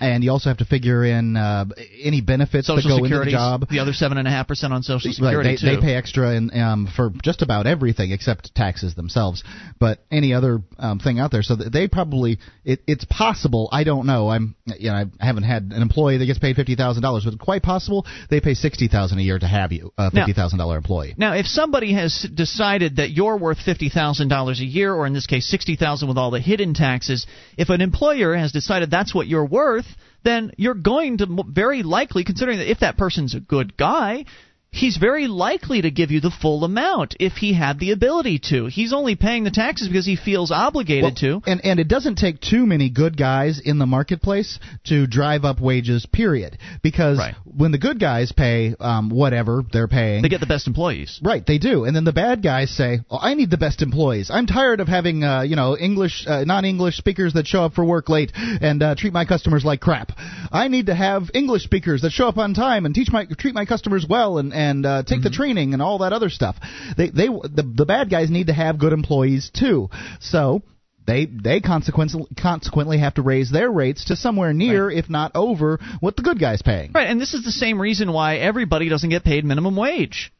And 0.00 0.24
you 0.24 0.30
also 0.30 0.48
have 0.48 0.58
to 0.58 0.64
figure 0.64 1.04
in 1.04 1.36
uh, 1.36 1.66
any 2.02 2.22
benefits 2.22 2.66
Social 2.66 2.96
that 2.96 3.00
go 3.00 3.04
into 3.04 3.18
the 3.18 3.30
job. 3.30 3.68
The 3.68 3.80
other 3.80 3.92
seven 3.92 4.16
and 4.18 4.26
a 4.26 4.30
half 4.30 4.48
percent 4.48 4.72
on 4.72 4.82
Social 4.82 5.12
Security 5.12 5.36
Right, 5.50 5.58
they, 5.60 5.74
too. 5.74 5.76
they 5.76 5.80
pay 5.80 5.94
extra 5.94 6.34
in, 6.34 6.50
um, 6.58 6.88
for 6.96 7.10
just 7.22 7.42
about 7.42 7.66
everything 7.66 8.10
except 8.10 8.54
taxes 8.54 8.94
themselves, 8.94 9.44
but 9.78 10.02
any 10.10 10.32
other 10.32 10.60
um, 10.78 10.98
thing 10.98 11.20
out 11.20 11.30
there. 11.30 11.42
So 11.42 11.54
they 11.54 11.86
probably 11.86 12.38
it, 12.64 12.80
it's 12.86 13.04
possible. 13.04 13.68
I 13.72 13.84
don't 13.84 14.06
know. 14.06 14.28
I'm 14.28 14.56
you 14.66 14.90
know 14.90 14.94
I 14.94 15.24
haven't 15.24 15.42
had 15.42 15.64
an 15.64 15.82
employee 15.82 16.16
that 16.18 16.26
gets 16.26 16.38
paid 16.38 16.56
fifty 16.56 16.76
thousand 16.76 17.02
dollars, 17.02 17.24
but 17.24 17.34
it's 17.34 17.42
quite 17.42 17.62
possible 17.62 18.06
they 18.30 18.40
pay 18.40 18.54
sixty 18.54 18.88
thousand 18.88 19.18
a 19.18 19.22
year 19.22 19.38
to 19.38 19.46
have 19.46 19.72
you 19.72 19.92
a 19.98 20.10
fifty 20.10 20.32
thousand 20.32 20.58
dollar 20.58 20.76
employee. 20.76 21.14
Now, 21.18 21.34
if 21.34 21.46
somebody 21.46 21.92
has 21.92 22.26
decided 22.34 22.96
that 22.96 23.10
you're 23.10 23.36
worth 23.36 23.58
fifty 23.58 23.90
thousand 23.90 24.28
dollars 24.28 24.60
a 24.60 24.64
year, 24.64 24.94
or 24.94 25.06
in 25.06 25.12
this 25.12 25.26
case 25.26 25.46
sixty 25.46 25.76
thousand 25.76 26.08
with 26.08 26.16
all 26.16 26.30
the 26.30 26.40
hidden 26.40 26.74
taxes, 26.74 27.26
if 27.58 27.68
an 27.68 27.80
employer 27.80 28.34
has 28.34 28.52
decided 28.52 28.90
that's 28.90 29.14
what 29.14 29.26
you're 29.26 29.44
worth, 29.44 29.86
then 30.22 30.52
you're 30.56 30.74
going 30.74 31.18
to 31.18 31.44
very 31.48 31.82
likely, 31.82 32.24
considering 32.24 32.58
that 32.58 32.70
if 32.70 32.80
that 32.80 32.96
person's 32.96 33.34
a 33.34 33.40
good 33.40 33.76
guy, 33.76 34.24
he's 34.72 34.96
very 34.96 35.26
likely 35.26 35.82
to 35.82 35.90
give 35.90 36.10
you 36.10 36.20
the 36.20 36.30
full 36.30 36.64
amount 36.64 37.16
if 37.18 37.34
he 37.34 37.52
had 37.52 37.78
the 37.78 37.90
ability 37.92 38.40
to. 38.50 38.66
He's 38.66 38.92
only 38.92 39.16
paying 39.16 39.44
the 39.44 39.50
taxes 39.50 39.88
because 39.88 40.06
he 40.06 40.16
feels 40.16 40.50
obligated 40.50 41.02
well, 41.22 41.40
to. 41.40 41.50
And 41.50 41.60
and 41.64 41.80
it 41.80 41.88
doesn't 41.88 42.16
take 42.16 42.40
too 42.40 42.66
many 42.66 42.88
good 42.88 43.16
guys 43.16 43.60
in 43.62 43.78
the 43.78 43.86
marketplace 43.86 44.58
to 44.84 45.06
drive 45.06 45.44
up 45.44 45.60
wages. 45.60 46.06
Period. 46.06 46.58
Because 46.82 47.18
right. 47.18 47.34
when 47.44 47.72
the 47.72 47.78
good 47.78 47.98
guys 47.98 48.32
pay 48.32 48.74
um, 48.78 49.10
whatever 49.10 49.62
they're 49.72 49.88
paying, 49.88 50.22
they 50.22 50.28
get 50.28 50.40
the 50.40 50.46
best 50.46 50.66
employees. 50.66 51.20
Right, 51.22 51.44
they 51.44 51.58
do. 51.58 51.84
And 51.84 51.94
then 51.94 52.04
the 52.04 52.12
bad 52.12 52.42
guys 52.42 52.70
say, 52.70 53.00
oh, 53.10 53.18
"I 53.20 53.34
need 53.34 53.50
the 53.50 53.58
best 53.58 53.82
employees. 53.82 54.30
I'm 54.30 54.46
tired 54.46 54.80
of 54.80 54.88
having 54.88 55.24
uh, 55.24 55.42
you 55.42 55.56
know 55.56 55.76
English 55.76 56.26
uh, 56.26 56.44
non-English 56.44 56.96
speakers 56.96 57.34
that 57.34 57.46
show 57.46 57.64
up 57.64 57.74
for 57.74 57.84
work 57.84 58.08
late 58.08 58.32
and 58.34 58.82
uh, 58.82 58.94
treat 58.94 59.12
my 59.12 59.24
customers 59.24 59.64
like 59.64 59.80
crap. 59.80 60.12
I 60.52 60.68
need 60.68 60.86
to 60.86 60.94
have 60.94 61.30
English 61.34 61.64
speakers 61.64 62.02
that 62.02 62.12
show 62.12 62.28
up 62.28 62.38
on 62.38 62.54
time 62.54 62.86
and 62.86 62.94
teach 62.94 63.10
my 63.10 63.26
treat 63.26 63.54
my 63.54 63.64
customers 63.64 64.06
well 64.08 64.38
and 64.38 64.52
and 64.60 64.86
uh, 64.86 65.02
take 65.02 65.18
mm-hmm. 65.18 65.24
the 65.24 65.30
training 65.30 65.72
and 65.72 65.82
all 65.82 65.98
that 65.98 66.12
other 66.12 66.30
stuff. 66.30 66.56
They 66.96 67.10
they 67.10 67.26
the, 67.26 67.64
the 67.76 67.86
bad 67.86 68.10
guys 68.10 68.30
need 68.30 68.48
to 68.48 68.52
have 68.52 68.78
good 68.78 68.92
employees 68.92 69.50
too. 69.52 69.88
So 70.20 70.62
they 71.06 71.26
they 71.26 71.60
consequently 71.60 72.26
consequently 72.40 72.98
have 72.98 73.14
to 73.14 73.22
raise 73.22 73.50
their 73.50 73.70
rates 73.70 74.06
to 74.06 74.16
somewhere 74.16 74.52
near, 74.52 74.88
right. 74.88 74.96
if 74.96 75.08
not 75.08 75.32
over, 75.34 75.78
what 76.00 76.16
the 76.16 76.22
good 76.22 76.38
guy's 76.38 76.62
paying. 76.62 76.92
Right, 76.92 77.08
and 77.08 77.20
this 77.20 77.34
is 77.34 77.44
the 77.44 77.52
same 77.52 77.80
reason 77.80 78.12
why 78.12 78.36
everybody 78.36 78.88
doesn't 78.88 79.10
get 79.10 79.24
paid 79.24 79.44
minimum 79.44 79.76
wage. 79.76 80.32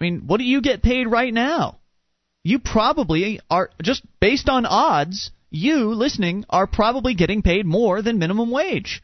I 0.00 0.04
mean, 0.04 0.22
what 0.26 0.38
do 0.38 0.44
you 0.44 0.60
get 0.60 0.82
paid 0.82 1.06
right 1.06 1.32
now? 1.32 1.78
You 2.44 2.58
probably 2.58 3.40
are 3.48 3.70
just 3.82 4.02
based 4.20 4.48
on 4.48 4.66
odds. 4.66 5.30
You 5.50 5.94
listening 5.94 6.44
are 6.48 6.66
probably 6.66 7.14
getting 7.14 7.42
paid 7.42 7.66
more 7.66 8.02
than 8.02 8.18
minimum 8.18 8.50
wage 8.50 9.02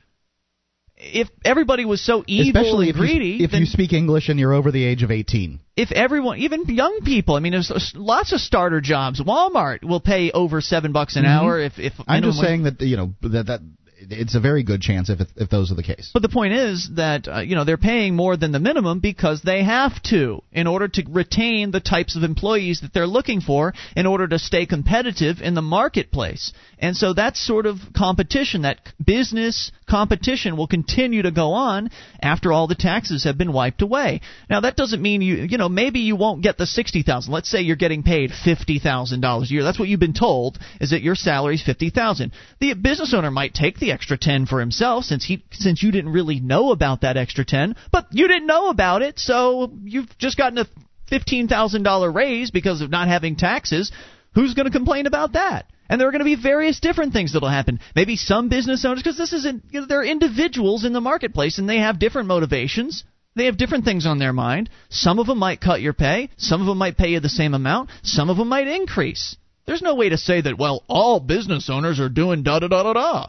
if 1.01 1.29
everybody 1.45 1.85
was 1.85 2.05
so 2.05 2.25
evil 2.27 2.61
Especially 2.61 2.89
and 2.91 2.99
greedy, 2.99 3.35
if, 3.35 3.41
you, 3.41 3.47
if 3.47 3.61
you 3.61 3.67
speak 3.67 3.93
English 3.93 4.29
and 4.29 4.39
you're 4.39 4.53
over 4.53 4.73
the 4.73 4.85
age 4.85 5.03
of 5.03 5.11
18. 5.11 5.61
If 5.77 5.93
everyone, 5.93 6.39
even 6.39 6.65
young 6.65 7.01
people, 7.05 7.37
I 7.37 7.41
mean, 7.41 7.53
there's 7.53 7.93
lots 7.95 8.33
of 8.33 8.41
starter 8.41 8.81
jobs. 8.81 9.23
Walmart 9.23 9.85
will 9.85 10.01
pay 10.01 10.33
over 10.33 10.61
seven 10.61 10.93
bucks 10.93 11.17
an 11.17 11.23
mm-hmm. 11.23 11.31
hour. 11.31 11.61
If, 11.61 11.79
if 11.79 11.93
I'm 12.09 12.23
just 12.23 12.41
saying 12.41 12.65
that 12.65 12.81
you 12.81 12.97
know 12.97 13.15
that 13.23 13.47
that 13.47 13.61
it's 14.01 14.35
a 14.35 14.41
very 14.41 14.63
good 14.63 14.81
chance 14.81 15.11
if 15.11 15.21
if 15.37 15.51
those 15.51 15.71
are 15.73 15.75
the 15.75 15.83
case. 15.83 16.11
But 16.13 16.23
the 16.23 16.29
point 16.29 16.53
is 16.53 16.91
that 16.97 17.29
uh, 17.29 17.41
you 17.41 17.55
know 17.55 17.65
they're 17.65 17.77
paying 17.77 18.15
more 18.15 18.37
than 18.37 18.53
the 18.53 18.59
minimum 18.59 19.01
because 19.01 19.43
they 19.43 19.65
have 19.65 20.01
to 20.05 20.43
in 20.53 20.67
order 20.67 20.89
to 20.89 21.05
retain 21.09 21.71
the 21.71 21.81
types 21.81 22.17
of 22.17 22.23
employees 22.23 22.81
that 22.81 22.93
they're 22.93 23.07
looking 23.07 23.41
for 23.41 23.75
in 23.97 24.07
order 24.07 24.27
to 24.29 24.39
stay 24.39 24.67
competitive 24.67 25.41
in 25.41 25.55
the 25.55 25.63
marketplace. 25.63 26.53
And 26.81 26.97
so 26.97 27.13
that 27.13 27.37
sort 27.37 27.67
of 27.67 27.79
competition 27.97 28.63
that 28.63 28.79
business 29.05 29.73
competition 29.89 30.57
will 30.57 30.67
continue 30.67 31.23
to 31.23 31.31
go 31.31 31.53
on 31.53 31.91
after 32.23 32.53
all 32.53 32.67
the 32.67 32.75
taxes 32.75 33.25
have 33.25 33.37
been 33.37 33.53
wiped 33.53 33.83
away. 33.83 34.21
Now 34.49 34.61
that 34.61 34.77
doesn't 34.77 35.03
mean 35.03 35.23
you 35.23 35.37
you 35.37 35.59
know 35.59 35.69
maybe 35.69 36.01
you 36.01 36.17
won't 36.17 36.43
get 36.43 36.59
the 36.59 36.67
60,000. 36.67 37.33
Let's 37.33 37.49
say 37.49 37.63
you're 37.63 37.77
getting 37.77 38.03
paid 38.03 38.31
$50,000 38.31 39.43
a 39.43 39.47
year. 39.47 39.65
That's 39.65 39.79
what 39.79 39.89
you've 39.89 40.01
been 40.01 40.13
told 40.13 40.59
is 40.81 40.91
that 40.91 41.03
your 41.03 41.15
salary 41.15 41.57
is 41.57 41.63
50,000. 41.63 42.33
The 42.61 42.75
business 42.75 43.15
owner 43.15 43.31
might 43.31 43.55
take 43.55 43.79
the 43.79 43.93
extra 43.93 44.17
10 44.17 44.47
for 44.47 44.61
himself 44.61 45.05
since 45.05 45.25
he 45.25 45.45
since 45.51 45.83
you 45.83 45.91
didn't 45.91 46.13
really 46.13 46.41
know 46.41 46.71
about 46.71 47.01
that 47.03 47.17
extra 47.17 47.45
10, 47.45 47.77
but 47.91 48.07
you 48.11 48.29
didn't 48.29 48.47
know 48.47 48.69
about 48.69 49.03
it, 49.03 49.19
so 49.19 49.73
you've 49.85 50.17
just 50.19 50.37
gotten 50.37 50.59
a 50.59 50.67
$15,000 51.11 52.15
raise 52.15 52.51
because 52.51 52.81
of 52.81 52.91
not 52.91 53.09
having 53.09 53.37
taxes. 53.37 53.91
Who's 54.35 54.55
going 54.55 54.67
to 54.67 54.73
complain 54.73 55.07
about 55.07 55.33
that? 55.33 55.67
And 55.89 56.01
there 56.01 56.09
are 56.09 56.13
going 56.13 56.21
to 56.21 56.25
be 56.25 56.37
various 56.37 56.81
different 56.81 57.13
things 57.13 57.33
that'll 57.33 57.49
happen. 57.49 57.81
Maybe 57.97 58.17
some 58.17 58.49
business 58.49 58.85
owners, 58.85 59.03
because 59.03 59.17
this 59.17 59.33
isn't, 59.33 59.65
you 59.71 59.81
know, 59.81 59.87
they're 59.87 60.05
individuals 60.05 60.85
in 60.85 60.93
the 60.93 61.01
marketplace 61.01 61.59
and 61.59 61.69
they 61.69 61.79
have 61.79 61.99
different 61.99 62.29
motivations. 62.29 63.05
They 63.35 63.47
have 63.47 63.57
different 63.57 63.85
things 63.85 64.05
on 64.05 64.19
their 64.19 64.33
mind. 64.33 64.69
Some 64.91 65.19
of 65.19 65.27
them 65.27 65.39
might 65.39 65.61
cut 65.61 65.81
your 65.81 65.93
pay. 65.93 66.31
Some 66.37 66.61
of 66.61 66.67
them 66.67 66.79
might 66.79 66.99
pay 66.99 67.11
you 67.11 67.21
the 67.21 67.29
same 67.29 67.55
amount. 67.55 67.91
Some 68.03 68.31
of 68.31 68.37
them 68.37 68.49
might 68.49 68.67
increase. 68.67 69.37
There's 69.67 69.83
no 69.83 69.95
way 69.95 70.09
to 70.09 70.19
say 70.19 70.41
that, 70.41 70.59
well, 70.59 70.83
all 70.89 71.21
business 71.21 71.71
owners 71.71 72.01
are 72.01 72.09
doing 72.09 72.43
da 72.43 72.59
da 72.59 72.69
da 72.69 72.83
da 72.83 72.93
da. 72.93 73.27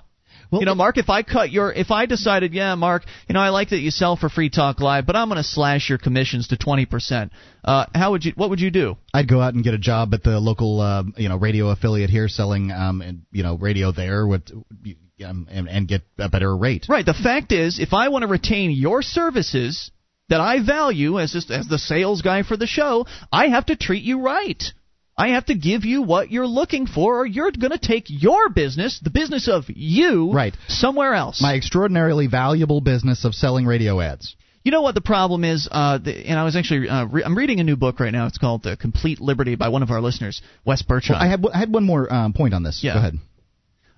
Well, 0.52 0.62
you 0.62 0.66
know, 0.66 0.76
Mark, 0.76 0.97
if 0.97 1.10
I 1.10 1.22
cut 1.22 1.52
your, 1.52 1.72
if 1.72 1.91
I 1.91 2.08
decided, 2.08 2.54
yeah, 2.54 2.74
Mark, 2.76 3.04
you 3.28 3.34
know, 3.34 3.39
I 3.39 3.50
like 3.50 3.70
that 3.70 3.80
you 3.80 3.91
sell 3.91 4.16
for 4.16 4.30
Free 4.30 4.50
Talk 4.50 4.80
Live, 4.80 5.06
but 5.06 5.16
I'm 5.16 5.30
going 5.30 5.38
to 5.38 5.43
slash 5.43 5.89
your 5.89 6.00
commissions 6.00 6.47
to 6.47 6.58
20%. 6.58 7.30
Uh, 7.64 7.86
how 7.93 8.12
would 8.12 8.26
you, 8.26 8.34
what 8.36 8.50
would 8.50 8.60
you 8.60 8.72
do? 8.72 8.97
I'd 9.14 9.28
go 9.28 9.41
out 9.41 9.54
and 9.54 9.64
get 9.64 9.76
a 9.76 9.80
job 9.80 10.14
at 10.14 10.24
the 10.24 10.39
local, 10.39 10.82
uh, 10.82 11.04
you 11.18 11.30
know, 11.30 11.38
radio 11.38 11.70
affiliate 11.70 12.10
here 12.10 12.28
selling, 12.28 12.72
um, 12.72 13.02
and, 13.02 13.22
you 13.32 13.43
know, 13.43 13.58
radio 13.58 13.91
there 13.91 14.26
with, 14.26 14.50
um, 15.24 15.47
and, 15.52 15.70
and 15.70 15.88
get 15.88 16.02
a 16.18 16.30
better 16.30 16.56
rate. 16.56 16.88
Right. 16.89 17.06
The 17.06 17.14
fact 17.14 17.52
is, 17.52 17.80
if 17.80 17.93
I 17.93 18.10
want 18.10 18.24
to 18.24 18.28
retain 18.28 18.72
your 18.72 19.04
services 19.04 19.91
that 20.30 20.41
I 20.41 20.64
value 20.66 21.20
as 21.20 21.34
just, 21.34 21.52
as 21.52 21.68
the 21.68 21.78
sales 21.78 22.22
guy 22.22 22.43
for 22.43 22.58
the 22.58 22.68
show, 22.68 23.06
I 23.32 23.47
have 23.50 23.68
to 23.68 23.76
treat 23.76 24.04
you 24.04 24.22
right. 24.22 24.64
I 25.20 25.30
have 25.30 25.47
to 25.47 25.53
give 25.53 25.84
you 25.84 26.01
what 26.01 26.32
you're 26.32 26.47
looking 26.47 26.88
for, 26.88 27.20
or 27.20 27.26
you're 27.26 27.51
going 27.51 27.72
to 27.72 27.78
take 27.78 28.05
your 28.07 28.47
business, 28.47 29.01
the 29.03 29.09
business 29.09 29.49
of 29.49 29.65
you, 29.67 30.32
right. 30.32 30.55
somewhere 30.70 31.13
else. 31.13 31.41
My 31.41 31.55
extraordinarily 31.55 32.28
valuable 32.28 32.80
business 32.80 33.26
of 33.26 33.36
selling 33.36 33.65
radio 33.65 33.99
ads. 33.99 34.38
You 34.63 34.72
know 34.72 34.82
what 34.82 34.95
the 34.95 35.01
problem 35.01 35.43
is? 35.43 35.67
Uh, 35.70 35.97
the, 35.97 36.15
and 36.26 36.39
I 36.39 36.45
was 36.45 36.55
actually 36.55 36.88
uh, 36.88 37.05
re- 37.05 37.24
I'm 37.24 37.38
reading 37.38 37.59
a 37.59 37.63
new 37.63 37.76
book 37.76 37.99
right 37.99 38.11
now. 38.11 38.28
It's 38.28 38.38
called 38.38 38.63
"The 38.63 38.78
Complete 38.78 39.20
Liberty" 39.20 39.55
by 39.55 39.67
one 39.67 39.84
of 39.84 39.91
our 39.91 39.99
listeners, 39.99 40.41
Wes 40.63 40.84
Bertrand. 40.84 41.20
Well, 41.20 41.28
I 41.28 41.30
had 41.30 41.45
I 41.53 41.57
had 41.57 41.74
one 41.74 41.84
more 41.84 42.11
um, 42.11 42.32
point 42.32 42.53
on 42.53 42.63
this. 42.63 42.80
Yeah. 42.82 42.93
Go 42.93 42.99
ahead. 42.99 43.20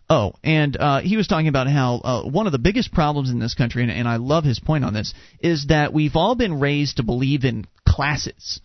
Oh, 0.10 0.34
and 0.44 0.76
uh, 0.76 1.02
he 1.02 1.18
was 1.18 1.28
talking 1.28 1.48
about 1.48 1.68
how 1.68 2.02
uh, 2.04 2.24
one 2.24 2.46
of 2.46 2.52
the 2.52 2.60
biggest 2.60 2.92
problems 2.92 3.30
in 3.30 3.40
this 3.40 3.54
country, 3.54 3.84
and, 3.84 3.92
and 3.92 4.08
I 4.08 4.18
love 4.18 4.44
his 4.44 4.60
point 4.60 4.84
on 4.84 4.94
this, 4.94 5.14
is 5.40 5.68
that 5.68 5.94
we've 5.94 6.16
all 6.16 6.34
been 6.36 6.60
raised 6.60 6.98
to 6.98 7.04
believe 7.04 7.46
in 7.46 7.66
classes. 7.88 8.60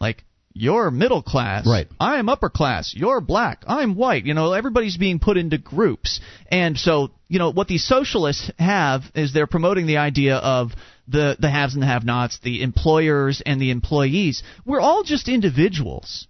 Like 0.00 0.24
you're 0.52 0.90
middle 0.90 1.22
class. 1.22 1.66
Right. 1.66 1.86
I'm 2.00 2.28
upper 2.28 2.50
class. 2.50 2.92
You're 2.94 3.20
black. 3.20 3.64
I'm 3.66 3.94
white. 3.94 4.24
You 4.26 4.34
know, 4.34 4.52
everybody's 4.52 4.96
being 4.96 5.20
put 5.20 5.36
into 5.36 5.58
groups. 5.58 6.20
And 6.50 6.76
so, 6.76 7.10
you 7.28 7.38
know, 7.38 7.50
what 7.52 7.68
these 7.68 7.86
socialists 7.86 8.50
have 8.58 9.02
is 9.14 9.32
they're 9.32 9.46
promoting 9.46 9.86
the 9.86 9.98
idea 9.98 10.36
of 10.36 10.72
the, 11.06 11.36
the 11.38 11.50
haves 11.50 11.74
and 11.74 11.82
the 11.82 11.86
have 11.86 12.04
nots, 12.04 12.40
the 12.42 12.62
employers 12.62 13.42
and 13.44 13.60
the 13.60 13.70
employees. 13.70 14.42
We're 14.64 14.80
all 14.80 15.04
just 15.04 15.28
individuals. 15.28 16.26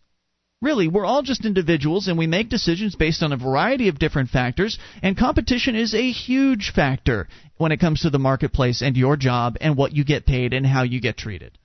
Really, 0.62 0.88
we're 0.88 1.06
all 1.06 1.22
just 1.22 1.46
individuals 1.46 2.06
and 2.06 2.18
we 2.18 2.26
make 2.26 2.50
decisions 2.50 2.94
based 2.94 3.22
on 3.22 3.32
a 3.32 3.38
variety 3.38 3.88
of 3.88 3.98
different 3.98 4.28
factors, 4.28 4.78
and 5.02 5.16
competition 5.16 5.74
is 5.74 5.94
a 5.94 6.10
huge 6.10 6.72
factor 6.74 7.28
when 7.56 7.72
it 7.72 7.80
comes 7.80 8.02
to 8.02 8.10
the 8.10 8.18
marketplace 8.18 8.82
and 8.82 8.94
your 8.94 9.16
job 9.16 9.56
and 9.62 9.74
what 9.74 9.92
you 9.94 10.04
get 10.04 10.26
paid 10.26 10.52
and 10.52 10.66
how 10.66 10.82
you 10.82 11.00
get 11.00 11.16
treated. 11.16 11.56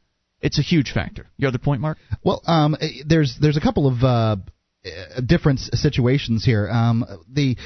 It's 0.46 0.60
a 0.60 0.62
huge 0.62 0.91
factor. 0.91 1.26
Your 1.38 1.48
other 1.48 1.58
point, 1.58 1.82
Mark? 1.82 1.98
Well, 2.24 2.39
um, 2.46 2.76
there's 3.08 3.36
there's 3.41 3.58
a 3.58 3.62
couple 3.62 3.88
of 3.88 4.04
uh, 4.04 4.36
different 5.26 5.60
situations 5.60 6.46
here. 6.46 6.70
Um, 6.70 7.04
the 7.28 7.58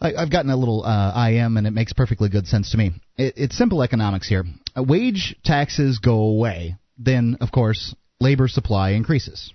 I, 0.00 0.12
have 0.18 0.32
gotten 0.32 0.50
a 0.50 0.56
little 0.56 0.84
uh, 0.84 1.28
IM, 1.28 1.56
and 1.56 1.64
it 1.64 1.70
makes 1.70 1.92
perfectly 1.92 2.28
good 2.28 2.48
sense 2.48 2.72
to 2.72 2.76
me. 2.76 2.90
It, 3.16 3.34
it's 3.36 3.56
simple 3.56 3.84
economics 3.84 4.28
here. 4.28 4.44
Uh, 4.76 4.82
wage 4.82 5.36
taxes 5.44 6.00
go 6.00 6.22
away, 6.22 6.74
then 6.98 7.38
of 7.40 7.52
course 7.52 7.94
labor 8.20 8.48
supply 8.48 8.90
increases. 8.90 9.54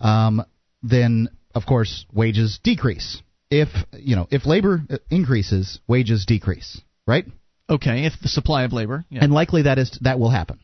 Um, 0.00 0.42
then 0.82 1.28
of 1.54 1.64
course 1.64 2.06
wages 2.12 2.58
decrease. 2.64 3.22
If 3.52 3.68
you 3.92 4.16
know 4.16 4.26
if 4.32 4.46
labor 4.46 4.82
uh, 4.90 4.98
increases, 5.10 5.78
wages 5.86 6.26
decrease. 6.26 6.80
Right? 7.06 7.24
Okay, 7.70 8.04
if 8.04 8.14
the 8.20 8.28
supply 8.28 8.64
of 8.64 8.72
labor, 8.72 9.04
yeah. 9.10 9.22
and 9.22 9.32
likely 9.32 9.62
that 9.62 9.78
is 9.78 9.96
that 10.02 10.18
will 10.18 10.30
happen. 10.30 10.58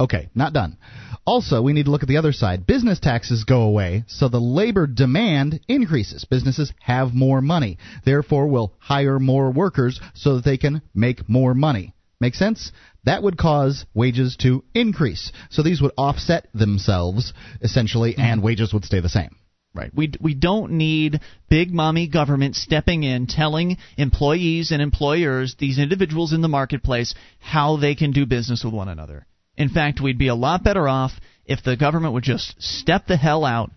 Okay, 0.00 0.28
not 0.32 0.52
done. 0.52 0.78
Also, 1.26 1.60
we 1.60 1.72
need 1.72 1.86
to 1.86 1.90
look 1.90 2.02
at 2.02 2.08
the 2.08 2.18
other 2.18 2.32
side. 2.32 2.66
Business 2.66 3.00
taxes 3.00 3.42
go 3.42 3.62
away, 3.62 4.04
so 4.06 4.28
the 4.28 4.40
labor 4.40 4.86
demand 4.86 5.58
increases. 5.66 6.24
Businesses 6.24 6.72
have 6.80 7.14
more 7.14 7.40
money, 7.40 7.78
therefore, 8.04 8.46
will 8.46 8.74
hire 8.78 9.18
more 9.18 9.50
workers 9.50 10.00
so 10.14 10.36
that 10.36 10.44
they 10.44 10.56
can 10.56 10.82
make 10.94 11.28
more 11.28 11.52
money. 11.52 11.94
Make 12.20 12.36
sense? 12.36 12.70
That 13.04 13.24
would 13.24 13.36
cause 13.36 13.86
wages 13.92 14.36
to 14.40 14.64
increase. 14.72 15.32
So 15.50 15.62
these 15.62 15.82
would 15.82 15.92
offset 15.98 16.46
themselves, 16.54 17.32
essentially, 17.60 18.12
mm-hmm. 18.12 18.22
and 18.22 18.42
wages 18.42 18.72
would 18.72 18.84
stay 18.84 19.00
the 19.00 19.08
same. 19.08 19.34
Right. 19.74 19.90
We 19.94 20.12
we 20.20 20.34
don't 20.34 20.72
need 20.72 21.20
big 21.48 21.72
mommy 21.72 22.08
government 22.08 22.56
stepping 22.56 23.04
in 23.04 23.26
telling 23.26 23.76
employees 23.96 24.72
and 24.72 24.80
employers, 24.80 25.56
these 25.58 25.78
individuals 25.78 26.32
in 26.32 26.40
the 26.40 26.48
marketplace, 26.48 27.14
how 27.38 27.76
they 27.76 27.94
can 27.94 28.12
do 28.12 28.26
business 28.26 28.64
with 28.64 28.72
one 28.72 28.88
another. 28.88 29.27
In 29.58 29.68
fact, 29.68 30.00
we'd 30.00 30.18
be 30.18 30.28
a 30.28 30.34
lot 30.36 30.62
better 30.62 30.88
off 30.88 31.12
if 31.44 31.62
the 31.64 31.76
government 31.76 32.14
would 32.14 32.22
just 32.22 32.54
step 32.62 33.06
the 33.06 33.16
hell 33.16 33.44
out 33.44 33.72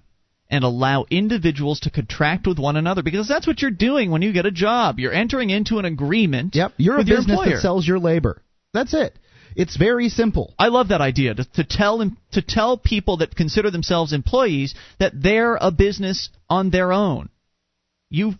and 0.47 0.63
allow 0.63 1.05
individuals 1.09 1.79
to 1.81 1.89
contract 1.89 2.45
with 2.45 2.59
one 2.59 2.77
another 2.77 3.01
because 3.01 3.27
that's 3.27 3.47
what 3.47 3.61
you're 3.61 3.71
doing 3.71 4.11
when 4.11 4.21
you 4.21 4.31
get 4.31 4.45
a 4.45 4.51
job. 4.51 4.99
You're 4.99 5.11
entering 5.11 5.49
into 5.49 5.79
an 5.79 5.85
agreement. 5.85 6.55
Yep, 6.55 6.73
you're 6.77 6.99
a 6.99 7.03
business 7.03 7.39
your 7.43 7.55
that 7.55 7.61
sells 7.61 7.87
your 7.87 7.97
labor. 7.97 8.43
That's 8.73 8.93
it. 8.93 9.17
It's 9.55 9.75
very 9.75 10.09
simple. 10.09 10.53
I 10.59 10.67
love 10.67 10.89
that 10.89 11.01
idea 11.01 11.33
to, 11.33 11.43
to 11.55 11.63
tell 11.63 12.07
to 12.33 12.41
tell 12.41 12.77
people 12.77 13.17
that 13.17 13.35
consider 13.35 13.71
themselves 13.71 14.13
employees 14.13 14.75
that 14.99 15.13
they're 15.15 15.57
a 15.59 15.71
business 15.71 16.29
on 16.49 16.69
their 16.69 16.93
own. 16.93 17.29
You 18.09 18.35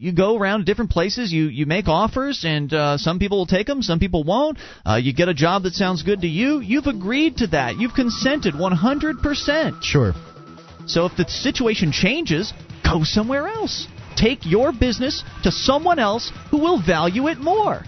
you 0.00 0.12
go 0.12 0.38
around 0.38 0.64
different 0.64 0.90
places, 0.90 1.30
you 1.30 1.44
you 1.48 1.66
make 1.66 1.86
offers, 1.86 2.42
and 2.46 2.72
uh, 2.72 2.96
some 2.96 3.18
people 3.18 3.36
will 3.36 3.46
take 3.46 3.66
them, 3.66 3.82
some 3.82 3.98
people 3.98 4.24
won't. 4.24 4.56
Uh, 4.84 4.94
you 4.96 5.12
get 5.12 5.28
a 5.28 5.34
job 5.34 5.64
that 5.64 5.74
sounds 5.74 6.02
good 6.02 6.22
to 6.22 6.26
you. 6.26 6.60
You've 6.60 6.86
agreed 6.86 7.36
to 7.38 7.48
that. 7.48 7.76
You've 7.76 7.92
consented 7.92 8.54
100%. 8.54 9.82
Sure. 9.82 10.14
So 10.86 11.04
if 11.04 11.16
the 11.18 11.28
situation 11.28 11.92
changes, 11.92 12.54
go 12.82 13.04
somewhere 13.04 13.46
else. 13.46 13.86
Take 14.16 14.46
your 14.46 14.72
business 14.72 15.22
to 15.42 15.52
someone 15.52 15.98
else 15.98 16.32
who 16.50 16.58
will 16.58 16.80
value 16.82 17.28
it 17.28 17.38
more. 17.38 17.84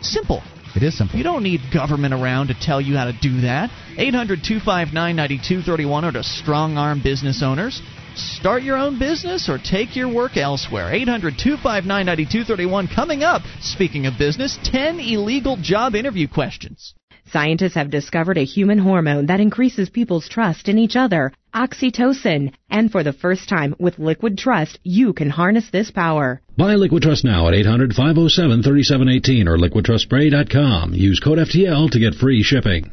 Simple. 0.00 0.42
It 0.74 0.82
is 0.82 0.96
simple. 0.96 1.18
You 1.18 1.24
don't 1.24 1.42
need 1.42 1.60
government 1.72 2.14
around 2.14 2.46
to 2.48 2.54
tell 2.58 2.80
you 2.80 2.96
how 2.96 3.04
to 3.04 3.12
do 3.12 3.42
that. 3.42 3.68
800 3.98 4.40
259 4.42 5.16
9231 5.16 6.04
or 6.06 6.12
to 6.12 6.22
strong 6.22 6.78
arm 6.78 7.02
business 7.02 7.42
owners. 7.42 7.82
Start 8.16 8.62
your 8.62 8.76
own 8.76 8.98
business 8.98 9.48
or 9.48 9.58
take 9.58 9.96
your 9.96 10.12
work 10.12 10.36
elsewhere. 10.36 10.92
800 10.92 11.38
259 11.38 11.86
9231. 11.86 12.88
Coming 12.88 13.22
up, 13.22 13.42
speaking 13.60 14.06
of 14.06 14.18
business, 14.18 14.58
10 14.64 15.00
illegal 15.00 15.56
job 15.56 15.94
interview 15.94 16.28
questions. 16.28 16.94
Scientists 17.32 17.74
have 17.74 17.90
discovered 17.90 18.36
a 18.36 18.44
human 18.44 18.78
hormone 18.78 19.26
that 19.26 19.40
increases 19.40 19.88
people's 19.88 20.28
trust 20.28 20.68
in 20.68 20.78
each 20.78 20.96
other. 20.96 21.32
oxytocin. 21.54 22.52
And 22.70 22.90
for 22.90 23.02
the 23.02 23.12
first 23.12 23.48
time 23.48 23.74
with 23.78 23.98
Liquid 23.98 24.36
Trust, 24.38 24.78
you 24.82 25.12
can 25.12 25.30
harness 25.30 25.70
this 25.70 25.90
power. 25.90 26.40
Buy 26.56 26.74
Liquid 26.74 27.02
Trust 27.02 27.24
now 27.24 27.48
at 27.48 27.54
800 27.54 27.94
507 27.94 28.62
3718 28.62 29.48
or 29.48 29.56
liquidtrustspray.com. 29.56 30.94
Use 30.94 31.20
code 31.20 31.38
FTL 31.38 31.90
to 31.90 31.98
get 31.98 32.14
free 32.14 32.42
shipping. 32.42 32.90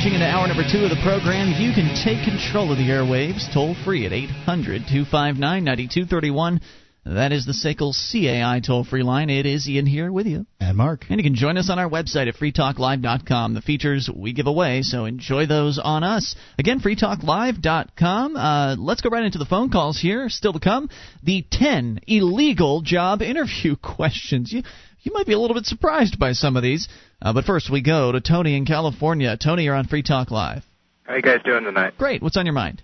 We 0.00 0.04
launching 0.04 0.22
into 0.22 0.34
hour 0.34 0.48
number 0.48 0.62
two 0.62 0.82
of 0.84 0.88
the 0.88 1.02
program. 1.02 1.52
You 1.60 1.74
can 1.74 1.92
take 2.02 2.24
control 2.24 2.72
of 2.72 2.78
the 2.78 2.88
airwaves 2.88 3.52
toll 3.52 3.76
free 3.84 4.06
at 4.06 4.14
800 4.14 4.88
259 4.88 5.38
9231. 5.38 6.60
That 7.04 7.32
is 7.32 7.44
the 7.44 7.52
SACL 7.52 7.92
CAI 7.92 8.60
toll 8.60 8.84
free 8.84 9.02
line. 9.02 9.28
It 9.28 9.44
is 9.44 9.68
Ian 9.68 9.84
here 9.84 10.10
with 10.10 10.26
you. 10.26 10.46
And 10.58 10.78
Mark. 10.78 11.04
And 11.10 11.20
you 11.20 11.24
can 11.24 11.34
join 11.34 11.58
us 11.58 11.68
on 11.68 11.78
our 11.78 11.88
website 11.88 12.28
at 12.28 12.36
freetalklive.com. 12.36 13.52
The 13.52 13.60
features 13.60 14.08
we 14.14 14.32
give 14.32 14.46
away, 14.46 14.80
so 14.80 15.04
enjoy 15.04 15.44
those 15.44 15.78
on 15.78 16.02
us. 16.02 16.34
Again, 16.58 16.80
freetalklive.com. 16.80 18.36
Uh, 18.36 18.76
let's 18.78 19.02
go 19.02 19.10
right 19.10 19.24
into 19.24 19.38
the 19.38 19.44
phone 19.44 19.68
calls 19.68 20.00
here. 20.00 20.30
Still 20.30 20.54
to 20.54 20.60
come, 20.60 20.88
the 21.22 21.44
10 21.50 22.00
illegal 22.06 22.80
job 22.80 23.20
interview 23.20 23.76
questions. 23.82 24.50
You, 24.50 24.62
you 25.02 25.12
might 25.12 25.26
be 25.26 25.32
a 25.32 25.38
little 25.38 25.54
bit 25.54 25.66
surprised 25.66 26.18
by 26.18 26.32
some 26.32 26.56
of 26.56 26.62
these. 26.62 26.88
Uh, 27.22 27.32
but 27.32 27.44
first, 27.44 27.70
we 27.70 27.82
go 27.82 28.12
to 28.12 28.20
Tony 28.20 28.56
in 28.56 28.66
California. 28.66 29.36
Tony, 29.36 29.64
you're 29.64 29.74
on 29.74 29.86
Free 29.86 30.02
Talk 30.02 30.30
Live. 30.30 30.64
How 31.04 31.16
you 31.16 31.22
guys 31.22 31.40
doing 31.44 31.64
tonight? 31.64 31.94
Great. 31.98 32.22
What's 32.22 32.36
on 32.36 32.46
your 32.46 32.52
mind? 32.54 32.82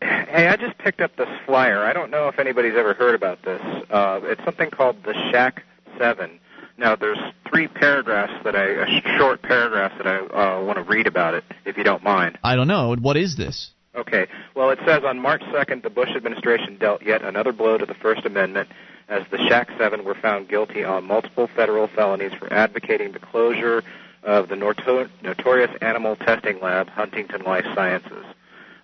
Hey, 0.00 0.48
I 0.48 0.56
just 0.56 0.76
picked 0.78 1.00
up 1.00 1.16
this 1.16 1.28
flyer. 1.46 1.82
I 1.82 1.92
don't 1.92 2.10
know 2.10 2.28
if 2.28 2.38
anybody's 2.38 2.74
ever 2.76 2.94
heard 2.94 3.14
about 3.14 3.42
this. 3.42 3.60
Uh, 3.90 4.20
it's 4.24 4.44
something 4.44 4.70
called 4.70 4.96
the 5.04 5.14
SHAC 5.32 5.62
Seven. 5.98 6.40
Now, 6.76 6.96
there's 6.96 7.18
three 7.48 7.68
paragraphs 7.68 8.32
that 8.44 8.56
I, 8.56 8.64
a 8.64 9.18
short 9.18 9.42
paragraphs 9.42 9.94
that 9.98 10.06
I 10.06 10.18
uh, 10.18 10.64
want 10.64 10.76
to 10.76 10.82
read 10.82 11.06
about 11.06 11.34
it, 11.34 11.44
if 11.64 11.76
you 11.76 11.84
don't 11.84 12.02
mind. 12.02 12.38
I 12.42 12.56
don't 12.56 12.66
know. 12.66 12.96
What 12.96 13.16
is 13.16 13.36
this? 13.36 13.70
Okay. 13.94 14.26
Well, 14.54 14.70
it 14.70 14.80
says 14.84 15.04
on 15.04 15.20
March 15.20 15.42
2nd, 15.42 15.82
the 15.82 15.90
Bush 15.90 16.10
administration 16.16 16.76
dealt 16.76 17.02
yet 17.02 17.22
another 17.22 17.52
blow 17.52 17.78
to 17.78 17.86
the 17.86 17.94
First 17.94 18.26
Amendment 18.26 18.68
as 19.08 19.22
the 19.30 19.38
SHAC 19.38 19.76
Seven 19.78 20.04
were 20.04 20.14
found 20.14 20.48
guilty 20.48 20.82
on 20.82 21.04
multiple 21.04 21.46
federal 21.46 21.86
felonies 21.86 22.32
for 22.32 22.52
advocating 22.52 23.12
the 23.12 23.18
closure 23.18 23.84
of 24.22 24.48
the 24.48 24.56
noto- 24.56 25.08
notorious 25.22 25.70
animal 25.80 26.16
testing 26.16 26.60
lab, 26.60 26.88
Huntingdon 26.88 27.42
Life 27.42 27.66
Sciences. 27.74 28.24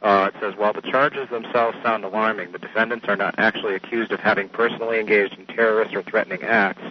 Uh, 0.02 0.30
it 0.32 0.40
says 0.40 0.54
while 0.56 0.72
the 0.72 0.82
charges 0.82 1.28
themselves 1.28 1.76
sound 1.82 2.04
alarming, 2.04 2.52
the 2.52 2.58
defendants 2.58 3.06
are 3.08 3.16
not 3.16 3.34
actually 3.38 3.74
accused 3.74 4.12
of 4.12 4.20
having 4.20 4.48
personally 4.48 4.98
engaged 4.98 5.38
in 5.38 5.46
terrorist 5.46 5.94
or 5.94 6.02
threatening 6.02 6.42
acts. 6.42 6.82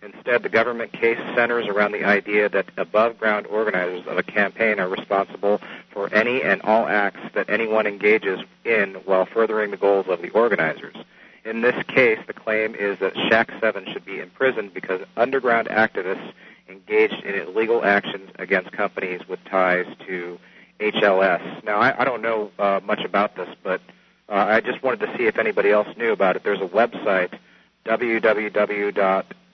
Instead, 0.00 0.42
the 0.42 0.48
government 0.48 0.92
case 0.92 1.18
centers 1.34 1.66
around 1.66 1.92
the 1.92 2.04
idea 2.04 2.48
that 2.48 2.66
above 2.76 3.18
ground 3.18 3.46
organizers 3.48 4.06
of 4.06 4.16
a 4.16 4.22
campaign 4.22 4.78
are 4.78 4.88
responsible 4.88 5.60
for 5.90 6.12
any 6.14 6.42
and 6.42 6.62
all 6.62 6.86
acts 6.86 7.20
that 7.34 7.50
anyone 7.50 7.86
engages 7.86 8.40
in 8.64 8.94
while 9.04 9.26
furthering 9.26 9.72
the 9.72 9.76
goals 9.76 10.06
of 10.08 10.22
the 10.22 10.30
organizers. 10.30 10.94
In 11.44 11.62
this 11.62 11.82
case, 11.88 12.18
the 12.26 12.32
claim 12.32 12.74
is 12.74 12.98
that 13.00 13.16
SHAC 13.16 13.50
7 13.60 13.86
should 13.92 14.04
be 14.04 14.20
imprisoned 14.20 14.72
because 14.72 15.00
underground 15.16 15.68
activists 15.68 16.32
engaged 16.68 17.24
in 17.24 17.34
illegal 17.34 17.84
actions 17.84 18.30
against 18.38 18.70
companies 18.70 19.26
with 19.26 19.42
ties 19.46 19.86
to 20.06 20.38
HLS. 20.78 21.64
Now, 21.64 21.78
I, 21.78 22.02
I 22.02 22.04
don't 22.04 22.22
know 22.22 22.52
uh, 22.58 22.80
much 22.84 23.00
about 23.00 23.34
this, 23.34 23.48
but 23.62 23.80
uh, 24.28 24.34
I 24.34 24.60
just 24.60 24.82
wanted 24.82 25.00
to 25.06 25.16
see 25.16 25.26
if 25.26 25.38
anybody 25.38 25.70
else 25.70 25.88
knew 25.96 26.12
about 26.12 26.36
it. 26.36 26.44
There's 26.44 26.60
a 26.60 26.68
website, 26.68 27.36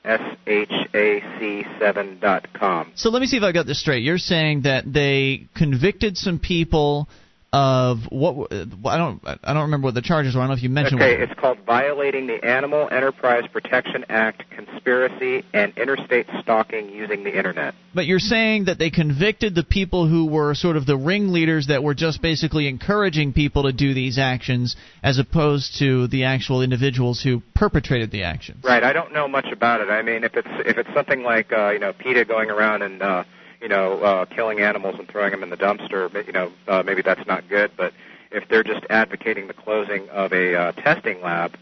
www.shac7.com. 0.05 2.93
So 2.95 3.11
let 3.11 3.21
me 3.21 3.27
see 3.27 3.37
if 3.37 3.43
I 3.43 3.53
got 3.53 3.67
this 3.67 3.81
straight. 3.81 4.03
You're 4.03 4.17
saying 4.19 4.63
that 4.63 4.91
they 4.91 5.49
convicted 5.55 6.17
some 6.17 6.39
people 6.39 7.09
of 7.55 7.99
what 8.11 8.53
I 8.53 8.97
don't 8.99 9.23
I 9.25 9.55
don't 9.55 9.63
remember 9.63 9.87
what 9.87 9.95
the 9.95 10.03
charges 10.03 10.35
were. 10.35 10.41
I 10.41 10.43
don't 10.43 10.51
know 10.51 10.57
if 10.57 10.63
you 10.65 10.71
mentioned. 10.71 11.01
Okay, 11.01 11.21
what 11.21 11.31
it's 11.31 11.41
called 11.41 11.59
violating 11.65 12.27
the 12.27 12.45
Animal 12.45 12.89
Enterprise 12.91 13.45
Protection 13.53 14.05
Act, 14.09 14.43
conspiracy, 14.51 15.45
and 15.55 15.73
interstate 15.79 16.27
stalking 16.43 16.91
using 16.91 17.23
the 17.23 17.37
internet. 17.37 17.75
But 17.95 18.07
you're 18.07 18.19
saying 18.19 18.65
that 18.65 18.81
they 18.81 18.91
convicted 18.91 19.55
the 19.55 19.63
people 19.63 20.09
who 20.09 20.27
were 20.27 20.57
sort 20.57 20.77
of 20.77 20.85
the 20.85 20.97
ringleaders 20.97 21.69
that 21.69 21.85
were 21.85 21.95
just 21.95 22.21
basically 22.21 22.67
encouraging 22.67 23.33
people 23.33 23.63
to 23.63 23.73
do 23.73 23.95
these 23.95 24.19
actions, 24.19 24.75
as 25.05 25.21
opposed 25.21 25.79
to 25.79 26.09
the 26.09 26.25
actual 26.25 26.61
individuals 26.61 27.23
who 27.23 27.41
perpetrated 27.55 28.11
the 28.11 28.25
actions. 28.25 28.65
Right. 28.65 28.83
I 28.83 28.93
don't 28.93 29.13
know 29.13 29.29
much 29.29 29.47
about 29.53 29.81
it. 29.81 29.91
I 29.91 30.03
mean, 30.03 30.25
if 30.25 30.35
it's 30.35 30.49
if 30.67 30.77
it's 30.77 30.93
something 30.93 31.23
like 31.23 31.53
uh, 31.53 31.71
you 31.71 31.79
know 31.79 31.93
PETA 31.93 32.25
going 32.25 32.51
around 32.51 32.83
and 32.83 33.01
uh, 33.01 33.23
you 33.65 33.71
know, 33.71 33.99
uh, 34.01 34.27
killing 34.27 34.61
animals 34.61 34.97
and 34.99 35.09
throwing 35.09 35.31
them 35.31 35.43
in 35.43 35.49
the 35.49 35.57
dumpster, 35.57 36.13
you 36.27 36.33
know, 36.35 36.53
uh, 36.69 36.83
maybe 36.85 37.01
that's 37.01 37.27
not 37.27 37.49
good. 37.49 37.71
But 37.75 37.95
if 38.31 38.47
they're 38.51 38.63
just 38.63 38.85
advocating 38.91 39.47
the 39.47 39.55
closing 39.55 40.07
of 40.11 40.35
a 40.35 40.55
uh, 40.55 40.73
testing 40.73 41.23
lab, 41.23 41.57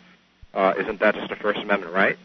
uh, 0.53 0.75
isn't 0.81 0.99
that 0.99 1.15
just 1.15 1.31
a 1.31 1.37
First 1.37 1.61
Amendment 1.61 1.95
right? 1.95 2.19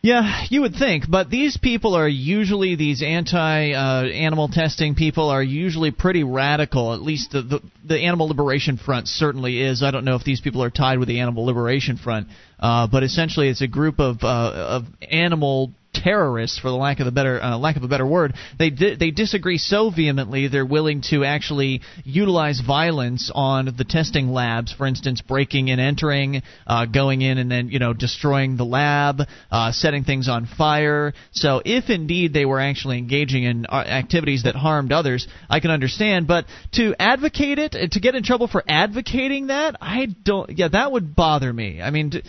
Yeah, 0.00 0.44
you 0.48 0.62
would 0.62 0.74
think, 0.76 1.04
but 1.10 1.28
these 1.28 1.58
people 1.58 1.94
are 1.94 2.08
usually 2.08 2.76
these 2.76 3.02
anti-animal 3.02 4.44
uh, 4.44 4.54
testing 4.54 4.94
people 4.94 5.28
are 5.30 5.42
usually 5.42 5.90
pretty 5.90 6.22
radical. 6.22 6.94
At 6.94 7.02
least 7.02 7.32
the, 7.32 7.42
the 7.42 7.60
the 7.84 7.98
Animal 7.98 8.28
Liberation 8.28 8.78
Front 8.78 9.08
certainly 9.08 9.60
is. 9.60 9.82
I 9.82 9.90
don't 9.90 10.04
know 10.04 10.14
if 10.14 10.24
these 10.24 10.40
people 10.40 10.62
are 10.62 10.70
tied 10.70 11.00
with 11.00 11.08
the 11.08 11.20
Animal 11.20 11.44
Liberation 11.44 11.96
Front, 11.96 12.28
uh, 12.60 12.86
but 12.86 13.02
essentially 13.02 13.48
it's 13.48 13.62
a 13.62 13.66
group 13.66 13.98
of 13.98 14.22
uh, 14.22 14.78
of 14.78 14.84
animal 15.10 15.72
terrorists, 16.02 16.58
for 16.58 16.68
the 16.68 16.76
lack 16.76 17.00
of 17.00 17.06
a 17.06 17.10
better 17.10 17.42
uh, 17.42 17.58
lack 17.58 17.76
of 17.76 17.82
a 17.82 17.88
better 17.88 18.06
word, 18.06 18.34
they 18.58 18.70
di- 18.70 18.96
they 18.96 19.10
disagree 19.10 19.58
so 19.58 19.90
vehemently 19.90 20.48
they're 20.48 20.66
willing 20.66 21.02
to 21.10 21.24
actually 21.24 21.80
utilize 22.04 22.60
violence 22.60 23.30
on 23.34 23.74
the 23.76 23.84
testing 23.84 24.28
labs. 24.28 24.72
For 24.72 24.86
instance, 24.86 25.20
breaking 25.20 25.70
and 25.70 25.80
entering, 25.80 26.42
uh, 26.66 26.86
going 26.86 27.22
in 27.22 27.38
and 27.38 27.50
then 27.50 27.68
you 27.68 27.78
know 27.78 27.92
destroying 27.92 28.56
the 28.56 28.64
lab, 28.64 29.22
uh, 29.50 29.72
setting 29.72 30.04
things 30.04 30.28
on 30.28 30.46
fire. 30.46 31.12
So 31.32 31.62
if 31.64 31.90
indeed 31.90 32.32
they 32.32 32.44
were 32.44 32.60
actually 32.60 32.98
engaging 32.98 33.44
in 33.44 33.66
uh, 33.66 33.76
activities 33.76 34.44
that 34.44 34.54
harmed 34.54 34.92
others, 34.92 35.26
I 35.48 35.60
can 35.60 35.70
understand. 35.70 36.26
But 36.26 36.46
to 36.72 36.94
advocate 36.98 37.58
it, 37.58 37.92
to 37.92 38.00
get 38.00 38.14
in 38.14 38.22
trouble 38.22 38.48
for 38.48 38.62
advocating 38.68 39.48
that, 39.48 39.76
I 39.80 40.06
don't. 40.06 40.50
Yeah, 40.56 40.68
that 40.68 40.92
would 40.92 41.16
bother 41.16 41.52
me. 41.52 41.80
I 41.82 41.90
mean. 41.90 42.10
To, 42.10 42.22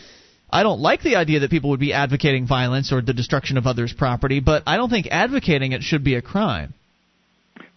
I 0.49 0.63
don't 0.63 0.79
like 0.79 1.01
the 1.01 1.17
idea 1.17 1.41
that 1.41 1.51
people 1.51 1.71
would 1.71 1.79
be 1.79 1.93
advocating 1.93 2.47
violence 2.47 2.91
or 2.91 3.01
the 3.01 3.13
destruction 3.13 3.57
of 3.57 3.67
others' 3.67 3.93
property, 3.93 4.39
but 4.39 4.63
I 4.65 4.77
don't 4.77 4.89
think 4.89 5.07
advocating 5.11 5.73
it 5.73 5.83
should 5.83 6.03
be 6.03 6.15
a 6.15 6.21
crime. 6.21 6.73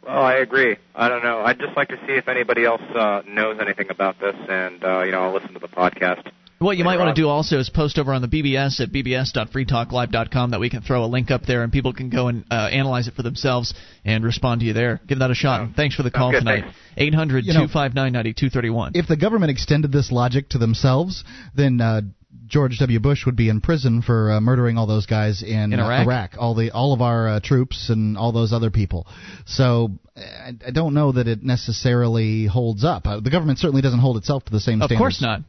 Well, 0.02 0.22
I 0.22 0.34
agree. 0.34 0.76
I 0.94 1.08
don't 1.08 1.22
know. 1.22 1.40
I'd 1.40 1.58
just 1.58 1.76
like 1.76 1.88
to 1.88 1.96
see 2.06 2.14
if 2.14 2.28
anybody 2.28 2.64
else 2.64 2.82
uh, 2.94 3.22
knows 3.28 3.58
anything 3.60 3.90
about 3.90 4.18
this, 4.18 4.34
and 4.48 4.82
uh, 4.82 5.02
you 5.02 5.12
know, 5.12 5.22
I'll 5.22 5.34
listen 5.34 5.52
to 5.52 5.58
the 5.58 5.68
podcast. 5.68 6.30
What 6.60 6.76
you 6.76 6.84
might 6.84 6.98
want 6.98 7.16
to 7.16 7.20
do 7.20 7.26
also 7.26 7.58
is 7.58 7.70
post 7.70 7.98
over 7.98 8.12
on 8.12 8.20
the 8.20 8.28
BBS 8.28 8.80
at 8.80 8.92
bbs.freetalklive.com 8.92 10.50
that 10.50 10.60
we 10.60 10.68
can 10.68 10.82
throw 10.82 11.04
a 11.04 11.06
link 11.06 11.30
up 11.30 11.46
there 11.46 11.62
and 11.62 11.72
people 11.72 11.94
can 11.94 12.10
go 12.10 12.28
and 12.28 12.44
uh, 12.50 12.68
analyze 12.70 13.08
it 13.08 13.14
for 13.14 13.22
themselves 13.22 13.72
and 14.04 14.22
respond 14.24 14.60
to 14.60 14.66
you 14.66 14.74
there. 14.74 15.00
Give 15.06 15.20
that 15.20 15.30
a 15.30 15.34
shot. 15.34 15.62
And 15.62 15.74
thanks 15.74 15.94
for 15.94 16.02
the 16.02 16.10
call 16.10 16.32
good, 16.32 16.40
tonight. 16.40 16.64
800 16.98 17.44
259 17.46 17.94
9231. 18.12 18.92
If 18.94 19.08
the 19.08 19.16
government 19.16 19.50
extended 19.50 19.90
this 19.90 20.12
logic 20.12 20.50
to 20.50 20.58
themselves, 20.58 21.24
then 21.56 21.80
uh, 21.80 22.02
George 22.46 22.78
W. 22.78 22.98
Bush 23.00 23.26
would 23.26 23.36
be 23.36 23.48
in 23.48 23.60
prison 23.60 24.02
for 24.02 24.32
uh, 24.32 24.40
murdering 24.40 24.76
all 24.76 24.86
those 24.86 25.06
guys 25.06 25.42
in, 25.42 25.72
In 25.72 25.80
uh, 25.80 25.86
Iraq? 25.86 26.06
Iraq, 26.06 26.30
all 26.38 26.54
the 26.54 26.70
all 26.72 26.92
of 26.92 27.00
our 27.00 27.28
uh, 27.28 27.40
troops 27.40 27.90
and 27.90 28.16
all 28.16 28.32
those 28.32 28.52
other 28.52 28.70
people. 28.70 29.06
So 29.46 29.90
I, 30.16 30.52
I 30.66 30.70
don't 30.70 30.94
know 30.94 31.12
that 31.12 31.28
it 31.28 31.42
necessarily 31.42 32.46
holds 32.46 32.84
up. 32.84 33.06
Uh, 33.06 33.20
the 33.20 33.30
government 33.30 33.58
certainly 33.58 33.82
doesn't 33.82 34.00
hold 34.00 34.16
itself 34.16 34.44
to 34.46 34.52
the 34.52 34.60
same 34.60 34.78
standards. 34.80 34.92
Of 34.92 34.96
standards. 34.96 35.18
course 35.18 35.22
not. 35.22 35.42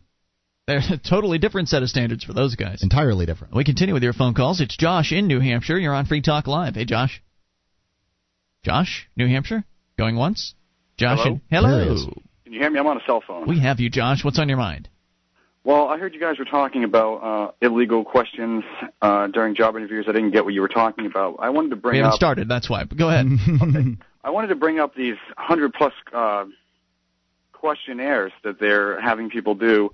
They're 0.67 0.95
a 0.95 0.97
totally 0.97 1.39
different 1.39 1.69
set 1.69 1.81
of 1.81 1.89
standards 1.89 2.23
for 2.23 2.33
those 2.33 2.55
guys. 2.55 2.83
Entirely 2.83 3.25
different. 3.25 3.55
We 3.55 3.63
continue 3.63 3.93
with 3.95 4.03
your 4.03 4.13
phone 4.13 4.33
calls. 4.35 4.61
It's 4.61 4.77
Josh 4.77 5.11
in 5.11 5.27
New 5.27 5.39
Hampshire. 5.39 5.77
You're 5.77 5.93
on 5.93 6.05
Free 6.05 6.21
Talk 6.21 6.45
Live. 6.47 6.75
Hey, 6.75 6.85
Josh. 6.85 7.21
Josh, 8.63 9.07
New 9.15 9.27
Hampshire? 9.27 9.63
Going 9.97 10.15
once? 10.15 10.53
Josh, 10.97 11.19
Hello? 11.23 11.31
in- 11.35 11.41
hello. 11.49 11.77
There 11.77 11.85
he 11.85 11.95
is. 11.95 12.05
Can 12.43 12.53
you 12.53 12.59
hear 12.59 12.69
me? 12.69 12.79
I'm 12.79 12.87
on 12.87 12.97
a 12.97 13.05
cell 13.07 13.23
phone. 13.25 13.47
We 13.47 13.59
have 13.59 13.79
you, 13.79 13.89
Josh. 13.89 14.23
What's 14.23 14.37
on 14.37 14.49
your 14.49 14.59
mind? 14.59 14.87
Well, 15.63 15.87
I 15.89 15.97
heard 15.99 16.13
you 16.15 16.19
guys 16.19 16.39
were 16.39 16.45
talking 16.45 16.83
about 16.83 17.15
uh, 17.17 17.51
illegal 17.61 18.03
questions 18.03 18.63
uh, 19.01 19.27
during 19.27 19.53
job 19.55 19.75
interviews. 19.75 20.05
I 20.09 20.11
didn't 20.11 20.31
get 20.31 20.43
what 20.43 20.55
you 20.55 20.61
were 20.61 20.67
talking 20.67 21.05
about. 21.05 21.35
I 21.39 21.49
wanted 21.49 21.69
to 21.69 21.75
bring 21.75 21.93
we 21.93 21.97
haven't 21.99 22.13
up. 22.13 22.15
started. 22.15 22.49
That's 22.49 22.67
why. 22.69 22.83
But 22.85 22.97
go 22.97 23.09
ahead. 23.09 23.27
I 24.23 24.29
wanted 24.31 24.47
to 24.47 24.55
bring 24.55 24.79
up 24.79 24.95
these 24.95 25.17
hundred 25.37 25.73
plus 25.73 25.93
uh, 26.13 26.45
questionnaires 27.53 28.31
that 28.43 28.59
they're 28.59 28.99
having 29.01 29.29
people 29.29 29.55
do 29.55 29.91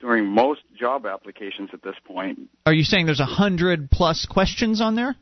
during 0.00 0.26
most 0.26 0.62
job 0.78 1.06
applications 1.06 1.70
at 1.72 1.82
this 1.82 1.94
point. 2.04 2.40
Are 2.66 2.72
you 2.72 2.84
saying 2.84 3.06
there's 3.06 3.20
a 3.20 3.24
hundred 3.26 3.90
plus 3.90 4.26
questions 4.26 4.80
on 4.80 4.96
there? 4.96 5.14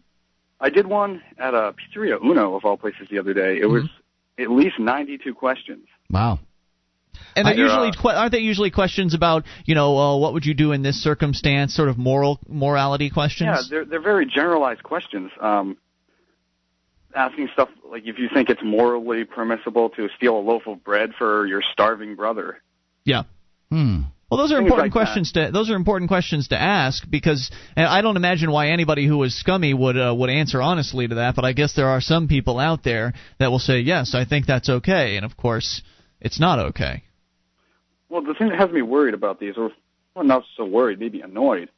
I 0.60 0.70
did 0.70 0.86
one 0.86 1.22
at 1.38 1.54
a 1.54 1.74
pizzeria 1.74 2.22
Uno 2.24 2.54
of 2.54 2.64
all 2.64 2.76
places 2.76 3.08
the 3.10 3.18
other 3.18 3.34
day. 3.34 3.58
It 3.60 3.66
was 3.66 3.84
Mm-hmm. 3.84 4.42
at 4.44 4.50
least 4.50 4.78
92 4.78 5.34
questions. 5.34 5.86
Wow. 6.10 6.38
And 7.36 7.46
they're 7.46 7.54
They're, 7.54 7.64
usually 7.64 7.88
uh, 7.88 8.02
que- 8.02 8.10
aren't 8.10 8.32
they 8.32 8.38
usually 8.38 8.70
questions 8.70 9.14
about 9.14 9.44
you 9.64 9.74
know 9.74 9.96
uh, 9.96 10.16
what 10.18 10.32
would 10.32 10.46
you 10.46 10.54
do 10.54 10.72
in 10.72 10.82
this 10.82 11.02
circumstance, 11.02 11.74
sort 11.74 11.88
of 11.88 11.98
moral 11.98 12.40
morality 12.48 13.10
questions. 13.10 13.50
Yeah, 13.52 13.62
they're 13.70 13.84
they're 13.84 14.00
very 14.00 14.26
generalized 14.26 14.82
questions. 14.82 15.30
Um, 15.40 15.76
asking 17.14 17.48
stuff 17.52 17.68
like 17.90 18.02
if 18.06 18.18
you 18.18 18.28
think 18.32 18.50
it's 18.50 18.62
morally 18.62 19.24
permissible 19.24 19.90
to 19.90 20.08
steal 20.16 20.36
a 20.38 20.40
loaf 20.40 20.62
of 20.66 20.84
bread 20.84 21.10
for 21.16 21.46
your 21.46 21.62
starving 21.72 22.16
brother. 22.16 22.58
Yeah. 23.04 23.24
Hmm. 23.70 24.02
Well, 24.30 24.38
those 24.38 24.52
are 24.52 24.58
Things 24.58 24.66
important 24.66 24.94
like 24.94 25.04
questions 25.04 25.32
to 25.32 25.50
those 25.50 25.70
are 25.70 25.74
important 25.74 26.08
questions 26.10 26.48
to 26.48 26.60
ask 26.60 27.02
because 27.08 27.50
and 27.76 27.86
I 27.86 28.02
don't 28.02 28.16
imagine 28.16 28.50
why 28.50 28.68
anybody 28.68 29.06
who 29.06 29.22
is 29.22 29.38
scummy 29.38 29.72
would 29.72 29.96
uh, 29.98 30.14
would 30.14 30.28
answer 30.28 30.60
honestly 30.60 31.08
to 31.08 31.16
that. 31.16 31.34
But 31.34 31.46
I 31.46 31.52
guess 31.54 31.72
there 31.74 31.88
are 31.88 32.02
some 32.02 32.28
people 32.28 32.58
out 32.58 32.84
there 32.84 33.14
that 33.38 33.50
will 33.50 33.58
say 33.58 33.80
yes, 33.80 34.14
I 34.14 34.26
think 34.26 34.44
that's 34.44 34.68
okay, 34.68 35.16
and 35.16 35.24
of 35.24 35.36
course, 35.36 35.82
it's 36.20 36.38
not 36.38 36.58
okay. 36.58 37.04
Well, 38.08 38.22
the 38.22 38.34
thing 38.34 38.48
that 38.48 38.58
has 38.58 38.70
me 38.70 38.82
worried 38.82 39.14
about 39.14 39.38
these, 39.40 39.54
or 39.56 39.70
well, 40.14 40.24
not 40.24 40.44
so 40.56 40.64
worried, 40.64 40.98
maybe 40.98 41.20
annoyed, 41.20 41.70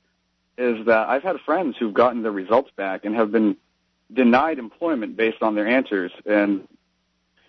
is 0.56 0.86
that 0.86 1.08
I've 1.08 1.22
had 1.22 1.36
friends 1.44 1.76
who've 1.78 1.94
gotten 1.94 2.22
their 2.22 2.32
results 2.32 2.70
back 2.76 3.04
and 3.04 3.14
have 3.14 3.32
been 3.32 3.56
denied 4.12 4.58
employment 4.58 5.16
based 5.16 5.42
on 5.42 5.54
their 5.54 5.66
answers. 5.66 6.12
And 6.26 6.68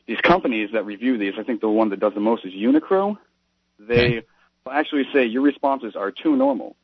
these 0.07 0.19
companies 0.21 0.69
that 0.73 0.85
review 0.85 1.17
these, 1.17 1.33
I 1.37 1.43
think 1.43 1.61
the 1.61 1.69
one 1.69 1.89
that 1.89 1.99
does 1.99 2.13
the 2.13 2.19
most 2.19 2.45
is 2.45 2.53
Unicru. 2.53 3.17
They 3.79 4.23
will 4.65 4.71
actually 4.71 5.05
say 5.13 5.25
your 5.25 5.41
responses 5.41 5.95
are 5.95 6.11
too 6.11 6.35
normal. 6.35 6.75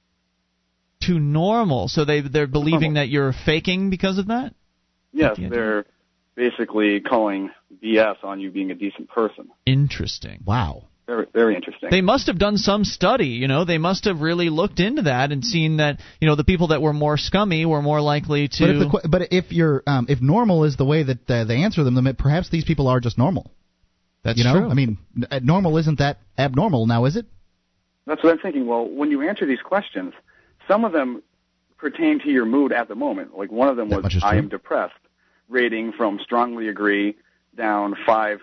Too 1.00 1.20
normal, 1.20 1.88
so 1.88 2.06
they 2.06 2.22
they're 2.22 2.48
believing 2.48 2.96
that 2.96 3.08
you're 3.08 3.32
faking 3.32 3.92
because 3.92 4.18
of 4.18 4.28
that. 4.28 4.56
Yes, 5.14 5.38
they're 5.38 5.86
basically 6.36 7.00
calling 7.02 7.52
BS 7.84 8.24
on 8.24 8.40
you 8.40 8.52
being 8.52 8.72
a 8.72 8.76
decent 8.76 9.10
person. 9.10 9.50
Interesting. 9.66 10.44
Wow. 10.46 10.86
Very, 11.08 11.26
very 11.34 11.56
interesting. 11.56 11.90
They 11.90 12.02
must 12.02 12.28
have 12.28 12.38
done 12.38 12.58
some 12.58 12.84
study, 12.84 13.28
you 13.28 13.48
know. 13.48 13.64
They 13.64 13.78
must 13.78 14.06
have 14.06 14.20
really 14.20 14.50
looked 14.50 14.82
into 14.82 15.04
that 15.04 15.32
and 15.32 15.44
seen 15.44 15.78
that, 15.78 16.02
you 16.20 16.28
know, 16.28 16.36
the 16.36 16.44
people 16.44 16.68
that 16.68 16.82
were 16.82 16.92
more 16.92 17.16
scummy 17.16 17.66
were 17.66 17.82
more 17.82 18.02
likely 18.02 18.50
to. 18.50 18.60
But 18.60 18.70
if, 18.70 18.80
the, 18.80 19.10
but 19.10 19.22
if 19.32 19.52
you're 19.54 19.84
um, 19.88 20.08
if 20.10 20.20
normal 20.22 20.66
is 20.66 20.76
the 20.76 20.84
way 20.84 21.04
that 21.04 21.30
uh, 21.30 21.46
they 21.46 21.64
answer 21.64 21.86
them, 21.86 21.96
then 21.96 22.14
perhaps 22.16 22.50
these 22.50 22.66
people 22.66 22.90
are 22.90 23.00
just 23.00 23.18
normal. 23.18 23.50
That's 24.24 24.38
you 24.38 24.44
know, 24.44 24.60
true. 24.60 24.70
I 24.70 24.74
mean, 24.74 24.98
normal 25.42 25.78
isn't 25.78 26.00
that 26.00 26.18
abnormal 26.38 26.88
now, 26.88 27.06
is 27.06 27.16
it? 27.16 27.26
That's 28.06 28.22
what 28.22 28.34
I'm 28.34 28.40
thinking. 28.40 28.68
Well, 28.68 28.86
when 28.86 29.10
you 29.10 29.22
answer 29.28 29.46
these 29.46 29.62
questions, 29.62 30.14
some 30.68 30.84
of 30.84 30.92
them 30.92 31.24
pertain 31.78 32.20
to 32.20 32.30
your 32.30 32.46
mood 32.46 32.74
at 32.74 32.90
the 32.90 32.96
moment. 32.96 33.38
Like 33.38 33.50
one 33.50 33.70
of 33.70 33.78
them 33.78 33.88
That 33.90 34.04
was, 34.04 34.20
I 34.22 34.36
am 34.36 34.50
depressed, 34.50 34.96
rating 35.48 35.94
from 35.94 36.20
strongly 36.22 36.68
agree 36.68 37.16
down 37.56 37.96
five 38.06 38.42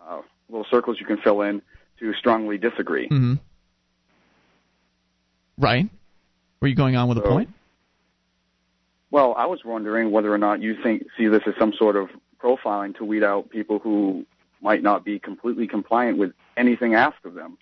uh, 0.00 0.20
little 0.48 0.66
circles 0.70 0.98
you 1.00 1.06
can 1.06 1.16
fill 1.16 1.40
in 1.40 1.60
to 2.00 2.12
strongly 2.14 2.58
disagree. 2.58 3.08
hmm 3.08 3.34
Right. 5.56 5.88
Were 6.60 6.68
you 6.68 6.76
going 6.76 6.94
on 6.96 7.08
with 7.08 7.18
a 7.18 7.22
point? 7.22 7.50
Well, 9.10 9.34
I 9.36 9.46
was 9.46 9.60
wondering 9.64 10.10
whether 10.10 10.32
or 10.32 10.38
not 10.38 10.60
you 10.60 10.76
think 10.82 11.06
see 11.16 11.26
this 11.28 11.42
as 11.46 11.54
some 11.58 11.72
sort 11.76 11.96
of 11.96 12.10
profiling 12.42 12.96
to 12.98 13.04
weed 13.04 13.24
out 13.24 13.50
people 13.50 13.78
who 13.78 14.24
might 14.60 14.82
not 14.82 15.04
be 15.04 15.18
completely 15.18 15.66
compliant 15.66 16.18
with 16.18 16.32
anything 16.56 16.94
asked 16.94 17.24
of 17.24 17.34
them. 17.34 17.58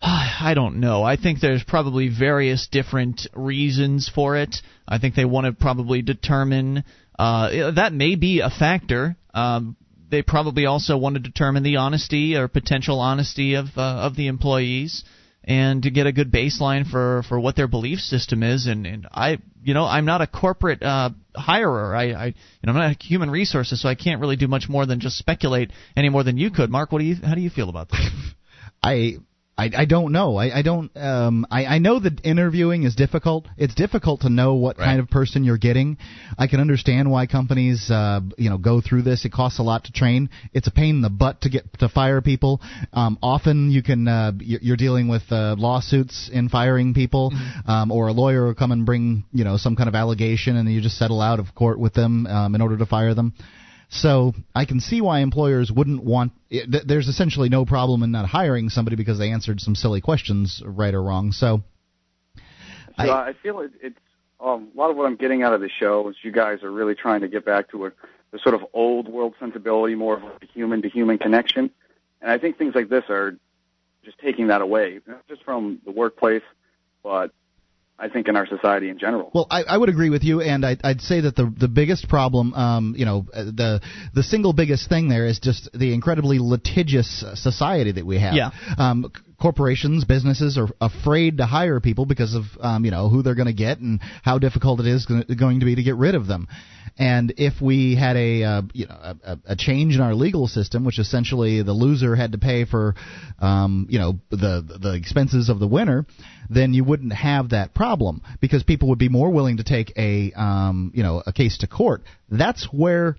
I 0.02 0.52
don't 0.54 0.80
know. 0.80 1.02
I 1.02 1.16
think 1.16 1.40
there's 1.40 1.64
probably 1.64 2.08
various 2.08 2.68
different 2.68 3.26
reasons 3.34 4.10
for 4.14 4.36
it. 4.36 4.56
I 4.88 4.98
think 4.98 5.14
they 5.14 5.24
want 5.24 5.46
to 5.46 5.52
probably 5.52 6.02
determine 6.02 6.84
uh, 7.18 7.72
that 7.72 7.92
may 7.92 8.14
be 8.14 8.40
a 8.40 8.50
factor. 8.50 9.16
Um, 9.34 9.76
they 10.10 10.22
probably 10.22 10.66
also 10.66 10.96
want 10.96 11.14
to 11.14 11.20
determine 11.20 11.62
the 11.62 11.76
honesty 11.76 12.36
or 12.36 12.48
potential 12.48 13.00
honesty 13.00 13.54
of 13.54 13.66
uh, 13.76 13.80
of 13.80 14.16
the 14.16 14.26
employees 14.26 15.04
and 15.44 15.82
to 15.82 15.90
get 15.90 16.06
a 16.06 16.12
good 16.12 16.30
baseline 16.30 16.88
for, 16.88 17.22
for 17.28 17.40
what 17.40 17.56
their 17.56 17.66
belief 17.66 17.98
system 17.98 18.42
is. 18.42 18.66
And, 18.66 18.86
and 18.86 19.06
I 19.10 19.38
you 19.62 19.74
know 19.74 19.84
I'm 19.84 20.04
not 20.04 20.20
a 20.20 20.26
corporate 20.26 20.82
uh, 20.82 21.10
hirer. 21.34 21.96
I, 21.96 22.12
I 22.12 22.26
you 22.26 22.34
know 22.64 22.72
I'm 22.72 22.76
not 22.76 22.96
a 22.96 23.04
human 23.04 23.30
resources 23.30 23.80
so 23.82 23.88
I 23.88 23.94
can't 23.94 24.20
really 24.20 24.36
do 24.36 24.48
much 24.48 24.68
more 24.68 24.86
than 24.86 25.00
just 25.00 25.16
speculate 25.16 25.70
any 25.96 26.08
more 26.08 26.24
than 26.24 26.36
you 26.36 26.50
could. 26.50 26.70
Mark 26.70 26.92
what 26.92 26.98
do 26.98 27.04
you 27.04 27.16
how 27.16 27.34
do 27.34 27.40
you 27.40 27.50
feel 27.50 27.68
about 27.68 27.88
that? 27.90 28.10
I 28.82 29.18
I, 29.60 29.82
I 29.82 29.84
don't 29.84 30.12
know. 30.12 30.36
I, 30.36 30.58
I 30.58 30.62
don't. 30.62 30.90
Um, 30.96 31.46
I, 31.50 31.66
I 31.66 31.78
know 31.78 32.00
that 32.00 32.24
interviewing 32.24 32.84
is 32.84 32.94
difficult. 32.94 33.46
It's 33.58 33.74
difficult 33.74 34.22
to 34.22 34.30
know 34.30 34.54
what 34.54 34.78
kind 34.78 35.00
of 35.00 35.10
person 35.10 35.44
you're 35.44 35.58
getting. 35.58 35.98
I 36.38 36.46
can 36.46 36.60
understand 36.60 37.10
why 37.10 37.26
companies, 37.26 37.90
uh, 37.90 38.20
you 38.38 38.48
know, 38.48 38.56
go 38.56 38.80
through 38.80 39.02
this. 39.02 39.26
It 39.26 39.32
costs 39.32 39.58
a 39.58 39.62
lot 39.62 39.84
to 39.84 39.92
train. 39.92 40.30
It's 40.54 40.66
a 40.66 40.70
pain 40.70 40.96
in 40.96 41.02
the 41.02 41.10
butt 41.10 41.42
to 41.42 41.50
get 41.50 41.78
to 41.80 41.90
fire 41.90 42.22
people. 42.22 42.62
Um, 42.94 43.18
often 43.22 43.70
you 43.70 43.82
can 43.82 44.08
uh, 44.08 44.32
you're 44.38 44.60
you're 44.62 44.76
dealing 44.78 45.08
with 45.08 45.22
uh, 45.30 45.56
lawsuits 45.58 46.30
in 46.32 46.48
firing 46.48 46.94
people, 46.94 47.30
um, 47.66 47.92
or 47.92 48.08
a 48.08 48.12
lawyer 48.12 48.46
will 48.46 48.54
come 48.54 48.72
and 48.72 48.86
bring 48.86 49.24
you 49.30 49.44
know 49.44 49.58
some 49.58 49.76
kind 49.76 49.90
of 49.90 49.94
allegation, 49.94 50.56
and 50.56 50.72
you 50.72 50.80
just 50.80 50.96
settle 50.96 51.20
out 51.20 51.38
of 51.38 51.54
court 51.54 51.78
with 51.78 51.92
them 51.92 52.26
um, 52.26 52.54
in 52.54 52.62
order 52.62 52.78
to 52.78 52.86
fire 52.86 53.12
them. 53.12 53.34
So 53.92 54.34
I 54.54 54.66
can 54.66 54.78
see 54.78 55.00
why 55.00 55.18
employers 55.18 55.70
wouldn't 55.70 56.04
want. 56.04 56.32
It, 56.48 56.86
there's 56.86 57.08
essentially 57.08 57.48
no 57.48 57.64
problem 57.64 58.02
in 58.04 58.12
not 58.12 58.24
hiring 58.26 58.68
somebody 58.68 58.96
because 58.96 59.18
they 59.18 59.30
answered 59.30 59.60
some 59.60 59.74
silly 59.74 60.00
questions, 60.00 60.62
right 60.64 60.94
or 60.94 61.02
wrong. 61.02 61.32
So 61.32 61.62
So 62.98 63.10
I, 63.10 63.30
I 63.30 63.32
feel 63.42 63.60
it, 63.60 63.72
it's 63.82 63.98
um, 64.40 64.68
a 64.74 64.78
lot 64.78 64.90
of 64.90 64.96
what 64.96 65.06
I'm 65.06 65.16
getting 65.16 65.42
out 65.42 65.52
of 65.52 65.60
the 65.60 65.68
show 65.68 66.08
is 66.08 66.16
you 66.22 66.32
guys 66.32 66.62
are 66.62 66.70
really 66.70 66.94
trying 66.94 67.20
to 67.22 67.28
get 67.28 67.44
back 67.44 67.70
to 67.70 67.86
a, 67.86 67.92
a 68.32 68.38
sort 68.38 68.54
of 68.54 68.64
old 68.72 69.08
world 69.08 69.34
sensibility, 69.38 69.94
more 69.94 70.16
of 70.16 70.22
a 70.22 70.46
human 70.52 70.82
to 70.82 70.88
human 70.88 71.18
connection. 71.18 71.70
And 72.22 72.30
I 72.30 72.38
think 72.38 72.58
things 72.58 72.74
like 72.74 72.88
this 72.88 73.04
are 73.08 73.36
just 74.04 74.18
taking 74.18 74.48
that 74.48 74.62
away, 74.62 75.00
not 75.06 75.26
just 75.28 75.42
from 75.44 75.80
the 75.84 75.90
workplace, 75.90 76.42
but 77.02 77.32
I 78.00 78.08
think 78.08 78.28
in 78.28 78.36
our 78.36 78.46
society 78.46 78.88
in 78.88 78.98
general. 78.98 79.30
Well, 79.34 79.46
I, 79.50 79.62
I 79.64 79.76
would 79.76 79.88
agree 79.88 80.10
with 80.10 80.24
you, 80.24 80.40
and 80.40 80.64
I'd, 80.64 80.80
I'd 80.82 81.00
say 81.00 81.20
that 81.20 81.36
the 81.36 81.52
the 81.56 81.68
biggest 81.68 82.08
problem, 82.08 82.54
um, 82.54 82.94
you 82.96 83.04
know, 83.04 83.26
uh, 83.32 83.44
the 83.44 83.80
the 84.14 84.22
single 84.22 84.52
biggest 84.52 84.88
thing 84.88 85.08
there 85.08 85.26
is 85.26 85.38
just 85.38 85.68
the 85.74 85.92
incredibly 85.92 86.38
litigious 86.38 87.22
uh, 87.22 87.34
society 87.34 87.92
that 87.92 88.06
we 88.06 88.18
have. 88.18 88.34
Yeah. 88.34 88.50
Um, 88.78 89.12
c- 89.14 89.22
corporations, 89.40 90.04
businesses 90.04 90.58
are 90.58 90.68
afraid 90.80 91.38
to 91.38 91.46
hire 91.46 91.80
people 91.80 92.06
because 92.06 92.34
of 92.34 92.44
um, 92.60 92.84
you 92.84 92.90
know 92.90 93.08
who 93.08 93.22
they're 93.22 93.34
going 93.34 93.46
to 93.46 93.52
get 93.52 93.78
and 93.78 94.00
how 94.22 94.38
difficult 94.38 94.80
it 94.80 94.86
is 94.86 95.06
going 95.06 95.60
to 95.60 95.66
be 95.66 95.74
to 95.74 95.82
get 95.82 95.96
rid 95.96 96.14
of 96.14 96.26
them. 96.26 96.46
And 96.98 97.32
if 97.38 97.60
we 97.62 97.96
had 97.96 98.16
a 98.16 98.42
uh, 98.44 98.62
you 98.72 98.86
know 98.86 99.14
a, 99.24 99.38
a- 99.46 99.56
change 99.56 99.94
in 99.94 100.00
our 100.00 100.14
legal 100.14 100.46
system, 100.46 100.84
which 100.84 100.98
essentially 100.98 101.62
the 101.62 101.72
loser 101.72 102.14
had 102.14 102.32
to 102.32 102.38
pay 102.38 102.64
for, 102.64 102.94
um, 103.38 103.86
you 103.88 103.98
know, 103.98 104.20
the 104.30 104.78
the 104.80 104.94
expenses 104.94 105.48
of 105.48 105.58
the 105.58 105.66
winner, 105.68 106.04
then 106.48 106.74
you 106.74 106.84
wouldn't 106.84 107.12
have 107.12 107.50
that 107.50 107.74
problem 107.74 108.22
because 108.40 108.62
people 108.62 108.88
would 108.90 108.98
be 108.98 109.08
more 109.08 109.30
willing 109.30 109.56
to 109.56 109.64
take 109.64 109.92
a 109.96 110.32
um, 110.32 110.92
you 110.94 111.02
know 111.02 111.22
a 111.26 111.32
case 111.32 111.58
to 111.58 111.66
court. 111.66 112.02
That's 112.28 112.68
where 112.72 113.16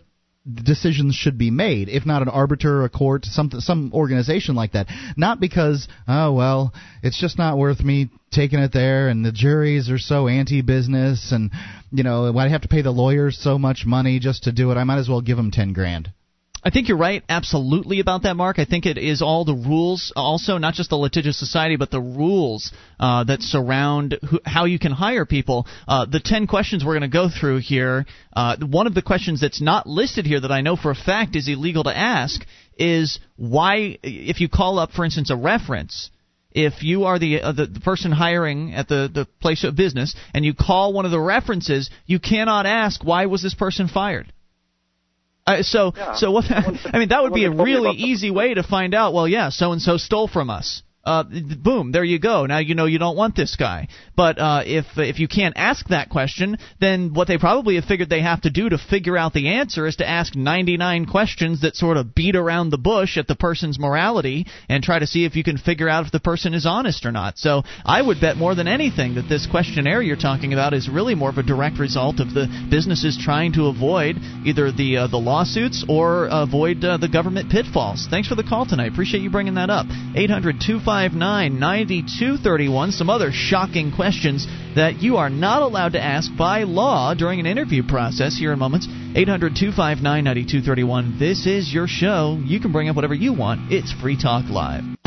decisions 0.51 1.15
should 1.15 1.37
be 1.37 1.51
made, 1.51 1.89
if 1.89 2.05
not 2.05 2.21
an 2.21 2.29
arbiter, 2.29 2.83
a 2.83 2.89
court, 2.89 3.25
some 3.25 3.51
some 3.59 3.91
organization 3.93 4.55
like 4.55 4.73
that. 4.73 4.87
Not 5.15 5.39
because 5.39 5.87
oh 6.07 6.33
well, 6.33 6.73
it's 7.03 7.19
just 7.19 7.37
not 7.37 7.57
worth 7.57 7.81
me 7.83 8.09
taking 8.31 8.59
it 8.59 8.73
there, 8.73 9.09
and 9.09 9.23
the 9.25 9.31
juries 9.31 9.89
are 9.89 9.99
so 9.99 10.27
anti-business, 10.27 11.31
and 11.31 11.51
you 11.91 12.03
know 12.03 12.35
I 12.37 12.49
have 12.49 12.61
to 12.61 12.67
pay 12.67 12.81
the 12.81 12.91
lawyers 12.91 13.37
so 13.37 13.57
much 13.57 13.83
money 13.85 14.19
just 14.19 14.43
to 14.43 14.51
do 14.51 14.71
it. 14.71 14.75
I 14.75 14.83
might 14.83 14.99
as 14.99 15.09
well 15.09 15.21
give 15.21 15.37
them 15.37 15.51
ten 15.51 15.73
grand. 15.73 16.11
I 16.63 16.69
think 16.69 16.89
you're 16.89 16.97
right, 16.97 17.23
absolutely 17.27 18.01
about 18.01 18.21
that, 18.21 18.35
Mark. 18.35 18.59
I 18.59 18.65
think 18.65 18.85
it 18.85 18.99
is 18.99 19.23
all 19.23 19.45
the 19.45 19.55
rules, 19.55 20.13
also 20.15 20.59
not 20.59 20.75
just 20.75 20.91
the 20.91 20.95
litigious 20.95 21.39
society, 21.39 21.75
but 21.75 21.89
the 21.89 21.99
rules 21.99 22.71
uh, 22.99 23.23
that 23.23 23.41
surround 23.41 24.19
who, 24.29 24.39
how 24.45 24.65
you 24.65 24.77
can 24.77 24.91
hire 24.91 25.25
people. 25.25 25.65
Uh, 25.87 26.05
the 26.05 26.19
ten 26.19 26.45
questions 26.45 26.85
we're 26.85 26.99
going 26.99 27.09
to 27.09 27.17
go 27.17 27.29
through 27.29 27.59
here. 27.61 28.05
Uh, 28.31 28.57
one 28.59 28.85
of 28.85 28.93
the 28.93 29.01
questions 29.01 29.41
that's 29.41 29.59
not 29.59 29.87
listed 29.87 30.27
here 30.27 30.39
that 30.39 30.51
I 30.51 30.61
know 30.61 30.75
for 30.75 30.91
a 30.91 30.95
fact 30.95 31.35
is 31.35 31.47
illegal 31.47 31.83
to 31.85 31.97
ask 31.97 32.45
is 32.77 33.19
why, 33.37 33.97
if 34.03 34.39
you 34.39 34.47
call 34.47 34.77
up, 34.77 34.91
for 34.91 35.03
instance, 35.03 35.31
a 35.31 35.35
reference. 35.35 36.11
If 36.51 36.83
you 36.83 37.05
are 37.05 37.17
the, 37.17 37.41
uh, 37.41 37.53
the 37.53 37.65
the 37.65 37.79
person 37.79 38.11
hiring 38.11 38.73
at 38.73 38.87
the 38.87 39.09
the 39.11 39.25
place 39.39 39.63
of 39.63 39.75
business 39.75 40.15
and 40.33 40.45
you 40.45 40.53
call 40.53 40.93
one 40.93 41.05
of 41.05 41.11
the 41.11 41.19
references, 41.19 41.89
you 42.05 42.19
cannot 42.19 42.65
ask 42.67 43.03
why 43.03 43.25
was 43.25 43.41
this 43.41 43.55
person 43.55 43.87
fired. 43.87 44.31
Uh, 45.47 45.63
so, 45.63 45.93
Yeah. 45.95 46.15
so 46.15 46.31
what? 46.31 46.45
I 46.51 46.99
mean, 46.99 47.09
that 47.09 47.23
would 47.23 47.33
be 47.33 47.45
a 47.45 47.49
Someone 47.49 47.57
told 47.57 47.67
me 47.67 47.73
really 47.73 47.97
easy 47.97 48.31
way 48.31 48.53
to 48.53 48.63
find 48.63 48.93
out. 48.93 49.13
Well, 49.13 49.27
yeah, 49.27 49.49
so 49.49 49.71
and 49.71 49.81
so 49.81 49.97
stole 49.97 50.27
from 50.27 50.49
us. 50.49 50.83
Uh, 51.03 51.23
boom, 51.23 51.91
there 51.91 52.03
you 52.03 52.19
go. 52.19 52.45
Now 52.45 52.59
you 52.59 52.75
know 52.75 52.85
you 52.85 52.99
don't 52.99 53.17
want 53.17 53.35
this 53.35 53.55
guy. 53.55 53.87
But 54.15 54.37
uh, 54.37 54.61
if 54.65 54.85
if 54.97 55.19
you 55.19 55.27
can't 55.27 55.55
ask 55.57 55.87
that 55.89 56.09
question, 56.09 56.57
then 56.79 57.13
what 57.13 57.27
they 57.27 57.39
probably 57.39 57.75
have 57.75 57.85
figured 57.85 58.09
they 58.09 58.21
have 58.21 58.41
to 58.41 58.51
do 58.51 58.69
to 58.69 58.77
figure 58.77 59.17
out 59.17 59.33
the 59.33 59.49
answer 59.49 59.87
is 59.87 59.95
to 59.97 60.07
ask 60.07 60.35
99 60.35 61.07
questions 61.07 61.61
that 61.61 61.75
sort 61.75 61.97
of 61.97 62.13
beat 62.13 62.35
around 62.35 62.69
the 62.69 62.77
bush 62.77 63.17
at 63.17 63.27
the 63.27 63.35
person's 63.35 63.79
morality 63.79 64.45
and 64.69 64.83
try 64.83 64.99
to 64.99 65.07
see 65.07 65.25
if 65.25 65.35
you 65.35 65.43
can 65.43 65.57
figure 65.57 65.89
out 65.89 66.05
if 66.05 66.11
the 66.11 66.19
person 66.19 66.53
is 66.53 66.67
honest 66.67 67.05
or 67.05 67.11
not. 67.11 67.39
So 67.39 67.63
I 67.83 68.01
would 68.01 68.21
bet 68.21 68.37
more 68.37 68.53
than 68.53 68.67
anything 68.67 69.15
that 69.15 69.27
this 69.27 69.47
questionnaire 69.47 70.03
you're 70.03 70.15
talking 70.15 70.53
about 70.53 70.73
is 70.73 70.87
really 70.87 71.15
more 71.15 71.29
of 71.29 71.37
a 71.37 71.43
direct 71.43 71.79
result 71.79 72.19
of 72.19 72.33
the 72.33 72.47
businesses 72.69 73.17
trying 73.19 73.53
to 73.53 73.67
avoid 73.67 74.17
either 74.45 74.71
the 74.71 74.97
uh, 74.97 75.07
the 75.07 75.17
lawsuits 75.17 75.83
or 75.89 76.27
avoid 76.31 76.85
uh, 76.85 76.97
the 76.97 77.09
government 77.09 77.49
pitfalls. 77.49 78.07
Thanks 78.09 78.27
for 78.27 78.35
the 78.35 78.43
call 78.43 78.67
tonight. 78.67 78.91
Appreciate 78.91 79.21
you 79.21 79.31
bringing 79.31 79.55
that 79.55 79.71
up. 79.71 79.87
800 80.15 80.59
259 80.91 81.57
9231. 81.57 82.91
Some 82.91 83.09
other 83.09 83.31
shocking 83.31 83.93
questions 83.95 84.45
that 84.75 85.01
you 85.01 85.17
are 85.17 85.29
not 85.29 85.61
allowed 85.61 85.93
to 85.93 86.03
ask 86.03 86.29
by 86.37 86.63
law 86.63 87.13
during 87.13 87.39
an 87.39 87.45
interview 87.45 87.81
process 87.87 88.37
here 88.37 88.51
in 88.51 88.59
moments. 88.59 88.87
800 89.15 89.55
259 89.55 90.03
9231. 90.03 91.17
This 91.17 91.47
is 91.47 91.73
your 91.73 91.87
show. 91.87 92.37
You 92.43 92.59
can 92.59 92.73
bring 92.73 92.89
up 92.89 92.97
whatever 92.97 93.13
you 93.13 93.31
want. 93.33 93.71
It's 93.71 93.93
Free 93.93 94.17
Talk 94.21 94.49
Live. 94.49 95.00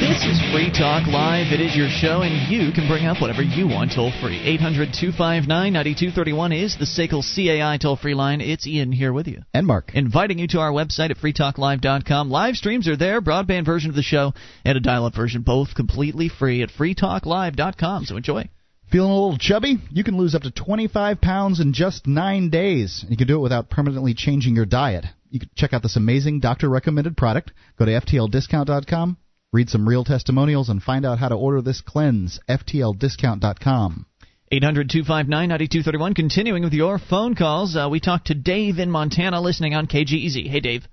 This 0.00 0.24
is 0.24 0.40
Free 0.50 0.72
Talk 0.72 1.06
Live. 1.06 1.52
It 1.52 1.60
is 1.60 1.76
your 1.76 1.90
show, 1.90 2.22
and 2.22 2.50
you 2.50 2.72
can 2.72 2.88
bring 2.88 3.04
up 3.04 3.20
whatever 3.20 3.42
you 3.42 3.68
want 3.68 3.92
toll 3.94 4.10
free. 4.22 4.40
800 4.40 4.94
259 4.98 5.46
9231 5.46 6.52
is 6.52 6.78
the 6.78 6.86
SACL 6.86 7.20
CAI 7.20 7.76
toll 7.76 7.96
free 7.96 8.14
line. 8.14 8.40
It's 8.40 8.66
Ian 8.66 8.92
here 8.92 9.12
with 9.12 9.28
you. 9.28 9.42
And 9.52 9.66
Mark. 9.66 9.90
Inviting 9.92 10.38
you 10.38 10.48
to 10.48 10.60
our 10.60 10.72
website 10.72 11.10
at 11.10 11.18
freetalklive.com. 11.18 12.30
Live 12.30 12.56
streams 12.56 12.88
are 12.88 12.96
there, 12.96 13.20
broadband 13.20 13.66
version 13.66 13.90
of 13.90 13.94
the 13.94 14.02
show, 14.02 14.32
and 14.64 14.78
a 14.78 14.80
dial 14.80 15.04
up 15.04 15.14
version, 15.14 15.42
both 15.42 15.74
completely 15.74 16.30
free 16.30 16.62
at 16.62 16.70
freetalklive.com. 16.70 18.06
So 18.06 18.16
enjoy. 18.16 18.48
Feeling 18.90 19.10
a 19.10 19.14
little 19.14 19.36
chubby? 19.36 19.76
You 19.90 20.02
can 20.02 20.16
lose 20.16 20.34
up 20.34 20.42
to 20.42 20.50
25 20.50 21.20
pounds 21.20 21.60
in 21.60 21.74
just 21.74 22.06
nine 22.06 22.48
days. 22.48 23.04
You 23.06 23.18
can 23.18 23.26
do 23.26 23.36
it 23.36 23.42
without 23.42 23.68
permanently 23.68 24.14
changing 24.14 24.56
your 24.56 24.64
diet. 24.64 25.04
You 25.28 25.40
can 25.40 25.50
check 25.54 25.74
out 25.74 25.82
this 25.82 25.96
amazing 25.96 26.40
doctor 26.40 26.70
recommended 26.70 27.18
product. 27.18 27.52
Go 27.78 27.84
to 27.84 27.92
FTLDiscount.com 27.92 29.18
Read 29.52 29.68
some 29.68 29.88
real 29.88 30.04
testimonials 30.04 30.68
and 30.68 30.80
find 30.80 31.04
out 31.04 31.18
how 31.18 31.28
to 31.28 31.34
order 31.34 31.60
this 31.60 31.80
cleanse. 31.80 32.38
FTLDiscount.com. 32.48 34.06
800 34.52 34.90
259 34.90 35.48
9231. 35.48 36.14
Continuing 36.14 36.62
with 36.62 36.72
your 36.72 36.98
phone 36.98 37.34
calls, 37.34 37.76
uh, 37.76 37.88
we 37.90 37.98
talked 37.98 38.28
to 38.28 38.34
Dave 38.34 38.78
in 38.78 38.90
Montana 38.90 39.40
listening 39.40 39.74
on 39.74 39.88
KGEZ. 39.88 40.48
Hey, 40.48 40.60
Dave. 40.60 40.86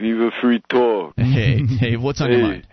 Viva 0.00 0.30
Free 0.40 0.62
Talk. 0.68 1.14
Hey, 1.16 1.62
Dave, 1.80 2.02
what's 2.02 2.20
on 2.20 2.30
hey, 2.30 2.36
your 2.36 2.46
mind? 2.46 2.66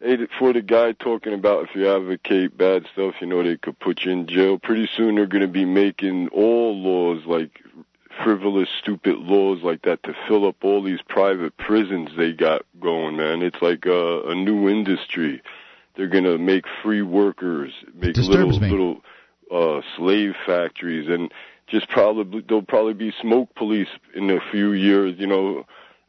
Hey, 0.00 0.16
for 0.38 0.54
the 0.54 0.62
guy 0.62 0.92
talking 0.92 1.34
about 1.34 1.64
if 1.64 1.70
you 1.74 1.90
advocate 1.94 2.56
bad 2.56 2.86
stuff, 2.92 3.14
you 3.20 3.26
know, 3.26 3.42
they 3.42 3.56
could 3.56 3.78
put 3.78 4.02
you 4.04 4.12
in 4.12 4.26
jail. 4.26 4.58
Pretty 4.58 4.88
soon 4.96 5.16
they're 5.16 5.26
going 5.26 5.42
to 5.42 5.48
be 5.48 5.66
making 5.66 6.28
all 6.28 6.74
laws 6.74 7.24
like 7.26 7.50
frivolous, 8.24 8.68
stupid 8.80 9.16
laws 9.18 9.60
like 9.62 9.82
that 9.82 10.02
to 10.04 10.14
fill 10.26 10.46
up 10.46 10.56
all 10.62 10.82
these 10.82 11.00
private 11.08 11.56
prisons 11.56 12.10
they 12.16 12.32
got 12.32 12.62
going, 12.80 13.16
man. 13.16 13.42
It's 13.42 13.60
like 13.62 13.86
a, 13.86 14.22
a 14.28 14.34
new 14.34 14.68
industry. 14.68 15.42
They're 15.96 16.08
gonna 16.08 16.38
make 16.38 16.64
free 16.82 17.02
workers, 17.02 17.72
make 17.94 18.16
little 18.16 18.60
me. 18.60 18.70
little 18.70 19.00
uh 19.52 19.80
slave 19.96 20.34
factories, 20.46 21.08
and 21.08 21.32
just 21.68 21.88
probably 21.88 22.44
there'll 22.46 22.62
probably 22.62 22.94
be 22.94 23.12
smoke 23.20 23.54
police 23.56 23.88
in 24.14 24.30
a 24.30 24.38
few 24.50 24.72
years. 24.72 25.14
You 25.18 25.26
know, 25.26 25.66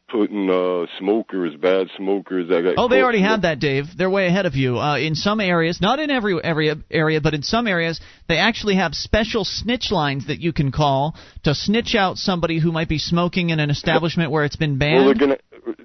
putting 0.10 0.50
uh 0.50 0.86
smokers, 0.98 1.56
bad 1.56 1.88
smokers 1.98 2.50
that 2.50 2.62
got. 2.64 2.76
Oh, 2.78 2.88
they 2.88 3.02
already 3.02 3.22
have 3.22 3.44
that, 3.44 3.60
Dave. 3.60 3.86
They're 3.98 4.10
way 4.10 4.28
ahead 4.28 4.46
of 4.46 4.56
you. 4.56 4.78
Uh, 4.78 4.98
in 4.98 5.16
some 5.16 5.40
areas, 5.40 5.80
not 5.82 6.00
in 6.00 6.10
every 6.10 6.40
every 6.44 6.74
area, 6.90 7.22
but 7.22 7.34
in 7.34 7.44
some 7.44 7.68
areas, 7.68 8.02
they 8.28 8.38
actually 8.38 8.76
have 8.76 8.94
special 8.94 9.46
snitch 9.46 9.92
lines 9.92 10.28
that 10.28 10.40
you 10.40 10.54
can 10.54 10.72
call 10.72 11.16
to 11.44 11.54
snitch 11.54 11.96
out 11.96 12.18
somebody 12.18 12.60
who 12.60 12.72
might 12.72 12.90
be 12.90 12.98
smoking 12.98 13.50
in 13.50 13.60
an 13.60 13.70
establishment 13.70 14.32
where 14.32 14.46
it's 14.46 14.56
been 14.56 14.78
banned. 14.78 14.90
Well, 15.00 15.06
they're 15.06 15.14
gonna 15.28 15.38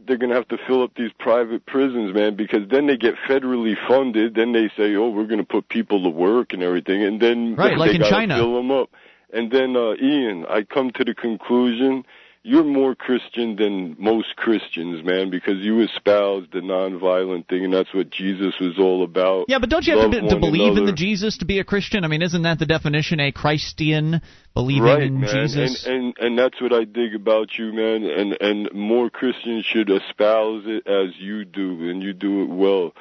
they're 0.06 0.16
gonna 0.18 0.34
have 0.34 0.48
to 0.48 0.58
fill 0.66 0.82
up 0.82 0.92
these 0.96 1.12
private 1.18 1.66
prisons, 1.66 2.14
man, 2.14 2.36
because 2.36 2.68
then 2.70 2.86
they 2.86 2.96
get 2.96 3.14
federally 3.28 3.74
funded. 3.86 4.34
Then 4.34 4.52
they 4.52 4.70
say, 4.76 4.94
oh, 4.96 5.10
we're 5.10 5.26
gonna 5.26 5.44
put 5.44 5.68
people 5.68 6.02
to 6.04 6.08
work 6.10 6.52
and 6.52 6.62
everything, 6.62 7.02
and 7.02 7.20
then 7.20 7.54
Right, 7.56 7.70
they 7.70 7.76
like 7.76 7.94
in 7.94 8.02
China. 8.02 8.36
fill 8.36 8.54
them 8.56 8.70
up. 8.70 8.90
And 9.32 9.50
then 9.50 9.76
uh, 9.76 9.94
Ian, 10.00 10.46
I 10.48 10.62
come 10.62 10.90
to 10.92 11.04
the 11.04 11.14
conclusion 11.14 12.04
you're 12.47 12.62
more 12.62 12.95
Christian 12.95 13.57
than 13.57 13.97
most 13.99 14.36
Christians, 14.36 15.03
man, 15.03 15.30
because 15.30 15.55
you 15.61 15.80
espouse 15.80 16.47
the 16.53 16.61
nonviolent 16.61 17.49
thing, 17.49 17.64
and 17.64 17.72
that's 17.72 17.92
what 17.95 18.11
Jesus 18.11 18.55
was 18.61 18.78
all 18.78 19.03
about. 19.03 19.47
yeah, 19.49 19.59
but 19.59 19.70
don't 19.70 19.86
you 19.86 19.99
have 19.99 20.11
to, 20.11 20.20
to 20.20 20.38
believe 20.38 20.76
in 20.76 20.84
the. 20.84 20.92
Jesus 20.92 21.38
to 21.38 21.47
be 21.47 21.59
a 21.59 21.64
Christian? 21.64 22.05
I 22.05 22.09
mean, 22.09 22.20
isn't 22.20 22.42
that 22.42 22.59
the 22.59 22.66
definition? 22.66 23.18
A 23.18 23.32
Christian 23.32 24.20
believing 24.53 24.82
right, 24.82 25.03
in 25.03 25.20
man. 25.20 25.30
Jesus. 25.30 25.86
And, 25.86 25.95
and 25.95 26.14
and 26.18 26.38
that's 26.38 26.61
what 26.61 26.74
I 26.74 26.84
dig 26.84 27.14
about 27.14 27.49
you, 27.59 27.72
man. 27.72 28.05
And 28.05 28.36
and 28.38 28.72
more 28.74 29.09
Christians 29.09 29.64
should 29.64 29.90
espouse 29.90 30.64
it 30.66 30.86
as 30.86 31.16
you 31.18 31.47
do, 31.47 31.88
and 31.88 32.03
you 32.03 32.12
do 32.12 32.42
it 32.42 32.51
well. 32.51 32.92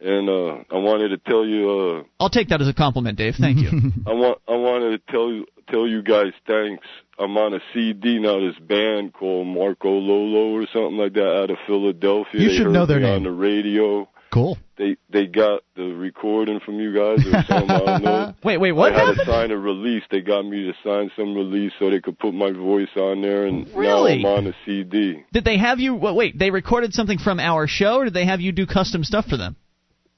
And 0.00 0.28
uh 0.28 0.64
I 0.74 0.78
wanted 0.78 1.10
to 1.10 1.18
tell 1.18 1.46
you, 1.46 1.70
uh 1.70 2.02
I'll 2.18 2.30
take 2.30 2.48
that 2.48 2.60
as 2.60 2.68
a 2.68 2.74
compliment, 2.74 3.16
Dave. 3.16 3.36
Thank 3.38 3.58
you. 3.58 3.68
I 4.06 4.12
want 4.12 4.40
I 4.48 4.56
wanted 4.56 5.06
to 5.06 5.12
tell 5.12 5.32
you 5.32 5.46
tell 5.70 5.86
you 5.86 6.02
guys 6.02 6.32
thanks. 6.48 6.86
I'm 7.18 7.36
on 7.36 7.54
a 7.54 7.60
CD 7.74 8.18
now. 8.18 8.38
This 8.40 8.58
band 8.60 9.12
called 9.12 9.46
Marco 9.46 9.90
Lolo 9.90 10.54
or 10.56 10.66
something 10.72 10.96
like 10.96 11.14
that 11.14 11.42
out 11.42 11.50
of 11.50 11.56
Philadelphia. 11.66 12.40
You 12.40 12.48
They 12.48 12.56
should 12.56 12.68
know 12.68 12.86
their 12.86 13.00
name. 13.00 13.14
on 13.16 13.22
the 13.24 13.30
radio. 13.32 14.08
Cool. 14.30 14.58
They 14.76 14.96
they 15.10 15.26
got 15.26 15.62
the 15.74 15.84
recording 15.84 16.60
from 16.60 16.78
you 16.78 16.92
guys 16.94 17.26
or 17.26 17.42
something. 17.44 17.70
I 17.70 17.78
don't 17.78 18.02
know. 18.04 18.34
Wait, 18.44 18.58
wait, 18.58 18.72
what 18.72 18.92
I 18.94 19.06
had 19.06 19.16
to 19.16 19.24
sign 19.24 19.50
a 19.50 19.56
release. 19.56 20.02
They 20.10 20.20
got 20.20 20.42
me 20.44 20.64
to 20.70 20.74
sign 20.84 21.10
some 21.16 21.34
release 21.34 21.72
so 21.78 21.88
they 21.90 22.00
could 22.00 22.18
put 22.18 22.34
my 22.34 22.52
voice 22.52 22.90
on 22.94 23.22
there, 23.22 23.46
and 23.46 23.66
Really? 23.74 24.22
now 24.22 24.28
I'm 24.36 24.46
on 24.46 24.46
a 24.48 24.54
CD. 24.66 25.24
Did 25.32 25.44
they 25.44 25.56
have 25.56 25.80
you? 25.80 25.94
Well, 25.94 26.14
wait, 26.14 26.38
they 26.38 26.50
recorded 26.50 26.92
something 26.92 27.18
from 27.18 27.40
our 27.40 27.66
show, 27.66 27.96
or 28.00 28.04
did 28.04 28.14
they 28.14 28.26
have 28.26 28.40
you 28.42 28.52
do 28.52 28.66
custom 28.66 29.02
stuff 29.02 29.26
for 29.26 29.38
them? 29.38 29.56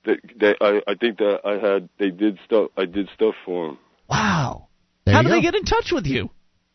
They, 0.05 0.17
they, 0.39 0.55
I, 0.61 0.81
I 0.89 0.95
think 0.97 1.19
that 1.19 1.41
I 1.45 1.53
had 1.65 1.89
they 2.01 2.11
did 2.11 2.39
stuff. 2.45 2.71
I 2.77 2.87
did 2.87 3.09
stuff 3.15 3.35
for 3.47 3.69
them. 3.69 3.79
Wow. 4.09 4.67
There 5.05 5.15
How 5.15 5.21
you 5.23 5.29
do 5.29 5.35
they 5.35 5.41
get 5.41 5.55
in 5.55 5.65
touch 5.65 5.93
with 5.93 6.07
you? 6.07 6.31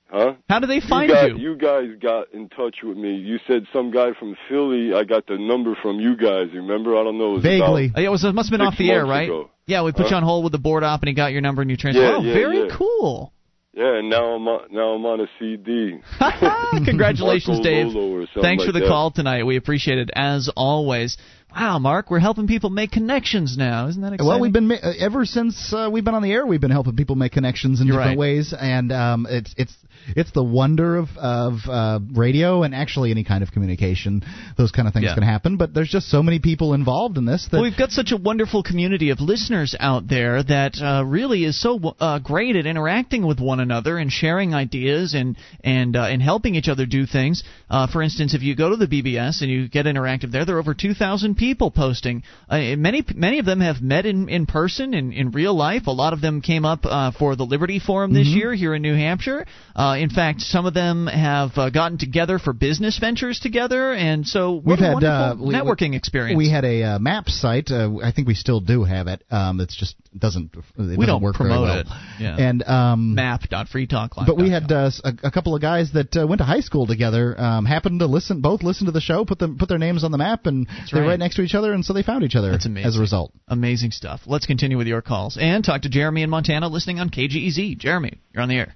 Huh? 0.08 0.36
How 0.47 0.60
do 0.60 0.68
they 0.68 0.80
find 0.82 1.10
you? 1.10 1.16
Got, 1.16 1.30
you? 1.32 1.38
you 1.38 1.56
guys 1.58 1.86
got 2.01 2.32
in 2.34 2.47
touch 2.49 2.78
with 2.84 2.95
me. 2.95 3.16
You 3.16 3.39
said 3.47 3.66
some 3.74 3.91
guy 3.91 4.10
from 4.18 4.38
Philly. 4.47 4.93
I 4.93 5.03
got 5.03 5.26
the 5.26 5.38
number 5.38 5.76
from 5.82 5.99
you 5.99 6.16
guys. 6.16 6.47
Remember? 6.53 6.95
I 6.95 7.03
don't 7.03 7.18
know. 7.18 7.32
It 7.32 7.34
was 7.36 7.43
Vaguely. 7.43 7.86
About, 7.88 8.01
yeah, 8.01 8.08
it 8.08 8.12
was 8.12 8.24
it 8.24 8.34
must 8.34 8.49
have 8.49 8.58
been 8.58 8.66
off 8.66 8.78
the 8.78 8.91
air, 8.91 9.06
right? 9.06 9.28
ago. 9.28 9.49
Yeah, 9.66 9.84
we 9.84 9.91
put 9.91 10.03
Huh? 10.03 10.10
you 10.10 10.16
on 10.18 10.24
hold 10.24 10.43
with 10.43 10.51
the 10.51 10.60
board 10.60 10.84
op, 10.84 11.01
and 11.01 11.08
he 11.10 11.16
got 11.16 11.32
your 11.32 11.41
number, 11.41 11.64
and 11.64 11.72
you 11.72 11.78
transferred. 11.78 12.03
Yeah, 12.03 12.18
oh, 12.18 12.22
yeah, 12.22 12.34
very 12.34 12.60
yeah. 12.68 12.78
cool. 12.78 13.34
yeah, 13.74 13.97
and 13.97 14.10
now 14.10 14.36
I'm 14.36 14.47
on, 14.47 14.68
now 14.72 14.89
I'm 14.93 15.06
on 15.08 15.22
a 15.22 15.28
CD. 15.39 15.99
Congratulations, 16.86 17.60
Dave. 17.62 17.88
Lolo 17.88 18.22
or 18.22 18.28
Thanks 18.41 18.64
for 18.64 18.72
like 18.72 18.74
the 18.76 18.80
that. 18.82 18.88
call 18.89 19.10
tonight. 19.12 19.43
We 19.45 19.58
appreciate 19.58 19.97
it 19.97 20.12
as 20.14 20.49
always. 20.56 21.18
Wow, 21.56 21.80
Mark, 21.80 22.12
we're 22.12 22.20
helping 22.20 22.47
people 22.47 22.70
make 22.70 22.91
connections 22.91 23.58
now. 23.58 23.88
Isn't 23.88 24.01
that 24.01 24.14
exciting? 24.14 24.28
Well, 24.28 24.39
we've 24.41 24.51
been 24.51 24.70
uh, 24.72 24.91
ever 24.99 25.26
since 25.26 25.74
uh, 25.74 25.89
we've 25.91 26.03
been 26.03 26.14
on 26.14 26.22
the 26.22 26.32
air. 26.32 26.45
We've 26.45 26.60
been 26.62 26.70
helping 26.72 26.95
people 26.95 27.16
make 27.16 27.32
connections 27.32 27.80
in 27.82 27.88
You're 27.88 27.95
different 27.97 28.12
right. 28.12 28.18
ways, 28.20 28.53
and 28.58 28.91
um, 28.91 29.26
it's 29.30 29.56
it's 29.58 29.74
it's 30.16 30.32
the 30.32 30.43
wonder 30.43 30.97
of 30.97 31.10
of 31.18 31.60
uh, 31.70 31.99
radio 32.14 32.64
and 32.64 32.76
actually 32.76 33.12
any 33.12 33.24
kind 33.24 33.43
of 33.43 33.51
communication. 33.51 34.24
Those 34.58 34.72
kind 34.72 34.88
of 34.88 34.93
things 34.93 35.06
Yeah. 35.06 35.14
can 35.16 35.24
happen, 35.24 35.58
but 35.58 35.74
there's 35.74 35.89
just 35.89 36.10
so 36.10 36.22
many 36.24 36.39
people 36.39 36.74
involved 36.74 37.18
in 37.18 37.26
this 37.26 37.47
that 37.51 37.58
Well, 37.58 37.64
we've 37.64 37.78
got 37.78 37.91
such 37.91 38.12
a 38.12 38.18
wonderful 38.18 38.64
community 38.64 39.10
of 39.10 39.20
listeners 39.22 39.76
out 39.80 40.08
there 40.08 40.43
that 40.43 40.80
uh, 40.82 41.03
really 41.06 41.43
is 41.43 41.60
so 41.60 41.80
uh, 41.99 42.20
great 42.20 42.56
at 42.56 42.66
interacting 42.66 43.26
with 43.26 43.39
one 43.39 43.60
another 43.60 43.97
and 43.97 44.12
sharing 44.12 44.53
ideas 44.53 45.14
and 45.14 45.36
and 45.64 45.95
uh, 45.95 46.03
and 46.03 46.22
helping 46.22 46.56
each 46.56 46.68
other 46.70 46.86
do 46.86 47.06
things. 47.06 47.43
Uh, 47.70 47.88
for 47.88 48.01
instance, 48.01 48.34
if 48.34 48.41
you 48.43 48.56
go 48.56 48.70
to 48.70 48.76
the 48.78 48.88
BBS 48.88 49.41
and 49.41 49.49
you 49.49 49.68
get 49.68 49.86
interactive 49.86 50.32
there, 50.32 50.45
there 50.45 50.56
are 50.58 50.60
over 50.60 50.74
2,000 50.74 51.36
people 51.36 51.72
posting. 51.72 52.24
Uh, 52.49 52.76
many 52.78 53.03
many 53.16 53.39
of 53.39 53.45
them 53.45 53.60
have 53.62 53.82
met 53.82 54.06
in 54.06 54.30
in 54.30 54.45
person 54.45 54.93
in 54.93 55.12
in 55.14 55.32
real 55.32 55.53
life. 55.56 55.88
A 55.88 55.91
lot 55.91 56.14
of 56.14 56.22
them 56.22 56.41
came 56.41 56.66
up 56.66 56.86
uh, 56.86 57.12
for 57.12 57.36
the 57.36 57.45
Liberty 57.45 57.80
Forum 57.80 58.14
this 58.14 58.28
Mhm. 58.28 58.36
year 58.36 58.53
here 58.53 58.74
in 58.76 58.82
New 58.82 58.95
Hampshire. 58.95 59.45
Uh, 59.76 59.95
in 59.98 60.10
fact, 60.10 60.41
some 60.41 60.66
of 60.66 60.74
them 60.74 61.08
have 61.08 61.52
uh, 61.58 61.70
gotten 61.70 61.98
together 61.98 62.39
for 62.39 62.54
business 62.54 62.98
ventures 63.00 63.39
together, 63.39 63.93
and 63.93 64.26
so 64.28 64.62
We've 64.64 64.80
had 64.80 65.04
uh, 65.04 65.36
we- 65.39 65.54
networking 65.54 65.96
experience. 65.96 66.38
We 66.38 66.50
had 66.50 66.66
a 66.66 66.84
uh, 66.84 67.00
map 67.00 67.30
site. 67.30 67.72
Uh, 67.72 67.98
I 68.04 68.12
think 68.12 68.28
we 68.28 68.36
still 68.36 68.60
do 68.60 68.84
have 68.84 69.08
it. 69.08 69.24
Um, 69.32 69.60
it's 69.60 69.76
just 69.76 69.96
doesn't. 70.18 70.56
It 70.56 70.64
doesn't 70.78 70.98
we 70.98 71.06
don't 71.06 71.22
work 71.22 71.38
very 71.38 71.50
promote 71.50 71.68
well. 71.68 71.80
it. 71.80 71.88
Yeah. 72.20 72.38
And 72.38 72.64
um, 72.64 73.16
map.freetalklive. 73.16 74.28
But 74.28 74.38
we 74.38 74.50
had 74.50 74.72
uh, 74.72 74.91
a, 75.04 75.14
a 75.24 75.32
couple 75.32 75.56
of 75.56 75.62
guys 75.62 75.91
that 75.93 76.16
uh, 76.16 76.28
went 76.28 76.39
to 76.39 76.46
high 76.46 76.62
school 76.62 76.88
together. 76.88 77.39
Um, 77.39 77.66
happened 77.66 78.00
to 78.00 78.08
listen, 78.08 78.41
both 78.41 78.64
listen 78.64 78.86
to 78.86 78.91
the 78.91 79.02
show, 79.02 79.26
put 79.26 79.39
them 79.39 79.58
put 79.58 79.70
their 79.70 79.78
names 79.78 80.04
on 80.04 80.12
the 80.12 80.18
map, 80.18 80.46
and 80.46 80.68
they're 80.91 81.02
right. 81.02 81.10
right 81.10 81.20
next 81.20 81.36
to 81.36 81.41
each 81.41 81.56
other, 81.56 81.74
and 81.74 81.84
so 81.84 81.93
they 81.93 82.04
found 82.04 82.24
each 82.24 82.36
other. 82.36 82.52
That's 82.52 82.66
amazing. 82.66 82.88
As 82.88 82.98
a 82.98 83.02
result, 83.02 83.32
Amazing 83.48 83.91
stuff. 83.91 84.22
Let's 84.26 84.46
continue 84.46 84.78
with 84.78 84.88
your 84.88 85.02
calls 85.02 85.38
and 85.39 85.64
talk 85.64 85.84
to 85.84 85.89
Jeremy 85.89 86.24
in 86.24 86.30
Montana 86.30 86.68
listening 86.68 87.00
on 87.00 87.10
KGEZ. 87.10 87.78
Jeremy, 87.78 88.20
you're 88.34 88.43
on 88.43 88.50
the 88.50 88.56
air. 88.56 88.76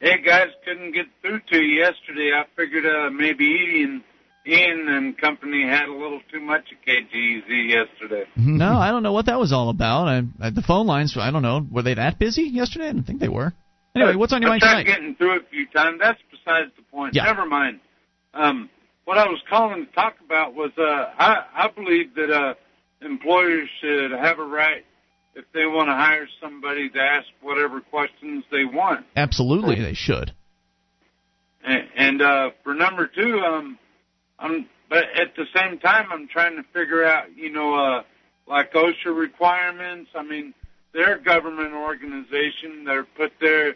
Hey 0.00 0.22
guys, 0.24 0.48
couldn't 0.64 0.92
get 0.92 1.06
through 1.22 1.40
to 1.50 1.56
you 1.56 1.80
yesterday. 1.80 2.30
I 2.32 2.44
figured 2.56 2.86
uh, 2.86 3.10
maybe 3.10 3.44
Ian 3.44 4.04
Ian 4.46 4.86
and 4.88 5.18
company 5.18 5.66
had 5.68 5.88
a 5.88 5.92
little 5.92 6.20
too 6.32 6.40
much 6.40 6.62
of 6.72 6.78
KGZ 6.86 7.68
yesterday. 7.68 8.24
No, 8.36 8.78
I 8.78 8.90
don't 8.90 9.02
know 9.02 9.12
what 9.12 9.26
that 9.26 9.38
was 9.38 9.52
all 9.52 9.68
about. 9.70 10.08
I, 10.08 10.22
I, 10.40 10.50
the 10.50 10.62
phone 10.62 10.86
lines, 10.86 11.16
I 11.18 11.30
don't 11.30 11.42
know. 11.42 11.66
Were 11.70 11.82
they 11.82 11.94
that 11.94 12.18
busy 12.18 12.42
yesterday? 12.42 12.88
I 12.88 12.92
don't 12.92 13.02
think 13.04 13.20
they 13.20 13.28
were. 13.28 13.52
Anyway, 13.94 14.14
what's 14.14 14.32
on 14.32 14.40
your 14.42 14.50
I 14.50 14.52
mind 14.54 14.62
tried 14.62 14.70
tonight? 14.84 14.86
getting 14.86 15.14
through 15.16 15.36
a 15.38 15.42
few 15.50 15.66
times. 15.66 15.98
That's 16.00 16.18
besides 16.30 16.70
the 16.76 16.82
point. 16.82 17.14
Yeah. 17.14 17.24
Never 17.24 17.46
mind. 17.46 17.80
Um, 18.34 18.70
what 19.04 19.18
I 19.18 19.24
was 19.24 19.40
calling 19.50 19.86
to 19.86 19.92
talk 19.92 20.14
about 20.24 20.54
was 20.54 20.70
uh, 20.78 20.82
I, 21.18 21.44
I 21.54 21.68
believe 21.74 22.14
that 22.14 22.30
uh, 22.30 22.54
employers 23.02 23.68
should 23.80 24.12
have 24.12 24.38
a 24.38 24.44
right 24.44 24.84
if 25.34 25.44
they 25.52 25.66
want 25.66 25.88
to 25.88 25.94
hire 25.94 26.28
somebody 26.40 26.88
to 26.90 26.98
ask 26.98 27.26
whatever 27.42 27.80
questions 27.80 28.44
they 28.50 28.64
want. 28.64 29.06
Absolutely, 29.16 29.80
they 29.80 29.94
should. 29.94 30.32
And, 31.64 31.88
and 31.96 32.22
uh, 32.22 32.50
for 32.64 32.74
number 32.74 33.06
two, 33.06 33.40
um, 33.40 33.78
I'm 34.38 34.66
but 34.88 35.04
at 35.14 35.34
the 35.36 35.44
same 35.54 35.78
time 35.78 36.06
I'm 36.10 36.28
trying 36.28 36.56
to 36.56 36.62
figure 36.72 37.04
out, 37.04 37.36
you 37.36 37.52
know, 37.52 37.74
uh, 37.74 38.02
like 38.48 38.72
OSHA 38.72 39.14
requirements. 39.14 40.10
I 40.14 40.22
mean, 40.22 40.54
they're 40.94 41.16
a 41.16 41.22
government 41.22 41.74
organization. 41.74 42.84
They're 42.86 43.04
put 43.04 43.32
there 43.40 43.74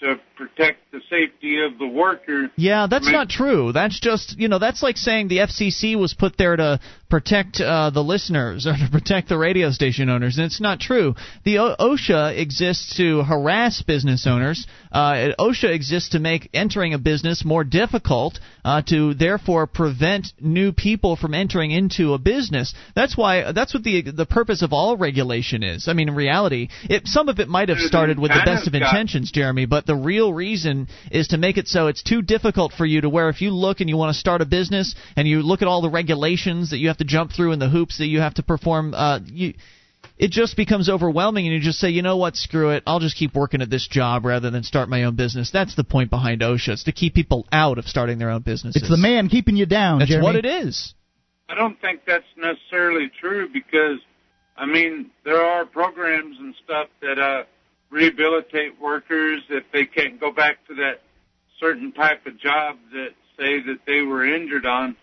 to 0.00 0.16
protect 0.36 0.90
the 0.92 1.00
safety 1.08 1.62
of 1.62 1.78
the 1.78 1.86
worker. 1.86 2.50
Yeah, 2.56 2.86
that's 2.88 3.06
I 3.06 3.10
mean- 3.10 3.18
not 3.18 3.28
true. 3.28 3.72
That's 3.72 3.98
just 3.98 4.38
you 4.38 4.48
know 4.48 4.58
that's 4.58 4.82
like 4.82 4.96
saying 4.96 5.28
the 5.28 5.38
FCC 5.38 5.96
was 5.96 6.14
put 6.14 6.36
there 6.36 6.56
to 6.56 6.80
protect 7.08 7.60
uh, 7.60 7.90
the 7.90 8.02
listeners 8.02 8.66
or 8.66 8.72
to 8.72 8.88
protect 8.90 9.28
the 9.28 9.38
radio 9.38 9.70
station 9.70 10.08
owners, 10.08 10.36
and 10.36 10.46
it's 10.46 10.60
not 10.60 10.80
true. 10.80 11.14
The 11.44 11.58
o- 11.58 11.76
OSHA 11.78 12.38
exists 12.38 12.96
to 12.96 13.22
harass 13.22 13.82
business 13.82 14.26
owners. 14.26 14.66
Uh, 14.92 15.32
OSHA 15.38 15.74
exists 15.74 16.10
to 16.10 16.18
make 16.18 16.48
entering 16.52 16.94
a 16.94 16.98
business 16.98 17.44
more 17.44 17.64
difficult, 17.64 18.38
uh, 18.64 18.82
to 18.82 19.14
therefore 19.14 19.66
prevent 19.66 20.28
new 20.40 20.72
people 20.72 21.16
from 21.16 21.34
entering 21.34 21.70
into 21.70 22.14
a 22.14 22.18
business. 22.18 22.74
That's 22.94 23.16
why 23.16 23.52
that's 23.52 23.74
what 23.74 23.84
the 23.84 24.02
the 24.02 24.26
purpose 24.26 24.62
of 24.62 24.72
all 24.72 24.96
regulation 24.96 25.62
is. 25.62 25.88
I 25.88 25.92
mean, 25.92 26.08
in 26.08 26.14
reality, 26.14 26.68
it, 26.84 27.06
some 27.06 27.28
of 27.28 27.38
it 27.38 27.48
might 27.48 27.68
have 27.68 27.78
started 27.78 28.18
with 28.18 28.30
the 28.30 28.42
best 28.44 28.66
of 28.66 28.74
intentions, 28.74 29.30
Jeremy, 29.30 29.66
but 29.66 29.86
the 29.86 29.96
real 29.96 30.32
reason 30.32 30.88
is 31.10 31.28
to 31.28 31.38
make 31.38 31.56
it 31.58 31.68
so 31.68 31.86
it's 31.86 32.02
too 32.02 32.22
difficult 32.22 32.72
for 32.72 32.84
you 32.84 33.00
to 33.00 33.08
where 33.08 33.28
if 33.28 33.40
you 33.40 33.50
look 33.50 33.80
and 33.80 33.88
you 33.88 33.96
want 33.96 34.12
to 34.12 34.18
start 34.18 34.40
a 34.40 34.46
business 34.46 34.94
and 35.16 35.28
you 35.28 35.42
look 35.42 35.62
at 35.62 35.68
all 35.68 35.82
the 35.82 35.90
regulations 35.90 36.70
that 36.70 36.78
you 36.78 36.88
have 36.88 36.95
to 36.98 37.04
jump 37.04 37.32
through 37.32 37.52
and 37.52 37.60
the 37.60 37.68
hoops 37.68 37.98
that 37.98 38.06
you 38.06 38.20
have 38.20 38.34
to 38.34 38.42
perform, 38.42 38.94
uh, 38.94 39.20
you 39.24 39.54
it 40.18 40.30
just 40.30 40.56
becomes 40.56 40.88
overwhelming 40.88 41.46
and 41.46 41.54
you 41.54 41.60
just 41.60 41.78
say, 41.78 41.90
you 41.90 42.02
know 42.02 42.16
what, 42.16 42.36
screw 42.36 42.70
it, 42.70 42.82
I'll 42.86 43.00
just 43.00 43.16
keep 43.16 43.34
working 43.34 43.60
at 43.60 43.68
this 43.68 43.86
job 43.86 44.24
rather 44.24 44.50
than 44.50 44.62
start 44.62 44.88
my 44.88 45.04
own 45.04 45.14
business. 45.14 45.50
That's 45.52 45.74
the 45.74 45.84
point 45.84 46.10
behind 46.10 46.40
OSHA. 46.40 46.68
It's 46.68 46.84
to 46.84 46.92
keep 46.92 47.14
people 47.14 47.46
out 47.52 47.78
of 47.78 47.84
starting 47.86 48.18
their 48.18 48.30
own 48.30 48.42
businesses. 48.42 48.82
It's 48.82 48.90
the 48.90 48.96
man 48.96 49.28
keeping 49.28 49.56
you 49.56 49.66
down. 49.66 49.98
That's 49.98 50.10
Jeremy. 50.10 50.24
what 50.24 50.36
it 50.36 50.46
is. 50.46 50.94
I 51.48 51.54
don't 51.54 51.80
think 51.80 52.00
that's 52.06 52.24
necessarily 52.36 53.10
true 53.20 53.48
because, 53.52 53.98
I 54.56 54.66
mean, 54.66 55.10
there 55.24 55.44
are 55.44 55.64
programs 55.66 56.36
and 56.38 56.54
stuff 56.64 56.88
that 57.02 57.18
uh, 57.18 57.44
rehabilitate 57.90 58.80
workers 58.80 59.42
if 59.50 59.64
they 59.72 59.84
can't 59.84 60.18
go 60.18 60.32
back 60.32 60.66
to 60.68 60.74
that 60.76 61.02
certain 61.60 61.92
type 61.92 62.26
of 62.26 62.38
job 62.38 62.76
that 62.92 63.10
say 63.38 63.60
that 63.60 63.78
they 63.86 64.00
were 64.00 64.26
injured 64.26 64.66
on. 64.66 64.96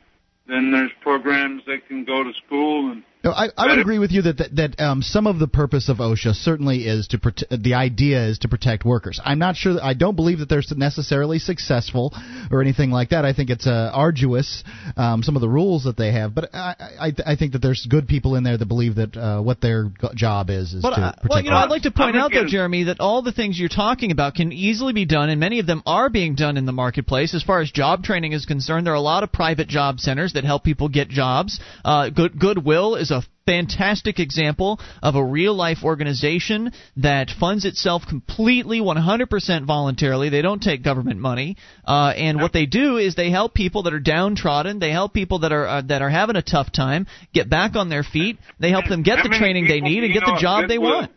Then 0.47 0.71
there's 0.71 0.91
programs 1.01 1.63
that 1.67 1.87
can 1.87 2.05
go 2.05 2.23
to 2.23 2.33
school 2.45 2.91
and 2.91 3.03
No, 3.23 3.31
I, 3.31 3.47
I 3.57 3.67
would 3.67 3.79
agree 3.79 3.99
with 3.99 4.11
you 4.11 4.23
that 4.23 4.37
that, 4.37 4.55
that 4.55 4.79
um, 4.81 5.01
some 5.01 5.27
of 5.27 5.39
the 5.39 5.47
purpose 5.47 5.87
of 5.87 5.97
OSHA 5.97 6.33
certainly 6.35 6.87
is 6.87 7.07
to 7.09 7.17
prote- 7.17 7.43
the 7.49 7.73
idea 7.73 8.25
is 8.27 8.39
to 8.39 8.49
protect 8.49 8.83
workers. 8.83 9.19
I'm 9.23 9.39
not 9.39 9.55
sure. 9.55 9.75
That, 9.75 9.83
I 9.83 9.93
don't 9.93 10.15
believe 10.15 10.39
that 10.39 10.49
they're 10.49 10.61
necessarily 10.75 11.39
successful 11.39 12.13
or 12.51 12.61
anything 12.61 12.91
like 12.91 13.09
that. 13.09 13.23
I 13.23 13.31
think 13.31 13.49
it's 13.49 13.65
uh, 13.65 13.91
arduous 13.93 14.65
um, 14.97 15.23
some 15.23 15.37
of 15.37 15.41
the 15.41 15.47
rules 15.47 15.85
that 15.85 15.95
they 15.95 16.11
have, 16.11 16.35
but 16.35 16.53
I, 16.53 16.75
I 16.99 17.31
I 17.31 17.35
think 17.37 17.53
that 17.53 17.61
there's 17.61 17.85
good 17.89 18.07
people 18.09 18.35
in 18.35 18.43
there 18.43 18.57
that 18.57 18.65
believe 18.65 18.95
that 18.95 19.15
uh, 19.15 19.41
what 19.41 19.61
their 19.61 19.89
job 20.15 20.49
is 20.49 20.73
is 20.73 20.81
But, 20.81 20.95
to 20.95 21.01
uh, 21.01 21.11
protect. 21.13 21.29
well, 21.29 21.41
you 21.43 21.49
know, 21.49 21.55
I'd 21.55 21.69
like 21.69 21.83
to 21.83 21.91
point 21.91 22.17
out 22.17 22.31
though, 22.33 22.45
Jeremy, 22.45 22.85
that 22.85 22.99
all 22.99 23.21
the 23.21 23.31
things 23.31 23.57
you're 23.57 23.69
talking 23.69 24.11
about 24.11 24.35
can 24.35 24.51
easily 24.51 24.91
be 24.91 25.05
done, 25.05 25.29
and 25.29 25.39
many 25.39 25.59
of 25.59 25.65
them 25.65 25.81
are 25.85 26.09
being 26.09 26.35
done 26.35 26.57
in 26.57 26.65
the 26.65 26.73
marketplace. 26.73 27.33
As 27.33 27.41
far 27.41 27.61
as 27.61 27.71
job 27.71 28.03
training 28.03 28.33
is 28.33 28.45
concerned, 28.45 28.85
there 28.85 28.93
are 28.93 28.97
a 28.97 29.01
lot 29.01 29.23
of 29.23 29.31
private 29.31 29.69
job 29.69 30.01
centers 30.01 30.33
that 30.33 30.43
help 30.43 30.65
people 30.65 30.89
get 30.89 31.07
jobs. 31.07 31.61
Uh, 31.85 32.09
Good 32.09 32.37
Goodwill 32.37 32.95
is 32.95 33.12
a 33.13 33.23
fantastic 33.45 34.19
example 34.19 34.79
of 35.01 35.15
a 35.15 35.23
real 35.23 35.53
life 35.53 35.79
organization 35.83 36.71
that 36.97 37.29
funds 37.29 37.63
itself 37.65 38.03
completely 38.07 38.79
100% 38.79 39.65
voluntarily. 39.65 40.29
They 40.29 40.41
don't 40.41 40.61
take 40.61 40.83
government 40.83 41.19
money. 41.19 41.57
Uh, 41.85 42.13
and 42.15 42.41
what 42.41 42.51
they 42.51 42.65
do 42.65 42.97
is 42.97 43.15
they 43.15 43.29
help 43.29 43.53
people 43.53 43.83
that 43.83 43.93
are 43.93 43.99
downtrodden. 43.99 44.79
They 44.79 44.91
help 44.91 45.13
people 45.13 45.39
that 45.39 45.51
are 45.51 45.67
uh, 45.67 45.81
that 45.83 46.01
are 46.01 46.09
having 46.09 46.35
a 46.35 46.41
tough 46.41 46.71
time 46.71 47.07
get 47.33 47.49
back 47.49 47.75
on 47.75 47.89
their 47.89 48.03
feet. 48.03 48.37
They 48.59 48.71
help 48.71 48.87
them 48.87 49.03
get 49.03 49.19
How 49.19 49.23
the 49.23 49.37
training 49.37 49.67
they 49.67 49.81
need 49.81 50.03
and 50.03 50.13
get 50.13 50.25
the 50.25 50.37
job 50.39 50.67
they 50.67 50.77
want. 50.77 51.11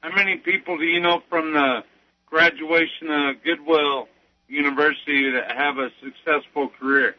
How 0.00 0.14
many 0.14 0.36
people 0.36 0.76
do 0.76 0.84
you 0.84 1.00
know 1.00 1.22
from 1.30 1.54
the 1.54 1.80
graduation 2.26 3.10
of 3.10 3.42
Goodwill 3.42 4.06
University 4.48 5.30
that 5.32 5.56
have 5.56 5.78
a 5.78 5.88
successful 6.02 6.70
career? 6.78 7.14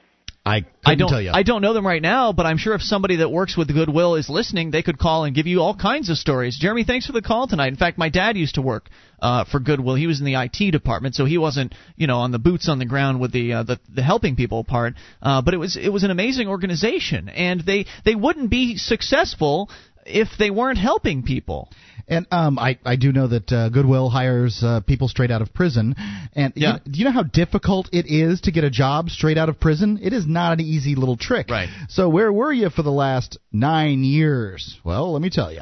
I 0.45 0.63
I 0.85 0.93
don't 0.93 1.09
tell 1.09 1.21
you. 1.21 1.31
I 1.33 1.41
don't 1.41 1.63
know 1.63 1.73
them 1.73 1.87
right 1.87 2.01
now, 2.01 2.31
but 2.31 2.45
I'm 2.45 2.57
sure 2.57 2.75
if 2.75 2.83
somebody 2.83 3.15
that 3.17 3.31
works 3.31 3.57
with 3.57 3.67
Goodwill 3.67 4.13
is 4.13 4.29
listening, 4.29 4.69
they 4.69 4.83
could 4.83 4.99
call 4.99 5.23
and 5.23 5.35
give 5.35 5.47
you 5.47 5.61
all 5.61 5.75
kinds 5.75 6.09
of 6.11 6.17
stories. 6.17 6.55
Jeremy, 6.59 6.83
thanks 6.83 7.07
for 7.07 7.13
the 7.13 7.21
call 7.23 7.47
tonight. 7.47 7.69
In 7.69 7.77
fact, 7.77 7.97
my 7.97 8.09
dad 8.09 8.37
used 8.37 8.55
to 8.55 8.61
work 8.61 8.87
uh, 9.19 9.45
for 9.45 9.59
Goodwill. 9.59 9.95
He 9.95 10.05
was 10.05 10.19
in 10.19 10.25
the 10.25 10.35
IT 10.35 10.71
department, 10.71 11.15
so 11.15 11.25
he 11.25 11.39
wasn't 11.39 11.73
you 11.95 12.05
know 12.05 12.19
on 12.19 12.31
the 12.31 12.37
boots 12.37 12.69
on 12.69 12.77
the 12.77 12.85
ground 12.85 13.19
with 13.19 13.31
the 13.31 13.53
uh, 13.53 13.63
the, 13.63 13.79
the 13.91 14.03
helping 14.03 14.35
people 14.35 14.63
part. 14.63 14.93
Uh, 15.19 15.41
but 15.41 15.55
it 15.55 15.57
was 15.57 15.77
it 15.77 15.89
was 15.89 16.03
an 16.03 16.11
amazing 16.11 16.47
organization, 16.47 17.27
and 17.27 17.61
they 17.61 17.87
they 18.03 18.13
wouldn't 18.13 18.51
be 18.51 18.77
successful 18.77 19.71
if 20.05 20.29
they 20.37 20.49
weren't 20.51 20.77
helping 20.77 21.23
people. 21.23 21.69
And 22.07 22.27
um, 22.29 22.59
I 22.59 22.77
I 22.85 22.97
do 22.97 23.11
know 23.11 23.25
that 23.27 23.51
uh, 23.51 23.69
Goodwill 23.69 24.09
hires 24.09 24.61
uh, 24.63 24.81
people 24.81 25.07
straight 25.07 25.31
out 25.31 25.41
of 25.41 25.51
prison. 25.55 25.95
And 26.33 26.53
Yeah. 26.55 26.73
you, 26.85 26.91
do 26.91 26.99
you 26.99 27.05
know 27.05 27.11
how 27.11 27.23
difficult 27.23 27.89
it 27.91 28.05
is 28.07 28.41
to 28.41 28.51
get 28.51 28.63
a 28.63 28.69
job 28.69 29.09
straight 29.09 29.39
out 29.39 29.49
of 29.49 29.59
prison? 29.59 29.97
It 29.99 30.13
is 30.13 30.27
not 30.27 30.59
an 30.59 30.61
easy 30.65 30.93
little 30.93 31.17
trick. 31.17 31.49
Right. 31.49 31.67
So 31.89 32.07
where 32.09 32.31
were 32.31 32.53
you 32.53 32.69
for 32.69 32.83
the 32.83 32.91
last 32.91 33.39
nine 33.51 34.03
years? 34.03 34.79
Well, 34.83 35.13
let 35.13 35.21
me 35.23 35.31
tell 35.31 35.51
you, 35.51 35.61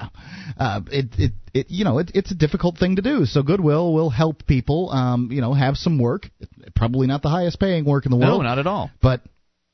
uh, 0.58 0.82
it 0.92 1.08
it. 1.18 1.32
It, 1.54 1.68
you 1.70 1.86
know 1.86 2.00
it, 2.00 2.12
it's 2.16 2.32
a 2.32 2.36
difficult 2.36 2.80
thing 2.80 2.96
to 2.96 3.04
do. 3.04 3.26
So 3.26 3.44
Goodwill 3.44 3.94
will 3.94 4.10
help 4.10 4.46
people, 4.48 4.90
um, 4.90 5.30
you 5.32 5.40
know, 5.40 5.54
have 5.54 5.78
some 5.78 6.00
work. 6.00 6.28
Probably 6.76 7.06
not 7.08 7.22
the 7.22 7.30
highest 7.30 7.60
paying 7.60 7.86
work 7.86 8.06
in 8.08 8.12
the 8.12 8.18
world. 8.18 8.42
No, 8.42 8.50
not 8.50 8.58
at 8.60 8.66
all. 8.68 8.90
but 9.04 9.22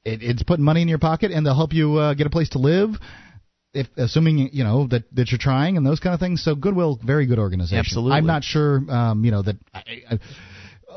it, 0.03 0.21
it's 0.21 0.43
putting 0.43 0.65
money 0.65 0.81
in 0.81 0.87
your 0.89 0.97
pocket, 0.99 1.31
and 1.31 1.45
they'll 1.45 1.55
help 1.55 1.71
you 1.73 1.95
uh, 1.95 2.13
get 2.15 2.27
a 2.27 2.29
place 2.29 2.49
to 2.49 2.59
live. 2.59 2.91
If 3.73 3.87
assuming 3.97 4.49
you 4.51 4.63
know 4.63 4.87
that 4.87 5.03
that 5.15 5.31
you're 5.31 5.39
trying 5.39 5.77
and 5.77 5.85
those 5.85 5.99
kind 5.99 6.13
of 6.13 6.19
things, 6.19 6.43
so 6.43 6.55
Goodwill, 6.55 6.99
very 7.03 7.25
good 7.27 7.39
organization. 7.39 7.77
Absolutely. 7.77 8.17
I'm 8.17 8.25
not 8.25 8.43
sure, 8.43 8.83
um, 8.89 9.23
you 9.23 9.31
know, 9.31 9.43
that. 9.43 9.57
I, 9.73 9.83
I, 10.11 10.19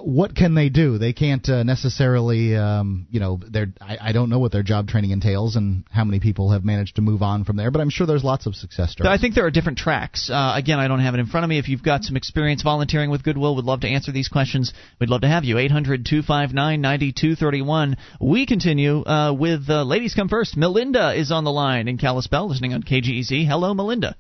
what 0.05 0.35
can 0.35 0.55
they 0.55 0.69
do? 0.69 0.99
They 0.99 1.13
can't 1.13 1.47
uh, 1.49 1.63
necessarily, 1.63 2.57
um, 2.57 3.07
you 3.11 3.21
know. 3.21 3.41
I, 3.81 3.99
I 4.01 4.13
don't 4.13 4.29
know 4.31 4.39
what 4.39 4.53
their 4.53 4.63
job 4.63 4.89
training 4.89 5.11
entails 5.11 5.57
and 5.57 5.85
how 5.91 6.05
many 6.05 6.21
people 6.21 6.51
have 6.53 6.65
managed 6.65 6.97
to 6.97 7.03
move 7.03 7.23
on 7.23 7.45
from 7.45 7.57
there, 7.57 7.71
but 7.71 7.81
I'm 7.81 7.91
sure 7.91 8.07
there's 8.07 8.25
lots 8.25 8.47
of 8.47 8.55
success 8.55 8.93
stories. 8.93 9.11
I 9.11 9.21
think 9.21 9.35
there 9.35 9.47
are 9.47 9.51
different 9.51 9.79
tracks. 9.79 10.31
Uh, 10.31 10.53
again, 10.57 10.79
I 10.79 10.89
don't 10.89 11.01
have 11.01 11.15
it 11.15 11.21
in 11.21 11.27
front 11.27 11.45
of 11.45 11.51
me. 11.51 11.59
If 11.59 11.69
you've 11.69 11.83
got 11.83 12.05
some 12.05 12.17
experience 12.17 12.63
volunteering 12.63 13.11
with 13.11 13.23
Goodwill, 13.23 13.57
would 13.57 13.65
love 13.65 13.81
to 13.81 13.89
answer 13.89 14.13
these 14.13 14.29
questions. 14.29 14.73
We'd 15.01 15.11
love 15.11 15.23
to 15.23 15.29
have 15.29 15.45
you. 15.45 15.59
800 15.59 16.05
259 16.05 16.81
9231. 16.81 17.97
We 18.21 18.47
continue 18.47 19.05
uh, 19.05 19.33
with 19.33 19.69
uh, 19.69 19.85
Ladies 19.85 20.15
Come 20.15 20.29
First. 20.29 20.57
Melinda 20.57 21.15
is 21.19 21.31
on 21.31 21.45
the 21.45 21.53
line 21.53 21.89
in 21.89 21.99
Kalispell, 21.99 22.49
listening 22.49 22.75
on 22.75 22.83
KGEZ. 22.83 23.47
Hello, 23.47 23.75
Melinda. 23.75 24.17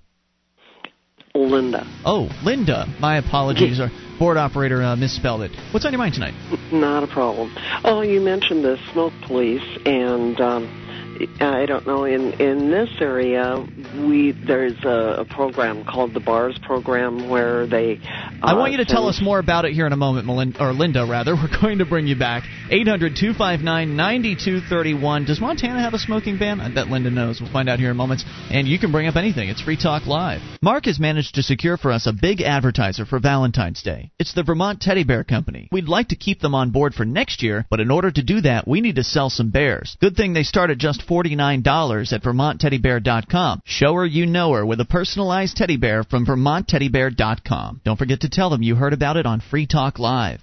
Linda. 1.34 1.86
Oh, 2.04 2.28
Linda. 2.44 2.86
My 3.00 3.16
apologies. 3.16 3.80
Our 3.80 3.90
board 4.18 4.36
operator 4.36 4.82
uh, 4.82 4.96
misspelled 4.96 5.42
it. 5.42 5.50
What's 5.72 5.86
on 5.86 5.92
your 5.92 5.98
mind 5.98 6.14
tonight? 6.14 6.34
Not 6.70 7.04
a 7.04 7.06
problem. 7.06 7.54
Oh, 7.84 8.02
you 8.02 8.20
mentioned 8.20 8.64
the 8.64 8.76
smoke 8.92 9.14
police, 9.26 9.78
and 9.86 10.38
um, 10.40 10.81
I 11.40 11.66
don't 11.66 11.86
know. 11.86 12.04
In 12.04 12.32
in 12.40 12.70
this 12.70 12.88
area, 13.00 13.66
we 14.06 14.32
there's 14.32 14.84
a, 14.84 15.20
a 15.20 15.24
program 15.24 15.84
called 15.84 16.14
the 16.14 16.20
Bars 16.20 16.58
program 16.62 17.28
where 17.28 17.66
they. 17.66 18.00
Uh, 18.02 18.46
I 18.46 18.54
want 18.54 18.72
you 18.72 18.78
to 18.78 18.84
tell 18.84 19.08
us 19.08 19.20
more 19.22 19.38
about 19.38 19.64
it 19.64 19.72
here 19.72 19.86
in 19.86 19.92
a 19.92 19.96
moment, 19.96 20.26
Melinda, 20.26 20.62
or 20.62 20.72
Linda, 20.72 21.06
rather. 21.08 21.34
We're 21.36 21.60
going 21.60 21.78
to 21.78 21.84
bring 21.84 22.06
you 22.06 22.16
back. 22.16 22.44
800 22.70 23.16
259 23.16 23.96
9231. 23.96 25.24
Does 25.24 25.40
Montana 25.40 25.80
have 25.80 25.94
a 25.94 25.98
smoking 25.98 26.38
ban? 26.38 26.60
I 26.60 26.72
bet 26.72 26.88
Linda 26.88 27.10
knows. 27.10 27.40
We'll 27.40 27.52
find 27.52 27.68
out 27.68 27.78
here 27.78 27.90
in 27.90 27.96
moments. 27.96 28.24
And 28.50 28.66
you 28.66 28.78
can 28.78 28.92
bring 28.92 29.06
up 29.06 29.16
anything. 29.16 29.48
It's 29.48 29.60
Free 29.60 29.76
Talk 29.76 30.06
Live. 30.06 30.40
Mark 30.62 30.86
has 30.86 30.98
managed 30.98 31.34
to 31.36 31.42
secure 31.42 31.76
for 31.76 31.92
us 31.92 32.06
a 32.06 32.12
big 32.12 32.40
advertiser 32.40 33.04
for 33.04 33.18
Valentine's 33.18 33.82
Day. 33.82 34.10
It's 34.18 34.34
the 34.34 34.42
Vermont 34.42 34.80
Teddy 34.80 35.04
Bear 35.04 35.24
Company. 35.24 35.68
We'd 35.72 35.88
like 35.88 36.08
to 36.08 36.16
keep 36.16 36.40
them 36.40 36.54
on 36.54 36.70
board 36.70 36.94
for 36.94 37.04
next 37.04 37.42
year, 37.42 37.66
but 37.70 37.80
in 37.80 37.90
order 37.90 38.10
to 38.10 38.22
do 38.22 38.40
that, 38.42 38.66
we 38.66 38.80
need 38.80 38.96
to 38.96 39.04
sell 39.04 39.30
some 39.30 39.50
bears. 39.50 39.96
Good 40.00 40.16
thing 40.16 40.32
they 40.32 40.42
start 40.42 40.70
at 40.70 40.78
just 41.02 41.10
$49 41.10 42.12
at 42.12 42.22
VermontTeddyBear.com. 42.22 43.62
Show 43.64 43.94
her 43.94 44.06
you 44.06 44.26
know 44.26 44.52
her 44.52 44.66
with 44.66 44.80
a 44.80 44.84
personalized 44.84 45.56
teddy 45.56 45.76
bear 45.76 46.04
from 46.04 46.26
VermontTeddyBear.com. 46.26 47.80
Don't 47.84 47.98
forget 47.98 48.20
to 48.20 48.28
tell 48.28 48.50
them 48.50 48.62
you 48.62 48.74
heard 48.74 48.92
about 48.92 49.16
it 49.16 49.26
on 49.26 49.40
Free 49.40 49.66
Talk 49.66 49.98
Live. 49.98 50.40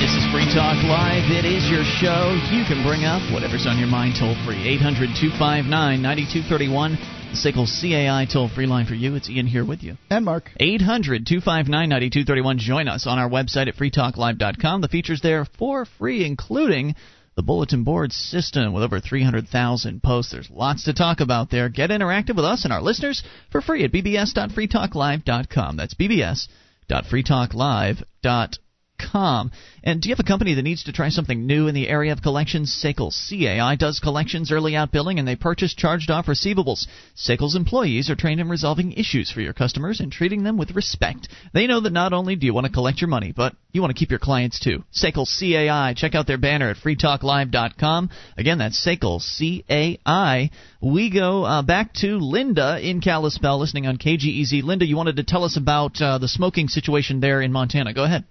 This 0.00 0.16
is 0.16 0.24
Free 0.32 0.48
Talk 0.54 0.82
Live. 0.84 1.30
It 1.30 1.44
is 1.44 1.68
your 1.68 1.84
show. 1.84 2.32
You 2.50 2.64
can 2.64 2.82
bring 2.86 3.04
up 3.04 3.20
whatever's 3.32 3.66
on 3.66 3.78
your 3.78 3.88
mind 3.88 4.14
toll 4.18 4.34
free. 4.46 4.66
800 4.66 5.12
259 5.14 5.68
9231. 6.00 7.19
The 7.30 7.36
SACL 7.36 7.68
CAI 7.80 8.26
toll 8.30 8.48
free 8.48 8.66
line 8.66 8.84
for 8.86 8.94
you. 8.94 9.14
It's 9.14 9.30
Ian 9.30 9.46
here 9.46 9.64
with 9.64 9.84
you. 9.84 9.96
And 10.10 10.24
Mark. 10.24 10.50
800 10.58 11.24
259 11.24 11.88
9231. 11.88 12.58
Join 12.58 12.88
us 12.88 13.06
on 13.06 13.20
our 13.20 13.30
website 13.30 13.68
at 13.68 13.76
freetalklive.com. 13.76 14.80
The 14.80 14.88
features 14.88 15.20
there 15.20 15.44
for 15.44 15.84
free, 15.84 16.26
including 16.26 16.96
the 17.36 17.44
bulletin 17.44 17.84
board 17.84 18.12
system 18.12 18.72
with 18.72 18.82
over 18.82 18.98
300,000 18.98 20.02
posts. 20.02 20.32
There's 20.32 20.50
lots 20.50 20.86
to 20.86 20.92
talk 20.92 21.20
about 21.20 21.50
there. 21.50 21.68
Get 21.68 21.90
interactive 21.90 22.34
with 22.34 22.44
us 22.44 22.64
and 22.64 22.72
our 22.72 22.82
listeners 22.82 23.22
for 23.52 23.60
free 23.60 23.84
at 23.84 23.92
bbs.freetalklive.com. 23.92 25.76
That's 25.76 25.94
bbs.freetalklive.com 25.94 28.69
com. 29.12 29.50
And 29.82 30.00
do 30.00 30.08
you 30.08 30.14
have 30.14 30.20
a 30.20 30.28
company 30.28 30.54
that 30.54 30.62
needs 30.62 30.84
to 30.84 30.92
try 30.92 31.08
something 31.08 31.46
new 31.46 31.66
in 31.66 31.74
the 31.74 31.88
area 31.88 32.12
of 32.12 32.22
collections? 32.22 32.78
SACL 32.82 33.10
CAI 33.10 33.76
does 33.76 33.98
collections, 33.98 34.52
early 34.52 34.76
out 34.76 34.92
billing, 34.92 35.18
and 35.18 35.26
they 35.26 35.36
purchase 35.36 35.74
charged 35.74 36.10
off 36.10 36.26
receivables. 36.26 36.86
SACL's 37.16 37.56
employees 37.56 38.10
are 38.10 38.16
trained 38.16 38.40
in 38.40 38.48
resolving 38.48 38.92
issues 38.92 39.30
for 39.30 39.40
your 39.40 39.54
customers 39.54 40.00
and 40.00 40.12
treating 40.12 40.42
them 40.42 40.58
with 40.58 40.72
respect. 40.72 41.28
They 41.54 41.66
know 41.66 41.80
that 41.80 41.92
not 41.92 42.12
only 42.12 42.36
do 42.36 42.46
you 42.46 42.52
want 42.52 42.66
to 42.66 42.72
collect 42.72 43.00
your 43.00 43.08
money, 43.08 43.32
but 43.34 43.54
you 43.72 43.80
want 43.80 43.94
to 43.94 43.98
keep 43.98 44.10
your 44.10 44.18
clients 44.18 44.60
too. 44.60 44.84
SACL 44.92 45.26
CAI. 45.26 45.94
Check 45.94 46.14
out 46.14 46.26
their 46.26 46.38
banner 46.38 46.70
at 46.70 46.76
freetalklive.com. 46.76 48.10
Again, 48.36 48.58
that's 48.58 48.84
SACL 48.84 49.20
CAI. 49.20 50.50
We 50.82 51.10
go 51.10 51.44
uh, 51.44 51.62
back 51.62 51.94
to 51.94 52.18
Linda 52.18 52.78
in 52.80 53.00
Kalispell 53.00 53.58
listening 53.58 53.86
on 53.86 53.96
KGEZ. 53.96 54.62
Linda, 54.62 54.86
you 54.86 54.96
wanted 54.96 55.16
to 55.16 55.24
tell 55.24 55.44
us 55.44 55.56
about 55.56 56.00
uh, 56.00 56.18
the 56.18 56.28
smoking 56.28 56.68
situation 56.68 57.20
there 57.20 57.40
in 57.40 57.52
Montana. 57.52 57.94
Go 57.94 58.04
ahead. 58.04 58.24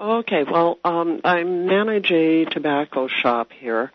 Okay, 0.00 0.44
well, 0.44 0.78
um, 0.84 1.20
I 1.24 1.44
manage 1.44 2.10
a 2.10 2.44
tobacco 2.46 3.06
shop 3.06 3.52
here, 3.52 3.92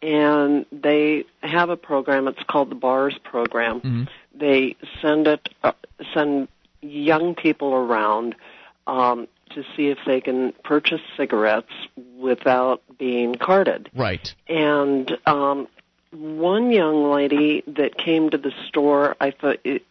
and 0.00 0.64
they 0.72 1.24
have 1.42 1.68
a 1.68 1.76
program. 1.76 2.26
It's 2.26 2.42
called 2.44 2.70
the 2.70 2.74
Bars 2.74 3.18
Program. 3.22 3.80
Mm-hmm. 3.80 4.04
They 4.34 4.76
send 5.00 5.26
it, 5.26 5.48
uh, 5.62 5.72
send 6.14 6.48
young 6.80 7.34
people 7.34 7.74
around 7.74 8.34
um, 8.86 9.28
to 9.50 9.62
see 9.76 9.88
if 9.88 9.98
they 10.06 10.20
can 10.20 10.52
purchase 10.64 11.02
cigarettes 11.16 11.72
without 12.18 12.82
being 12.98 13.34
carded. 13.34 13.90
Right. 13.94 14.34
And 14.48 15.16
um, 15.26 15.68
one 16.12 16.72
young 16.72 17.10
lady 17.12 17.62
that 17.66 17.96
came 17.96 18.30
to 18.30 18.38
the 18.38 18.52
store, 18.68 19.16
I 19.20 19.30
thought 19.30 19.58
it, 19.64 19.82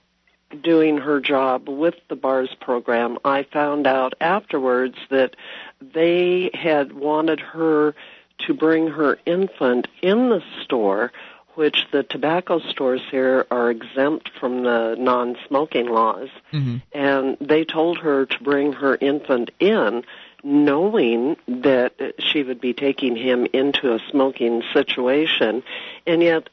doing 0.61 0.97
her 0.97 1.19
job 1.19 1.67
with 1.67 1.95
the 2.09 2.15
bars 2.15 2.55
program, 2.59 3.17
I 3.23 3.43
found 3.43 3.87
out 3.87 4.13
afterwards 4.19 4.97
that 5.09 5.35
they 5.81 6.51
had 6.53 6.93
wanted 6.93 7.39
her 7.39 7.95
to 8.47 8.53
bring 8.53 8.87
her 8.87 9.19
infant 9.25 9.87
in 10.01 10.29
the 10.29 10.41
store, 10.63 11.11
which 11.55 11.85
the 11.91 12.03
tobacco 12.03 12.59
stores 12.59 13.01
here 13.11 13.45
are 13.51 13.69
exempt 13.69 14.29
from 14.39 14.63
the 14.63 14.95
non 14.97 15.35
smoking 15.47 15.87
laws. 15.87 16.29
Mm-hmm. 16.51 16.77
And 16.93 17.37
they 17.39 17.65
told 17.65 17.99
her 17.99 18.25
to 18.25 18.43
bring 18.43 18.73
her 18.73 18.97
infant 18.99 19.51
in, 19.59 20.03
knowing 20.43 21.37
that 21.47 21.93
she 22.19 22.43
would 22.43 22.61
be 22.61 22.73
taking 22.73 23.15
him 23.15 23.47
into 23.53 23.93
a 23.93 23.99
smoking 24.09 24.63
situation. 24.73 25.63
And 26.07 26.23
yet, 26.23 26.49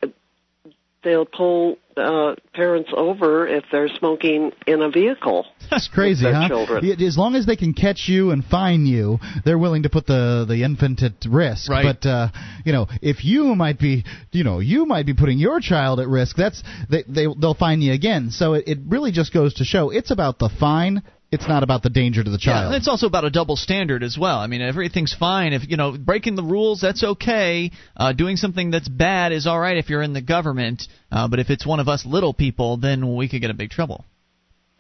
they'll 1.05 1.27
pull 1.27 1.77
uh, 1.97 2.35
parents 2.55 2.91
over 2.97 3.47
if 3.47 3.65
they're 3.73 3.89
smoking 3.89 4.53
in 4.67 4.83
a 4.83 4.91
vehicle. 4.91 5.47
That's 5.71 5.89
crazy, 5.89 6.25
their 6.25 6.35
huh? 6.35 6.49
children. 6.49 7.03
As 7.03 7.19
long 7.19 7.35
as 7.35 7.47
they 7.47 7.57
can 7.57 7.75
catch 7.75 8.09
you 8.09 8.31
and 8.31 8.45
fine 8.45 8.87
you, 8.87 9.19
they're 9.45 9.59
willing 9.59 9.83
to 9.83 9.91
put 9.91 10.07
the 10.07 10.45
the 10.49 10.63
infant 10.63 11.03
at 11.03 11.13
risk. 11.29 11.71
Right. 11.71 11.85
But 11.85 12.09
uh, 12.09 12.29
you 12.65 12.73
know, 12.73 12.87
if 13.03 13.25
you 13.25 13.55
might 13.55 13.79
be, 13.79 14.05
you 14.33 14.45
know, 14.45 14.61
you 14.61 14.87
might 14.87 15.07
be 15.07 15.15
putting 15.15 15.39
your 15.39 15.61
child 15.61 16.01
at 16.01 16.09
risk. 16.09 16.37
That's 16.37 16.63
they, 16.89 17.03
they 17.03 17.27
they'll 17.39 17.55
fine 17.55 17.81
you 17.81 17.93
again. 17.93 18.31
So 18.31 18.55
it, 18.55 18.69
it 18.69 18.79
really 18.87 19.13
just 19.13 19.33
goes 19.33 19.55
to 19.55 19.65
show 19.65 19.91
it's 19.91 20.11
about 20.11 20.39
the 20.39 20.49
fine. 20.49 21.03
It's 21.31 21.47
not 21.47 21.63
about 21.63 21.83
the 21.83 21.91
danger 21.91 22.25
to 22.25 22.31
the 22.31 22.39
child. 22.39 22.67
and 22.67 22.75
it's 22.75 22.89
also 22.89 23.07
about 23.07 23.25
a 23.25 23.31
double 23.31 23.57
standard 23.57 24.03
as 24.03 24.17
well. 24.19 24.39
I 24.39 24.47
mean, 24.47 24.63
everything's 24.63 25.13
fine 25.15 25.53
if 25.53 25.69
you 25.69 25.77
know 25.77 25.97
breaking 25.99 26.37
the 26.37 26.43
rules. 26.43 26.81
That's 26.81 27.05
okay. 27.05 27.71
Uh, 27.95 28.13
doing 28.15 28.37
something 28.37 28.71
that's 28.71 28.89
bad 28.89 29.33
is 29.33 29.47
all 29.47 29.61
right 29.61 29.77
if 29.77 29.91
you're 29.91 30.03
in 30.03 30.15
the 30.15 30.23
government. 30.23 30.85
Uh, 31.13 31.29
but 31.29 31.39
if 31.39 31.51
it's 31.51 31.67
one 31.67 31.81
of 31.81 31.89
us 31.89 32.07
little 32.07 32.33
people, 32.33 32.79
then 32.79 33.15
we 33.15 33.29
could 33.29 33.43
get 33.43 33.51
in 33.51 33.57
big 33.57 33.71
trouble. 33.71 34.07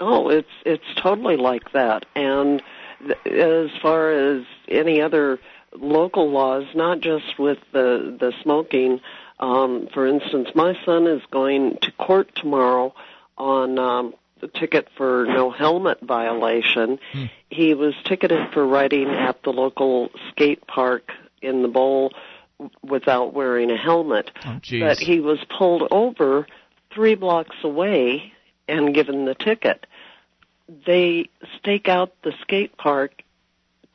Oh, 0.01 0.31
it's 0.31 0.49
it's 0.65 0.85
totally 1.03 1.37
like 1.37 1.73
that. 1.73 2.07
And 2.15 2.63
th- 3.01 3.27
as 3.27 3.71
far 3.83 4.11
as 4.11 4.45
any 4.69 5.03
other 5.03 5.39
local 5.75 6.31
laws, 6.31 6.65
not 6.75 7.01
just 7.01 7.39
with 7.39 7.59
the 7.73 8.17
the 8.19 8.33
smoking. 8.43 9.01
Um, 9.41 9.89
for 9.95 10.07
instance, 10.07 10.49
my 10.55 10.75
son 10.85 11.07
is 11.07 11.23
going 11.31 11.79
to 11.83 11.93
court 11.93 12.35
tomorrow 12.35 12.93
on 13.37 13.79
um, 13.79 14.15
the 14.41 14.49
ticket 14.49 14.89
for 14.97 15.27
no 15.27 15.51
helmet 15.51 15.99
violation. 16.01 16.99
He 17.51 17.75
was 17.75 17.95
ticketed 18.05 18.53
for 18.53 18.67
riding 18.67 19.09
at 19.09 19.43
the 19.43 19.51
local 19.51 20.11
skate 20.31 20.67
park 20.67 21.11
in 21.43 21.63
the 21.63 21.69
bowl 21.69 22.13
without 22.83 23.33
wearing 23.33 23.71
a 23.71 23.77
helmet. 23.77 24.31
Oh. 24.45 24.61
But 24.81 24.99
he 24.99 25.21
was 25.21 25.39
pulled 25.57 25.89
over 25.91 26.47
three 26.93 27.15
blocks 27.15 27.57
away 27.63 28.33
and 28.67 28.95
given 28.95 29.25
the 29.25 29.35
ticket. 29.35 29.87
They 30.87 31.31
stake 31.59 31.89
out 31.89 32.13
the 32.23 32.33
skate 32.43 32.77
park 32.77 33.23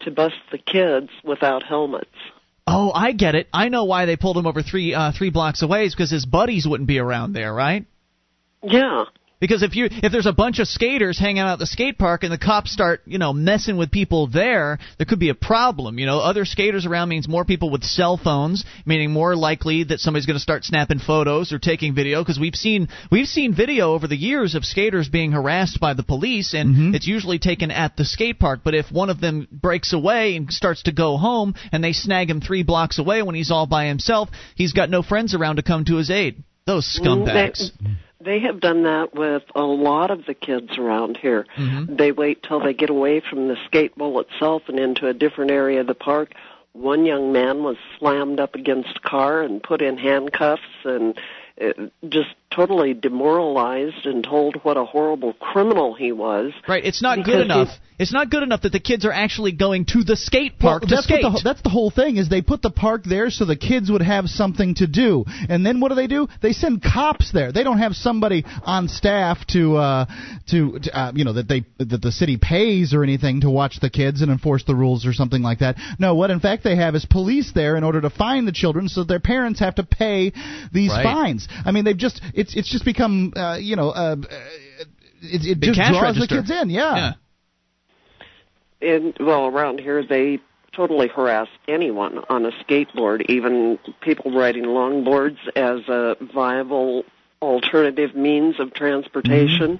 to 0.02 0.12
bust 0.12 0.36
the 0.52 0.58
kids 0.58 1.10
without 1.24 1.64
helmets. 1.64 2.16
Oh, 2.66 2.92
I 2.94 3.12
get 3.12 3.36
it. 3.36 3.48
I 3.54 3.70
know 3.70 3.84
why 3.84 4.06
they 4.06 4.16
pulled 4.16 4.38
him 4.38 4.48
over 4.48 4.62
three 4.62 4.94
uh, 4.94 5.12
three 5.12 5.30
blocks 5.30 5.62
away 5.62 5.86
is 5.86 5.94
because 5.94 6.10
his 6.10 6.26
buddies 6.26 6.66
wouldn't 6.66 6.88
be 6.88 6.98
around 6.98 7.34
there, 7.34 7.54
right? 7.54 7.86
Yeah. 8.64 9.06
Because 9.44 9.62
if 9.62 9.76
you 9.76 9.90
if 9.92 10.14
there's 10.14 10.26
a 10.26 10.32
bunch 10.32 10.60
of 10.60 10.70
skaters 10.70 11.20
hanging 11.20 11.40
out 11.40 11.52
at 11.52 11.60
the 11.60 11.66
skate 11.66 11.98
park 11.98 12.24
and 12.24 12.32
the 12.32 12.38
cops 12.38 12.72
start 12.72 13.02
you 13.06 13.18
know 13.18 13.34
messing 13.34 13.76
with 13.76 13.92
people 13.92 14.28
there, 14.28 14.80
there 14.98 15.06
could 15.06 15.20
be 15.20 15.28
a 15.28 15.36
problem. 15.36 16.00
You 16.00 16.06
know, 16.06 16.20
other 16.20 16.46
skaters 16.46 16.86
around 16.86 17.10
means 17.10 17.28
more 17.28 17.44
people 17.44 17.70
with 17.70 17.84
cell 17.84 18.16
phones, 18.16 18.64
meaning 18.86 19.12
more 19.12 19.36
likely 19.36 19.84
that 19.84 20.00
somebody's 20.00 20.28
going 20.28 20.38
to 20.38 20.42
start 20.42 20.64
snapping 20.64 21.00
photos 21.00 21.52
or 21.52 21.60
taking 21.60 21.94
video. 21.94 22.22
Because 22.22 22.40
we've 22.40 22.56
seen 22.56 22.88
we've 23.12 23.28
seen 23.28 23.54
video 23.54 23.92
over 23.92 24.08
the 24.08 24.16
years 24.16 24.56
of 24.56 24.64
skaters 24.64 25.10
being 25.10 25.34
harassed 25.34 25.78
by 25.78 25.94
the 25.94 26.04
police, 26.04 26.54
and 26.54 26.74
mm-hmm. 26.74 26.96
it's 26.96 27.06
usually 27.06 27.38
taken 27.38 27.70
at 27.70 27.98
the 27.98 28.06
skate 28.06 28.40
park. 28.40 28.62
But 28.64 28.76
if 28.76 28.94
one 28.94 29.10
of 29.10 29.20
them 29.20 29.50
breaks 29.52 29.92
away 29.92 30.38
and 30.38 30.54
starts 30.54 30.84
to 30.84 30.94
go 30.94 31.18
home, 31.18 31.56
and 31.74 31.84
they 31.84 31.92
snag 31.92 32.30
him 32.30 32.40
three 32.40 32.64
blocks 32.64 32.98
away 32.98 33.22
when 33.22 33.36
he's 33.36 33.52
all 33.52 33.68
by 33.68 33.88
himself, 33.88 34.30
he's 34.56 34.72
got 34.72 34.90
no 34.90 35.04
friends 35.04 35.36
around 35.36 35.58
to 35.58 35.64
come 35.64 35.84
to 35.84 35.98
his 35.98 36.10
aid. 36.10 36.46
Those 36.66 36.98
scumbags. 36.98 37.72
They, 37.82 37.90
they 38.24 38.40
have 38.40 38.60
done 38.60 38.84
that 38.84 39.14
with 39.14 39.44
a 39.56 39.62
lot 39.62 40.12
of 40.12 40.26
the 40.26 40.34
kids 40.34 40.78
around 40.78 41.18
here. 41.18 41.46
Mm-hmm. 41.56 41.96
They 41.96 42.12
wait 42.12 42.44
till 42.44 42.60
they 42.60 42.74
get 42.74 42.90
away 42.90 43.20
from 43.22 43.48
the 43.48 43.58
skate 43.66 43.96
bowl 43.96 44.20
itself 44.20 44.64
and 44.68 44.80
into 44.80 45.08
a 45.08 45.14
different 45.14 45.52
area 45.52 45.82
of 45.82 45.88
the 45.88 45.96
park. 45.96 46.34
One 46.74 47.06
young 47.06 47.32
man 47.32 47.64
was 47.64 47.78
slammed 48.00 48.40
up 48.40 48.56
against 48.56 48.98
a 48.98 49.00
car 49.00 49.42
and 49.42 49.62
put 49.62 49.82
in 49.82 49.98
handcuffs 49.98 50.62
and 50.84 51.18
uh, 51.62 51.74
just 52.10 52.34
totally 52.56 52.94
demoralized 52.94 54.06
and 54.06 54.24
told 54.24 54.56
what 54.64 54.78
a 54.78 54.86
horrible 54.86 55.34
criminal 55.34 55.94
he 55.96 56.12
was. 56.12 56.52
Right, 56.68 56.84
it's 56.84 57.02
not 57.02 57.18
Because 57.18 57.32
good 57.34 57.38
he- 57.40 57.44
enough. 57.46 57.70
It's 58.00 58.12
not 58.12 58.32
good 58.32 58.42
enough 58.42 58.64
that 58.64 58.72
the 58.72 58.80
kids 58.80 59.06
are 59.06 59.12
actually 59.14 59.52
going 59.52 59.86
to 59.94 60.04
the 60.04 60.16
skate 60.18 60.58
park 60.58 60.82
well, 60.82 60.90
to 60.90 60.96
that's 60.96 61.04
skate. 61.06 61.24
What 61.24 61.34
the, 61.34 61.42
that's 61.44 61.62
the 61.62 61.70
whole 61.70 61.92
thing 61.92 62.18
is 62.18 62.28
they 62.28 62.42
put 62.42 62.64
the 62.64 62.72
park 62.72 63.04
there 63.04 63.30
so 63.30 63.46
the 63.46 63.56
kids 63.56 63.90
would 63.92 64.02
have 64.02 64.26
something 64.28 64.74
to 64.76 64.88
do, 64.88 65.26
and 65.48 65.64
then 65.64 65.80
what 65.80 65.90
do 65.90 65.96
they 65.96 66.08
do? 66.08 66.28
They 66.42 66.54
send 66.54 66.82
cops 66.82 67.32
there. 67.32 67.52
They 67.52 67.64
don't 67.64 67.78
have 67.78 67.94
somebody 67.94 68.46
on 68.64 68.88
staff 68.88 69.46
to 69.50 69.78
uh, 69.78 70.06
to, 70.50 70.80
to 70.80 70.98
uh, 71.00 71.12
you 71.14 71.24
know 71.24 71.34
that 71.34 71.48
they 71.48 71.66
that 71.78 72.02
the 72.02 72.12
city 72.12 72.38
pays 72.42 72.96
or 72.96 73.04
anything 73.04 73.42
to 73.42 73.50
watch 73.52 73.80
the 73.80 73.92
kids 73.92 74.22
and 74.24 74.32
enforce 74.32 74.64
the 74.66 74.76
rules 74.76 75.06
or 75.06 75.14
something 75.14 75.44
like 75.44 75.60
that. 75.60 75.76
No, 76.00 76.16
what 76.16 76.32
in 76.32 76.40
fact 76.40 76.64
they 76.64 76.76
have 76.76 76.96
is 76.96 77.06
police 77.06 77.52
there 77.54 77.78
in 77.78 77.84
order 77.84 78.02
to 78.02 78.10
find 78.10 78.48
the 78.48 78.52
children, 78.52 78.90
so 78.90 79.04
their 79.04 79.20
parents 79.20 79.60
have 79.60 79.76
to 79.76 79.84
pay 79.84 80.34
these 80.74 80.90
Right. 80.90 81.04
fines. 81.04 81.48
I 81.64 81.72
mean, 81.72 81.86
they've 81.86 81.96
just 81.96 82.22
it's 82.44 82.56
it's 82.56 82.70
just 82.72 82.86
become 82.86 83.34
uh, 83.36 83.58
you 83.60 83.76
know. 83.76 83.90
Uh, 83.90 84.16
it, 85.22 85.46
it 85.46 85.60
Big 85.60 85.70
just 85.70 85.80
cash 85.80 85.92
draws 85.92 86.04
register. 86.18 86.36
the 86.36 86.42
kids 86.42 86.52
in, 86.52 86.70
yeah. 86.70 87.14
And 88.82 89.16
well, 89.20 89.46
around 89.48 89.80
here 89.80 90.04
they 90.06 90.40
totally 90.74 91.08
harass 91.08 91.48
anyone 91.68 92.20
on 92.30 92.46
a 92.46 92.52
skateboard, 92.52 93.30
even 93.30 93.80
people 94.02 94.32
riding 94.36 94.64
longboards 94.66 95.38
as 95.56 95.88
a 95.88 96.18
viable 96.34 97.06
alternative 97.42 98.16
means 98.16 98.60
of 98.60 98.74
transportation. 98.74 99.80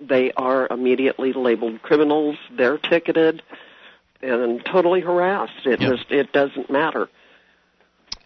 They 0.00 0.32
are 0.32 0.66
immediately 0.70 1.32
labeled 1.32 1.82
criminals. 1.82 2.36
They're 2.56 2.78
ticketed 2.78 3.42
and 4.22 4.62
totally 4.64 5.00
harassed. 5.00 5.64
It 5.66 5.80
Yep. 5.80 5.90
just 5.90 6.10
it 6.10 6.32
doesn't 6.32 6.70
matter. 6.70 7.08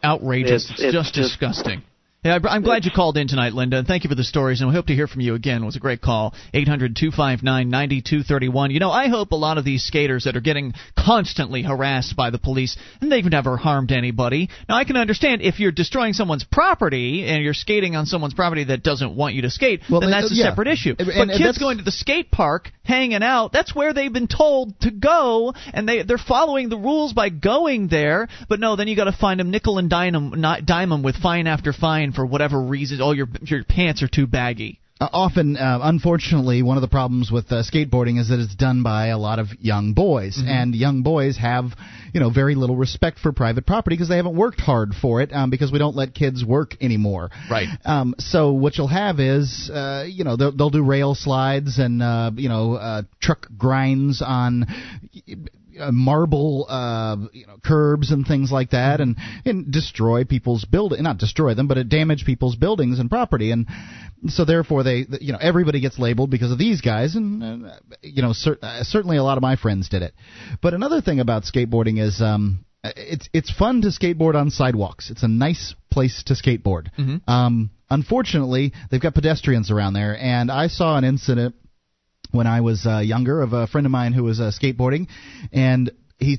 Outrageous. 0.02 0.64
It's- 0.64 0.70
It's, 0.72 0.82
it's 0.82 0.92
just 0.92 1.14
just- 1.14 1.28
disgusting. 1.30 1.82
Yeah, 2.24 2.38
I'm 2.48 2.62
glad 2.62 2.86
you 2.86 2.90
called 2.90 3.18
in 3.18 3.28
tonight, 3.28 3.52
Linda, 3.52 3.76
and 3.76 3.86
thank 3.86 4.04
you 4.04 4.08
for 4.08 4.14
the 4.14 4.24
stories, 4.24 4.62
and 4.62 4.70
we 4.70 4.74
hope 4.74 4.86
to 4.86 4.94
hear 4.94 5.06
from 5.06 5.20
you 5.20 5.34
again. 5.34 5.62
It 5.62 5.66
was 5.66 5.76
a 5.76 5.78
great 5.78 6.00
call. 6.00 6.32
800-259-9231. 6.54 8.72
You 8.72 8.80
know, 8.80 8.90
I 8.90 9.08
hope 9.08 9.32
a 9.32 9.36
lot 9.36 9.58
of 9.58 9.64
these 9.66 9.84
skaters 9.84 10.24
that 10.24 10.34
are 10.34 10.40
getting 10.40 10.72
constantly 10.98 11.62
harassed 11.62 12.16
by 12.16 12.30
the 12.30 12.38
police, 12.38 12.78
and 13.02 13.12
they've 13.12 13.22
never 13.26 13.58
harmed 13.58 13.92
anybody. 13.92 14.48
Now, 14.70 14.76
I 14.76 14.84
can 14.84 14.96
understand 14.96 15.42
if 15.42 15.60
you're 15.60 15.70
destroying 15.70 16.14
someone's 16.14 16.44
property 16.44 17.26
and 17.28 17.44
you're 17.44 17.52
skating 17.52 17.94
on 17.94 18.06
someone's 18.06 18.32
property 18.32 18.64
that 18.64 18.82
doesn't 18.82 19.14
want 19.14 19.34
you 19.34 19.42
to 19.42 19.50
skate, 19.50 19.82
Well, 19.90 20.00
then 20.00 20.10
that's 20.10 20.32
a 20.32 20.34
yeah. 20.34 20.44
separate 20.48 20.68
issue. 20.68 20.94
And- 20.98 21.06
But 21.08 21.16
and 21.28 21.32
kids 21.32 21.58
going 21.58 21.76
to 21.76 21.84
the 21.84 21.92
skate 21.92 22.30
park, 22.30 22.72
hanging 22.84 23.22
out, 23.22 23.52
that's 23.52 23.74
where 23.74 23.92
they've 23.92 24.10
been 24.10 24.28
told 24.28 24.80
to 24.80 24.90
go, 24.90 25.52
and 25.74 25.86
they, 25.86 26.04
they're 26.04 26.16
following 26.16 26.70
the 26.70 26.78
rules 26.78 27.12
by 27.12 27.28
going 27.28 27.88
there, 27.88 28.28
but 28.48 28.60
no, 28.60 28.76
then 28.76 28.88
you 28.88 28.96
got 28.96 29.04
to 29.04 29.12
find 29.12 29.38
them 29.40 29.50
nickel 29.50 29.76
and 29.76 29.90
dime 29.90 30.14
'em- 30.14 30.40
not 30.40 30.64
dime 30.64 30.90
'em 30.90 31.02
with 31.02 31.16
fine 31.16 31.46
after 31.46 31.74
fine 31.74 32.12
for 32.14 32.24
whatever 32.24 32.60
reason. 32.60 33.00
Oh, 33.02 33.12
your 33.12 33.28
your 33.42 33.64
pants 33.64 34.02
are 34.02 34.08
too 34.08 34.26
baggy. 34.26 34.80
Uh, 35.00 35.08
often, 35.12 35.56
uh, 35.56 35.80
unfortunately, 35.82 36.62
one 36.62 36.76
of 36.76 36.80
the 36.80 36.88
problems 36.88 37.28
with 37.28 37.50
uh, 37.50 37.64
skateboarding 37.64 38.16
is 38.20 38.28
that 38.28 38.38
it's 38.38 38.54
done 38.54 38.84
by 38.84 39.08
a 39.08 39.18
lot 39.18 39.40
of 39.40 39.48
young 39.58 39.92
boys, 39.92 40.36
Mm-hmm. 40.38 40.48
and 40.48 40.74
young 40.74 41.02
boys 41.02 41.36
have, 41.36 41.64
you 42.12 42.20
know, 42.20 42.30
very 42.30 42.54
little 42.54 42.76
respect 42.76 43.18
for 43.18 43.32
private 43.32 43.66
property 43.66 43.96
because 43.96 44.08
they 44.08 44.16
haven't 44.16 44.36
worked 44.36 44.60
hard 44.60 44.92
for 44.94 45.20
it. 45.20 45.32
Um, 45.32 45.50
because 45.50 45.72
we 45.72 45.80
don't 45.80 45.96
let 45.96 46.14
kids 46.14 46.44
work 46.44 46.76
anymore. 46.80 47.30
Right. 47.50 47.66
Um, 47.84 48.14
so 48.18 48.52
what 48.52 48.78
you'll 48.78 48.86
have 48.86 49.18
is, 49.18 49.68
uh, 49.68 50.04
you 50.08 50.22
know, 50.22 50.36
they'll, 50.36 50.52
they'll 50.56 50.70
do 50.70 50.84
rail 50.84 51.16
slides 51.16 51.80
and, 51.80 52.00
uh, 52.00 52.30
you 52.36 52.48
know, 52.48 52.74
uh, 52.74 53.02
truck 53.20 53.48
grinds 53.58 54.22
on 54.24 54.66
marble, 55.90 56.66
uh, 56.68 57.16
you 57.32 57.46
know, 57.46 57.56
curbs 57.64 58.10
and 58.10 58.26
things 58.26 58.50
like 58.50 58.70
that, 58.70 59.00
and 59.00 59.16
and 59.44 59.72
destroy 59.72 60.24
people's 60.24 60.64
building, 60.64 61.02
not 61.02 61.18
destroy 61.18 61.54
them, 61.54 61.66
but 61.66 61.78
it 61.78 61.88
damage 61.88 62.24
people's 62.24 62.56
buildings 62.56 62.98
and 62.98 63.10
property, 63.10 63.50
and 63.50 63.66
so 64.28 64.44
therefore 64.44 64.82
they, 64.82 65.06
you 65.20 65.32
know, 65.32 65.38
everybody 65.40 65.80
gets 65.80 65.98
labeled 65.98 66.30
because 66.30 66.50
of 66.50 66.58
these 66.58 66.80
guys, 66.80 67.14
and 67.14 67.66
uh, 67.66 67.76
you 68.02 68.22
know, 68.22 68.32
cer- 68.32 68.58
uh, 68.62 68.82
certainly 68.82 69.16
a 69.16 69.22
lot 69.22 69.38
of 69.38 69.42
my 69.42 69.56
friends 69.56 69.88
did 69.88 70.02
it. 70.02 70.14
But 70.62 70.74
another 70.74 71.00
thing 71.00 71.20
about 71.20 71.44
skateboarding 71.44 72.00
is, 72.00 72.20
um, 72.20 72.64
it's 72.84 73.28
it's 73.32 73.50
fun 73.52 73.82
to 73.82 73.88
skateboard 73.88 74.34
on 74.34 74.50
sidewalks. 74.50 75.10
It's 75.10 75.22
a 75.22 75.28
nice 75.28 75.74
place 75.90 76.22
to 76.26 76.34
skateboard. 76.34 76.88
Um, 77.28 77.70
unfortunately, 77.90 78.72
they've 78.90 79.00
got 79.00 79.14
pedestrians 79.14 79.70
around 79.70 79.94
there, 79.94 80.16
and 80.18 80.50
I 80.50 80.68
saw 80.68 80.96
an 80.96 81.04
incident 81.04 81.54
when 82.34 82.46
I 82.46 82.60
was 82.60 82.84
uh, 82.86 82.98
younger 82.98 83.40
of 83.42 83.52
a 83.52 83.66
friend 83.66 83.86
of 83.86 83.90
mine 83.92 84.12
who 84.12 84.24
was 84.24 84.40
uh, 84.40 84.50
skateboarding, 84.58 85.06
and 85.52 85.90
he 86.18 86.38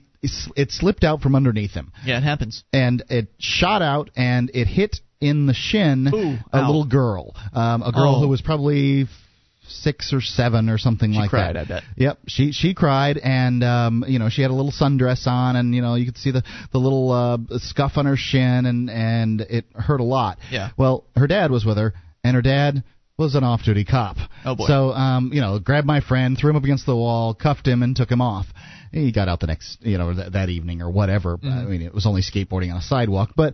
it 0.56 0.72
slipped 0.72 1.04
out 1.04 1.22
from 1.22 1.36
underneath 1.36 1.72
him, 1.72 1.92
Yeah, 2.04 2.18
it 2.18 2.24
happens. 2.24 2.64
and 2.74 3.04
it 3.10 3.28
shot 3.40 3.82
out 3.84 4.10
and 4.16 4.50
it 4.54 4.66
hit 4.68 4.98
in 5.22 5.46
the 5.46 5.54
shin 5.54 6.08
Ooh, 6.14 6.38
a 6.52 6.58
ow. 6.62 6.66
little 6.68 6.86
girl, 6.86 7.36
um, 7.54 7.84
a 7.84 7.92
girl 7.92 8.16
Oh. 8.18 8.20
who 8.22 8.28
was 8.28 8.42
probably 8.42 9.08
six 9.68 10.14
or 10.14 10.22
seven 10.22 10.70
or 10.70 10.78
something 10.78 11.12
like 11.14 11.32
that. 11.32 11.38
She 11.38 11.44
like 11.44 11.54
cried, 11.54 11.56
that. 11.56 11.72
I 11.72 11.80
bet. 11.82 11.84
Yep, 11.98 12.18
she 12.28 12.52
she 12.52 12.74
cried, 12.74 13.18
and 13.18 13.64
um, 13.64 14.04
you 14.08 14.20
know 14.20 14.30
she 14.30 14.42
had 14.42 14.52
a 14.52 14.54
little 14.54 14.72
sundress 14.72 15.26
on, 15.28 15.56
and 15.56 15.74
you 15.76 15.82
know 15.82 15.96
you 15.96 16.06
could 16.06 16.18
see 16.18 16.32
the 16.32 16.44
the 16.72 16.78
little 16.80 17.12
uh, 17.12 17.38
scuff 17.58 17.94
on 17.98 18.06
her 18.06 18.18
shin, 18.18 18.66
and 18.66 18.90
and 18.90 19.42
it 19.42 19.66
hurt 19.74 20.00
a 20.00 20.04
lot. 20.04 20.38
Yeah. 20.52 20.70
Well, 20.78 21.06
her 21.16 21.28
dad 21.28 21.52
was 21.52 21.66
with 21.66 21.78
her, 21.78 21.94
and 22.24 22.36
her 22.36 22.42
dad 22.42 22.84
was 23.18 23.36
an 23.36 23.44
off-duty 23.44 23.86
cop. 23.86 24.18
Oh, 24.44 24.56
boy. 24.56 24.66
So 24.68 24.92
um, 24.92 25.32
you 25.34 25.42
know, 25.42 25.60
grabbed 25.60 25.88
my 25.88 26.02
friend, 26.02 26.38
threw 26.38 26.50
him 26.50 26.56
up 26.56 26.64
against 26.64 26.86
the 26.86 26.96
wall, 26.96 27.34
cuffed 27.34 27.68
him, 27.68 27.82
and 27.84 27.96
took 27.96 28.12
him 28.12 28.22
off. 28.22 28.46
He 28.92 29.12
got 29.12 29.28
out 29.28 29.40
the 29.40 29.48
next, 29.48 29.78
you 29.82 29.98
know, 29.98 30.14
th- 30.14 30.32
that 30.34 30.50
evening 30.50 30.82
or 30.82 30.90
whatever. 30.90 31.38
I 31.44 31.64
mean, 31.64 31.82
it 31.82 31.94
was 31.94 32.06
only 32.06 32.22
skateboarding 32.22 32.72
on 32.72 32.78
a 32.78 32.82
sidewalk, 32.82 33.32
but 33.36 33.54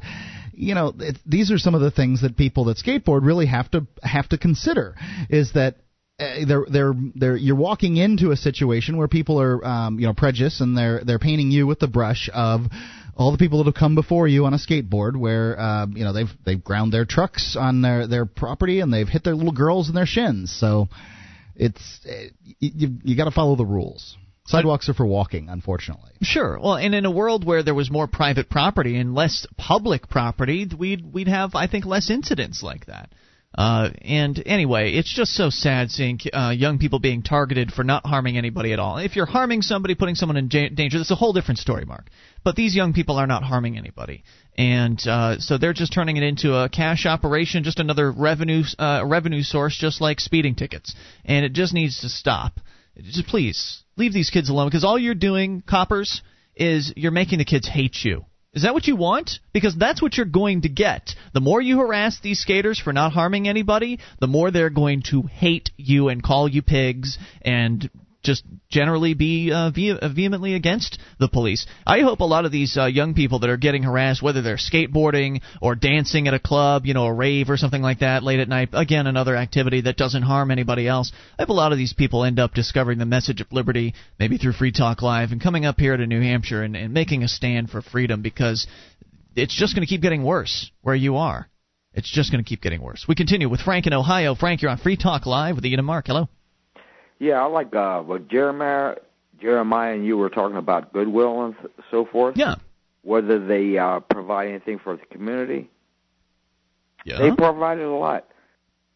you 0.54 0.76
know, 0.76 0.94
it, 1.00 1.18
these 1.26 1.52
are 1.52 1.58
some 1.58 1.74
of 1.74 1.82
the 1.82 1.92
things 1.92 2.22
that 2.22 2.38
people 2.38 2.66
that 2.66 2.78
skateboard 2.78 3.26
really 3.26 3.48
have 3.48 3.70
to 3.72 3.88
have 4.04 4.30
to 4.30 4.38
consider. 4.38 4.96
Is 5.30 5.54
that 5.54 5.78
uh, 6.20 6.46
they're 6.48 6.66
they're 6.70 6.94
they're 7.16 7.38
you're 7.38 7.56
walking 7.56 7.98
into 7.98 8.32
a 8.32 8.36
situation 8.36 8.98
where 8.98 9.08
people 9.08 9.42
are 9.42 9.66
um, 9.66 10.00
you 10.00 10.06
know 10.06 10.14
prejudiced 10.14 10.62
and 10.62 10.78
they're 10.78 11.04
they're 11.04 11.20
painting 11.20 11.50
you 11.50 11.66
with 11.66 11.80
the 11.80 11.88
brush 11.88 12.30
of 12.34 12.62
all 13.16 13.32
the 13.32 13.38
people 13.38 13.60
that 13.60 13.66
have 13.66 13.76
come 13.76 13.96
before 13.96 14.28
you 14.28 14.46
on 14.46 14.54
a 14.54 14.58
skateboard 14.58 15.16
where 15.16 15.60
uh, 15.60 15.88
you 15.88 16.04
know 16.04 16.14
they've 16.14 16.32
they've 16.46 16.64
ground 16.64 16.92
their 16.94 17.06
trucks 17.06 17.56
on 17.60 17.82
their 17.82 18.08
their 18.08 18.26
property 18.26 18.80
and 18.80 18.94
they've 18.94 19.08
hit 19.08 19.24
their 19.24 19.36
little 19.36 19.52
girls 19.52 19.90
in 19.90 19.96
their 19.96 20.06
shins 20.06 20.56
so 20.58 20.88
it's 21.56 22.00
uh, 22.08 22.30
you 22.60 22.90
you 23.04 23.16
got 23.16 23.26
to 23.26 23.32
follow 23.32 23.56
the 23.56 23.66
rules 23.66 24.18
sidewalks 24.46 24.90
are 24.90 24.94
for 24.94 25.06
walking 25.06 25.50
unfortunately 25.50 26.12
Sure. 26.24 26.60
Well, 26.62 26.76
and 26.76 26.94
in 26.94 27.06
a 27.06 27.12
world 27.12 27.44
where 27.46 27.64
there 27.64 27.74
was 27.74 27.90
more 27.90 28.06
private 28.08 28.48
property 28.48 28.96
and 28.98 29.16
less 29.16 29.48
public 29.58 30.08
property, 30.08 30.68
we'd 30.78 31.12
we'd 31.12 31.28
have 31.28 31.56
I 31.56 31.68
think 31.68 31.86
less 31.86 32.10
incidents 32.12 32.62
like 32.62 32.86
that. 32.86 33.12
Uh, 33.54 33.90
and 34.02 34.42
anyway, 34.46 34.94
it's 34.94 35.14
just 35.14 35.34
so 35.34 35.50
sad 35.50 35.92
seeing 35.92 36.18
uh, 36.32 36.54
young 36.56 36.80
people 36.80 37.00
being 37.00 37.22
targeted 37.22 37.72
for 37.72 37.84
not 37.84 38.06
harming 38.06 38.38
anybody 38.38 38.72
at 38.72 38.80
all. 38.80 38.98
If 38.98 39.18
you're 39.18 39.26
harming 39.26 39.62
somebody, 39.62 39.94
putting 39.94 40.16
someone 40.16 40.38
in 40.38 40.48
danger, 40.48 40.98
that's 40.98 41.12
a 41.12 41.16
whole 41.16 41.34
different 41.34 41.60
story, 41.60 41.84
Mark. 41.84 42.08
But 42.46 42.56
these 42.56 42.76
young 42.76 42.94
people 42.94 43.18
are 43.18 43.28
not 43.28 43.44
harming 43.44 43.78
anybody, 43.78 44.24
and 44.58 45.00
uh, 45.06 45.40
so 45.40 45.58
they're 45.58 45.74
just 45.74 45.94
turning 45.94 46.18
it 46.18 46.24
into 46.24 46.56
a 46.56 46.70
cash 46.70 47.06
operation, 47.06 47.64
just 47.64 47.80
another 47.80 48.10
revenue 48.12 48.64
uh, 48.80 49.04
revenue 49.06 49.44
source, 49.44 49.78
just 49.78 50.00
like 50.00 50.20
speeding 50.22 50.56
tickets. 50.56 50.96
And 51.26 51.46
it 51.46 51.52
just 51.52 51.74
needs 51.74 52.02
to 52.02 52.10
stop. 52.10 52.54
Just 52.98 53.28
please 53.28 53.84
leave 53.98 54.14
these 54.14 54.30
kids 54.30 54.50
alone 54.50 54.68
because 54.68 54.84
all 54.84 54.98
you're 54.98 55.14
doing, 55.14 55.62
coppers, 55.62 56.22
is 56.56 56.94
you're 56.96 57.12
making 57.12 57.40
the 57.40 57.46
kids 57.46 57.68
hate 57.68 57.98
you. 58.04 58.26
Is 58.54 58.64
that 58.64 58.74
what 58.74 58.86
you 58.88 58.98
want? 58.98 59.40
Because 59.54 59.76
that's 59.78 60.02
what 60.02 60.18
you're 60.18 60.26
going 60.26 60.64
to 60.64 60.70
get. 60.70 61.12
The 61.34 61.40
more 61.40 61.62
you 61.62 61.78
harass 61.78 62.20
these 62.20 62.42
skaters 62.42 62.80
for 62.80 62.92
not 62.92 63.14
harming 63.14 63.48
anybody, 63.48 64.00
the 64.20 64.28
more 64.28 64.52
they're 64.52 64.70
going 64.70 65.04
to 65.10 65.22
hate 65.22 65.70
you 65.78 66.10
and 66.10 66.22
call 66.22 66.50
you 66.50 66.62
pigs 66.62 67.18
and 67.42 67.90
just 68.24 68.44
generally 68.70 69.14
be 69.14 69.52
uh, 69.52 69.70
uh, 69.70 70.10
vehemently 70.10 70.54
against 70.54 71.00
the 71.20 71.28
police. 71.28 71.66
I 71.86 72.02
hope 72.02 72.20
a 72.20 72.26
lot 72.26 72.46
of 72.46 72.52
these 72.52 72.78
uh, 72.78 72.86
young 72.86 73.14
people 73.14 73.40
that 73.40 73.50
are 73.50 73.58
getting 73.58 73.84
harassed, 73.84 74.22
whether 74.22 74.42
they're 74.42 74.58
skateboarding 74.58 75.42
or 75.62 75.76
dancing 75.76 76.28
at 76.28 76.34
a 76.34 76.40
club, 76.40 76.86
you 76.86 76.94
know, 76.94 77.06
a 77.06 77.14
rave 77.14 77.50
or 77.50 77.58
something 77.58 77.82
like 77.82 78.00
that 78.00 78.24
late 78.24 78.40
at 78.40 78.50
night, 78.50 78.70
again, 78.74 79.08
another 79.08 79.36
activity 79.36 79.82
that 79.82 79.98
doesn't 79.98 80.24
harm 80.24 80.52
anybody 80.52 80.88
else. 80.88 81.12
I 81.38 81.44
hope 81.44 81.50
a 81.50 81.54
lot 81.54 81.72
of 81.72 81.78
these 81.78 81.94
people 81.94 82.24
end 82.24 82.40
up 82.40 82.54
discovering 82.54 83.00
the 83.00 83.06
message 83.06 83.42
of 83.42 83.52
liberty, 83.52 83.94
maybe 84.20 84.38
through 84.38 84.54
Free 84.54 84.72
Talk 84.72 85.02
Live, 85.02 85.32
and 85.32 85.42
coming 85.42 85.66
up 85.66 85.80
here 85.80 85.98
to 85.98 86.06
New 86.06 86.22
Hampshire 86.22 86.64
and, 86.64 86.76
and 86.76 86.94
making 86.94 87.24
a 87.24 87.28
stand 87.28 87.70
for 87.70 87.82
freedom 87.82 88.22
because 88.22 88.68
it's 89.36 89.58
just 89.58 89.76
going 89.76 89.86
to 89.86 89.90
keep 89.90 90.02
getting 90.02 90.24
worse 90.24 90.72
where 90.82 90.96
you 90.96 91.18
are. 91.18 91.48
It's 91.94 92.10
just 92.10 92.32
going 92.32 92.44
to 92.44 92.48
keep 92.48 92.62
getting 92.62 92.82
worse. 92.82 93.06
We 93.08 93.16
continue 93.16 93.50
with 93.50 93.62
Frank 93.62 93.86
in 93.86 93.94
Ohio. 93.94 94.36
Frank, 94.36 94.62
you're 94.62 94.72
on 94.72 94.78
Free 94.78 94.96
Talk 94.96 95.26
Live 95.26 95.56
with 95.56 95.66
Ian 95.66 95.80
and 95.80 95.86
Mark. 95.86 96.08
Hello. 96.08 96.30
Yeah, 97.22 97.40
I 97.40 97.46
like 97.46 97.76
uh, 97.76 98.02
what 98.02 98.30
Jeremiah, 98.30 98.96
Jeremiah, 99.40 99.94
and 99.94 100.04
you 100.04 100.18
were 100.18 100.32
talking 100.32 100.58
about 100.58 100.92
goodwill 100.92 101.46
and 101.46 101.56
so 101.92 102.04
forth. 102.04 102.36
Yeah. 102.36 102.56
Whether 103.04 103.38
they 103.38 103.78
uh, 103.78 104.00
provide 104.00 104.50
anything 104.50 104.80
for 104.80 104.98
the 104.98 105.06
community. 105.06 105.70
Yeah. 107.06 107.20
They 107.20 107.30
provided 107.30 107.84
a 107.86 107.92
lot. 107.92 108.26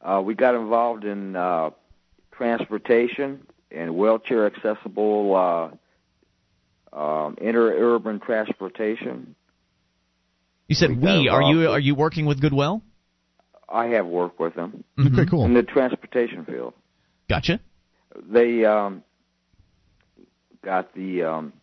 Uh, 0.02 0.24
we 0.26 0.34
got 0.34 0.56
involved 0.56 1.06
in 1.06 1.36
uh, 1.36 1.70
transportation 2.32 3.46
and 3.70 3.96
wheelchair 3.96 4.48
accessible 4.48 5.36
uh, 5.36 6.98
um, 7.00 7.36
interurban 7.36 8.24
transportation. 8.24 9.36
You 10.68 10.74
said 10.74 10.90
We 10.90 11.20
we. 11.20 11.30
Are 11.30 11.44
you 11.44 11.70
are 11.70 11.80
you 11.80 11.94
working 11.94 12.26
with 12.26 12.42
Goodwill? 12.42 12.82
I 13.70 13.86
have 13.90 14.08
worked 14.08 14.40
with 14.40 14.56
them 14.56 14.84
Okay, 15.00 15.28
cool. 15.30 15.46
in 15.46 15.54
the 15.54 15.62
transportation 15.62 16.44
field. 16.46 16.74
Gotcha. 17.30 17.60
They 18.24 18.66
um, 18.66 19.04
got 20.64 20.94
the 20.94 21.24
um, 21.24 21.54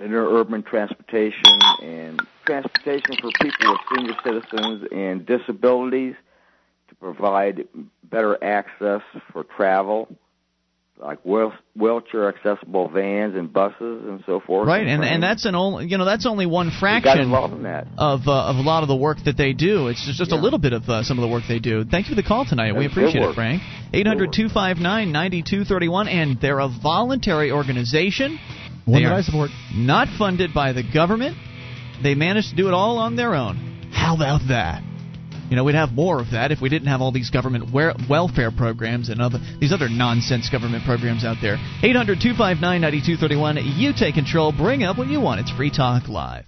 interurban 0.00 0.64
transportation 0.66 1.58
and 1.82 2.20
transportation 2.44 3.16
for 3.20 3.30
people 3.40 3.72
with 3.72 3.80
senior 3.94 4.14
citizens 4.24 4.88
and 4.92 5.26
disabilities 5.26 6.14
to 6.88 6.94
provide 6.96 7.66
better 8.04 8.42
access 8.42 9.02
for 9.32 9.44
travel, 9.44 10.08
like 10.98 11.24
wheel, 11.24 11.52
wheelchair 11.74 12.28
accessible 12.28 12.88
vans 12.88 13.34
and 13.34 13.52
buses 13.52 13.76
and 13.80 14.22
so 14.26 14.40
forth. 14.40 14.68
Right, 14.68 14.86
and 14.86 15.00
trains. 15.00 15.14
and 15.14 15.22
that's 15.22 15.44
an 15.44 15.54
only 15.54 15.86
you 15.86 15.98
know 15.98 16.04
that's 16.04 16.26
only 16.26 16.46
one 16.46 16.70
fraction 16.70 17.30
that. 17.62 17.86
of 17.98 18.20
uh, 18.26 18.50
of 18.50 18.56
a 18.56 18.62
lot 18.62 18.82
of 18.82 18.88
the 18.88 18.96
work 18.96 19.18
that 19.24 19.36
they 19.36 19.52
do. 19.52 19.88
It's 19.88 20.04
just, 20.06 20.18
just 20.18 20.32
a 20.32 20.36
little 20.36 20.58
bit 20.58 20.72
of 20.72 20.88
uh, 20.88 21.02
some 21.02 21.18
of 21.18 21.22
the 21.22 21.28
work 21.28 21.44
they 21.48 21.58
do. 21.58 21.84
Thank 21.84 22.08
you 22.08 22.14
for 22.14 22.22
the 22.22 22.26
call 22.26 22.44
tonight. 22.44 22.74
we 22.74 22.84
That's 22.84 22.94
good 22.94 23.08
appreciate 23.08 23.30
it. 23.30 23.34
Frank. 23.34 23.62
800-259-9231 23.92 26.08
and 26.08 26.40
they're 26.40 26.60
a 26.60 26.68
voluntary 26.82 27.52
organization. 27.52 28.38
One 28.84 29.02
they 29.02 29.06
that 29.06 29.12
are 29.12 29.18
I 29.18 29.22
support. 29.22 29.50
Not 29.74 30.08
funded 30.18 30.54
by 30.54 30.72
the 30.72 30.82
government. 30.82 31.36
They 32.02 32.14
managed 32.14 32.50
to 32.50 32.56
do 32.56 32.68
it 32.68 32.74
all 32.74 32.98
on 32.98 33.16
their 33.16 33.34
own. 33.34 33.90
How 33.92 34.14
about 34.16 34.48
that? 34.48 34.82
You 35.52 35.56
know, 35.56 35.64
we'd 35.64 35.74
have 35.74 35.92
more 35.92 36.18
of 36.18 36.30
that 36.30 36.50
if 36.50 36.62
we 36.62 36.70
didn't 36.70 36.88
have 36.88 37.02
all 37.02 37.12
these 37.12 37.28
government 37.28 37.74
welfare 37.74 38.50
programs 38.50 39.10
and 39.10 39.20
other 39.20 39.36
these 39.60 39.70
other 39.70 39.90
nonsense 39.90 40.48
government 40.48 40.82
programs 40.86 41.26
out 41.26 41.36
there. 41.42 41.58
800-259-9231. 41.82 43.60
You 43.76 43.92
take 43.92 44.14
control. 44.14 44.50
Bring 44.50 44.82
up 44.82 44.96
what 44.96 45.08
you 45.08 45.20
want. 45.20 45.42
It's 45.42 45.50
Free 45.50 45.68
Talk 45.68 46.08
Live. 46.08 46.46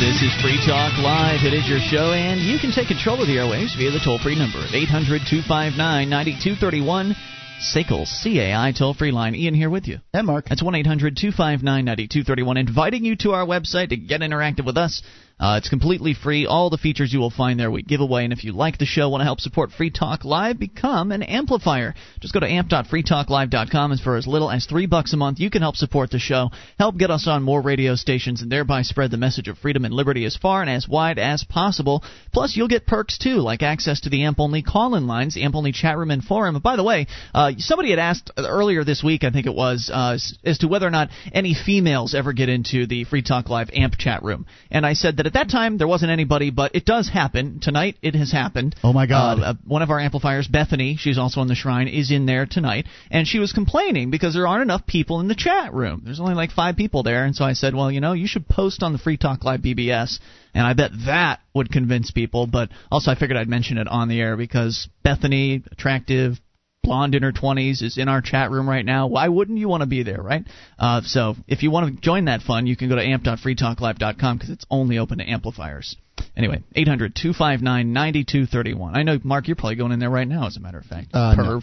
This 0.00 0.24
is 0.24 0.32
Free 0.40 0.56
Talk 0.64 0.96
Live. 0.96 1.44
It 1.44 1.52
is 1.52 1.68
your 1.68 1.80
show, 1.80 2.16
and 2.16 2.40
you 2.40 2.58
can 2.58 2.72
take 2.72 2.88
control 2.88 3.20
of 3.20 3.28
the 3.28 3.36
airwaves 3.36 3.76
via 3.76 3.90
the 3.90 4.00
toll 4.02 4.18
free 4.18 4.38
number 4.40 4.64
of 4.64 4.72
800 4.72 5.20
259 5.28 5.76
9231. 6.08 7.14
SACL 7.60 8.06
CAI 8.06 8.72
toll 8.72 8.94
free 8.94 9.10
line. 9.10 9.34
Ian 9.34 9.54
here 9.54 9.68
with 9.68 9.86
you. 9.86 9.98
And 10.14 10.26
Mark. 10.26 10.48
That's 10.48 10.62
1 10.62 10.74
800 10.74 11.16
259 11.16 11.84
9231. 11.84 12.56
Inviting 12.56 13.04
you 13.04 13.16
to 13.16 13.32
our 13.32 13.44
website 13.44 13.90
to 13.90 13.96
get 13.96 14.22
interactive 14.22 14.64
with 14.64 14.78
us. 14.78 15.02
Uh, 15.40 15.56
it's 15.56 15.70
completely 15.70 16.12
free. 16.12 16.44
All 16.44 16.68
the 16.68 16.76
features 16.76 17.10
you 17.12 17.18
will 17.18 17.30
find 17.30 17.58
there 17.58 17.70
we 17.70 17.82
give 17.82 18.02
away. 18.02 18.24
And 18.24 18.32
if 18.32 18.44
you 18.44 18.52
like 18.52 18.76
the 18.76 18.84
show, 18.84 19.08
want 19.08 19.22
to 19.22 19.24
help 19.24 19.40
support 19.40 19.70
Free 19.72 19.90
Talk 19.90 20.26
Live, 20.26 20.58
become 20.58 21.12
an 21.12 21.22
amplifier. 21.22 21.94
Just 22.20 22.34
go 22.34 22.40
to 22.40 22.46
amp.freetalklive.com. 22.46 23.92
And 23.92 24.00
for 24.00 24.16
as 24.16 24.26
little 24.26 24.50
as 24.50 24.66
three 24.66 24.84
bucks 24.84 25.14
a 25.14 25.16
month, 25.16 25.40
you 25.40 25.48
can 25.48 25.62
help 25.62 25.76
support 25.76 26.10
the 26.10 26.18
show, 26.18 26.50
help 26.78 26.98
get 26.98 27.10
us 27.10 27.26
on 27.26 27.42
more 27.42 27.62
radio 27.62 27.94
stations, 27.94 28.42
and 28.42 28.52
thereby 28.52 28.82
spread 28.82 29.10
the 29.10 29.16
message 29.16 29.48
of 29.48 29.56
freedom 29.56 29.86
and 29.86 29.94
liberty 29.94 30.26
as 30.26 30.36
far 30.36 30.60
and 30.60 30.68
as 30.68 30.86
wide 30.86 31.18
as 31.18 31.42
possible. 31.42 32.04
Plus, 32.34 32.54
you'll 32.54 32.68
get 32.68 32.86
perks 32.86 33.16
too, 33.16 33.36
like 33.36 33.62
access 33.62 34.00
to 34.02 34.10
the 34.10 34.24
AMP 34.24 34.40
only 34.40 34.62
call 34.62 34.94
in 34.94 35.06
lines, 35.06 35.38
AMP 35.38 35.54
only 35.54 35.72
chat 35.72 35.96
room 35.96 36.10
and 36.10 36.22
forum. 36.22 36.60
By 36.62 36.76
the 36.76 36.84
way, 36.84 37.06
uh, 37.32 37.52
somebody 37.56 37.90
had 37.90 37.98
asked 37.98 38.30
earlier 38.36 38.84
this 38.84 39.02
week, 39.02 39.24
I 39.24 39.30
think 39.30 39.46
it 39.46 39.54
was, 39.54 39.90
uh, 39.90 40.18
as 40.44 40.58
to 40.58 40.68
whether 40.68 40.86
or 40.86 40.90
not 40.90 41.08
any 41.32 41.54
females 41.54 42.14
ever 42.14 42.34
get 42.34 42.50
into 42.50 42.86
the 42.86 43.04
Free 43.04 43.22
Talk 43.22 43.48
Live 43.48 43.70
AMP 43.72 43.96
chat 43.96 44.22
room. 44.22 44.44
And 44.70 44.84
I 44.84 44.92
said 44.92 45.16
that 45.16 45.29
at 45.30 45.34
that 45.34 45.50
time 45.50 45.78
there 45.78 45.86
wasn't 45.86 46.10
anybody, 46.10 46.50
but 46.50 46.74
it 46.74 46.84
does 46.84 47.08
happen. 47.08 47.60
Tonight 47.60 47.96
it 48.02 48.16
has 48.16 48.32
happened. 48.32 48.74
Oh 48.82 48.92
my 48.92 49.06
God! 49.06 49.38
Uh, 49.38 49.42
uh, 49.42 49.54
one 49.64 49.82
of 49.82 49.90
our 49.90 50.00
amplifiers, 50.00 50.48
Bethany, 50.48 50.96
she's 50.98 51.18
also 51.18 51.40
in 51.40 51.46
the 51.46 51.54
shrine, 51.54 51.86
is 51.86 52.10
in 52.10 52.26
there 52.26 52.46
tonight, 52.46 52.86
and 53.12 53.28
she 53.28 53.38
was 53.38 53.52
complaining 53.52 54.10
because 54.10 54.34
there 54.34 54.48
aren't 54.48 54.62
enough 54.62 54.86
people 54.88 55.20
in 55.20 55.28
the 55.28 55.36
chat 55.36 55.72
room. 55.72 56.02
There's 56.04 56.18
only 56.18 56.34
like 56.34 56.50
five 56.50 56.76
people 56.76 57.04
there, 57.04 57.24
and 57.24 57.36
so 57.36 57.44
I 57.44 57.52
said, 57.52 57.76
well, 57.76 57.92
you 57.92 58.00
know, 58.00 58.12
you 58.12 58.26
should 58.26 58.48
post 58.48 58.82
on 58.82 58.92
the 58.92 58.98
Free 58.98 59.16
Talk 59.16 59.44
Live 59.44 59.60
BBS, 59.60 60.18
and 60.52 60.66
I 60.66 60.72
bet 60.72 60.90
that 61.06 61.38
would 61.54 61.70
convince 61.70 62.10
people. 62.10 62.48
But 62.48 62.70
also, 62.90 63.12
I 63.12 63.14
figured 63.14 63.36
I'd 63.36 63.48
mention 63.48 63.78
it 63.78 63.86
on 63.86 64.08
the 64.08 64.20
air 64.20 64.36
because 64.36 64.88
Bethany, 65.04 65.62
attractive, 65.70 66.40
blonde 66.82 67.14
in 67.14 67.22
her 67.22 67.32
20s 67.32 67.82
is 67.82 67.98
in 67.98 68.08
our 68.08 68.20
chat 68.20 68.50
room 68.50 68.68
right 68.68 68.84
now. 68.84 69.06
Why 69.06 69.28
wouldn't 69.28 69.58
you 69.58 69.68
want 69.68 69.82
to 69.82 69.86
be 69.86 70.02
there, 70.02 70.20
right? 70.22 70.44
Uh, 70.78 71.02
so 71.04 71.36
if 71.46 71.62
you 71.62 71.70
want 71.70 71.94
to 71.94 72.00
join 72.00 72.26
that 72.26 72.42
fun, 72.42 72.66
you 72.66 72.76
can 72.76 72.88
go 72.88 72.96
to 72.96 73.02
amp.freetalklive.com 73.02 74.36
because 74.36 74.50
it's 74.50 74.66
only 74.70 74.98
open 74.98 75.18
to 75.18 75.28
amplifiers. 75.28 75.96
Anyway, 76.36 76.62
800 76.74 77.14
259 77.14 77.92
9231. 77.92 78.96
I 78.96 79.02
know, 79.02 79.18
Mark, 79.22 79.48
you're 79.48 79.56
probably 79.56 79.76
going 79.76 79.92
in 79.92 80.00
there 80.00 80.10
right 80.10 80.28
now, 80.28 80.46
as 80.46 80.56
a 80.56 80.60
matter 80.60 80.78
of 80.78 80.84
fact. 80.84 81.08
Uh, 81.12 81.34
perv. 81.36 81.62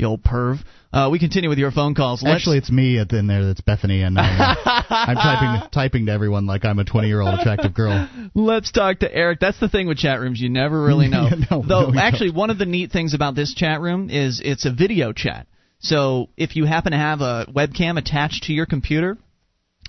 You 0.00 0.06
old 0.08 0.22
perv. 0.22 0.58
Uh, 0.92 1.08
we 1.12 1.18
continue 1.18 1.48
with 1.48 1.58
your 1.58 1.70
phone 1.70 1.94
calls. 1.94 2.22
Let's- 2.22 2.36
Actually, 2.36 2.58
it's 2.58 2.70
me 2.70 2.98
at 2.98 3.12
in 3.12 3.26
there. 3.26 3.44
That's 3.44 3.60
Bethany, 3.60 4.02
and 4.02 4.18
I, 4.18 4.54
uh, 4.66 4.82
I'm 4.88 5.16
typing 5.16 5.70
typing 5.72 6.06
to 6.06 6.12
everyone 6.12 6.46
like 6.46 6.64
I'm 6.64 6.78
a 6.78 6.84
20 6.84 7.06
year 7.06 7.20
old 7.20 7.38
attractive 7.38 7.74
girl. 7.74 8.08
Let's 8.34 8.72
talk 8.72 9.00
to 9.00 9.14
Eric. 9.14 9.38
That's 9.40 9.60
the 9.60 9.68
thing 9.68 9.86
with 9.86 9.98
chat 9.98 10.18
rooms; 10.20 10.40
you 10.40 10.48
never 10.48 10.82
really 10.82 11.08
know. 11.16 11.28
No, 11.50 11.62
Though, 11.62 11.90
no, 11.90 12.00
actually, 12.00 12.30
one 12.32 12.50
of 12.50 12.58
the 12.58 12.66
neat 12.66 12.90
things 12.90 13.14
about 13.14 13.34
this 13.34 13.54
chat 13.54 13.80
room 13.80 14.08
is 14.10 14.40
it's 14.44 14.64
a 14.64 14.72
video 14.72 15.12
chat. 15.12 15.46
So 15.80 16.28
if 16.36 16.56
you 16.56 16.64
happen 16.64 16.92
to 16.92 16.98
have 16.98 17.20
a 17.20 17.46
webcam 17.54 17.98
attached 17.98 18.44
to 18.44 18.52
your 18.52 18.66
computer, 18.66 19.16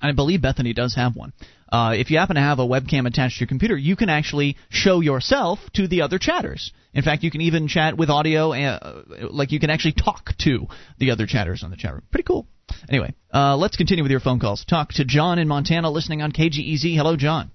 I 0.02 0.12
believe 0.12 0.42
Bethany 0.42 0.74
does 0.74 0.96
have 0.96 1.16
one. 1.16 1.34
Uh, 1.72 1.94
if 1.96 2.12
you 2.12 2.18
happen 2.18 2.36
to 2.36 2.42
have 2.42 2.60
a 2.60 2.68
webcam 2.68 3.08
attached 3.08 3.38
to 3.38 3.42
your 3.42 3.48
computer, 3.48 3.78
you 3.78 3.96
can 3.96 4.10
actually 4.10 4.58
show 4.70 5.00
yourself 5.00 5.60
to 5.74 5.88
the 5.88 6.02
other 6.02 6.20
chatters. 6.20 6.74
In 6.94 7.02
fact, 7.04 7.24
you 7.24 7.32
can 7.32 7.42
even 7.42 7.70
chat 7.70 7.98
with 7.98 8.10
audio, 8.10 8.52
uh, 8.52 9.04
like 9.30 9.54
you 9.54 9.60
can 9.60 9.70
actually 9.70 9.94
talk 9.94 10.32
to 10.40 10.68
the 10.98 11.12
other 11.12 11.26
chatters 11.26 11.64
on 11.64 11.70
the 11.70 11.78
chat 11.78 11.94
room. 11.94 12.04
Pretty 12.12 12.26
cool. 12.26 12.46
Anyway, 12.90 13.14
uh, 13.34 13.56
let's 13.56 13.78
continue 13.78 14.04
with 14.04 14.12
your 14.12 14.20
phone 14.20 14.40
calls. 14.40 14.66
Talk 14.66 14.90
to 14.94 15.06
John 15.06 15.40
in 15.40 15.48
Montana, 15.48 15.90
listening 15.90 16.22
on 16.22 16.34
KGEZ. 16.34 16.96
Hello, 16.96 17.16
John. 17.16 17.52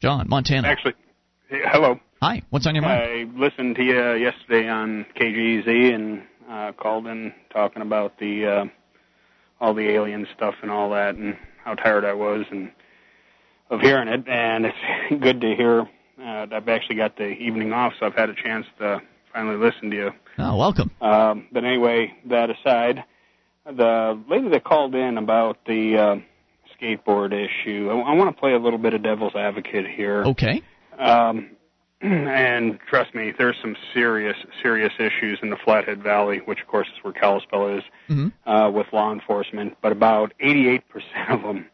John, 0.00 0.28
Montana. 0.28 0.68
Actually, 0.68 0.94
hello. 1.50 2.00
Hi. 2.22 2.42
What's 2.48 2.66
on 2.66 2.74
your 2.74 2.82
mind? 2.82 3.02
I 3.02 3.38
listened 3.38 3.76
to 3.76 3.82
you 3.82 4.14
yesterday 4.14 4.68
on 4.68 5.04
KGEZ 5.20 5.94
and 5.94 6.22
uh, 6.48 6.72
called 6.72 7.06
in 7.06 7.34
talking 7.52 7.82
about 7.82 8.18
the 8.18 8.46
uh, 8.46 8.64
all 9.60 9.74
the 9.74 9.90
alien 9.90 10.26
stuff 10.34 10.54
and 10.62 10.70
all 10.70 10.90
that, 10.90 11.16
and 11.16 11.36
how 11.64 11.74
tired 11.74 12.04
I 12.04 12.14
was 12.14 12.44
and 12.50 12.70
of 13.70 13.80
hearing 13.80 14.08
it. 14.08 14.26
And 14.28 14.66
it's 14.66 14.76
good 15.22 15.40
to 15.40 15.54
hear. 15.54 15.80
Uh, 16.20 16.46
I've 16.52 16.68
actually 16.68 16.96
got 16.96 17.16
the 17.16 17.28
evening 17.28 17.72
off, 17.72 17.92
so 17.98 18.06
I've 18.06 18.14
had 18.14 18.28
a 18.28 18.34
chance 18.34 18.66
to 18.78 19.00
finally 19.32 19.56
listen 19.56 19.90
to 19.90 19.96
you. 19.96 20.10
Oh, 20.38 20.56
welcome. 20.56 20.90
Um, 21.00 21.46
but 21.52 21.64
anyway, 21.64 22.12
that 22.28 22.50
aside, 22.50 23.04
the 23.64 24.22
lady 24.28 24.48
that 24.50 24.64
called 24.64 24.94
in 24.94 25.18
about 25.18 25.58
the 25.66 25.96
uh, 25.96 26.16
skateboard 26.76 27.32
issue, 27.32 27.88
I, 27.90 28.12
I 28.12 28.14
want 28.14 28.34
to 28.34 28.40
play 28.40 28.52
a 28.52 28.58
little 28.58 28.78
bit 28.78 28.94
of 28.94 29.02
devil's 29.02 29.34
advocate 29.34 29.86
here. 29.86 30.24
Okay. 30.24 30.62
Um, 30.98 31.50
and 32.02 32.78
trust 32.88 33.14
me, 33.14 33.32
there's 33.36 33.56
some 33.60 33.76
serious, 33.92 34.36
serious 34.62 34.92
issues 34.98 35.38
in 35.42 35.50
the 35.50 35.56
Flathead 35.64 36.02
Valley, 36.02 36.38
which 36.44 36.60
of 36.60 36.66
course 36.66 36.86
is 36.88 37.02
where 37.04 37.12
Kalispell 37.12 37.76
is, 37.76 37.82
Mm-hmm. 38.08 38.48
uh, 38.48 38.70
with 38.70 38.86
law 38.92 39.12
enforcement. 39.12 39.76
But 39.82 39.92
about 39.92 40.32
88% 40.42 40.82
of 41.28 41.42
them 41.42 41.66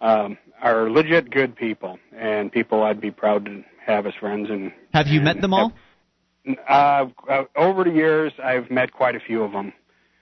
um, 0.00 0.38
are 0.62 0.88
legit 0.90 1.30
good 1.30 1.56
people 1.56 1.98
and 2.16 2.50
people 2.52 2.82
I'd 2.82 3.00
be 3.00 3.10
proud 3.10 3.44
to 3.46 3.64
have 3.84 4.06
as 4.06 4.14
friends. 4.20 4.48
And 4.50 4.72
Have 4.94 5.08
you 5.08 5.16
and 5.16 5.24
met 5.24 5.40
them 5.40 5.52
all? 5.52 5.72
uh, 6.68 7.06
uh, 7.28 7.44
over 7.56 7.84
the 7.84 7.90
years, 7.90 8.32
I've 8.42 8.70
met 8.70 8.92
quite 8.92 9.16
a 9.16 9.20
few 9.20 9.42
of 9.42 9.52
them. 9.52 9.72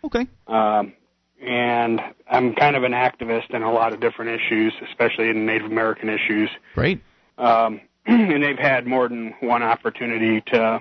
Okay. 0.04 0.26
Um, 0.46 0.92
and 1.40 2.00
I'm 2.30 2.54
kind 2.54 2.76
of 2.76 2.82
an 2.84 2.92
activist 2.92 3.50
in 3.50 3.62
a 3.62 3.70
lot 3.72 3.92
of 3.92 4.00
different 4.00 4.40
issues, 4.40 4.72
especially 4.88 5.28
in 5.28 5.44
Native 5.44 5.70
American 5.70 6.08
issues. 6.08 6.48
Great. 6.74 7.02
Um, 7.38 7.80
and 8.32 8.42
they've 8.42 8.58
had 8.58 8.86
more 8.86 9.08
than 9.08 9.34
one 9.40 9.62
opportunity 9.62 10.40
to 10.52 10.80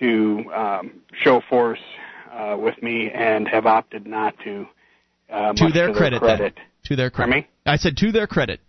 to 0.00 0.44
um, 0.54 1.00
show 1.22 1.40
force 1.48 1.80
uh, 2.30 2.56
with 2.58 2.82
me, 2.82 3.10
and 3.10 3.48
have 3.48 3.64
opted 3.66 4.06
not 4.06 4.34
to. 4.44 4.66
Uh, 5.32 5.54
To 5.54 5.70
their 5.70 5.88
to 5.88 5.94
credit, 5.94 6.20
their 6.20 6.28
then. 6.28 6.38
credit. 6.38 6.58
To 6.84 6.96
their 6.96 7.10
credit. 7.10 7.46
I 7.64 7.76
said 7.76 7.96
to 7.96 8.12
their 8.12 8.26
credit. 8.26 8.60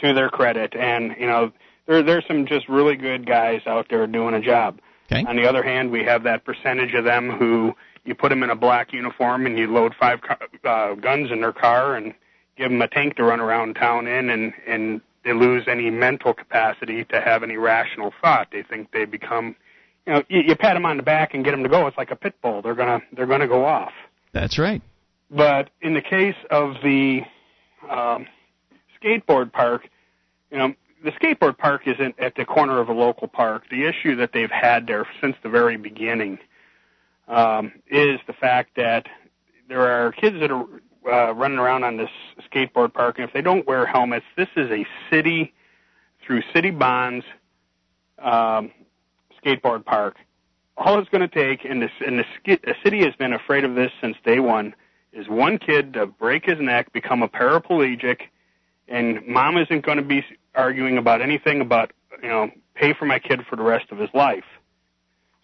To 0.00 0.14
their 0.14 0.28
credit, 0.28 0.74
and 0.76 1.14
you 1.18 1.26
know, 1.26 1.52
there 1.86 2.02
there's 2.02 2.24
some 2.28 2.46
just 2.46 2.68
really 2.68 2.96
good 2.96 3.26
guys 3.26 3.62
out 3.66 3.86
there 3.90 4.06
doing 4.06 4.34
a 4.34 4.40
job. 4.40 4.78
Okay. 5.10 5.24
On 5.26 5.36
the 5.36 5.48
other 5.48 5.62
hand, 5.62 5.90
we 5.90 6.04
have 6.04 6.22
that 6.24 6.44
percentage 6.44 6.94
of 6.94 7.04
them 7.04 7.30
who 7.30 7.74
you 8.04 8.14
put 8.14 8.28
them 8.28 8.42
in 8.42 8.50
a 8.50 8.56
black 8.56 8.92
uniform 8.92 9.46
and 9.46 9.58
you 9.58 9.66
load 9.72 9.94
five 9.98 10.20
car, 10.20 10.38
uh, 10.64 10.94
guns 10.94 11.30
in 11.32 11.40
their 11.40 11.52
car 11.52 11.96
and 11.96 12.12
give 12.56 12.70
them 12.70 12.80
a 12.82 12.88
tank 12.88 13.16
to 13.16 13.24
run 13.24 13.40
around 13.40 13.74
town 13.74 14.06
in, 14.06 14.30
and 14.30 14.52
and 14.66 15.00
they 15.26 15.32
lose 15.32 15.64
any 15.66 15.90
mental 15.90 16.32
capacity 16.32 17.04
to 17.06 17.20
have 17.20 17.42
any 17.42 17.56
rational 17.56 18.12
thought. 18.22 18.48
They 18.52 18.62
think 18.62 18.92
they 18.92 19.04
become, 19.04 19.56
you 20.06 20.12
know, 20.12 20.22
you, 20.28 20.42
you 20.46 20.54
pat 20.54 20.74
them 20.74 20.86
on 20.86 20.96
the 20.96 21.02
back 21.02 21.34
and 21.34 21.44
get 21.44 21.50
them 21.50 21.64
to 21.64 21.68
go. 21.68 21.88
It's 21.88 21.98
like 21.98 22.12
a 22.12 22.16
pit 22.16 22.34
bull. 22.40 22.62
They're 22.62 22.76
gonna 22.76 23.00
they're 23.12 23.26
gonna 23.26 23.48
go 23.48 23.64
off. 23.64 23.92
That's 24.32 24.56
right. 24.56 24.80
But 25.28 25.70
in 25.82 25.94
the 25.94 26.00
case 26.00 26.36
of 26.50 26.74
the 26.84 27.22
um, 27.90 28.26
skateboard 29.02 29.52
park, 29.52 29.88
you 30.52 30.58
know, 30.58 30.74
the 31.02 31.10
skateboard 31.10 31.58
park 31.58 31.82
isn't 31.86 32.14
at 32.20 32.36
the 32.36 32.44
corner 32.44 32.78
of 32.78 32.88
a 32.88 32.92
local 32.92 33.26
park. 33.26 33.64
The 33.68 33.84
issue 33.84 34.14
that 34.16 34.30
they've 34.32 34.50
had 34.50 34.86
there 34.86 35.08
since 35.20 35.34
the 35.42 35.48
very 35.48 35.76
beginning 35.76 36.38
um, 37.26 37.72
is 37.88 38.20
the 38.28 38.32
fact 38.32 38.76
that 38.76 39.06
there 39.68 39.80
are 39.80 40.12
kids 40.12 40.38
that 40.38 40.52
are 40.52 40.64
uh, 41.06 41.32
running 41.34 41.58
around 41.58 41.84
on 41.84 41.96
this 41.96 42.10
skateboard 42.50 42.92
park, 42.92 43.18
and 43.18 43.26
if 43.26 43.32
they 43.32 43.42
don't 43.42 43.66
wear 43.66 43.86
helmets, 43.86 44.26
this 44.36 44.48
is 44.56 44.70
a 44.70 44.86
city 45.10 45.54
through 46.24 46.42
city 46.52 46.70
bonds 46.70 47.24
um, 48.18 48.70
skateboard 49.42 49.84
park. 49.84 50.16
All 50.76 50.98
it's 50.98 51.08
going 51.08 51.26
to 51.26 51.28
take, 51.28 51.64
and, 51.64 51.80
this, 51.80 51.90
and 52.04 52.18
the, 52.18 52.24
ski- 52.38 52.60
the 52.62 52.74
city 52.84 53.02
has 53.04 53.14
been 53.14 53.32
afraid 53.32 53.64
of 53.64 53.74
this 53.74 53.90
since 54.00 54.16
day 54.24 54.40
one, 54.40 54.74
is 55.12 55.28
one 55.28 55.58
kid 55.58 55.94
to 55.94 56.06
break 56.06 56.44
his 56.44 56.60
neck, 56.60 56.92
become 56.92 57.22
a 57.22 57.28
paraplegic, 57.28 58.20
and 58.88 59.26
mom 59.26 59.56
isn't 59.56 59.84
going 59.84 59.96
to 59.96 60.04
be 60.04 60.24
arguing 60.54 60.98
about 60.98 61.22
anything 61.22 61.60
about, 61.60 61.92
you 62.22 62.28
know, 62.28 62.50
pay 62.74 62.92
for 62.92 63.06
my 63.06 63.18
kid 63.18 63.40
for 63.48 63.56
the 63.56 63.62
rest 63.62 63.90
of 63.90 63.98
his 63.98 64.10
life. 64.12 64.44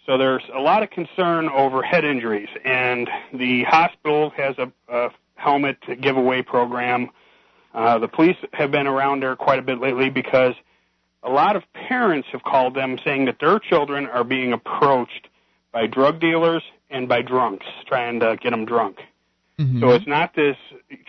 So 0.05 0.19
there's 0.19 0.43
a 0.55 0.61
lot 0.61 0.83
of 0.83 0.91
concern 0.91 1.49
over 1.49 1.83
head 1.83 2.05
injuries, 2.05 2.49
and 2.65 3.09
the 3.33 3.63
hospital 3.65 4.31
has 4.37 4.57
a, 4.59 4.71
a 4.89 5.11
helmet 5.43 5.79
giveaway 6.01 6.43
program. 6.43 7.11
Uh, 7.75 7.99
the 7.99 8.09
police 8.09 8.37
have 8.53 8.71
been 8.71 8.87
around 8.87 9.23
there 9.23 9.37
quite 9.37 9.59
a 9.59 9.63
bit 9.63 9.81
lately 9.81 10.11
because 10.11 10.55
a 11.23 11.31
lot 11.31 11.57
of 11.57 11.63
parents 11.73 12.29
have 12.33 12.43
called 12.43 12.75
them 12.75 12.99
saying 13.05 13.25
that 13.27 13.39
their 13.41 13.59
children 13.59 14.07
are 14.07 14.25
being 14.25 14.53
approached 14.53 15.29
by 15.73 15.87
drug 15.87 16.21
dealers 16.21 16.63
and 16.91 17.09
by 17.09 17.23
drunks 17.23 17.67
trying 17.87 18.21
to 18.21 18.37
get 18.41 18.51
them 18.51 18.65
drunk. 18.65 18.99
So 19.81 19.91
it's 19.91 20.07
not 20.07 20.35
this 20.35 20.57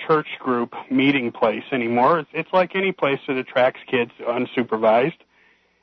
church 0.08 0.28
group 0.40 0.74
meeting 0.92 1.32
place 1.32 1.64
anymore. 1.72 2.20
It's, 2.20 2.30
it's 2.34 2.54
like 2.54 2.76
any 2.76 2.92
place 2.92 3.20
that 3.28 3.38
attracts 3.38 3.82
kids 3.90 4.12
unsupervised. 4.22 5.18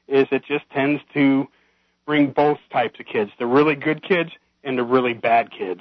Is 0.09 0.27
it 0.31 0.44
just 0.44 0.68
tends 0.70 1.02
to 1.14 1.48
bring 2.06 2.31
both 2.32 2.59
types 2.72 2.98
of 2.98 3.06
kids, 3.06 3.31
the 3.39 3.47
really 3.47 3.74
good 3.74 4.02
kids 4.02 4.31
and 4.64 4.77
the 4.77 4.82
really 4.82 5.14
bad 5.14 5.51
kids. 5.51 5.81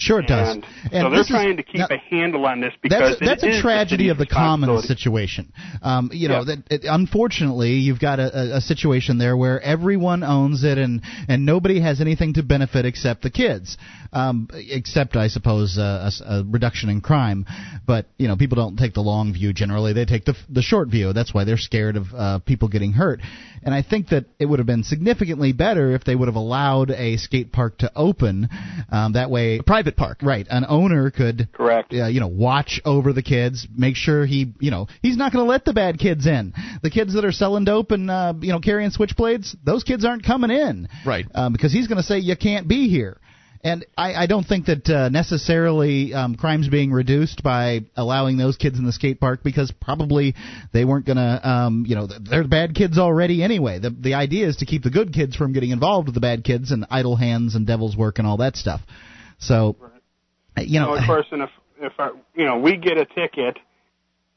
Sure, 0.00 0.20
it 0.20 0.26
does. 0.28 0.56
And, 0.56 0.64
And 0.84 0.92
so 0.92 0.98
they're 0.98 1.10
this 1.10 1.26
is- 1.26 1.28
trying 1.28 1.56
to 1.58 1.62
keep 1.62 1.76
now- 1.76 1.88
a 1.90 1.98
handle 1.98 2.46
on 2.46 2.60
this 2.62 2.72
because 2.82 3.18
that's, 3.18 3.42
that's 3.42 3.58
a 3.58 3.60
tragedy 3.60 4.04
the 4.04 4.10
of 4.10 4.18
the 4.18 4.26
commons 4.26 4.86
situation. 4.86 5.52
Um, 5.82 6.10
you 6.12 6.28
know, 6.28 6.38
Yeah. 6.38 6.44
that 6.44 6.58
it, 6.70 6.84
unfortunately, 6.88 7.74
you've 7.74 8.00
got 8.00 8.18
a, 8.18 8.56
a, 8.56 8.60
situation 8.60 9.18
there 9.18 9.36
where 9.36 9.60
everyone 9.60 10.22
owns 10.22 10.64
it, 10.64 10.78
and 10.78 11.02
and 11.28 11.44
nobody 11.44 11.80
has 11.80 12.00
anything 12.00 12.34
to 12.34 12.42
benefit 12.42 12.86
except 12.86 13.22
the 13.22 13.30
kids. 13.30 13.76
Um, 14.12 14.48
except, 14.52 15.16
I 15.16 15.28
suppose, 15.28 15.78
uh, 15.78 16.10
a 16.22 16.34
a, 16.34 16.44
reduction 16.44 16.88
in 16.88 17.00
crime. 17.00 17.44
But 17.86 18.06
you 18.16 18.26
know, 18.26 18.36
people 18.36 18.56
don't 18.56 18.76
take 18.76 18.94
the 18.94 19.02
long 19.02 19.32
view 19.34 19.52
generally; 19.52 19.92
they 19.92 20.06
take 20.06 20.24
the 20.24 20.34
the 20.48 20.62
short 20.62 20.88
view. 20.88 21.12
That's 21.12 21.34
why 21.34 21.44
they're 21.44 21.58
scared 21.58 21.96
of 21.96 22.06
uh, 22.16 22.38
people 22.38 22.68
getting 22.68 22.92
hurt. 22.92 23.20
And 23.62 23.74
I 23.74 23.82
think 23.82 24.08
that 24.08 24.24
it 24.38 24.46
would 24.46 24.58
have 24.58 24.66
been 24.66 24.84
significantly 24.84 25.52
better 25.52 25.92
if 25.92 26.04
they 26.04 26.14
would 26.16 26.28
have 26.28 26.36
allowed 26.36 26.90
a 26.90 27.18
skate 27.18 27.52
park 27.52 27.76
to 27.78 27.92
open. 27.94 28.48
Um, 28.90 29.12
that 29.12 29.30
way, 29.30 29.58
a 29.58 29.89
private 29.92 29.96
park, 29.96 30.18
right? 30.22 30.46
An 30.50 30.64
owner 30.68 31.10
could 31.10 31.48
correct. 31.52 31.92
uh, 31.92 32.06
you 32.06 32.20
know, 32.20 32.28
watch 32.28 32.80
over 32.84 33.12
the 33.12 33.22
kids, 33.22 33.66
make 33.74 33.96
sure 33.96 34.26
he, 34.26 34.52
you 34.60 34.70
know, 34.70 34.86
he's 35.02 35.16
not 35.16 35.32
going 35.32 35.44
to 35.44 35.50
let 35.50 35.64
the 35.64 35.72
bad 35.72 35.98
kids 35.98 36.26
in. 36.26 36.52
The 36.82 36.90
kids 36.90 37.14
that 37.14 37.24
are 37.24 37.32
selling 37.32 37.64
dope 37.64 37.90
and 37.90 38.10
uh, 38.10 38.34
you 38.40 38.52
know 38.52 38.60
carrying 38.60 38.90
switchblades, 38.90 39.56
those 39.64 39.84
kids 39.84 40.04
aren't 40.04 40.24
coming 40.24 40.50
in, 40.50 40.88
right? 41.04 41.26
Um, 41.34 41.52
because 41.52 41.72
he's 41.72 41.86
going 41.86 41.98
to 41.98 42.02
say 42.02 42.18
you 42.18 42.36
can't 42.36 42.68
be 42.68 42.88
here. 42.88 43.20
And 43.62 43.84
I, 43.94 44.14
I 44.14 44.26
don't 44.26 44.44
think 44.44 44.66
that 44.66 44.88
uh, 44.88 45.10
necessarily 45.10 46.14
um, 46.14 46.34
crimes 46.34 46.68
being 46.68 46.92
reduced 46.92 47.42
by 47.42 47.80
allowing 47.94 48.38
those 48.38 48.56
kids 48.56 48.78
in 48.78 48.86
the 48.86 48.92
skate 48.92 49.20
park 49.20 49.40
because 49.44 49.70
probably 49.70 50.34
they 50.72 50.86
weren't 50.86 51.04
going 51.04 51.18
to, 51.18 51.46
um, 51.46 51.84
you 51.86 51.94
know, 51.94 52.06
they're 52.06 52.48
bad 52.48 52.74
kids 52.74 52.96
already 52.96 53.42
anyway. 53.42 53.78
The 53.78 53.90
the 53.90 54.14
idea 54.14 54.48
is 54.48 54.56
to 54.58 54.66
keep 54.66 54.82
the 54.82 54.88
good 54.88 55.12
kids 55.12 55.36
from 55.36 55.52
getting 55.52 55.72
involved 55.72 56.08
with 56.08 56.14
the 56.14 56.22
bad 56.22 56.42
kids 56.42 56.70
and 56.70 56.86
idle 56.90 57.16
hands 57.16 57.54
and 57.54 57.66
devil's 57.66 57.94
work 57.94 58.18
and 58.18 58.26
all 58.26 58.38
that 58.38 58.56
stuff. 58.56 58.80
So, 59.40 59.76
uh, 60.56 60.62
you 60.62 60.80
know, 60.80 60.94
of 60.94 61.04
course, 61.04 61.26
and 61.32 61.42
if 61.42 61.50
if 61.80 61.92
our, 61.98 62.12
you 62.34 62.44
know 62.44 62.58
we 62.58 62.76
get 62.76 62.98
a 62.98 63.06
ticket, 63.06 63.58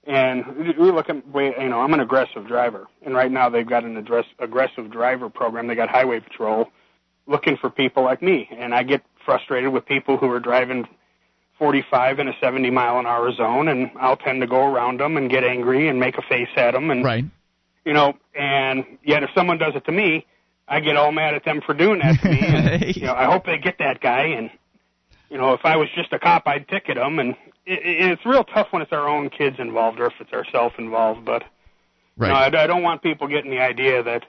and 0.05 0.57
we 0.57 0.91
look 0.91 1.09
at 1.09 1.15
you 1.15 1.69
know, 1.69 1.81
I'm 1.81 1.93
an 1.93 1.99
aggressive 1.99 2.47
driver, 2.47 2.87
and 3.05 3.13
right 3.13 3.31
now 3.31 3.49
they've 3.49 3.67
got 3.67 3.83
an 3.83 3.97
address 3.97 4.25
aggressive 4.39 4.89
driver 4.91 5.29
program. 5.29 5.67
They 5.67 5.75
got 5.75 5.89
highway 5.89 6.19
patrol 6.19 6.69
looking 7.27 7.57
for 7.57 7.69
people 7.69 8.03
like 8.03 8.21
me, 8.21 8.49
and 8.51 8.73
I 8.73 8.83
get 8.83 9.01
frustrated 9.25 9.71
with 9.71 9.85
people 9.85 10.17
who 10.17 10.29
are 10.29 10.39
driving 10.39 10.85
45 11.57 12.19
in 12.19 12.27
a 12.27 12.33
70 12.41 12.69
mile 12.71 12.99
an 12.99 13.05
hour 13.05 13.31
zone, 13.33 13.67
and 13.67 13.91
I'll 13.99 14.17
tend 14.17 14.41
to 14.41 14.47
go 14.47 14.65
around 14.65 14.99
them 14.99 15.15
and 15.17 15.29
get 15.29 15.43
angry 15.43 15.87
and 15.87 15.99
make 15.99 16.17
a 16.17 16.21
face 16.21 16.49
at 16.57 16.71
them, 16.71 16.91
and 16.91 17.03
right. 17.03 17.25
you 17.85 17.93
know, 17.93 18.13
and 18.35 18.85
yet 19.03 19.23
if 19.23 19.29
someone 19.35 19.57
does 19.57 19.75
it 19.75 19.85
to 19.85 19.91
me, 19.91 20.25
I 20.67 20.79
get 20.79 20.95
all 20.95 21.11
mad 21.11 21.33
at 21.33 21.45
them 21.45 21.61
for 21.65 21.73
doing 21.73 21.99
that 21.99 22.21
to 22.21 22.29
me. 22.29 22.39
And, 22.41 22.95
you 22.95 23.03
know, 23.03 23.13
I 23.13 23.25
hope 23.25 23.45
they 23.45 23.57
get 23.57 23.77
that 23.79 24.01
guy. 24.01 24.27
And 24.27 24.49
you 25.33 25.39
know, 25.39 25.53
if 25.53 25.61
I 25.65 25.75
was 25.75 25.89
just 25.95 26.13
a 26.13 26.19
cop, 26.19 26.43
I'd 26.45 26.67
ticket 26.67 26.95
them. 26.95 27.17
And 27.17 27.31
it, 27.65 27.79
it, 27.79 28.11
it's 28.11 28.25
real 28.25 28.43
tough 28.43 28.67
when 28.69 28.83
it's 28.83 28.93
our 28.93 29.09
own 29.09 29.31
kids 29.31 29.55
involved 29.57 29.99
or 29.99 30.05
if 30.05 30.13
it's 30.19 30.31
ourself 30.31 30.73
involved. 30.77 31.25
But 31.25 31.43
Right. 32.15 32.27
you 32.27 32.51
know, 32.51 32.59
I, 32.59 32.63
I 32.63 32.67
don't 32.67 32.83
want 32.83 33.01
people 33.01 33.27
getting 33.27 33.49
the 33.49 33.59
idea 33.59 34.03
that 34.03 34.23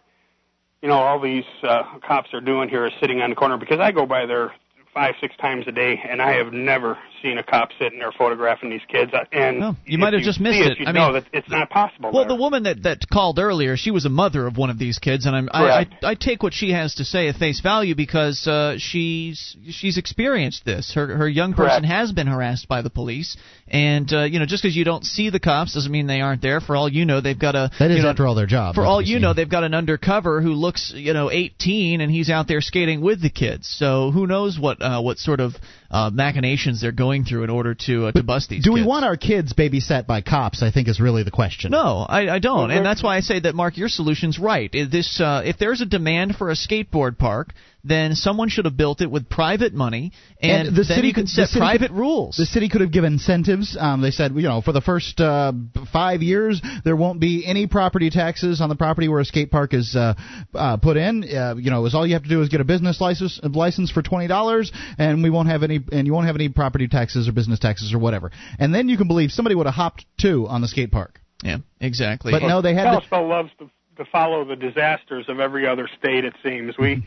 you 0.80 0.88
know 0.88 0.94
all 0.94 1.20
these 1.20 1.44
uh, 1.62 1.82
cops 1.98 2.32
are 2.32 2.40
doing 2.40 2.70
here 2.70 2.86
is 2.86 2.94
sitting 2.98 3.20
on 3.20 3.28
the 3.28 3.36
corner 3.36 3.58
because 3.58 3.78
I 3.78 3.92
go 3.92 4.06
by 4.06 4.24
there 4.24 4.54
five, 4.94 5.14
six 5.20 5.36
times 5.36 5.66
a 5.66 5.72
day, 5.72 6.00
and 6.08 6.22
I 6.22 6.34
have 6.36 6.52
never 6.52 6.96
seen 7.22 7.38
a 7.38 7.42
cop 7.42 7.70
sitting 7.80 7.98
there 7.98 8.12
photographing 8.12 8.70
these 8.70 8.84
kids. 8.88 9.12
Uh, 9.12 9.24
And 9.32 9.76
you 9.84 9.98
might 9.98 10.12
have 10.12 10.22
just 10.22 10.40
missed 10.40 10.58
see 10.58 10.64
it. 10.70 10.78
You 10.78 10.86
I 10.86 10.92
know 10.92 11.06
mean- 11.12 11.14
that 11.14 11.24
it's 11.32 11.48
not 11.50 11.68
possible. 11.70 12.10
Well, 12.12 12.26
the 12.26 12.34
woman 12.36 12.62
that 12.64 12.82
that 12.84 13.08
called 13.12 13.38
earlier, 13.38 13.76
she 13.76 13.90
was 13.90 14.04
a 14.04 14.08
mother 14.08 14.46
of 14.46 14.56
one 14.56 14.70
of 14.70 14.78
these 14.78 14.98
kids, 14.98 15.26
and 15.26 15.34
I'm 15.34 15.48
I, 15.52 15.64
I 15.80 15.86
I 16.10 16.14
take 16.14 16.42
what 16.42 16.54
she 16.54 16.70
has 16.72 16.94
to 16.96 17.04
say 17.04 17.28
at 17.28 17.36
face 17.36 17.60
value 17.60 17.94
because 17.94 18.46
uh, 18.46 18.76
she's 18.78 19.56
she's 19.70 19.98
experienced 19.98 20.64
this. 20.64 20.92
Her 20.94 21.16
her 21.16 21.28
young 21.28 21.52
person 21.54 21.80
Correct. 21.82 21.86
has 21.86 22.12
been 22.12 22.26
harassed 22.26 22.68
by 22.68 22.82
the 22.82 22.90
police, 22.90 23.36
and 23.66 24.10
uh, 24.12 24.22
you 24.24 24.38
know 24.38 24.46
just 24.46 24.62
because 24.62 24.76
you 24.76 24.84
don't 24.84 25.04
see 25.04 25.30
the 25.30 25.40
cops 25.40 25.74
doesn't 25.74 25.90
mean 25.90 26.06
they 26.06 26.20
aren't 26.20 26.42
there. 26.42 26.60
For 26.60 26.76
all 26.76 26.88
you 26.88 27.04
know, 27.04 27.20
they've 27.20 27.38
got 27.38 27.54
a 27.56 27.70
that 27.78 27.90
is 27.90 28.02
know, 28.04 28.10
after 28.10 28.26
all 28.26 28.34
their 28.34 28.46
job. 28.46 28.74
for 28.74 28.84
all 28.84 29.00
you 29.02 29.18
know, 29.18 29.32
they've 29.34 29.48
got 29.50 29.64
an 29.64 29.74
undercover 29.74 30.40
who 30.40 30.52
looks, 30.52 30.92
you 30.94 31.12
know, 31.14 31.30
18, 31.30 32.00
and 32.00 32.10
he's 32.12 32.30
out 32.30 32.46
there 32.48 32.60
skating 32.60 33.00
with 33.00 33.20
the 33.22 33.30
kids. 33.30 33.66
So 33.68 34.10
who 34.10 34.26
knows 34.26 34.58
what 34.58 34.82
uh, 34.84 35.00
what 35.00 35.18
sort 35.18 35.40
of 35.40 35.56
uh, 35.94 36.10
machinations 36.12 36.80
they're 36.80 36.92
going 37.06 37.24
through 37.24 37.44
in 37.44 37.50
order 37.50 37.74
to 37.86 38.06
uh, 38.06 38.12
to 38.12 38.22
bust 38.22 38.48
these. 38.50 38.64
Do 38.64 38.72
we 38.72 38.84
want 38.84 39.04
our 39.04 39.16
kids 39.16 39.52
babysat 39.52 40.06
by 40.06 40.20
cops? 40.20 40.62
I 40.62 40.70
think 40.72 40.88
is 40.88 40.98
really 41.00 41.22
the 41.22 41.30
question. 41.30 41.70
No, 41.70 42.04
I, 42.18 42.20
I 42.36 42.38
don't, 42.40 42.70
and 42.70 42.84
that's 42.84 43.02
why 43.02 43.16
I 43.16 43.20
say 43.20 43.38
that 43.40 43.54
Mark, 43.54 43.76
your 43.76 43.88
solution's 43.88 44.38
right. 44.38 44.70
If 44.72 44.90
This, 44.90 45.20
uh, 45.20 45.42
if 45.44 45.56
there's 45.58 45.80
a 45.80 45.86
demand 45.86 46.36
for 46.36 46.50
a 46.50 46.54
skateboard 46.54 47.16
park, 47.18 47.54
then 47.86 48.14
someone 48.14 48.48
should 48.48 48.64
have 48.64 48.76
built 48.78 49.02
it 49.02 49.10
with 49.10 49.28
private 49.28 49.74
money, 49.74 50.12
and, 50.40 50.68
the 50.68 50.72
then 50.72 50.84
city 50.84 51.08
you 51.08 51.14
can 51.14 51.24
could- 51.24 51.28
set 51.30 51.48
city 51.48 51.60
private 51.60 51.88
could- 51.88 51.98
rules. 51.98 52.36
The 52.36 52.46
city 52.46 52.68
could 52.70 52.80
have 52.80 52.90
given 52.90 53.12
incentives. 53.14 53.76
Um, 53.78 54.00
they 54.00 54.10
said, 54.10 54.32
you 54.34 54.48
know, 54.48 54.62
for 54.62 54.72
the 54.72 54.80
first 54.80 55.20
uh, 55.20 55.52
five 55.92 56.22
years, 56.22 56.62
there 56.84 56.96
won't 56.96 57.20
be 57.20 57.44
any 57.46 57.66
property 57.66 58.08
taxes 58.10 58.60
on 58.62 58.68
the 58.70 58.74
property 58.76 59.06
where 59.08 59.20
a 59.20 59.24
skate 59.24 59.50
park 59.50 59.74
is 59.74 59.94
uh, 59.94 60.14
uh, 60.54 60.78
put 60.78 60.96
in. 60.96 61.24
Uh, 61.24 61.56
you 61.58 61.70
know, 61.70 61.84
is 61.84 61.94
all 61.94 62.06
you 62.06 62.14
have 62.14 62.22
to 62.22 62.28
do 62.28 62.40
is 62.42 62.48
get 62.48 62.60
a 62.62 62.64
business 62.64 63.00
license 63.02 63.38
license 63.42 63.90
for 63.90 64.00
twenty 64.02 64.28
dollars, 64.28 64.72
and 64.98 65.22
we 65.22 65.28
won't 65.28 65.48
have 65.48 65.62
any, 65.62 65.78
and 65.92 66.06
you 66.06 66.12
won't 66.12 66.26
have 66.26 66.36
any 66.36 66.48
property 66.48 66.88
taxes 66.88 67.28
or 67.28 67.32
business 67.32 67.58
taxes 67.58 67.92
or 67.94 67.98
whatever. 67.98 68.30
And 68.58 68.74
then 68.74 68.88
you 68.88 68.96
can 68.96 69.08
believe 69.08 69.30
somebody 69.30 69.54
would 69.54 69.66
have 69.66 69.74
hopped 69.74 70.06
too 70.18 70.46
on 70.48 70.60
the 70.60 70.68
skate 70.68 70.92
park. 70.92 71.20
Yeah, 71.42 71.58
exactly. 71.80 72.32
But 72.32 72.42
no, 72.42 72.62
they 72.62 72.74
had. 72.74 72.86
The, 72.86 72.90
Kalispell 72.90 73.28
loves 73.28 73.50
to, 73.58 73.70
to 73.96 74.04
follow 74.10 74.44
the 74.44 74.56
disasters 74.56 75.26
of 75.28 75.40
every 75.40 75.66
other 75.66 75.88
state. 75.98 76.24
It 76.24 76.34
seems 76.42 76.78
we 76.78 77.06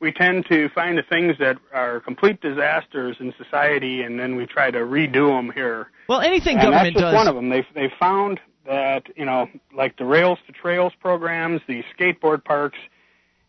we 0.00 0.12
tend 0.12 0.46
to 0.50 0.68
find 0.70 0.98
the 0.98 1.02
things 1.02 1.36
that 1.38 1.56
are 1.72 2.00
complete 2.00 2.40
disasters 2.40 3.16
in 3.20 3.32
society, 3.38 4.02
and 4.02 4.18
then 4.18 4.36
we 4.36 4.46
try 4.46 4.70
to 4.70 4.78
redo 4.78 5.36
them 5.36 5.50
here. 5.52 5.88
Well, 6.08 6.20
anything 6.20 6.58
and 6.58 6.66
government 6.66 6.94
that's 6.94 7.02
just 7.02 7.12
does. 7.12 7.14
one 7.14 7.28
of 7.28 7.34
them. 7.34 7.48
They 7.48 7.66
they 7.74 7.92
found 7.98 8.40
that 8.66 9.04
you 9.16 9.24
know, 9.24 9.48
like 9.74 9.96
the 9.96 10.04
Rails 10.04 10.38
to 10.46 10.52
Trails 10.52 10.92
programs, 11.00 11.60
the 11.66 11.82
skateboard 11.96 12.44
parks, 12.44 12.78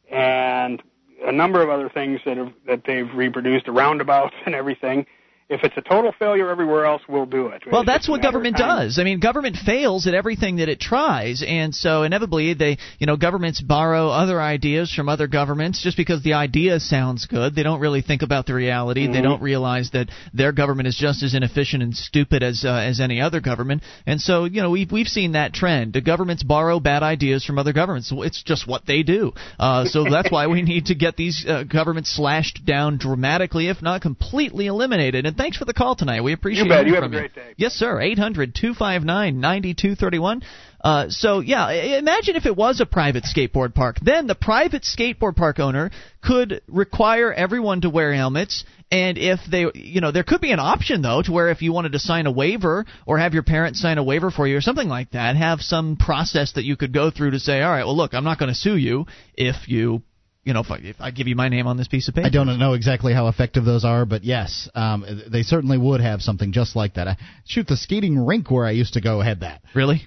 and 0.10 0.82
a 1.26 1.32
number 1.32 1.62
of 1.62 1.70
other 1.70 1.90
things 1.90 2.20
that 2.26 2.38
have 2.38 2.54
that 2.68 2.84
they've 2.86 3.14
reproduced, 3.14 3.66
the 3.66 3.72
roundabouts 3.72 4.36
and 4.46 4.56
everything. 4.56 5.06
If 5.54 5.64
it's 5.64 5.78
a 5.78 5.82
total 5.82 6.12
failure 6.18 6.50
everywhere 6.50 6.86
else, 6.86 7.02
we'll 7.08 7.26
do 7.26 7.48
it. 7.48 7.64
Well, 7.72 7.82
It's 7.82 7.88
that's 7.88 8.10
what 8.10 8.22
government 8.22 8.58
does. 8.58 8.98
I 9.00 9.04
mean, 9.04 9.20
government 9.20 9.56
fails 9.56 10.08
at 10.08 10.14
everything 10.14 10.58
that 10.58 10.70
it 10.70 10.80
tries, 10.80 11.44
and 11.46 11.74
so 11.74 12.04
inevitably, 12.04 12.54
they, 12.54 12.78
you 13.00 13.08
know, 13.08 13.18
governments 13.18 13.62
borrow 13.62 14.10
other 14.10 14.42
ideas 14.42 14.94
from 14.94 15.10
other 15.10 15.28
governments 15.28 15.82
just 15.82 15.96
because 15.96 16.24
the 16.24 16.34
idea 16.34 16.80
sounds 16.80 17.26
good. 17.28 17.56
They 17.56 17.64
don't 17.64 17.80
really 17.80 18.02
think 18.02 18.22
about 18.24 18.46
the 18.48 18.54
reality. 18.54 19.08
They 19.08 19.20
Mhm. 19.20 19.24
don't 19.24 19.42
realize 19.42 19.92
that 19.92 20.10
their 20.34 20.52
government 20.52 20.88
is 20.88 20.96
just 20.96 21.24
as 21.24 21.34
inefficient 21.36 21.84
and 21.84 21.96
stupid 21.96 22.44
as 22.44 22.66
uh, 22.66 22.74
as 22.74 23.00
any 23.00 23.22
other 23.22 23.40
government. 23.40 23.84
And 24.08 24.20
so, 24.20 24.46
you 24.46 24.62
know, 24.62 24.72
we've 24.72 24.92
we've 24.92 25.08
seen 25.08 25.34
that 25.34 25.54
trend. 25.54 25.94
The 25.94 26.02
governments 26.02 26.44
borrow 26.44 26.80
bad 26.80 27.04
ideas 27.04 27.46
from 27.46 27.60
other 27.60 27.74
governments. 27.74 28.12
It's 28.12 28.42
just 28.44 28.68
what 28.68 28.86
they 28.86 29.04
do. 29.04 29.34
Uh, 29.60 29.86
so 29.86 30.04
that's 30.04 30.32
why 30.32 30.48
we 30.48 30.62
need 30.62 30.88
to 30.88 30.96
get 30.96 31.16
these 31.16 31.46
uh, 31.48 31.64
governments 31.64 32.10
slashed 32.16 32.66
down 32.66 32.98
dramatically, 32.98 33.68
if 33.68 33.82
not 33.82 34.02
completely 34.02 34.68
eliminated. 34.68 35.26
And 35.26 35.38
thanks 35.44 35.58
for 35.58 35.66
the 35.66 35.74
call 35.74 35.96
tonight. 35.96 36.24
We 36.24 36.32
appreciate 36.32 36.64
You 36.64 36.70
bet. 36.70 36.88
You 36.88 36.96
have 36.96 37.04
a 37.04 37.10
great 37.10 37.36
day. 37.36 37.54
Yes, 37.58 37.74
sir. 37.74 38.00
800 38.00 38.56
259 38.56 39.42
9231. 39.42 40.42
Uh, 40.82 41.10
so, 41.10 41.40
yeah, 41.40 41.70
imagine 41.98 42.38
if 42.38 42.46
it 42.46 42.56
was 42.56 42.80
a 42.80 42.86
private 42.86 43.26
skateboard 43.26 43.74
park. 43.74 43.98
Then 44.02 44.28
the 44.28 44.36
private 44.36 44.84
skateboard 44.84 45.36
park 45.36 45.60
owner 45.60 45.92
could 46.22 46.62
require 46.68 47.34
everyone 47.34 47.82
to 47.82 47.90
wear 47.90 48.14
helmets. 48.14 48.64
And 48.90 49.18
if 49.18 49.40
they, 49.50 49.66
you 49.74 50.00
know, 50.02 50.12
there 50.12 50.24
could 50.24 50.40
be 50.40 50.52
an 50.52 50.60
option, 50.60 51.02
though, 51.02 51.22
to 51.22 51.32
where 51.32 51.50
if 51.50 51.62
you 51.62 51.74
wanted 51.74 51.94
to 51.94 52.00
sign 52.00 52.26
a 52.26 52.32
waiver 52.32 52.86
or 53.06 53.18
have 53.18 53.34
your 53.34 53.44
parents 53.44 53.82
sign 53.82 53.98
a 53.98 54.04
waiver 54.04 54.32
for 54.32 54.48
you 54.48 54.56
or 54.56 54.62
something 54.62 54.88
like 54.88 55.12
that, 55.12 55.36
have 55.36 55.60
some 55.60 55.98
process 55.98 56.54
that 56.54 56.64
you 56.64 56.78
could 56.78 56.94
go 56.94 57.12
through 57.12 57.32
to 57.32 57.40
say, 57.40 57.62
all 57.62 57.72
right, 57.72 57.86
well, 57.86 57.98
look, 57.98 58.14
I'm 58.14 58.24
not 58.24 58.40
going 58.40 58.50
to 58.50 58.56
sue 58.56 58.78
you 58.78 59.08
if 59.36 59.68
you. 59.68 60.04
You 60.44 60.54
know, 60.54 60.60
if 60.60 60.72
I, 60.72 60.78
if 60.78 60.96
I 61.00 61.12
give 61.12 61.28
you 61.28 61.36
my 61.36 61.48
name 61.48 61.68
on 61.68 61.78
this 61.78 61.88
piece 61.88 62.10
of 62.10 62.16
paper, 62.16 62.28
I 62.28 62.30
don't 62.30 62.60
know 62.60 62.74
exactly 62.74 63.14
how 63.14 63.30
effective 63.30 63.64
those 63.64 63.86
are, 63.86 64.06
but 64.06 64.26
yes, 64.26 64.70
um, 64.76 65.06
they 65.32 65.44
certainly 65.44 65.78
would 65.78 66.02
have 66.02 66.22
something 66.22 66.52
just 66.52 66.76
like 66.76 66.96
that. 66.96 67.08
I, 67.08 67.18
shoot, 67.46 67.68
the 67.68 67.78
skating 67.78 68.20
rink 68.20 68.52
where 68.52 68.66
I 68.66 68.72
used 68.72 68.94
to 68.94 69.02
go 69.02 69.22
had 69.22 69.40
that. 69.40 69.62
Really? 69.74 70.02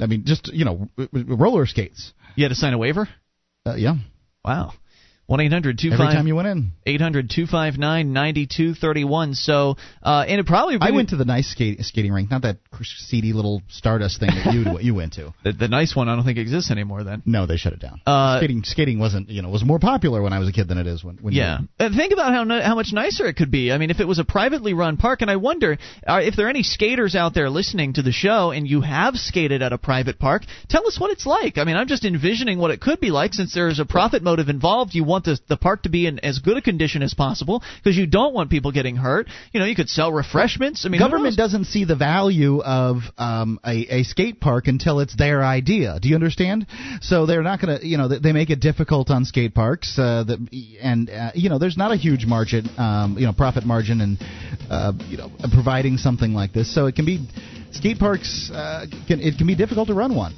I 0.00 0.06
mean, 0.06 0.24
just 0.24 0.52
you 0.52 0.64
know, 0.64 0.88
roller 1.12 1.66
skates. 1.66 2.12
You 2.34 2.44
had 2.44 2.48
to 2.48 2.54
sign 2.56 2.72
a 2.72 2.78
waiver. 2.78 3.08
Uh, 3.64 3.74
yeah. 3.76 3.96
Wow. 4.44 4.72
One 5.28 5.40
eight 5.40 5.52
hundred 5.52 5.78
two 5.78 5.88
Every 5.92 6.06
five 6.06 6.14
time 6.14 6.26
you 6.26 6.34
went 6.34 6.48
in. 6.48 6.72
800 6.86 7.28
259 7.28 8.14
9231. 8.14 9.34
So, 9.34 9.76
uh, 10.02 10.24
and 10.26 10.40
it 10.40 10.46
probably. 10.46 10.78
I 10.80 10.90
went 10.90 11.10
to 11.10 11.16
the 11.16 11.26
nice 11.26 11.50
skate, 11.50 11.84
skating 11.84 12.12
rink, 12.12 12.30
not 12.30 12.40
that 12.42 12.56
seedy 12.82 13.34
little 13.34 13.60
Stardust 13.68 14.20
thing 14.20 14.30
that 14.30 14.54
you 14.54 14.78
you 14.80 14.94
went 14.94 15.12
to. 15.12 15.34
The, 15.44 15.52
the 15.52 15.68
nice 15.68 15.94
one, 15.94 16.08
I 16.08 16.16
don't 16.16 16.24
think 16.24 16.38
exists 16.38 16.70
anymore. 16.70 17.04
Then. 17.04 17.22
No, 17.26 17.44
they 17.44 17.58
shut 17.58 17.74
it 17.74 17.78
down. 17.78 18.00
Uh, 18.06 18.38
skating 18.38 18.64
skating 18.64 18.98
wasn't 18.98 19.28
you 19.28 19.42
know 19.42 19.50
was 19.50 19.66
more 19.66 19.78
popular 19.78 20.22
when 20.22 20.32
I 20.32 20.38
was 20.38 20.48
a 20.48 20.52
kid 20.52 20.66
than 20.66 20.78
it 20.78 20.86
is 20.86 21.04
when, 21.04 21.18
when 21.18 21.34
Yeah, 21.34 21.60
you 21.60 21.68
and 21.78 21.94
think 21.94 22.14
about 22.14 22.32
how 22.32 22.62
how 22.62 22.74
much 22.74 22.94
nicer 22.94 23.26
it 23.26 23.36
could 23.36 23.50
be. 23.50 23.70
I 23.70 23.76
mean, 23.76 23.90
if 23.90 24.00
it 24.00 24.08
was 24.08 24.18
a 24.18 24.24
privately 24.24 24.72
run 24.72 24.96
park, 24.96 25.20
and 25.20 25.30
I 25.30 25.36
wonder 25.36 25.76
uh, 26.06 26.20
if 26.22 26.36
there 26.36 26.46
are 26.46 26.50
any 26.50 26.62
skaters 26.62 27.14
out 27.14 27.34
there 27.34 27.50
listening 27.50 27.92
to 27.94 28.02
the 28.02 28.12
show, 28.12 28.50
and 28.50 28.66
you 28.66 28.80
have 28.80 29.16
skated 29.16 29.60
at 29.60 29.74
a 29.74 29.78
private 29.78 30.18
park, 30.18 30.44
tell 30.70 30.86
us 30.86 30.98
what 30.98 31.10
it's 31.10 31.26
like. 31.26 31.58
I 31.58 31.64
mean, 31.64 31.76
I'm 31.76 31.86
just 31.86 32.06
envisioning 32.06 32.58
what 32.58 32.70
it 32.70 32.80
could 32.80 32.98
be 32.98 33.10
like 33.10 33.34
since 33.34 33.52
there's 33.52 33.78
a 33.78 33.84
profit 33.84 34.22
motive 34.22 34.48
involved. 34.48 34.94
You 34.94 35.04
want 35.04 35.17
want 35.18 35.24
the 35.24 35.40
the 35.48 35.56
park 35.56 35.82
to 35.82 35.88
be 35.88 36.06
in 36.06 36.18
as 36.20 36.38
good 36.38 36.56
a 36.56 36.62
condition 36.62 37.02
as 37.02 37.14
possible 37.14 37.62
because 37.76 37.96
you 37.96 38.06
don't 38.06 38.34
want 38.34 38.50
people 38.50 38.72
getting 38.72 38.96
hurt. 38.96 39.26
You 39.52 39.60
know, 39.60 39.66
you 39.66 39.74
could 39.74 39.88
sell 39.88 40.12
refreshments. 40.12 40.84
I 40.84 40.88
mean, 40.88 41.00
government 41.00 41.36
doesn't 41.36 41.64
see 41.64 41.84
the 41.84 41.96
value 41.96 42.62
of 42.62 43.02
um, 43.16 43.58
a, 43.64 44.00
a 44.00 44.02
skate 44.04 44.40
park 44.40 44.66
until 44.66 45.00
it's 45.00 45.16
their 45.16 45.42
idea. 45.42 45.98
Do 46.00 46.08
you 46.08 46.14
understand? 46.14 46.66
So 47.00 47.26
they're 47.26 47.42
not 47.42 47.60
going 47.60 47.78
to, 47.78 47.86
you 47.86 47.98
know, 47.98 48.08
they 48.08 48.32
make 48.32 48.50
it 48.50 48.60
difficult 48.60 49.10
on 49.10 49.24
skate 49.24 49.54
parks, 49.54 49.98
uh, 49.98 50.24
that, 50.24 50.38
and 50.80 51.10
uh, 51.10 51.30
you 51.34 51.48
know, 51.48 51.58
there's 51.58 51.76
not 51.76 51.92
a 51.92 51.96
huge 51.96 52.26
margin, 52.26 52.68
um, 52.78 53.16
you 53.18 53.26
know, 53.26 53.32
profit 53.32 53.64
margin, 53.64 54.00
and 54.00 54.18
uh, 54.70 54.92
you 55.08 55.16
know, 55.16 55.30
providing 55.52 55.96
something 55.96 56.32
like 56.32 56.52
this. 56.52 56.74
So 56.74 56.86
it 56.86 56.94
can 56.94 57.04
be 57.04 57.26
skate 57.72 57.98
parks. 57.98 58.50
Uh, 58.52 58.86
can, 59.06 59.20
it 59.20 59.36
can 59.38 59.46
be 59.46 59.54
difficult 59.54 59.88
to 59.88 59.94
run 59.94 60.14
one. 60.14 60.34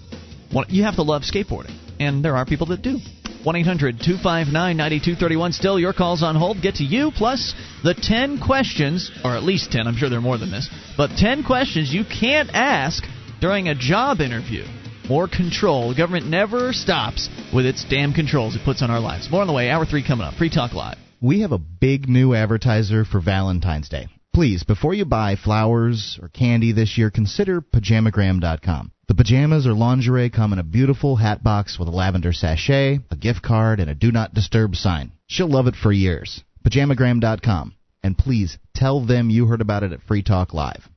Well, 0.52 0.65
you 0.69 0.82
have 0.82 0.97
to 0.97 1.02
love 1.02 1.23
skateboarding, 1.23 1.77
and 2.01 2.24
there 2.24 2.36
are 2.36 2.44
people 2.44 2.66
that 2.69 2.82
do. 2.82 2.98
1 3.44 3.56
800 3.56 3.98
259 3.98 4.52
9231. 4.76 5.52
Still, 5.52 5.78
your 5.78 5.92
calls 5.92 6.22
on 6.22 6.36
hold 6.36 6.60
get 6.60 6.76
to 6.76 6.84
you, 6.84 7.10
plus 7.14 7.54
the 7.82 7.94
10 7.94 8.40
questions, 8.40 9.10
or 9.24 9.36
at 9.36 9.42
least 9.42 9.72
10, 9.72 9.86
I'm 9.86 9.96
sure 9.96 10.08
there 10.08 10.18
are 10.18 10.22
more 10.22 10.38
than 10.38 10.50
this, 10.50 10.68
but 10.96 11.10
10 11.16 11.44
questions 11.44 11.92
you 11.92 12.04
can't 12.04 12.50
ask 12.52 13.02
during 13.40 13.68
a 13.68 13.74
job 13.74 14.20
interview. 14.20 14.64
More 15.08 15.26
control. 15.26 15.88
The 15.88 15.96
government 15.96 16.26
never 16.26 16.72
stops 16.72 17.28
with 17.52 17.66
its 17.66 17.84
damn 17.84 18.12
controls 18.12 18.54
it 18.54 18.64
puts 18.64 18.82
on 18.82 18.90
our 18.90 19.00
lives. 19.00 19.28
More 19.30 19.40
on 19.40 19.48
the 19.48 19.52
way. 19.52 19.68
Hour 19.68 19.84
3 19.84 20.06
coming 20.06 20.26
up. 20.26 20.34
Free 20.34 20.50
Talk 20.50 20.72
Live. 20.72 20.98
We 21.20 21.40
have 21.40 21.52
a 21.52 21.58
big 21.58 22.08
new 22.08 22.34
advertiser 22.34 23.04
for 23.04 23.20
Valentine's 23.20 23.88
Day. 23.88 24.06
Please, 24.32 24.62
before 24.62 24.94
you 24.94 25.04
buy 25.04 25.34
flowers 25.34 26.18
or 26.22 26.28
candy 26.28 26.72
this 26.72 26.96
year, 26.96 27.10
consider 27.10 27.60
pajamagram.com. 27.60 28.92
The 29.10 29.16
pajamas 29.16 29.66
or 29.66 29.72
lingerie 29.72 30.30
come 30.30 30.52
in 30.52 30.60
a 30.60 30.62
beautiful 30.62 31.16
hat 31.16 31.42
box 31.42 31.80
with 31.80 31.88
a 31.88 31.90
lavender 31.90 32.32
sachet, 32.32 33.00
a 33.10 33.16
gift 33.16 33.42
card, 33.42 33.80
and 33.80 33.90
a 33.90 33.94
do 33.96 34.12
not 34.12 34.34
disturb 34.34 34.76
sign. 34.76 35.10
She'll 35.26 35.50
love 35.50 35.66
it 35.66 35.74
for 35.74 35.90
years. 35.90 36.44
Pajamagram.com. 36.64 37.74
And 38.04 38.16
please 38.16 38.56
tell 38.72 39.04
them 39.04 39.28
you 39.28 39.46
heard 39.46 39.62
about 39.62 39.82
it 39.82 39.90
at 39.90 40.02
Free 40.02 40.22
Talk 40.22 40.54
Live. 40.54 40.88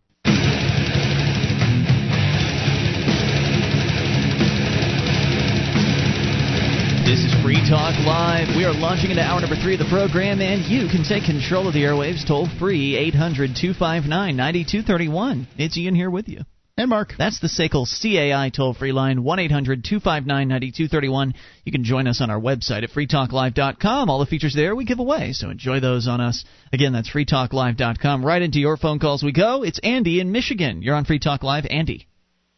This 7.04 7.26
is 7.26 7.34
Free 7.42 7.68
Talk 7.68 7.98
Live. 8.06 8.56
We 8.56 8.64
are 8.66 8.74
launching 8.74 9.10
into 9.10 9.24
hour 9.24 9.42
number 9.42 9.56
three 9.56 9.74
of 9.74 9.80
the 9.80 9.90
program, 9.90 10.40
and 10.40 10.64
you 10.66 10.88
can 10.88 11.04
take 11.04 11.24
control 11.24 11.68
of 11.68 11.74
the 11.74 11.82
airwaves 11.82 12.28
toll 12.28 12.48
free 12.60 12.96
800 12.96 13.56
259 13.60 14.38
9231. 14.38 15.48
It's 15.58 15.76
Ian 15.76 15.96
here 15.96 16.12
with 16.12 16.30
you. 16.30 16.42
And 16.76 16.90
Mark. 16.90 17.14
That's 17.20 17.40
the 17.40 17.50
SACL 17.50 17.86
CAI 17.86 18.50
toll 18.50 18.74
free 18.74 18.94
line, 18.94 19.24
1 19.24 19.40
800 19.40 19.84
259 19.84 20.48
9231. 20.48 21.36
You 21.66 21.72
can 21.72 21.84
join 21.84 22.08
us 22.08 22.20
on 22.20 22.32
our 22.32 22.40
website 22.40 22.82
at 22.82 22.90
freetalklive.com. 22.90 24.10
All 24.10 24.18
the 24.18 24.26
features 24.26 24.56
there 24.56 24.76
we 24.76 24.84
give 24.84 24.98
away, 24.98 25.34
so 25.34 25.52
enjoy 25.52 25.82
those 25.82 26.08
on 26.08 26.20
us. 26.20 26.44
Again, 26.72 26.94
that's 26.94 27.12
freetalklive.com. 27.12 28.26
Right 28.26 28.42
into 28.42 28.60
your 28.60 28.78
phone 28.78 28.98
calls 28.98 29.22
we 29.22 29.32
go. 29.32 29.62
It's 29.62 29.80
Andy 29.84 30.20
in 30.20 30.32
Michigan. 30.32 30.82
You're 30.82 30.96
on 30.96 31.06
Free 31.06 31.20
Talk 31.20 31.44
Live. 31.44 31.68
Andy. 31.70 32.08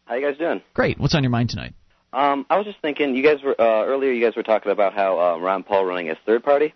How 0.06 0.14
you 0.14 0.26
guys 0.26 0.38
doing? 0.38 0.62
Great. 0.72 0.98
What's 0.98 1.14
on 1.14 1.22
your 1.22 1.30
mind 1.30 1.50
tonight? 1.50 1.74
Um, 2.14 2.46
I 2.48 2.56
was 2.56 2.64
just 2.64 2.80
thinking, 2.80 3.14
you 3.14 3.22
guys 3.22 3.42
were 3.42 3.60
uh, 3.60 3.84
earlier. 3.84 4.12
You 4.12 4.24
guys 4.24 4.34
were 4.34 4.42
talking 4.42 4.72
about 4.72 4.94
how 4.94 5.20
uh, 5.20 5.38
Ron 5.40 5.62
Paul 5.62 5.84
running 5.84 6.08
as 6.08 6.16
third 6.24 6.42
party. 6.42 6.72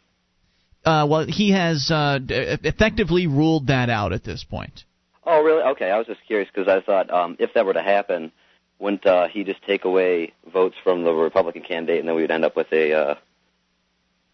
Uh, 0.85 1.07
well, 1.09 1.25
he 1.27 1.53
has 1.53 1.91
uh, 1.91 2.19
effectively 2.29 3.27
ruled 3.27 3.69
that 3.69 3.89
out 3.89 4.13
at 4.13 4.25
this 4.25 4.45
point. 4.45 4.85
Oh, 5.33 5.45
really? 5.45 5.63
Okay, 5.63 5.89
I 5.89 5.97
was 5.97 6.09
just 6.09 6.21
curious 6.27 6.49
because 6.53 6.67
I 6.67 6.81
thought 6.81 7.09
um, 7.09 7.37
if 7.39 7.55
that 7.55 7.65
were 7.65 7.73
to 7.73 7.83
happen, 7.83 8.33
wouldn't 8.81 9.07
uh, 9.07 9.29
he 9.29 9.45
just 9.45 9.63
take 9.65 9.85
away 9.85 10.33
votes 10.53 10.75
from 10.83 11.05
the 11.05 11.13
Republican 11.13 11.63
candidate, 11.63 12.01
and 12.01 12.09
then 12.09 12.17
we 12.17 12.23
would 12.23 12.33
end 12.33 12.45
up 12.45 12.57
with 12.57 12.67
a 12.73 12.93
uh, 12.93 13.15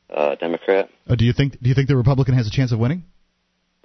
uh, 0.09 0.35
Democrat? 0.37 0.89
Uh, 1.07 1.15
do 1.15 1.27
you 1.27 1.35
think? 1.35 1.61
Do 1.61 1.69
you 1.69 1.75
think 1.75 1.89
the 1.89 1.97
Republican 1.99 2.35
has 2.35 2.47
a 2.47 2.51
chance 2.51 2.73
of 2.73 2.79
winning? 2.79 3.05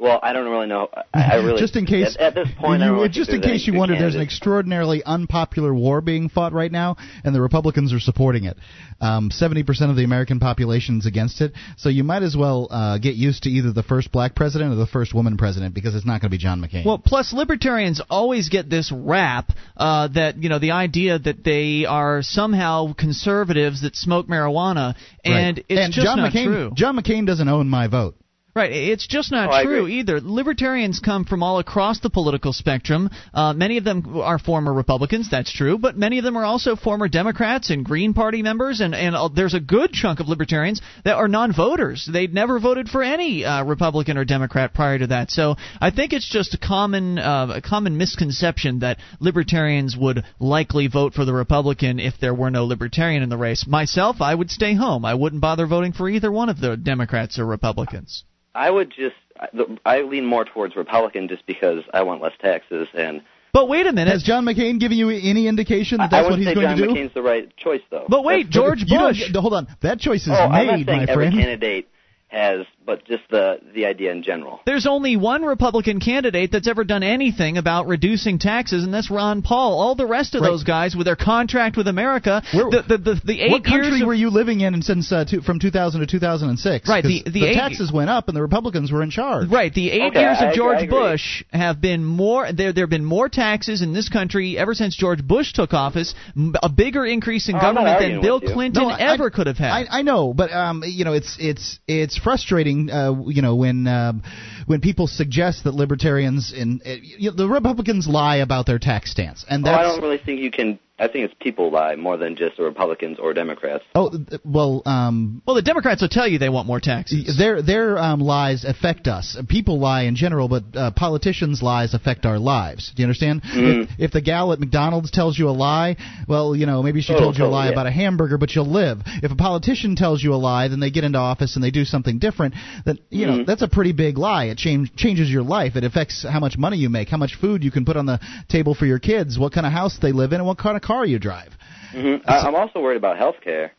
Well, 0.02 0.20
I 0.24 0.34
don't 0.34 0.50
really 0.50 0.66
know. 0.66 0.90
I, 1.14 1.22
I 1.22 1.36
really 1.36 1.60
just 1.60 1.76
in 1.76 1.86
case 1.86 2.18
at, 2.20 2.22
at 2.22 2.34
this 2.34 2.48
point, 2.58 2.82
I 2.82 2.88
you, 2.88 2.96
don't 2.96 3.12
just 3.12 3.30
in 3.30 3.40
case 3.40 3.68
you 3.68 3.76
wondered, 3.76 4.00
good 4.00 4.02
there's 4.02 4.16
an 4.16 4.22
extraordinarily 4.22 5.04
unpopular 5.04 5.72
war 5.72 6.02
being 6.02 6.28
fought 6.28 6.54
right 6.54 6.72
now, 6.72 6.98
and 7.24 7.36
the 7.36 7.40
Republicans 7.42 7.94
are 7.94 8.00
supporting 8.00 8.46
it. 8.46 8.58
Um, 9.00 9.30
Seventy 9.30 9.62
percent 9.62 9.92
of 9.92 9.98
the 9.98 10.04
American 10.04 10.40
population 10.40 10.98
is 10.98 11.06
against 11.06 11.40
it, 11.40 11.54
so 11.78 11.90
you 11.90 12.04
might 12.04 12.24
as 12.24 12.36
well 12.36 12.68
uh, 12.72 12.98
get 12.98 13.14
used 13.14 13.44
to 13.44 13.50
either 13.50 13.72
the 13.72 13.84
first 13.84 14.12
black 14.12 14.34
president 14.34 14.74
or 14.74 14.76
the 14.76 14.88
first 14.88 15.14
woman 15.14 15.38
president 15.38 15.76
because 15.76 15.94
it's 15.94 16.06
not 16.06 16.20
going 16.20 16.32
to 16.32 16.36
be 16.36 16.40
John 16.40 16.62
McCain. 16.62 16.84
Well, 16.84 16.98
plus 16.98 17.32
libertarians 17.32 18.02
always 18.10 18.50
get 18.50 18.72
this 18.72 18.92
rap 18.92 19.52
uh, 19.78 20.08
that 20.16 20.38
you 20.42 20.50
know 20.50 20.58
the 20.58 20.72
idea 20.72 21.20
that 21.20 21.44
they 21.44 21.86
are 21.86 22.24
somehow 22.24 22.94
conservatives 22.94 23.84
that 23.84 23.96
smoke 23.96 24.26
marijuana, 24.28 24.96
and 25.24 25.58
Right. 25.58 25.66
it's 25.70 25.80
and 25.80 25.94
just 25.94 26.06
John 26.08 26.18
not 26.18 26.34
McCain, 26.34 26.46
true. 26.46 26.72
John 26.74 26.98
McCain 26.98 27.28
doesn't 27.28 27.48
own 27.48 27.70
my 27.70 27.86
vote. 27.86 28.16
Right, 28.54 28.72
it's 28.74 29.08
just 29.08 29.32
not 29.32 29.50
Oh, 29.50 29.64
true 29.64 29.88
either. 29.88 30.20
Libertarians 30.20 31.00
come 31.00 31.24
from 31.24 31.42
all 31.42 31.60
across 31.60 32.02
the 32.02 32.10
political 32.10 32.52
spectrum. 32.52 33.10
Uh, 33.34 33.54
many 33.54 33.78
of 33.78 33.86
them 33.86 34.20
are 34.20 34.38
former 34.38 34.74
Republicans, 34.74 35.30
that's 35.30 35.54
true, 35.54 35.78
but 35.78 35.98
many 35.98 36.18
of 36.18 36.26
them 36.26 36.36
are 36.36 36.44
also 36.44 36.76
former 36.76 37.08
Democrats 37.08 37.70
and 37.70 37.86
Green 37.86 38.14
Party 38.14 38.42
members, 38.42 38.82
and, 38.82 38.94
and 38.94 39.16
uh, 39.16 39.30
there's 39.34 39.54
a 39.54 39.62
good 39.62 39.94
chunk 39.94 40.20
of 40.20 40.28
libertarians 40.28 40.82
that 41.06 41.16
are 41.16 41.30
non 41.30 41.54
voters. 41.54 42.10
They'd 42.12 42.34
never 42.34 42.60
voted 42.60 42.90
for 42.90 43.02
any 43.02 43.46
uh, 43.46 43.64
Republican 43.64 44.18
or 44.18 44.26
Democrat 44.26 44.74
prior 44.74 45.00
to 45.00 45.08
that. 45.08 45.32
So 45.32 45.56
I 45.80 45.92
think 45.92 46.12
it's 46.12 46.30
just 46.30 46.54
a 46.54 46.58
common, 46.58 47.20
uh, 47.20 47.54
a 47.56 47.62
common 47.62 47.96
misconception 47.98 48.80
that 48.80 48.98
libertarians 49.22 49.96
would 49.96 50.26
likely 50.40 50.88
vote 50.88 51.14
for 51.14 51.24
the 51.24 51.34
Republican 51.34 52.02
if 52.02 52.16
there 52.20 52.34
were 52.34 52.52
no 52.52 52.66
libertarian 52.66 53.24
in 53.24 53.30
the 53.30 53.38
race. 53.38 53.66
Myself, 53.66 54.18
I 54.20 54.36
would 54.36 54.52
stay 54.52 54.74
home. 54.74 55.06
I 55.06 55.14
wouldn't 55.14 55.42
bother 55.42 55.68
voting 55.68 55.94
for 55.94 56.10
either 56.10 56.30
one 56.30 56.50
of 56.50 56.60
the 56.60 56.76
Democrats 56.76 57.40
or 57.40 57.46
Republicans. 57.46 58.26
I 58.56 58.70
would 58.70 58.92
just. 58.92 59.16
I- 59.40 59.48
I 59.86 60.02
lean 60.02 60.26
more 60.26 60.46
towards 60.46 60.76
Republican 60.76 61.28
just 61.28 61.46
because 61.48 61.84
I 61.94 62.04
want 62.04 62.22
less 62.22 62.34
taxes, 62.42 62.88
and 62.94 63.22
But 63.54 63.68
wait 63.68 63.88
a 63.88 63.92
minute. 63.92 64.12
Has 64.12 64.24
John 64.24 64.46
McCain 64.46 64.80
given 64.80 64.98
you 64.98 65.10
any 65.10 65.48
indication 65.48 65.98
that 65.98 66.12
that's 66.12 66.24
what 66.24 66.32
wouldn't 66.32 66.48
he's 66.48 66.50
say 66.50 66.54
going 66.56 66.68
John 66.68 66.78
to 66.78 66.88
do? 66.88 66.94
McCain's 66.94 67.14
the 67.14 67.22
right 67.22 67.58
choice, 67.58 67.82
though. 67.90 68.06
But 68.08 68.24
wait, 68.24 68.48
That's- 68.48 68.54
George 68.54 68.88
Bush. 68.88 69.32
get- 69.32 69.36
hold 69.36 69.54
on, 69.54 69.68
that 69.82 70.00
choice 70.00 70.24
is 70.24 70.30
oh, 70.30 70.34
I'm 70.36 70.68
not 70.68 70.74
saying 70.76 70.86
my 70.86 71.04
every 71.04 71.16
friend. 71.16 71.34
candidate 71.34 71.88
has, 72.28 72.66
but 72.86 73.06
just 73.06 73.24
the 73.30 73.60
the 73.76 73.86
idea 73.86 74.12
in 74.12 74.24
general. 74.24 74.60
There's 74.66 74.86
only 74.88 75.16
one 75.18 75.44
Republican 75.44 76.00
candidate 76.00 76.52
that's 76.52 76.68
ever 76.68 76.84
done 76.84 77.04
anything 77.04 77.58
about 77.58 77.88
reducing 77.88 78.40
taxes, 78.40 78.84
and 78.84 78.94
that's 78.94 79.10
Ron 79.12 79.42
Paul. 79.42 79.80
All 79.80 79.96
the 79.96 80.06
rest 80.08 80.36
of 80.36 80.42
Right. 80.42 80.50
those 80.50 80.64
guys 80.64 80.96
with 80.96 81.06
their 81.06 81.16
contract 81.16 81.78
with 81.78 81.88
America, 81.88 82.42
the, 82.52 82.84
the, 82.88 82.98
the, 82.98 83.22
the 83.24 83.42
eight 83.42 83.52
what 83.52 83.64
country 83.64 83.88
years 83.90 84.02
of, 84.02 84.08
were 84.08 84.14
you 84.14 84.30
living 84.30 84.62
in 84.62 84.82
since 84.82 85.12
uh, 85.12 85.26
two, 85.26 85.42
from 85.42 85.60
2000 85.60 86.02
to 86.02 86.08
2006? 86.08 86.90
Right, 86.90 87.04
'Cause 87.04 87.12
the- 87.26 87.32
the 87.32 87.46
eight- 87.46 87.54
taxes 87.56 87.92
went 87.92 88.10
up 88.10 88.28
and 88.28 88.36
the 88.36 88.42
Republicans 88.42 88.92
were 88.92 89.04
in 89.04 89.10
charge. 89.12 89.50
Right, 89.50 89.74
the 89.74 89.92
eight 89.92 90.02
Okay, 90.10 90.20
years 90.22 90.38
I 90.40 90.46
of 90.46 90.50
agree- 90.50 90.58
George 90.58 90.78
I. 90.84 90.88
Bush 90.88 91.44
have 91.52 91.80
been 91.82 92.04
more. 92.04 92.52
There, 92.52 92.74
there 92.74 92.84
have 92.84 92.90
been 92.90 93.06
more 93.06 93.30
taxes 93.30 93.82
in 93.82 93.94
this 93.94 94.10
country 94.10 94.58
ever 94.58 94.74
since 94.74 94.96
George 94.96 95.24
Bush 95.26 95.54
took 95.54 95.74
office. 95.74 96.14
m- 96.36 96.56
A 96.64 96.70
bigger 96.70 97.06
increase 97.06 97.48
in 97.50 97.56
Oh, 97.56 97.60
government 97.60 98.00
than 98.00 98.22
Bill. 98.22 98.40
Clinton 98.42 98.84
No, 98.84 98.90
I- 98.90 99.00
ever 99.14 99.30
could 99.30 99.48
have 99.48 99.58
had. 99.58 99.72
I, 99.72 100.00
I 100.00 100.02
know, 100.02 100.34
but 100.34 100.52
um, 100.52 100.84
you 100.86 101.06
know, 101.06 101.14
it's 101.14 101.38
it's 101.40 101.80
it's 101.88 102.18
frustrating, 102.18 102.81
uh, 102.90 103.14
you 103.28 103.42
know, 103.42 103.56
when 103.56 103.88
um, 103.88 104.24
when 104.72 104.82
people 104.82 105.06
suggest 105.08 105.66
that 105.66 105.74
libertarians 105.76 106.54
and 106.56 106.82
uh, 106.86 106.90
you 107.02 107.30
know, 107.30 107.36
the 107.36 107.48
Republicans 107.48 108.08
lie 108.08 108.38
about 108.38 108.66
their 108.66 108.80
tax 108.80 109.12
stance, 109.12 109.46
and 109.50 109.68
Oh, 109.68 109.72
I 109.72 109.84
don't 109.84 110.02
really 110.02 110.18
think 110.18 110.40
you 110.40 110.50
can. 110.50 110.80
I 111.00 111.08
think 111.08 111.26
it's 111.26 111.34
people 111.40 111.72
lie 111.72 111.96
more 111.96 112.16
than 112.16 112.36
just 112.36 112.58
the 112.58 112.64
Republicans 112.64 113.18
or 113.18 113.34
Democrats. 113.34 113.84
oh 113.96 114.12
well, 114.46 114.84
um, 114.86 115.42
well, 115.48 115.56
the 115.56 115.64
Democrats 115.64 116.00
will 116.04 116.10
tell 116.10 116.28
you 116.28 116.38
they 116.38 116.48
want 116.58 116.68
more 116.68 116.80
taxes. 116.80 117.36
Their 117.40 117.64
their 117.64 117.98
um, 117.98 118.20
lies 118.20 118.64
affect 118.66 119.08
us. 119.08 119.36
People 119.50 119.80
lie 119.80 120.04
in 120.04 120.16
general, 120.16 120.48
but 120.48 120.64
uh, 120.76 120.92
politicians' 120.92 121.64
lies 121.64 121.96
affect 121.96 122.28
our 122.28 122.38
lives. 122.38 122.92
Do 122.96 123.02
you 123.02 123.08
understand? 123.08 123.42
Mhm. 123.42 123.84
If, 123.86 123.90
if 124.00 124.12
the 124.12 124.22
gal 124.22 124.54
at 124.54 124.60
McDonald's 124.60 125.10
tells 125.10 125.40
you 125.40 125.50
a 125.50 125.58
lie, 125.70 125.98
well, 126.28 126.56
you 126.56 126.68
know, 126.68 126.84
maybe 126.84 127.02
she 127.02 127.14
Oh, 127.16 127.20
told 127.20 127.36
you 127.40 127.46
a 127.46 127.48
lie 127.48 127.66
yeah. 127.66 127.72
about 127.72 127.88
a 127.88 127.92
hamburger, 127.92 128.38
but 128.38 128.54
you'll 128.56 128.70
live. 128.72 129.02
If 129.24 129.32
a 129.32 129.36
politician 129.36 129.96
tells 129.96 130.22
you 130.24 130.36
a 130.36 130.42
lie, 130.50 130.68
then 130.68 130.80
they 130.80 130.92
get 130.92 131.04
into 131.04 131.18
office 131.18 131.56
and 131.56 131.64
they 131.64 131.72
do 131.72 131.84
something 131.84 132.20
different. 132.20 132.54
Then 132.86 133.00
you 133.10 133.26
know 133.26 133.38
Mhm. 133.40 133.46
that's 133.48 133.64
a 133.64 133.68
pretty 133.68 133.94
big 133.94 134.20
lie. 134.20 134.46
It 134.54 134.60
change, 134.62 134.96
changes 134.96 135.30
your 135.30 135.44
life. 135.44 135.76
It 135.76 135.84
affects 135.84 136.26
how 136.30 136.40
much 136.40 136.58
money 136.58 136.78
you 136.78 136.90
make, 136.90 137.10
how 137.10 137.18
much 137.18 137.36
food 137.42 137.64
you 137.64 137.72
can 137.72 137.84
put 137.86 137.98
on 137.98 138.06
the 138.06 138.20
table 138.48 138.74
for 138.76 138.86
your 138.86 139.00
kids, 139.00 139.38
what 139.38 139.52
kind 139.54 139.66
of 139.66 139.74
house 139.74 139.98
they 140.02 140.12
live 140.12 140.32
in, 140.34 140.40
and 140.40 140.48
what 140.48 140.58
kind 140.58 140.76
of 140.78 140.82
car 140.84 141.06
you 141.06 141.20
drive. 141.20 141.52
hmm 141.92 142.16
I, 142.26 142.40
I'm 142.48 142.56
also 142.56 142.80
worried 142.80 142.98
about 142.98 143.18
health 143.18 143.36
care. 143.44 143.74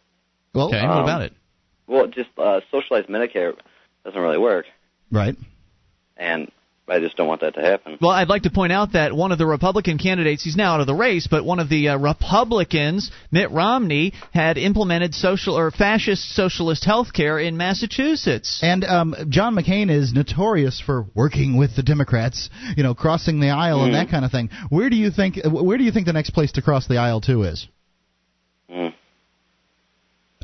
Well, 0.54 0.66
Okay, 0.68 0.86
what 0.86 1.02
about 1.02 1.22
it? 1.22 1.32
Well, 1.86 2.06
just 2.06 2.30
uh, 2.38 2.60
socialized 2.70 3.08
Medicare 3.08 3.54
doesn't 4.04 4.20
really 4.20 4.38
work, 4.38 4.66
Right. 5.10 5.36
and 6.16 6.50
I 6.88 6.98
just 6.98 7.16
don't 7.16 7.28
want 7.28 7.42
that 7.42 7.54
to 7.54 7.60
happen. 7.60 7.96
Well, 8.00 8.10
I'd 8.10 8.28
like 8.28 8.42
to 8.42 8.50
point 8.50 8.72
out 8.72 8.92
that 8.94 9.14
one 9.14 9.30
of 9.30 9.38
the 9.38 9.46
Republican 9.46 9.98
candidates, 9.98 10.42
he's 10.42 10.56
now 10.56 10.74
out 10.74 10.80
of 10.80 10.86
the 10.88 10.94
race, 10.94 11.28
but 11.30 11.44
one 11.44 11.60
of 11.60 11.68
the 11.68 11.90
uh, 11.90 11.96
Republicans, 11.96 13.12
Mitt 13.30 13.52
Romney, 13.52 14.12
had 14.34 14.58
implemented 14.58 15.14
social 15.14 15.56
or 15.56 15.70
fascist 15.70 16.34
socialist 16.34 16.84
health 16.84 17.12
care 17.12 17.38
in 17.38 17.56
Massachusetts. 17.56 18.58
And 18.62 18.84
um, 18.84 19.14
John 19.28 19.54
McCain 19.54 19.90
is 19.90 20.12
notorious 20.12 20.80
for 20.80 21.06
working 21.14 21.56
with 21.56 21.76
the 21.76 21.84
Democrats, 21.84 22.50
you 22.76 22.82
know, 22.82 22.94
crossing 22.94 23.38
the 23.38 23.50
aisle 23.50 23.84
and 23.84 23.92
Mhm. 23.92 24.04
that 24.04 24.10
kind 24.10 24.24
of 24.24 24.32
thing. 24.32 24.50
Where 24.68 24.90
do 24.90 24.96
you 24.96 25.10
think 25.10 25.38
where 25.44 25.78
do 25.78 25.84
you 25.84 25.92
think 25.92 26.06
the 26.06 26.12
next 26.12 26.30
place 26.30 26.52
to 26.52 26.62
cross 26.62 26.88
the 26.88 26.98
aisle 26.98 27.20
to 27.22 27.44
is? 27.44 27.68
Mm. 28.68 28.92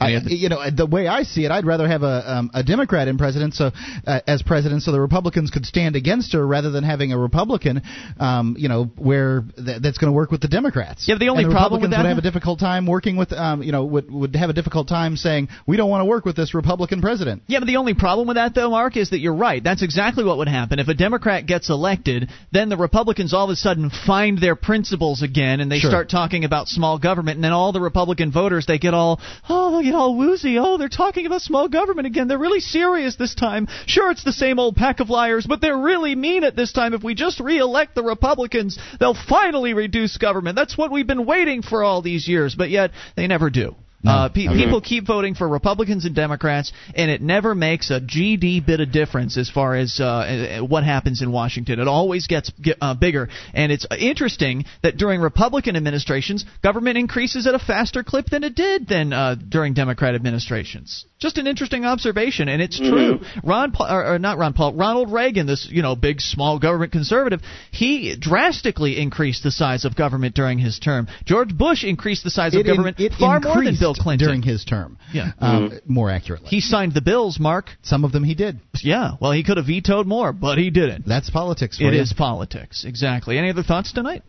I, 0.00 0.20
you 0.26 0.48
know, 0.48 0.62
the 0.70 0.86
way 0.86 1.06
I 1.06 1.22
see 1.22 1.44
it, 1.44 1.50
I'd 1.50 1.66
rather 1.66 1.88
have 1.88 2.02
a 2.02 2.32
um, 2.32 2.50
a 2.54 2.62
Democrat 2.62 3.08
in 3.08 3.18
president, 3.18 3.54
so 3.54 3.70
uh, 4.06 4.20
as 4.26 4.42
president, 4.42 4.82
so 4.82 4.92
the 4.92 5.00
Republicans 5.00 5.50
could 5.50 5.66
stand 5.66 5.96
against 5.96 6.32
her, 6.32 6.46
rather 6.46 6.70
than 6.70 6.84
having 6.84 7.12
a 7.12 7.18
Republican, 7.18 7.82
um, 8.18 8.56
you 8.58 8.68
know, 8.68 8.84
where 8.96 9.44
th- 9.56 9.80
that's 9.82 9.98
going 9.98 10.10
to 10.10 10.16
work 10.16 10.30
with 10.30 10.40
the 10.40 10.48
Democrats. 10.48 11.06
Yeah, 11.08 11.16
the 11.18 11.28
only 11.28 11.44
the 11.44 11.50
problem 11.50 11.80
with 11.80 11.90
Republicans 11.90 11.90
that 11.90 12.02
would 12.02 12.08
have 12.08 12.18
a 12.18 12.22
difficult 12.22 12.60
time 12.60 12.86
working 12.86 13.16
with, 13.16 13.32
um, 13.32 13.62
you 13.62 13.72
know, 13.72 13.84
would 13.84 14.10
would 14.10 14.36
have 14.36 14.50
a 14.50 14.52
difficult 14.52 14.88
time 14.88 15.16
saying 15.16 15.48
we 15.66 15.76
don't 15.76 15.90
want 15.90 16.02
to 16.02 16.06
work 16.06 16.24
with 16.24 16.36
this 16.36 16.54
Republican 16.54 17.00
president. 17.00 17.42
Yeah, 17.46 17.60
but 17.60 17.66
the 17.66 17.76
only 17.76 17.94
problem 17.94 18.28
with 18.28 18.36
that, 18.36 18.54
though, 18.54 18.70
Mark, 18.70 18.96
is 18.96 19.10
that 19.10 19.18
you're 19.18 19.34
right. 19.34 19.62
That's 19.62 19.82
exactly 19.82 20.24
what 20.24 20.38
would 20.38 20.48
happen 20.48 20.78
if 20.78 20.88
a 20.88 20.94
Democrat 20.94 21.46
gets 21.46 21.70
elected. 21.70 22.30
Then 22.52 22.68
the 22.68 22.76
Republicans 22.76 23.34
all 23.34 23.44
of 23.44 23.50
a 23.50 23.56
sudden 23.56 23.90
find 23.90 24.38
their 24.38 24.56
principles 24.56 25.22
again, 25.22 25.60
and 25.60 25.70
they 25.70 25.78
Sure. 25.78 25.90
start 25.90 26.10
talking 26.10 26.44
about 26.44 26.68
small 26.68 26.98
government. 26.98 27.36
And 27.36 27.44
then 27.44 27.52
all 27.52 27.72
the 27.72 27.80
Republican 27.80 28.32
voters 28.32 28.66
they 28.66 28.78
get 28.78 28.94
all 28.94 29.20
oh 29.48 29.80
get 29.90 29.96
all 29.96 30.16
woozy. 30.16 30.58
Oh, 30.58 30.76
they're 30.76 30.88
talking 30.88 31.26
about 31.26 31.42
small 31.42 31.68
government 31.68 32.06
again. 32.06 32.28
They're 32.28 32.38
really 32.38 32.60
serious 32.60 33.16
this 33.16 33.34
time. 33.34 33.68
Sure, 33.86 34.10
it's 34.10 34.24
the 34.24 34.32
same 34.32 34.58
old 34.58 34.76
pack 34.76 35.00
of 35.00 35.10
liars, 35.10 35.46
but 35.46 35.60
they're 35.60 35.78
really 35.78 36.14
mean 36.14 36.44
at 36.44 36.56
this 36.56 36.72
time. 36.72 36.94
If 36.94 37.02
we 37.02 37.14
just 37.14 37.40
re-elect 37.40 37.94
the 37.94 38.02
Republicans, 38.02 38.78
they'll 39.00 39.14
finally 39.28 39.74
reduce 39.74 40.16
government. 40.16 40.56
That's 40.56 40.76
what 40.76 40.90
we've 40.90 41.06
been 41.06 41.26
waiting 41.26 41.62
for 41.62 41.82
all 41.82 42.02
these 42.02 42.28
years, 42.28 42.54
but 42.54 42.70
yet 42.70 42.90
they 43.16 43.26
never 43.26 43.50
do. 43.50 43.74
Uh, 44.06 44.28
pe- 44.28 44.46
People 44.46 44.80
keep 44.80 45.06
voting 45.06 45.34
for 45.34 45.48
Republicans 45.48 46.04
and 46.04 46.14
Democrats, 46.14 46.72
and 46.94 47.10
it 47.10 47.20
never 47.20 47.54
makes 47.54 47.90
a 47.90 48.00
GD 48.00 48.64
bit 48.64 48.80
of 48.80 48.92
difference 48.92 49.36
as 49.36 49.50
far 49.50 49.74
as 49.74 49.98
uh, 49.98 50.04
uh, 50.04 50.64
what 50.64 50.84
happens 50.84 51.20
in 51.20 51.32
Washington. 51.32 51.80
It 51.80 51.88
always 51.88 52.28
gets 52.28 52.50
get, 52.50 52.78
uh, 52.80 52.94
bigger, 52.94 53.28
and 53.54 53.72
it's 53.72 53.86
interesting 53.98 54.66
that 54.82 54.96
during 54.96 55.20
Republican 55.20 55.74
administrations, 55.74 56.44
government 56.62 56.96
increases 56.96 57.46
at 57.48 57.54
a 57.54 57.58
faster 57.58 58.04
clip 58.04 58.26
than 58.26 58.44
it 58.44 58.54
did 58.54 58.86
than 58.86 59.12
uh, 59.12 59.34
during 59.34 59.74
Democrat 59.74 60.14
administrations. 60.14 61.04
Just 61.18 61.36
an 61.36 61.48
interesting 61.48 61.84
observation, 61.84 62.48
and 62.48 62.62
it's 62.62 62.78
true. 62.78 63.18
Ron, 63.42 63.72
Paul, 63.72 63.88
or, 63.90 64.14
or 64.14 64.18
not 64.20 64.38
Ron 64.38 64.52
Paul, 64.52 64.74
Ronald 64.74 65.12
Reagan, 65.12 65.48
this 65.48 65.66
you 65.68 65.82
know 65.82 65.96
big 65.96 66.20
small 66.20 66.60
government 66.60 66.92
conservative, 66.92 67.40
he 67.72 68.16
drastically 68.16 69.00
increased 69.00 69.42
the 69.42 69.50
size 69.50 69.84
of 69.84 69.96
government 69.96 70.36
during 70.36 70.58
his 70.58 70.78
term. 70.78 71.08
George 71.24 71.56
Bush 71.56 71.82
increased 71.82 72.22
the 72.22 72.30
size 72.30 72.54
of 72.54 72.60
It 72.60 72.66
government 72.66 73.00
it 73.00 73.12
far 73.14 73.40
more 73.40 73.54
than 73.54 73.58
increased 73.58 73.87
Bill 73.94 74.02
Clinton 74.04 74.26
during 74.28 74.42
his 74.42 74.64
term. 74.64 74.98
Yeah. 75.12 75.32
um, 75.38 75.78
more 75.86 76.10
accurately. 76.10 76.48
He 76.48 76.60
signed 76.60 76.94
the 76.94 77.00
bills, 77.00 77.38
Mark. 77.40 77.70
Some 77.82 78.04
of 78.04 78.12
them 78.12 78.24
he 78.24 78.34
did. 78.34 78.60
Yeah, 78.82 79.12
well, 79.20 79.32
he 79.32 79.42
could 79.42 79.56
have 79.56 79.66
vetoed 79.66 80.06
more, 80.06 80.32
but 80.32 80.58
he 80.58 80.70
didn't. 80.70 81.06
That's 81.06 81.30
politics. 81.30 81.78
For 81.78 81.84
It 81.84 81.94
you. 81.94 82.00
is 82.00 82.12
politics, 82.12 82.84
exactly. 82.84 83.38
Any 83.38 83.50
other 83.50 83.62
thoughts 83.62 83.92
tonight? 83.92 84.22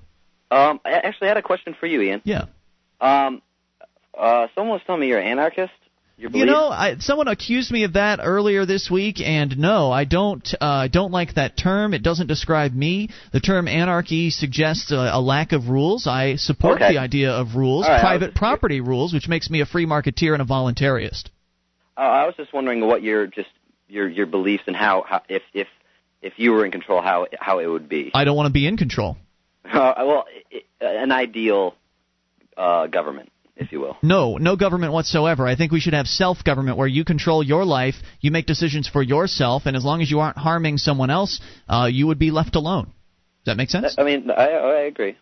Um, 0.52 0.80
I 0.86 0.92
actually 0.94 1.28
had 1.28 1.38
a 1.38 1.42
question 1.42 1.76
for 1.80 1.86
you, 1.86 2.02
Ian. 2.02 2.22
Yeah. 2.24 2.46
Um, 3.00 3.42
uh, 4.18 4.48
someone 4.56 4.74
was 4.74 4.82
telling 4.86 5.02
me 5.02 5.08
you're 5.08 5.20
an 5.20 5.28
anarchist. 5.28 5.72
Your 6.20 6.32
You 6.32 6.46
know, 6.46 6.68
I, 6.68 6.98
someone 7.00 7.30
accused 7.30 7.72
me 7.72 7.86
of 7.86 7.94
that 7.94 8.20
earlier 8.22 8.66
this 8.66 8.92
week, 8.92 9.22
and 9.22 9.58
no, 9.58 9.90
I 9.90 10.04
don't. 10.04 10.46
Uh, 10.60 10.66
I 10.66 10.88
don't 10.90 11.14
like 11.14 11.36
that 11.36 11.56
term. 11.56 11.94
It 11.94 12.04
doesn't 12.04 12.28
describe 12.28 12.74
me. 12.74 13.10
The 13.32 13.40
term 13.40 13.70
anarchy 13.70 14.30
suggests 14.30 14.92
a, 14.92 15.12
a 15.14 15.22
lack 15.22 15.54
of 15.54 15.70
rules. 15.70 16.08
I 16.08 16.36
support 16.36 16.82
Okay. 16.82 16.94
the 16.94 17.00
idea 17.00 17.32
of 17.32 17.56
rules, 17.56 17.88
right, 17.88 18.02
private 18.02 18.36
property 18.36 18.82
rules, 18.82 19.14
which 19.14 19.30
makes 19.30 19.50
me 19.50 19.62
a 19.62 19.66
free 19.66 19.86
marketeer 19.86 20.34
and 20.34 20.42
a 20.42 20.46
voluntarist. 20.46 21.30
Uh, 21.98 22.02
I 22.02 22.26
was 22.26 22.36
just 22.36 22.52
wondering 22.54 22.86
what 22.86 23.02
your 23.02 23.26
just 23.28 23.50
your 23.88 24.10
your 24.10 24.26
beliefs 24.26 24.64
and 24.68 24.76
how, 24.76 25.06
how 25.08 25.22
if 25.30 25.44
if 25.54 25.68
if 26.22 26.34
you 26.36 26.52
were 26.52 26.66
in 26.66 26.72
control, 26.72 27.02
how 27.02 27.28
how 27.40 27.60
it 27.60 27.68
would 27.68 27.88
be. 27.88 28.12
I 28.14 28.26
don't 28.26 28.36
want 28.36 28.48
to 28.48 28.54
be 28.54 28.68
in 28.68 28.76
control. 28.76 29.16
Uh, 29.64 29.94
well, 30.00 30.26
i 30.52 30.86
i 30.86 30.86
an 31.04 31.14
ideal 31.14 31.76
uh, 32.58 32.88
government, 32.88 33.32
if 33.60 33.72
you 33.72 33.80
will. 33.82 33.98
No, 34.02 34.38
no 34.38 34.56
government 34.56 34.94
whatsoever. 34.94 35.46
I 35.46 35.56
think 35.56 35.72
we 35.72 35.80
should 35.80 35.94
have 35.94 36.08
self 36.08 36.44
government 36.44 36.78
where 36.78 36.88
you 36.88 37.04
control 37.04 37.44
your 37.44 37.66
life, 37.66 37.96
you 38.22 38.32
make 38.32 38.46
decisions 38.46 38.88
for 38.88 39.04
yourself, 39.04 39.64
and 39.66 39.76
as 39.76 39.84
long 39.84 40.02
as 40.02 40.10
you 40.10 40.22
aren't 40.22 40.38
harming 40.38 40.78
someone 40.78 41.10
else, 41.10 41.42
uh, 41.68 41.88
you 41.92 42.08
would 42.08 42.20
be 42.20 42.32
left 42.32 42.56
alone. 42.56 42.86
Does 42.86 43.54
that 43.54 43.58
make 43.58 43.70
sense? 43.70 43.96
I 43.98 44.04
mean, 44.04 44.32
I 44.32 44.48
I 44.48 44.80
agree. 44.82 45.18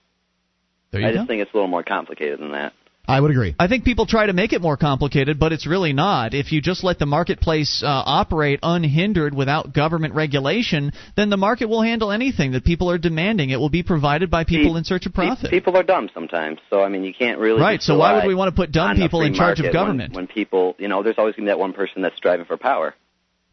There 0.91 1.01
you 1.01 1.07
I 1.07 1.11
go. 1.11 1.18
just 1.18 1.27
think 1.27 1.41
it's 1.41 1.53
a 1.53 1.57
little 1.57 1.68
more 1.68 1.84
complicated 1.84 2.39
than 2.39 2.51
that. 2.51 2.73
I 3.08 3.22
would 3.22 3.32
agree. 3.32 3.56
I 3.58 3.68
think 3.68 3.86
people 3.86 4.06
try 4.06 4.26
to 4.26 4.34
make 4.34 4.52
it 4.52 4.62
more 4.62 4.76
complicated, 4.76 5.40
but 5.40 5.54
it's 5.54 5.66
really 5.66 5.94
not. 5.94 6.34
If 6.34 6.52
you 6.52 6.62
just 6.62 6.84
let 6.84 7.00
the 7.00 7.06
marketplace 7.06 7.82
uh, 7.82 7.88
operate 7.88 8.60
unhindered 8.62 9.34
without 9.34 9.74
government 9.74 10.14
regulation, 10.14 10.92
then 11.16 11.30
the 11.30 11.38
market 11.38 11.70
will 11.70 11.82
handle 11.82 12.12
anything 12.12 12.52
that 12.52 12.66
people 12.66 12.92
are 12.92 12.98
demanding. 12.98 13.50
It 13.50 13.60
will 13.60 13.70
be 13.70 13.84
provided 13.84 14.30
by 14.30 14.44
people 14.44 14.76
in 14.76 14.84
search 14.84 15.06
of 15.06 15.14
Pe- 15.14 15.26
profit. 15.28 15.52
People 15.52 15.78
are 15.78 15.84
dumb 15.84 16.10
sometimes, 16.14 16.60
so 16.70 16.82
I 16.84 16.90
mean, 16.90 17.04
you 17.04 17.14
can't 17.14 17.40
really. 17.40 17.62
Right, 17.62 17.82
so 17.82 17.98
why 17.98 18.16
would 18.16 18.28
we 18.28 18.36
want 18.36 18.54
to 18.54 18.56
put 18.56 18.72
dumb 18.72 18.98
people 18.98 19.22
in 19.22 19.34
charge 19.34 19.60
of 19.60 19.66
market 19.66 19.78
when- 19.78 19.86
government? 19.86 20.14
When, 20.14 20.28
people, 20.28 20.76
you 20.78 20.88
know, 20.90 21.02
there's 21.02 21.18
always 21.18 21.36
going 21.36 21.46
to 21.46 21.50
be 21.50 21.52
that 21.52 21.60
one 21.60 21.74
person 21.74 22.02
that's 22.02 22.18
striving 22.18 22.46
for 22.46 22.58
power. 22.58 22.94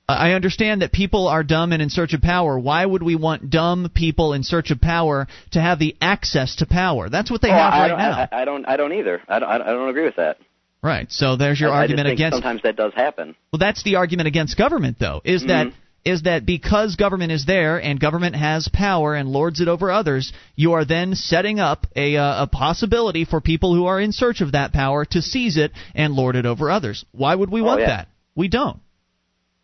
I 0.07 0.33
understand 0.33 0.83
that 0.83 0.93
people 0.93 1.29
are 1.29 1.43
dumb 1.43 1.73
and 1.73 1.81
in 1.81 1.89
search 1.89 2.13
of 2.13 2.21
power. 2.21 2.59
Why 2.59 2.85
would 2.85 3.03
we 3.03 3.17
want 3.17 3.49
dumb 3.49 3.91
people 3.95 4.35
in 4.35 4.43
search 4.43 4.71
of 4.71 4.81
power 4.81 5.27
to 5.53 5.61
have 5.61 5.79
the 5.79 5.97
access 6.01 6.57
to 6.57 6.67
power? 6.67 7.09
That's 7.09 7.31
what 7.31 7.41
they 7.41 7.49
Oh, 7.49 7.53
have 7.55 7.73
I 7.73 7.89
right 7.91 7.99
now. 7.99 8.29
I, 8.31 8.43
I 8.43 8.45
don't. 8.45 8.65
I 8.69 8.77
don't 8.77 8.93
either. 8.93 9.23
I 9.29 9.39
don't. 9.39 9.49
I 9.51 9.59
don't 9.59 9.89
agree 9.89 10.05
with 10.05 10.17
that. 10.17 10.37
Right. 10.83 11.11
So 11.11 11.37
there's 11.37 11.59
your 11.59 11.71
I, 11.71 11.79
argument 11.79 12.07
I 12.07 12.11
just 12.11 12.19
think 12.19 12.21
against. 12.21 12.37
Sometimes 12.37 12.63
that 12.65 12.77
does 12.77 12.93
happen. 12.95 13.35
Well, 13.51 13.59
that's 13.59 13.83
the 13.83 13.97
argument 13.97 14.27
against 14.29 14.59
government, 14.59 14.99
though. 15.01 15.23
Is 15.25 15.45
that 15.47 15.69
Mhm. 15.69 15.73
is 16.05 16.23
that 16.25 16.45
because 16.45 16.97
government 16.97 17.33
is 17.33 17.47
there 17.47 17.81
and 17.81 17.99
government 17.99 18.37
has 18.37 18.69
power 18.69 19.15
and 19.15 19.31
lords 19.31 19.63
it 19.63 19.69
over 19.69 19.91
others, 19.91 20.35
you 20.55 20.75
are 20.75 20.85
then 20.85 21.15
setting 21.15 21.61
up 21.61 21.87
a 21.97 22.19
uh, 22.19 22.43
a 22.43 22.47
possibility 22.47 23.25
for 23.25 23.41
people 23.41 23.75
who 23.75 23.87
are 23.87 23.99
in 23.99 24.13
search 24.13 24.43
of 24.43 24.53
that 24.53 24.75
power 24.75 25.07
to 25.07 25.23
seize 25.23 25.57
it 25.57 25.73
and 25.95 26.13
lord 26.13 26.37
it 26.37 26.45
over 26.45 26.71
others. 26.71 27.07
Why 27.13 27.35
would 27.35 27.49
we 27.51 27.63
Oh, 27.63 27.65
want 27.65 27.81
yeah. 27.81 27.87
that? 27.87 28.09
We 28.35 28.49
don't. 28.49 28.81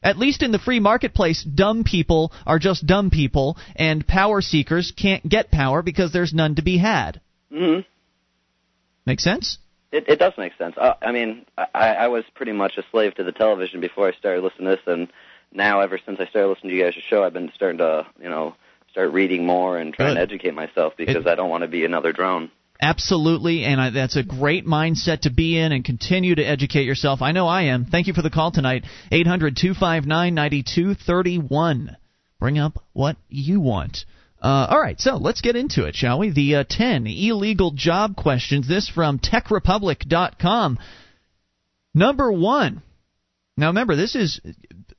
At 0.02 0.18
least 0.18 0.42
in 0.42 0.50
the 0.50 0.58
free 0.58 0.80
marketplace, 0.80 1.42
dumb 1.42 1.84
people 1.84 2.32
are 2.46 2.58
just 2.58 2.86
dumb 2.86 3.10
people, 3.10 3.58
and 3.76 4.06
power 4.06 4.40
seekers 4.40 4.92
can't 4.96 5.28
get 5.28 5.50
power 5.50 5.82
because 5.82 6.12
there's 6.12 6.32
none 6.32 6.54
to 6.54 6.62
be 6.62 6.78
had. 6.78 7.20
hmm 7.52 7.80
Make 9.06 9.20
sense? 9.20 9.58
It, 9.92 10.08
it 10.08 10.18
does 10.18 10.32
make 10.38 10.52
sense. 10.56 10.76
Uh, 10.78 10.94
I 11.02 11.10
mean, 11.10 11.44
I, 11.58 11.66
I 11.74 12.08
was 12.08 12.24
pretty 12.34 12.52
much 12.52 12.78
a 12.78 12.84
slave 12.90 13.14
to 13.16 13.24
the 13.24 13.32
television 13.32 13.80
before 13.80 14.08
I 14.08 14.12
started 14.12 14.42
listening 14.42 14.66
to 14.66 14.76
this, 14.76 14.86
and 14.86 15.08
now 15.52 15.80
ever 15.80 15.98
since 16.04 16.20
I 16.20 16.26
started 16.26 16.48
listening 16.48 16.70
to 16.70 16.76
you 16.76 16.84
guys' 16.84 16.94
show, 17.08 17.24
I've 17.24 17.32
been 17.32 17.50
starting 17.54 17.78
to, 17.78 18.06
you 18.22 18.28
know, 18.28 18.54
start 18.92 19.12
reading 19.12 19.46
more 19.46 19.78
and 19.78 19.92
trying 19.92 20.14
to 20.14 20.20
educate 20.20 20.54
myself 20.54 20.94
because 20.96 21.26
I 21.26 21.34
don't 21.34 21.50
want 21.50 21.62
to 21.62 21.68
be 21.68 21.84
another 21.84 22.12
drone. 22.12 22.50
Absolutely, 22.82 23.64
and 23.64 23.78
I, 23.78 23.90
that's 23.90 24.16
a 24.16 24.22
great 24.22 24.66
mindset 24.66 25.22
to 25.22 25.30
be 25.30 25.58
in 25.58 25.72
and 25.72 25.84
continue 25.84 26.34
to 26.34 26.42
educate 26.42 26.86
yourself. 26.86 27.20
I 27.20 27.32
know 27.32 27.46
I 27.46 27.64
am. 27.64 27.84
Thank 27.84 28.06
you 28.06 28.14
for 28.14 28.22
the 28.22 28.30
call 28.30 28.52
tonight. 28.52 28.84
800 29.12 29.56
259 29.56 30.34
9231. 30.34 31.96
Bring 32.38 32.58
up 32.58 32.82
what 32.94 33.16
you 33.28 33.60
want. 33.60 34.06
Uh, 34.40 34.68
all 34.70 34.80
right, 34.80 34.98
so 34.98 35.16
let's 35.16 35.42
get 35.42 35.56
into 35.56 35.84
it, 35.84 35.94
shall 35.94 36.18
we? 36.18 36.30
The 36.30 36.56
uh, 36.56 36.64
10 36.66 37.06
illegal 37.06 37.72
job 37.72 38.16
questions. 38.16 38.66
This 38.66 38.88
from 38.88 39.18
TechRepublic.com. 39.18 40.78
Number 41.92 42.32
one. 42.32 42.82
Now 43.58 43.66
remember, 43.66 43.94
this 43.94 44.14
is. 44.14 44.40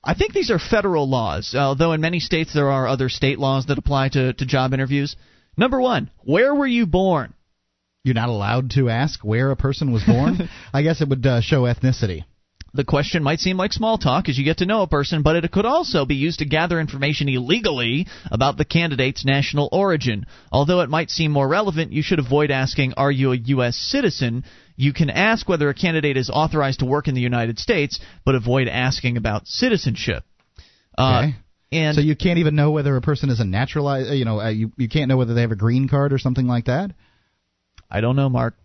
I 0.03 0.13
think 0.13 0.33
these 0.33 0.51
are 0.51 0.59
federal 0.59 1.09
laws, 1.09 1.55
although 1.55 1.93
in 1.93 2.01
many 2.01 2.19
states 2.19 2.53
there 2.53 2.69
are 2.69 2.87
other 2.87 3.09
state 3.09 3.39
laws 3.39 3.65
that 3.67 3.79
apply 3.79 4.09
to, 4.09 4.33
to 4.33 4.45
job 4.45 4.73
interviews. 4.73 5.15
Number 5.57 5.81
one, 5.81 6.11
where 6.23 6.53
were 6.53 6.67
you 6.67 6.85
born? 6.85 7.33
You're 8.03 8.15
not 8.15 8.29
allowed 8.29 8.71
to 8.71 8.89
ask 8.89 9.19
where 9.23 9.51
a 9.51 9.55
person 9.55 9.91
was 9.91 10.03
born. 10.03 10.49
I 10.73 10.81
guess 10.81 11.01
it 11.01 11.09
would 11.09 11.25
uh, 11.25 11.41
show 11.41 11.63
ethnicity. 11.63 12.23
The 12.73 12.85
question 12.85 13.21
might 13.21 13.41
seem 13.41 13.57
like 13.57 13.73
small 13.73 13.97
talk 13.97 14.29
as 14.29 14.37
you 14.37 14.45
get 14.45 14.59
to 14.59 14.65
know 14.65 14.81
a 14.81 14.87
person, 14.87 15.23
but 15.23 15.35
it 15.35 15.51
could 15.51 15.65
also 15.65 16.05
be 16.05 16.15
used 16.15 16.39
to 16.39 16.45
gather 16.45 16.79
information 16.79 17.27
illegally 17.27 18.07
about 18.31 18.57
the 18.57 18.63
candidate's 18.63 19.25
national 19.25 19.67
origin. 19.73 20.25
Although 20.53 20.79
it 20.79 20.89
might 20.89 21.09
seem 21.11 21.31
more 21.31 21.47
relevant, 21.49 21.91
you 21.91 22.01
should 22.01 22.19
avoid 22.19 22.49
asking, 22.49 22.93
Are 22.95 23.11
you 23.11 23.33
a 23.33 23.37
U.S. 23.37 23.75
citizen? 23.75 24.45
You 24.77 24.93
can 24.93 25.09
ask 25.09 25.49
whether 25.49 25.67
a 25.67 25.73
candidate 25.73 26.15
is 26.15 26.29
authorized 26.29 26.79
to 26.79 26.85
work 26.85 27.09
in 27.09 27.13
the 27.13 27.21
United 27.21 27.59
States, 27.59 27.99
but 28.25 28.35
avoid 28.35 28.69
asking 28.69 29.17
about 29.17 29.47
citizenship. 29.47 30.23
Uh, 30.97 31.23
Okay. 31.23 31.35
and 31.73 31.95
so 31.95 32.01
you 32.01 32.15
can't 32.15 32.39
even 32.39 32.55
know 32.55 32.71
whether 32.71 32.95
a 32.95 33.01
person 33.01 33.29
is 33.29 33.41
a 33.41 33.45
naturalized. 33.45 34.11
You 34.13 34.23
know, 34.25 34.39
uh, 34.39 34.49
you 34.49 34.71
you 34.77 34.87
can't 34.87 35.09
know 35.09 35.17
whether 35.17 35.33
they 35.33 35.41
have 35.41 35.51
a 35.51 35.57
green 35.57 35.89
card 35.89 36.13
or 36.13 36.19
something 36.19 36.47
like 36.47 36.65
that. 36.65 36.91
I 37.91 38.01
don't 38.01 38.15
know, 38.15 38.29
Mark. 38.29 38.55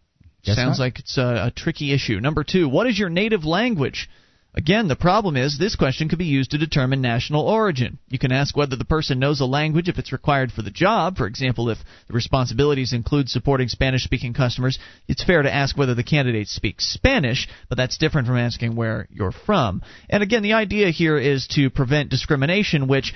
Guess 0.44 0.56
Sounds 0.56 0.78
not. 0.78 0.84
like 0.84 0.98
it's 1.00 1.18
a, 1.18 1.46
a 1.46 1.52
tricky 1.54 1.92
issue. 1.92 2.20
Number 2.20 2.44
two, 2.44 2.68
what 2.68 2.86
is 2.86 2.98
your 2.98 3.08
native 3.08 3.44
language? 3.44 4.08
Again, 4.56 4.88
the 4.88 4.96
problem 4.96 5.36
is 5.36 5.58
this 5.58 5.76
question 5.76 6.08
could 6.08 6.18
be 6.18 6.24
used 6.24 6.52
to 6.52 6.58
determine 6.58 7.02
national 7.02 7.42
origin. 7.42 7.98
You 8.08 8.18
can 8.18 8.32
ask 8.32 8.56
whether 8.56 8.74
the 8.74 8.86
person 8.86 9.18
knows 9.18 9.40
a 9.40 9.44
language 9.44 9.90
if 9.90 9.98
it's 9.98 10.12
required 10.12 10.50
for 10.50 10.62
the 10.62 10.70
job. 10.70 11.18
For 11.18 11.26
example, 11.26 11.68
if 11.68 11.76
the 12.06 12.14
responsibilities 12.14 12.94
include 12.94 13.28
supporting 13.28 13.68
Spanish 13.68 14.04
speaking 14.04 14.32
customers, 14.32 14.78
it's 15.08 15.22
fair 15.22 15.42
to 15.42 15.54
ask 15.54 15.76
whether 15.76 15.94
the 15.94 16.02
candidate 16.02 16.48
speaks 16.48 16.88
Spanish, 16.88 17.46
but 17.68 17.76
that's 17.76 17.98
different 17.98 18.28
from 18.28 18.38
asking 18.38 18.76
where 18.76 19.06
you're 19.10 19.30
from. 19.30 19.82
And 20.08 20.22
again, 20.22 20.42
the 20.42 20.54
idea 20.54 20.88
here 20.88 21.18
is 21.18 21.46
to 21.48 21.68
prevent 21.68 22.08
discrimination, 22.08 22.86
which 22.88 23.12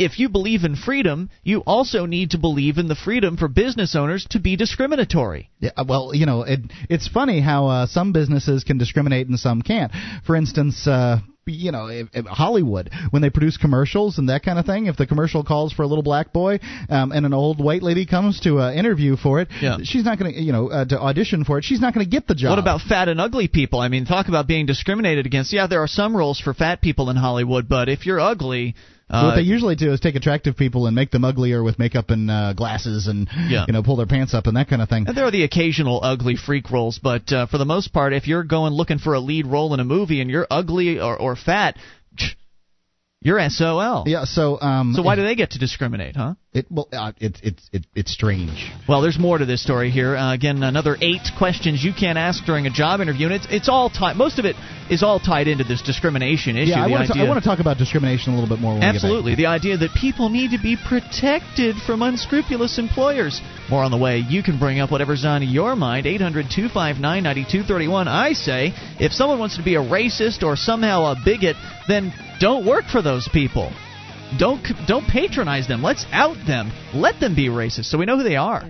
if 0.00 0.18
you 0.18 0.30
believe 0.30 0.64
in 0.64 0.76
freedom, 0.76 1.28
you 1.44 1.60
also 1.60 2.06
need 2.06 2.30
to 2.30 2.38
believe 2.38 2.78
in 2.78 2.88
the 2.88 2.94
freedom 2.94 3.36
for 3.36 3.48
business 3.48 3.94
owners 3.94 4.26
to 4.30 4.40
be 4.40 4.56
discriminatory. 4.56 5.50
Yeah, 5.60 5.72
uh, 5.76 5.84
well, 5.86 6.12
you 6.14 6.24
know, 6.24 6.42
it, 6.42 6.60
it's 6.88 7.06
funny 7.06 7.40
how 7.40 7.66
uh, 7.66 7.86
some 7.86 8.12
businesses 8.12 8.64
can 8.64 8.78
discriminate 8.78 9.28
and 9.28 9.38
some 9.38 9.60
can't. 9.60 9.92
For 10.26 10.36
instance, 10.36 10.86
uh, 10.86 11.18
you 11.44 11.70
know, 11.70 11.88
if, 11.88 12.08
if 12.14 12.24
Hollywood 12.24 12.90
when 13.10 13.20
they 13.20 13.28
produce 13.28 13.58
commercials 13.58 14.16
and 14.18 14.30
that 14.30 14.42
kind 14.42 14.58
of 14.58 14.64
thing. 14.64 14.86
If 14.86 14.96
the 14.96 15.06
commercial 15.06 15.44
calls 15.44 15.72
for 15.72 15.82
a 15.82 15.86
little 15.86 16.02
black 16.02 16.32
boy 16.32 16.60
um, 16.88 17.12
and 17.12 17.26
an 17.26 17.34
old 17.34 17.62
white 17.62 17.82
lady 17.82 18.06
comes 18.06 18.40
to 18.40 18.58
uh, 18.58 18.72
interview 18.72 19.16
for 19.16 19.40
it, 19.40 19.48
Yeah. 19.60 19.78
she's 19.82 20.04
not 20.04 20.18
going 20.18 20.32
to, 20.32 20.40
you 20.40 20.52
know, 20.52 20.70
uh, 20.70 20.84
to 20.86 20.98
audition 20.98 21.44
for 21.44 21.58
it. 21.58 21.64
She's 21.64 21.80
not 21.80 21.92
going 21.92 22.06
to 22.06 22.10
get 22.10 22.26
the 22.26 22.34
job. 22.34 22.50
What 22.50 22.58
about 22.58 22.80
fat 22.80 23.08
and 23.08 23.20
ugly 23.20 23.48
people? 23.48 23.80
I 23.80 23.88
mean, 23.88 24.06
talk 24.06 24.28
about 24.28 24.46
being 24.46 24.64
discriminated 24.64 25.26
against. 25.26 25.52
Yeah, 25.52 25.66
there 25.66 25.82
are 25.82 25.88
some 25.88 26.16
roles 26.16 26.40
for 26.40 26.54
fat 26.54 26.80
people 26.80 27.10
in 27.10 27.16
Hollywood, 27.16 27.68
but 27.68 27.88
if 27.88 28.06
you're 28.06 28.20
ugly, 28.20 28.76
uh, 29.10 29.24
what 29.24 29.34
they 29.36 29.42
usually 29.42 29.74
do 29.76 29.92
is 29.92 30.00
take 30.00 30.14
attractive 30.14 30.56
people 30.56 30.86
and 30.86 30.94
make 30.94 31.10
them 31.10 31.24
uglier 31.24 31.62
with 31.62 31.78
makeup 31.78 32.10
and 32.10 32.30
uh, 32.30 32.52
glasses 32.52 33.06
and 33.06 33.28
Yeah. 33.48 33.64
you 33.66 33.72
know 33.72 33.82
pull 33.82 33.96
their 33.96 34.06
pants 34.06 34.34
up 34.34 34.46
and 34.46 34.56
that 34.56 34.68
kind 34.68 34.80
of 34.82 34.88
thing. 34.88 35.06
And 35.08 35.16
there 35.16 35.24
are 35.26 35.30
the 35.30 35.44
occasional 35.44 36.00
ugly 36.02 36.36
freak 36.36 36.70
roles, 36.70 36.98
but 36.98 37.32
uh, 37.32 37.46
for 37.46 37.58
the 37.58 37.64
most 37.64 37.92
part, 37.92 38.12
if 38.12 38.26
you're 38.28 38.44
going 38.44 38.72
looking 38.72 38.98
for 38.98 39.14
a 39.14 39.20
lead 39.20 39.46
role 39.46 39.74
in 39.74 39.80
a 39.80 39.84
movie 39.84 40.20
and 40.20 40.30
you're 40.30 40.46
ugly 40.50 41.00
or, 41.00 41.16
or 41.16 41.36
fat, 41.36 41.76
you're 43.22 43.38
SOL. 43.50 44.04
Yeah. 44.06 44.24
So 44.24 44.58
um. 44.58 44.94
So 44.96 45.02
why 45.02 45.14
do 45.14 45.22
they 45.22 45.34
get 45.34 45.50
to 45.50 45.58
discriminate, 45.58 46.16
huh? 46.16 46.36
It 46.54 46.66
well, 46.70 46.88
uh, 46.90 47.12
it's 47.18 47.38
it's 47.42 47.68
it, 47.70 47.86
it's 47.94 48.10
strange. 48.10 48.72
Well, 48.88 49.02
there's 49.02 49.18
more 49.18 49.36
to 49.36 49.44
this 49.44 49.62
story 49.62 49.90
here. 49.90 50.16
Uh, 50.16 50.32
again, 50.32 50.62
another 50.62 50.96
eight 51.02 51.28
questions 51.36 51.84
you 51.84 51.92
can't 51.92 52.16
ask 52.16 52.42
during 52.46 52.66
a 52.66 52.70
job 52.70 53.02
interview, 53.02 53.26
and 53.26 53.34
it's 53.34 53.46
it's 53.50 53.68
all 53.68 53.90
tied. 53.90 54.16
Most 54.16 54.38
of 54.38 54.46
it 54.46 54.56
is 54.90 55.02
all 55.02 55.20
tied 55.20 55.48
into 55.48 55.64
this 55.64 55.82
discrimination 55.82 56.56
issue. 56.56 56.70
yeah, 56.70 56.82
I 56.82 56.86
want, 56.86 57.12
to 57.12 57.20
I 57.20 57.28
want 57.28 57.42
to 57.42 57.46
talk 57.46 57.60
about 57.60 57.76
discrimination 57.76 58.32
a 58.32 58.36
little 58.40 58.48
bit 58.48 58.58
more. 58.60 58.72
When 58.72 58.80
we 58.80 58.86
get 58.86 58.94
back. 58.94 59.04
Absolutely. 59.04 59.34
The 59.34 59.46
idea 59.46 59.76
that 59.76 59.90
people 60.00 60.30
need 60.30 60.52
to 60.52 60.58
be 60.62 60.78
protected 60.88 61.76
from 61.86 62.00
unscrupulous 62.00 62.78
employers. 62.78 63.42
More 63.68 63.84
on 63.84 63.90
the 63.90 63.98
way. 63.98 64.18
You 64.18 64.42
can 64.42 64.58
bring 64.58 64.80
up 64.80 64.90
whatever's 64.90 65.26
on 65.26 65.42
your 65.42 65.76
mind. 65.76 66.06
800 66.06 66.46
259 66.48 67.22
9231. 67.22 68.08
I 68.08 68.32
say, 68.32 68.72
if 68.98 69.12
someone 69.12 69.38
wants 69.38 69.58
to 69.58 69.62
be 69.62 69.74
a 69.74 69.80
racist 69.80 70.42
or 70.42 70.56
somehow 70.56 71.12
a 71.12 71.16
bigot, 71.22 71.56
then 71.86 72.14
don't 72.40 72.66
work 72.66 72.86
for 72.90 73.02
those 73.02 73.28
people. 73.28 73.70
Don't 74.38 74.66
don't 74.86 75.06
patronize 75.06 75.68
them. 75.68 75.82
Let's 75.82 76.06
out 76.10 76.36
them. 76.46 76.72
Let 76.94 77.20
them 77.20 77.36
be 77.36 77.48
racist 77.48 77.86
so 77.86 77.98
we 77.98 78.06
know 78.06 78.16
who 78.16 78.24
they 78.24 78.36
are. 78.36 78.62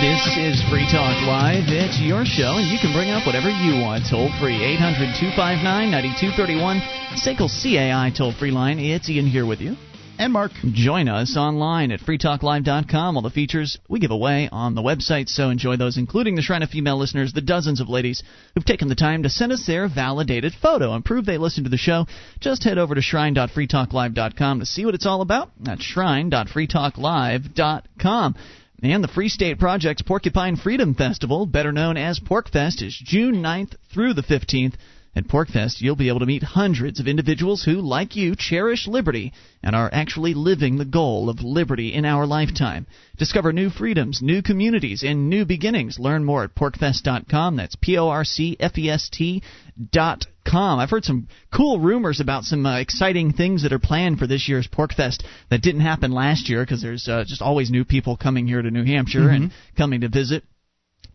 This 0.00 0.22
is 0.38 0.62
Free 0.70 0.86
Talk 0.86 1.18
Live. 1.26 1.64
It's 1.66 2.00
your 2.00 2.24
show, 2.24 2.56
and 2.56 2.70
you 2.70 2.78
can 2.78 2.92
bring 2.94 3.10
up 3.10 3.26
whatever 3.26 3.50
you 3.50 3.82
want. 3.82 4.04
Toll 4.08 4.30
free, 4.40 4.54
800 4.54 5.18
259 5.18 5.90
9231. 5.90 6.80
SACL 7.18 7.50
CAI 7.50 8.10
toll 8.16 8.32
free 8.32 8.52
line. 8.52 8.78
It's 8.78 9.10
Ian 9.10 9.26
here 9.26 9.44
with 9.44 9.60
you. 9.60 9.74
And 10.18 10.32
Mark. 10.32 10.50
Join 10.72 11.08
us 11.08 11.36
online 11.36 11.92
at 11.92 12.00
freetalklive.com. 12.00 13.16
All 13.16 13.22
the 13.22 13.30
features 13.30 13.78
we 13.88 14.00
give 14.00 14.10
away 14.10 14.48
on 14.50 14.74
the 14.74 14.82
website, 14.82 15.28
so 15.28 15.50
enjoy 15.50 15.76
those, 15.76 15.96
including 15.96 16.34
the 16.34 16.42
Shrine 16.42 16.64
of 16.64 16.70
Female 16.70 16.98
listeners, 16.98 17.32
the 17.32 17.40
dozens 17.40 17.80
of 17.80 17.88
ladies 17.88 18.24
who've 18.54 18.64
taken 18.64 18.88
the 18.88 18.96
time 18.96 19.22
to 19.22 19.30
send 19.30 19.52
us 19.52 19.64
their 19.64 19.86
validated 19.88 20.54
photo 20.60 20.92
and 20.92 21.04
prove 21.04 21.24
they 21.24 21.38
listen 21.38 21.62
to 21.62 21.70
the 21.70 21.76
show. 21.76 22.04
Just 22.40 22.64
head 22.64 22.78
over 22.78 22.96
to 22.96 23.00
shrine.freetalklive.com 23.00 24.58
to 24.58 24.66
see 24.66 24.84
what 24.84 24.96
it's 24.96 25.06
all 25.06 25.20
about. 25.20 25.52
That's 25.60 25.84
shrine.freetalklive.com. 25.84 28.34
And 28.82 29.04
the 29.04 29.08
Free 29.08 29.28
State 29.28 29.60
Project's 29.60 30.02
Porcupine 30.02 30.56
Freedom 30.56 30.96
Festival, 30.96 31.46
better 31.46 31.70
known 31.70 31.96
as 31.96 32.18
PorcFest, 32.18 32.82
is 32.82 33.00
June 33.04 33.36
9th 33.36 33.76
through 33.92 34.14
the 34.14 34.22
15th. 34.22 34.74
At 35.18 35.26
PorcFest, 35.26 35.80
you'll 35.80 35.96
be 35.96 36.06
able 36.06 36.20
to 36.20 36.26
meet 36.26 36.44
hundreds 36.44 37.00
of 37.00 37.08
individuals 37.08 37.64
who, 37.64 37.80
like 37.80 38.14
you, 38.14 38.36
cherish 38.36 38.86
liberty 38.86 39.32
and 39.64 39.74
are 39.74 39.90
actually 39.92 40.32
living 40.32 40.78
the 40.78 40.84
goal 40.84 41.28
of 41.28 41.42
liberty 41.42 41.92
in 41.92 42.04
our 42.04 42.24
lifetime. 42.24 42.86
Discover 43.16 43.52
new 43.52 43.68
freedoms, 43.68 44.22
new 44.22 44.42
communities, 44.42 45.02
and 45.02 45.28
new 45.28 45.44
beginnings. 45.44 45.98
Learn 45.98 46.22
more 46.22 46.44
at 46.44 46.54
porcfest.com. 46.54 47.56
That's 47.56 47.74
P 47.74 47.98
O 47.98 48.08
R 48.08 48.24
C 48.24 48.56
F 48.60 48.78
E 48.78 48.88
S 48.88 49.08
T 49.08 49.42
dot 49.90 50.24
com. 50.46 50.78
I've 50.78 50.90
heard 50.90 51.04
some 51.04 51.26
cool 51.52 51.80
rumors 51.80 52.20
about 52.20 52.44
some 52.44 52.64
uh, 52.64 52.78
exciting 52.78 53.32
things 53.32 53.64
that 53.64 53.72
are 53.72 53.80
planned 53.80 54.20
for 54.20 54.28
this 54.28 54.48
year's 54.48 54.68
PorcFest 54.68 55.24
that 55.50 55.62
didn't 55.62 55.80
happen 55.80 56.12
last 56.12 56.48
year 56.48 56.62
because 56.62 56.80
there's 56.80 57.08
uh, 57.08 57.24
just 57.26 57.42
always 57.42 57.72
new 57.72 57.84
people 57.84 58.16
coming 58.16 58.46
here 58.46 58.62
to 58.62 58.70
New 58.70 58.84
Hampshire 58.84 59.30
and 59.30 59.50
coming 59.76 60.02
to 60.02 60.08
visit. 60.08 60.44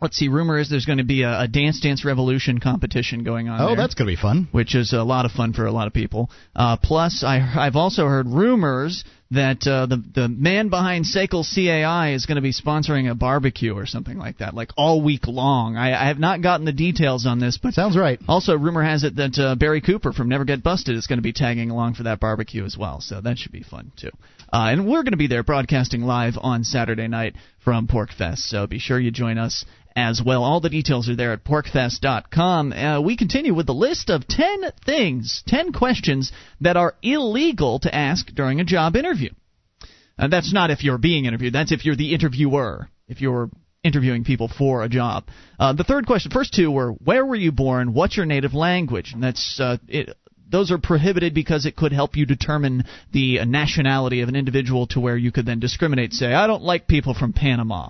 Let's 0.01 0.17
see. 0.17 0.27
Rumor 0.27 0.59
is 0.59 0.69
there's 0.69 0.85
going 0.85 0.97
to 0.97 1.05
be 1.05 1.23
a, 1.23 1.41
a 1.41 1.47
Dance 1.47 1.79
Dance 1.79 2.03
Revolution 2.03 2.59
competition 2.59 3.23
going 3.23 3.47
on. 3.47 3.61
Oh, 3.61 3.67
there, 3.67 3.75
that's 3.77 3.93
going 3.95 4.07
to 4.07 4.11
be 4.11 4.21
fun. 4.21 4.49
which 4.51 4.75
is 4.75 4.91
a 4.93 5.03
lot 5.03 5.25
of 5.25 5.31
fun 5.31 5.53
for 5.53 5.65
a 5.65 5.71
lot 5.71 5.87
of 5.87 5.93
people. 5.93 6.29
Uh, 6.55 6.77
plus, 6.77 7.23
I, 7.25 7.39
I've 7.57 7.75
also 7.75 8.05
heard 8.07 8.27
rumors 8.27 9.05
that 9.31 9.65
uh, 9.65 9.85
the 9.87 10.03
the 10.13 10.27
man 10.27 10.69
behind 10.69 11.05
Sekel 11.05 11.43
CAI 11.43 12.13
is 12.13 12.25
going 12.25 12.35
to 12.35 12.41
be 12.41 12.53
sponsoring 12.53 13.09
a 13.09 13.15
barbecue 13.15 13.73
or 13.73 13.85
something 13.85 14.17
like 14.17 14.39
that, 14.39 14.53
like 14.53 14.69
all 14.77 15.01
week 15.01 15.27
long. 15.27 15.75
I, 15.75 15.93
I 15.93 16.07
have 16.07 16.19
not 16.19 16.41
gotten 16.41 16.65
the 16.65 16.71
details 16.73 17.25
on 17.25 17.39
this, 17.39 17.57
but 17.57 17.73
sounds 17.73 17.97
right. 17.97 18.19
Also, 18.27 18.57
rumor 18.57 18.83
has 18.83 19.03
it 19.03 19.15
that 19.15 19.39
uh, 19.39 19.55
Barry 19.55 19.81
Cooper 19.81 20.13
from 20.13 20.29
Never 20.29 20.45
Get 20.45 20.63
Busted 20.63 20.95
is 20.95 21.07
going 21.07 21.17
to 21.17 21.23
be 21.23 21.33
tagging 21.33 21.69
along 21.71 21.95
for 21.95 22.03
that 22.03 22.19
barbecue 22.19 22.63
as 22.63 22.77
well, 22.77 23.01
so 23.01 23.21
that 23.21 23.37
should 23.37 23.51
be 23.51 23.63
fun 23.63 23.91
too. 23.95 24.11
Uh, 24.51 24.67
and 24.69 24.85
we're 24.85 25.01
going 25.01 25.11
to 25.13 25.17
be 25.17 25.27
there 25.27 25.41
broadcasting 25.41 26.01
live 26.03 26.35
on 26.39 26.63
Saturday 26.63 27.07
night 27.07 27.33
from 27.63 27.87
PorcFest, 27.87 28.37
so 28.49 28.67
be 28.67 28.77
sure 28.77 28.99
you 28.99 29.09
join 29.09 29.39
us 29.39 29.65
as 29.95 30.21
well. 30.25 30.43
All 30.43 30.59
the 30.59 30.69
details 30.69 31.09
are 31.09 31.15
there 31.15 31.33
at 31.33 31.43
porcfest.com. 31.43 32.73
Uh, 32.73 33.01
we 33.01 33.17
continue 33.17 33.53
with 33.53 33.67
the 33.67 33.73
list 33.73 34.09
of 34.09 34.27
10 34.27 34.71
things, 34.85 35.43
10 35.47 35.73
questions 35.73 36.31
that 36.61 36.77
are 36.77 36.95
illegal 37.01 37.79
to 37.79 37.93
ask 37.93 38.27
during 38.27 38.59
a 38.59 38.65
job 38.65 38.95
interview. 38.95 39.29
Uh, 40.17 40.27
that's 40.27 40.53
not 40.53 40.71
if 40.71 40.83
you're 40.83 40.97
being 40.97 41.25
interviewed, 41.25 41.53
that's 41.53 41.71
if 41.71 41.85
you're 41.85 41.95
the 41.95 42.13
interviewer, 42.13 42.89
if 43.07 43.21
you're 43.21 43.49
interviewing 43.83 44.23
people 44.23 44.47
for 44.47 44.83
a 44.83 44.89
job. 44.89 45.25
Uh, 45.59 45.73
the 45.73 45.83
third 45.83 46.05
question, 46.05 46.31
first 46.31 46.53
two 46.53 46.71
were 46.71 46.91
where 46.91 47.25
were 47.25 47.35
you 47.35 47.51
born, 47.51 47.93
what's 47.93 48.15
your 48.15 48.25
native 48.25 48.53
language? 48.53 49.11
And 49.13 49.23
that's 49.23 49.59
uh, 49.59 49.77
it, 49.87 50.15
those 50.49 50.71
are 50.71 50.77
prohibited 50.77 51.33
because 51.33 51.65
it 51.65 51.75
could 51.75 51.91
help 51.91 52.15
you 52.15 52.25
determine 52.25 52.83
the 53.11 53.43
nationality 53.43 54.21
of 54.21 54.29
an 54.29 54.35
individual 54.35 54.87
to 54.87 54.99
where 54.99 55.17
you 55.17 55.31
could 55.31 55.47
then 55.47 55.59
discriminate. 55.59 56.13
Say, 56.13 56.31
I 56.31 56.47
don't 56.47 56.63
like 56.63 56.87
people 56.87 57.15
from 57.15 57.33
Panama, 57.33 57.89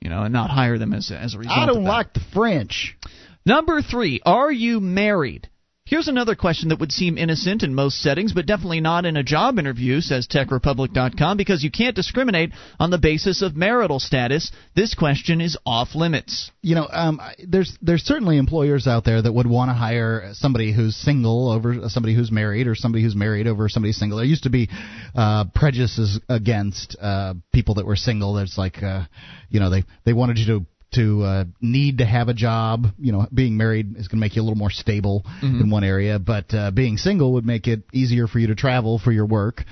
you 0.00 0.10
know, 0.10 0.22
and 0.22 0.32
not 0.32 0.50
hire 0.50 0.78
them 0.78 0.92
as 0.92 1.10
as 1.10 1.34
a 1.34 1.38
result. 1.38 1.58
I 1.58 1.66
don't 1.66 1.84
like 1.84 2.12
the 2.12 2.20
French. 2.32 2.96
Number 3.44 3.82
three, 3.82 4.20
are 4.24 4.52
you 4.52 4.80
married? 4.80 5.48
Here's 5.88 6.06
another 6.06 6.34
question 6.34 6.68
that 6.68 6.80
would 6.80 6.92
seem 6.92 7.16
innocent 7.16 7.62
in 7.62 7.74
most 7.74 8.02
settings, 8.02 8.34
but 8.34 8.44
definitely 8.44 8.80
not 8.80 9.06
in 9.06 9.16
a 9.16 9.22
job 9.22 9.58
interview, 9.58 10.02
says 10.02 10.28
TechRepublic.com, 10.28 11.38
because 11.38 11.64
you 11.64 11.70
can't 11.70 11.96
discriminate 11.96 12.52
on 12.78 12.90
the 12.90 12.98
basis 12.98 13.40
of 13.40 13.56
marital 13.56 13.98
status. 13.98 14.52
This 14.76 14.94
question 14.94 15.40
is 15.40 15.56
off 15.64 15.94
limits. 15.94 16.50
You 16.60 16.74
know, 16.74 16.86
um, 16.90 17.22
there's 17.42 17.74
there's 17.80 18.02
certainly 18.02 18.36
employers 18.36 18.86
out 18.86 19.06
there 19.06 19.22
that 19.22 19.32
would 19.32 19.46
want 19.46 19.70
to 19.70 19.72
hire 19.72 20.32
somebody 20.34 20.74
who's 20.74 20.94
single 20.94 21.50
over 21.50 21.88
somebody 21.88 22.14
who's 22.14 22.30
married, 22.30 22.66
or 22.66 22.74
somebody 22.74 23.02
who's 23.02 23.16
married 23.16 23.46
over 23.46 23.70
somebody 23.70 23.92
single. 23.92 24.18
There 24.18 24.26
used 24.26 24.42
to 24.42 24.50
be 24.50 24.68
uh, 25.14 25.46
prejudices 25.54 26.20
against 26.28 26.98
uh, 27.00 27.32
people 27.50 27.76
that 27.76 27.86
were 27.86 27.96
single. 27.96 28.34
There's 28.34 28.58
like, 28.58 28.82
uh, 28.82 29.04
you 29.48 29.58
know, 29.58 29.70
they 29.70 29.84
they 30.04 30.12
wanted 30.12 30.36
you 30.36 30.58
to 30.58 30.66
to 30.92 31.22
uh, 31.22 31.44
need 31.60 31.98
to 31.98 32.04
have 32.04 32.28
a 32.28 32.34
job. 32.34 32.86
You 32.98 33.12
know, 33.12 33.26
being 33.32 33.56
married 33.56 33.96
is 33.96 34.08
going 34.08 34.18
to 34.18 34.20
make 34.20 34.36
you 34.36 34.42
a 34.42 34.44
little 34.44 34.56
more 34.58 34.70
stable 34.70 35.24
Mhm. 35.42 35.60
in 35.62 35.70
one 35.70 35.84
area, 35.84 36.18
but 36.18 36.52
uh, 36.54 36.70
being 36.70 36.96
single 36.96 37.32
would 37.34 37.44
make 37.46 37.66
it 37.68 37.82
easier 37.92 38.26
for 38.26 38.38
you 38.38 38.48
to 38.48 38.54
travel 38.54 38.98
for 38.98 39.12
your 39.12 39.26
work. 39.26 39.64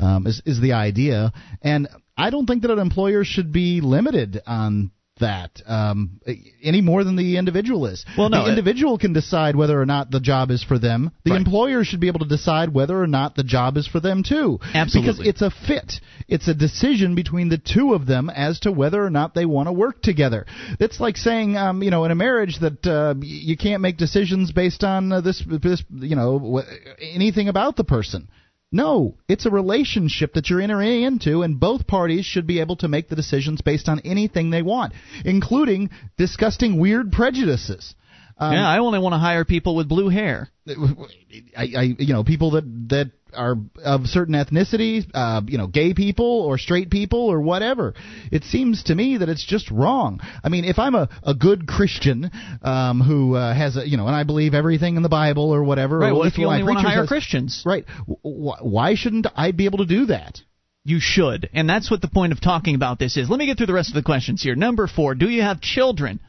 Um, 0.00 0.26
is 0.26 0.42
is 0.44 0.60
the 0.60 0.72
idea, 0.72 1.32
and 1.62 1.88
I 2.16 2.30
don't 2.30 2.46
think 2.46 2.62
that 2.62 2.70
an 2.70 2.78
employer 2.78 3.24
should 3.24 3.52
be 3.52 3.80
limited 3.80 4.40
on 4.46 4.90
that 5.20 5.62
um, 5.66 6.20
any 6.62 6.80
more 6.80 7.04
than 7.04 7.14
the 7.16 7.36
individual 7.36 7.86
is. 7.86 8.04
Well, 8.18 8.28
no, 8.30 8.40
the 8.42 8.46
it- 8.46 8.50
individual 8.50 8.98
can 8.98 9.12
decide 9.12 9.54
whether 9.54 9.80
or 9.80 9.86
not 9.86 10.10
the 10.10 10.18
job 10.20 10.50
is 10.50 10.62
for 10.64 10.78
them. 10.78 11.12
The 11.24 11.30
Right. 11.30 11.40
employer 11.40 11.84
should 11.84 12.00
be 12.00 12.08
able 12.08 12.20
to 12.20 12.26
decide 12.28 12.74
whether 12.74 13.00
or 13.00 13.06
not 13.06 13.36
the 13.36 13.44
job 13.44 13.76
is 13.76 13.86
for 13.86 14.00
them 14.00 14.22
too. 14.22 14.58
Absolutely. 14.74 15.12
Because 15.12 15.26
it's 15.28 15.42
a 15.42 15.50
fit. 15.50 16.00
It's 16.26 16.48
a 16.48 16.54
decision 16.54 17.14
between 17.14 17.48
the 17.48 17.58
two 17.58 17.94
of 17.94 18.06
them 18.06 18.28
as 18.28 18.58
to 18.60 18.72
whether 18.72 19.04
or 19.04 19.10
not 19.10 19.34
they 19.34 19.44
want 19.44 19.68
to 19.68 19.72
work 19.72 20.02
together. 20.02 20.46
It's 20.80 20.98
like 20.98 21.16
saying, 21.16 21.56
um, 21.56 21.82
you 21.82 21.90
know, 21.90 22.04
in 22.04 22.10
a 22.10 22.16
marriage 22.16 22.58
that 22.60 22.84
uh, 22.86 23.14
you 23.20 23.56
can't 23.56 23.82
make 23.82 23.96
decisions 23.96 24.50
based 24.52 24.82
on 24.82 25.12
uh, 25.12 25.20
this, 25.20 25.42
this, 25.48 25.82
you 25.92 26.16
know, 26.16 26.62
anything 27.00 27.48
about 27.48 27.76
the 27.76 27.84
person. 27.84 28.28
No, 28.74 29.18
it's 29.28 29.46
a 29.46 29.50
relationship 29.50 30.34
that 30.34 30.50
you're 30.50 30.60
entering 30.60 31.04
into, 31.04 31.42
and 31.42 31.60
both 31.60 31.86
parties 31.86 32.24
should 32.24 32.44
be 32.44 32.58
able 32.58 32.74
to 32.78 32.88
make 32.88 33.08
the 33.08 33.14
decisions 33.14 33.60
based 33.60 33.88
on 33.88 34.00
anything 34.00 34.50
they 34.50 34.62
want, 34.62 34.94
including 35.24 35.90
disgusting 36.18 36.80
weird 36.80 37.12
prejudices. 37.12 37.94
Um, 38.36 38.52
yeah, 38.52 38.68
I 38.68 38.78
only 38.78 38.98
want 38.98 39.12
to 39.12 39.18
hire 39.18 39.44
people 39.44 39.76
with 39.76 39.88
blue 39.88 40.08
hair. 40.08 40.48
I, 40.68 41.68
I 41.76 41.82
you 41.98 42.12
know 42.12 42.24
people 42.24 42.52
that 42.52 42.64
that 42.88 43.12
are 43.32 43.56
of 43.84 44.06
certain 44.06 44.34
ethnicities, 44.34 45.04
uh, 45.12 45.42
you 45.46 45.58
know, 45.58 45.66
gay 45.66 45.92
people 45.94 46.24
or 46.42 46.56
straight 46.58 46.90
people 46.90 47.20
or 47.26 47.40
whatever. 47.40 47.94
It 48.30 48.44
seems 48.44 48.84
to 48.84 48.94
me 48.94 49.18
that 49.18 49.28
it's 49.28 49.44
just 49.44 49.70
wrong. 49.70 50.20
I 50.42 50.48
mean, 50.48 50.64
if 50.64 50.78
I'm 50.78 50.94
a, 50.94 51.08
a 51.22 51.34
good 51.34 51.66
Christian 51.66 52.30
um, 52.62 53.00
who 53.00 53.34
uh, 53.34 53.54
has 53.54 53.76
a 53.76 53.88
you 53.88 53.96
know, 53.96 54.06
and 54.06 54.16
I 54.16 54.22
believe 54.24 54.54
everything 54.54 54.96
in 54.96 55.02
the 55.02 55.08
Bible 55.08 55.50
or 55.50 55.62
whatever, 55.64 55.98
Right. 55.98 56.10
or 56.10 56.14
Well, 56.20 56.22
if 56.24 56.38
you 56.38 56.46
only 56.46 56.62
want 56.62 56.78
to 56.78 56.88
hire 56.88 57.02
says- 57.02 57.08
Christians, 57.08 57.62
right? 57.66 57.84
Wh- 58.06 58.62
why 58.62 58.94
shouldn't 58.94 59.26
I 59.36 59.52
be 59.52 59.64
able 59.66 59.78
to 59.78 59.86
do 59.86 60.06
that? 60.06 60.40
You 60.84 60.98
should. 61.00 61.48
And 61.54 61.68
that's 61.68 61.90
what 61.90 62.02
the 62.02 62.08
point 62.08 62.32
of 62.32 62.40
talking 62.42 62.74
about 62.74 62.98
this 62.98 63.16
is. 63.16 63.30
Let 63.30 63.38
me 63.38 63.46
get 63.46 63.56
through 63.56 63.66
the 63.68 63.72
rest 63.72 63.88
of 63.88 63.94
the 63.94 64.02
questions 64.02 64.42
here. 64.42 64.54
Number 64.54 64.86
four, 64.86 65.14
do 65.14 65.28
you 65.30 65.40
have 65.42 65.60
children? 65.60 66.20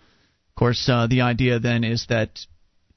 Of 0.56 0.60
course, 0.60 0.88
uh, 0.88 1.07
the 1.07 1.19
idea 1.19 1.60
then 1.60 1.84
is 1.84 2.06
that 2.07 2.40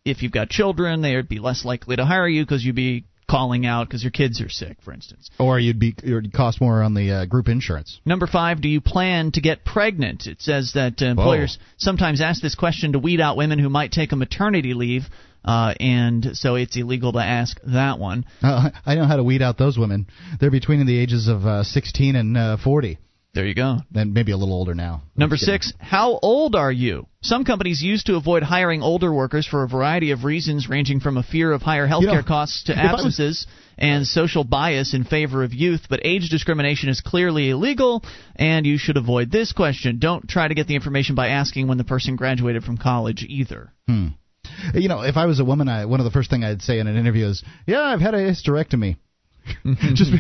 if 0.05 0.23
you've 0.23 0.31
got 0.31 0.49
children, 0.49 1.03
they'd 1.03 1.29
be 1.29 1.41
less 1.41 1.65
likely 1.65 1.97
to 1.97 2.05
hire 2.05 2.29
you 2.29 2.45
because 2.45 2.65
you'd 2.65 2.77
be 2.77 3.05
calling 3.29 3.67
out 3.67 3.89
because 3.89 4.05
your 4.05 4.13
kids 4.13 4.41
are 4.41 4.49
sick, 4.49 4.79
for 4.81 4.93
instance. 4.93 5.29
Or 5.41 5.59
you'd 5.59 5.81
be 5.81 5.93
it'd 6.01 6.33
cost 6.33 6.61
more 6.61 6.85
on 6.85 6.95
the 6.95 7.11
uh, 7.11 7.25
group 7.27 7.49
insurance. 7.49 8.01
Number 8.05 8.29
five, 8.29 8.61
do 8.61 8.69
you 8.69 8.81
plan 8.81 9.33
to 9.33 9.41
get 9.41 9.65
pregnant? 9.65 10.29
It 10.29 10.41
says 10.41 10.75
that 10.75 11.03
uh, 11.03 11.07
employers 11.07 11.59
sometimes 11.79 12.21
ask 12.21 12.41
this 12.41 12.55
question 12.55 12.93
to 12.93 13.01
weed 13.01 13.21
out 13.21 13.37
women 13.37 13.59
who 13.59 13.69
might 13.69 13.91
take 13.91 14.13
a 14.13 14.17
maternity 14.17 14.73
leave, 14.73 15.07
uh, 15.45 15.75
and 15.81 16.37
so 16.37 16.55
it's 16.55 16.77
illegal 16.77 17.13
to 17.15 17.19
ask 17.19 17.61
that 17.65 17.99
one. 17.99 18.25
Uh, 18.41 18.71
I 18.87 18.95
know 18.95 19.05
how 19.05 19.17
to 19.17 19.25
weed 19.25 19.43
out 19.43 19.59
those 19.59 19.77
women. 19.77 20.07
They're 20.41 20.53
between 20.53 20.87
the 20.87 20.97
ages 20.97 21.27
of 21.27 21.45
uh, 21.45 21.65
16 21.65 22.15
and 22.15 22.37
uh, 22.37 22.57
40. 22.63 22.99
There 23.35 23.47
you 23.47 23.55
go. 23.55 23.79
And 23.95 24.15
maybe 24.15 24.33
a 24.33 24.37
little 24.37 24.55
older 24.55 24.75
now. 24.75 25.03
Number 25.17 25.37
six, 25.37 25.73
how 25.79 26.19
old 26.23 26.55
are 26.55 26.73
you? 26.73 27.07
Some 27.21 27.45
companies 27.45 27.83
used 27.83 28.07
to 28.07 28.17
avoid 28.17 28.43
hiring 28.43 28.83
older 28.83 29.13
workers 29.13 29.47
for 29.47 29.63
a 29.63 29.69
variety 29.69 30.13
of 30.13 30.25
reasons, 30.25 30.69
ranging 30.69 31.01
from 31.01 31.17
a 31.17 31.23
fear 31.23 31.53
of 31.53 31.63
higher 31.63 31.87
healthcare 31.87 32.01
You 32.03 32.07
know, 32.15 32.23
costs 32.23 32.65
to 32.65 32.77
absences 32.79 33.47
and 33.77 34.07
social 34.07 34.45
bias 34.45 34.95
in 34.95 35.05
favor 35.05 35.45
of 35.45 35.53
youth. 35.53 35.87
But 35.89 36.01
age 36.05 36.31
discrimination 36.31 36.89
is 36.89 37.01
clearly 37.01 37.51
illegal, 37.51 38.03
and 38.35 38.67
you 38.67 38.79
should 38.79 38.97
avoid 38.97 39.31
this 39.31 39.53
question. 39.53 39.99
Don't 39.99 40.29
try 40.29 40.49
to 40.49 40.55
get 40.55 40.67
the 40.67 40.75
information 40.75 41.15
by 41.15 41.29
asking 41.29 41.69
when 41.69 41.79
the 41.79 41.85
person 41.85 42.17
graduated 42.17 42.65
from 42.65 42.79
college 42.79 43.25
either. 43.29 43.73
Hmm. 43.87 44.09
You 44.75 44.89
know, 44.89 45.03
if 45.03 45.17
I 45.17 45.27
was 45.27 45.39
a 45.39 45.45
woman, 45.45 45.69
I, 45.69 45.85
one 45.85 46.01
of 46.01 46.05
the 46.05 46.11
first 46.11 46.31
thing 46.31 46.43
I'd 46.43 46.63
say 46.63 46.79
in 46.79 46.87
an 46.87 46.97
interview 46.97 47.27
is, 47.27 47.45
"Yeah, 47.67 47.83
I've 47.83 48.01
had 48.01 48.15
a 48.15 48.19
hysterectomy." 48.19 48.97
Just, 49.95 50.13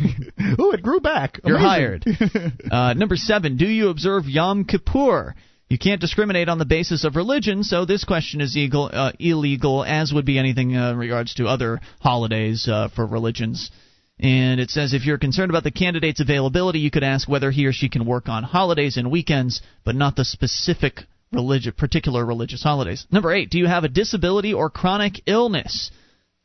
oh, 0.59 0.73
it 0.73 0.83
grew 0.83 1.01
back. 1.01 1.41
You're 1.45 1.57
Amazing. 1.57 2.03
hired. 2.05 2.63
uh, 2.71 2.95
number 2.95 3.17
seven, 3.17 3.57
do 3.57 3.67
you 3.67 3.89
observe 3.89 4.27
Yom 4.27 4.65
Kippur? 4.65 5.35
You 5.69 5.79
can't 5.79 6.01
discriminate 6.01 6.49
on 6.49 6.59
the 6.59 6.65
basis 6.65 7.05
of 7.05 7.15
religion, 7.15 7.63
so 7.63 7.85
this 7.85 8.05
question 8.05 8.41
is 8.41 8.57
illegal, 8.57 8.91
uh, 8.91 9.13
illegal 9.19 9.85
as 9.85 10.13
would 10.13 10.25
be 10.25 10.39
anything 10.39 10.75
uh, 10.75 10.93
in 10.93 10.97
regards 10.97 11.35
to 11.35 11.47
other 11.47 11.81
holidays 12.01 12.67
uh, 12.67 12.89
for 12.89 13.07
religions. 13.07 13.71
And 14.19 14.61
it 14.61 14.71
says 14.71 14.95
if 14.95 15.05
you're 15.05 15.19
concerned 15.19 15.51
about 15.51 15.65
the 15.65 15.71
candidate's 15.71 16.21
availability, 16.21 16.81
you 16.81 16.91
could 16.91 17.05
ask 17.05 17.29
whether 17.29 17.51
he 17.51 17.67
or 17.67 17.73
she 17.73 17.89
can 17.89 18.07
work 18.07 18.29
on 18.29 18.43
holidays 18.43 18.97
and 18.97 19.11
weekends, 19.11 19.61
but 19.85 19.95
not 19.95 20.17
the 20.17 20.25
specific 20.25 21.03
religi- 21.35 21.77
particular 21.77 22.25
religious 22.25 22.63
holidays. 22.63 23.07
Number 23.11 23.33
eight, 23.33 23.51
do 23.51 23.59
you 23.59 23.67
have 23.67 23.85
a 23.85 23.89
disability 23.89 24.55
or 24.55 24.71
chronic 24.71 25.21
illness? 25.27 25.91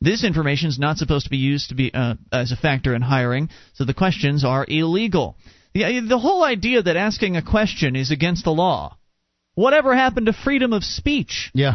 This 0.00 0.24
information 0.24 0.68
is 0.68 0.78
not 0.78 0.98
supposed 0.98 1.24
to 1.24 1.30
be 1.30 1.38
used 1.38 1.70
to 1.70 1.74
be 1.74 1.92
uh, 1.94 2.14
as 2.32 2.52
a 2.52 2.56
factor 2.56 2.94
in 2.94 3.02
hiring, 3.02 3.48
so 3.72 3.84
the 3.84 3.94
questions 3.94 4.44
are 4.44 4.66
illegal. 4.68 5.36
The, 5.72 6.00
the 6.06 6.18
whole 6.18 6.44
idea 6.44 6.82
that 6.82 6.96
asking 6.96 7.36
a 7.36 7.42
question 7.42 7.96
is 7.96 8.10
against 8.10 8.44
the 8.44 8.52
law. 8.52 8.96
Whatever 9.54 9.94
happened 9.94 10.26
to 10.26 10.32
freedom 10.32 10.72
of 10.72 10.84
speech? 10.84 11.50
Yeah. 11.54 11.74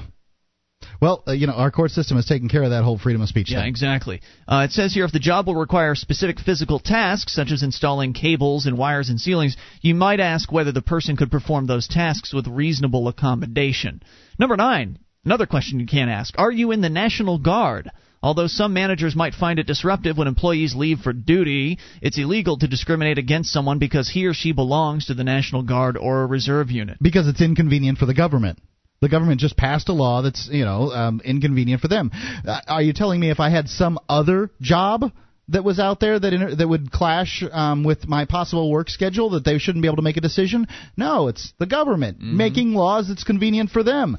Well, 1.02 1.24
uh, 1.28 1.32
you 1.32 1.48
know, 1.48 1.54
our 1.54 1.72
court 1.72 1.92
system 1.92 2.18
has 2.18 2.26
taken 2.26 2.50
care 2.50 2.64
of 2.64 2.72
that 2.72 2.84
whole 2.84 2.98
freedom 2.98 3.22
of 3.22 3.30
speech 3.30 3.52
Yeah, 3.52 3.60
thing. 3.60 3.68
exactly. 3.68 4.22
Uh, 4.48 4.66
it 4.70 4.72
says 4.72 4.94
here 4.94 5.06
if 5.06 5.12
the 5.12 5.20
job 5.20 5.48
will 5.48 5.56
require 5.56 5.96
specific 5.96 6.40
physical 6.40 6.80
tasks, 6.80 7.34
such 7.34 7.52
as 7.52 7.64
installing 7.64 8.14
cables 8.14 8.66
and 8.66 8.78
wires 8.78 9.10
and 9.10 9.20
ceilings, 9.20 9.56
you 9.82 9.96
might 9.96 10.20
ask 10.20 10.52
whether 10.52 10.72
the 10.72 10.82
person 10.82 11.16
could 11.16 11.32
perform 11.32 11.68
those 11.68 11.88
tasks 11.88 12.34
with 12.34 12.48
reasonable 12.48 13.08
accommodation. 13.08 14.02
Number 14.38 14.58
nine, 14.58 15.00
another 15.30 15.46
question 15.46 15.80
you 15.80 15.86
can't 15.86 16.10
ask 16.10 16.34
Are 16.40 16.52
you 16.52 16.72
in 16.72 16.82
the 16.82 16.90
National 16.90 17.38
Guard? 17.38 17.92
Although 18.22 18.48
some 18.48 18.74
managers 18.74 19.16
might 19.16 19.36
find 19.36 19.60
it 19.60 19.68
disruptive 19.68 20.18
when 20.18 20.28
employees 20.28 20.76
leave 20.76 21.00
for 21.00 21.14
duty, 21.14 21.78
it's 22.02 22.18
illegal 22.18 22.58
to 22.58 22.68
discriminate 22.68 23.18
against 23.18 23.54
someone 23.54 23.80
because 23.80 24.10
he 24.10 24.26
or 24.26 24.34
she 24.34 24.52
belongs 24.52 25.06
to 25.06 25.14
the 25.14 25.24
National 25.24 25.62
Guard 25.62 25.98
or 25.98 26.24
a 26.24 26.26
reserve 26.26 26.70
unit. 26.70 26.98
Because 27.00 27.28
it's 27.28 27.42
inconvenient 27.42 27.98
for 27.98 28.08
the 28.08 28.14
government. 28.14 28.60
The 29.02 29.08
government 29.08 29.40
just 29.40 29.56
passed 29.56 29.88
a 29.88 29.94
law 29.94 30.22
that's, 30.22 30.50
you 30.52 30.66
know, 30.66 30.92
um, 30.92 31.22
inconvenient 31.24 31.80
for 31.82 31.88
them. 31.88 32.12
Uh, 32.46 32.60
are 32.68 32.82
you 32.82 32.92
telling 32.92 33.22
me 33.22 33.30
if 33.30 33.40
I 33.40 33.50
had 33.50 33.70
some 33.70 34.00
other 34.10 34.50
job 34.60 35.14
that 35.48 35.64
was 35.64 35.80
out 35.80 36.02
there 36.02 36.20
that 36.20 36.34
inter- 36.34 36.56
that 36.56 36.68
would 36.68 36.92
clash 36.92 37.42
um, 37.52 37.86
with 37.86 38.06
my 38.08 38.26
possible 38.26 38.70
work 38.70 38.90
schedule 38.90 39.30
that 39.32 39.46
they 39.46 39.60
shouldn't 39.60 39.82
be 39.82 39.88
able 39.88 39.96
to 39.98 40.02
make 40.02 40.18
a 40.18 40.22
decision? 40.22 40.68
No, 40.98 41.30
it's 41.30 41.54
the 41.60 41.68
government 41.68 42.20
making 42.20 42.74
laws 42.74 43.08
that's 43.08 43.24
convenient 43.24 43.70
for 43.70 43.84
them. 43.84 44.18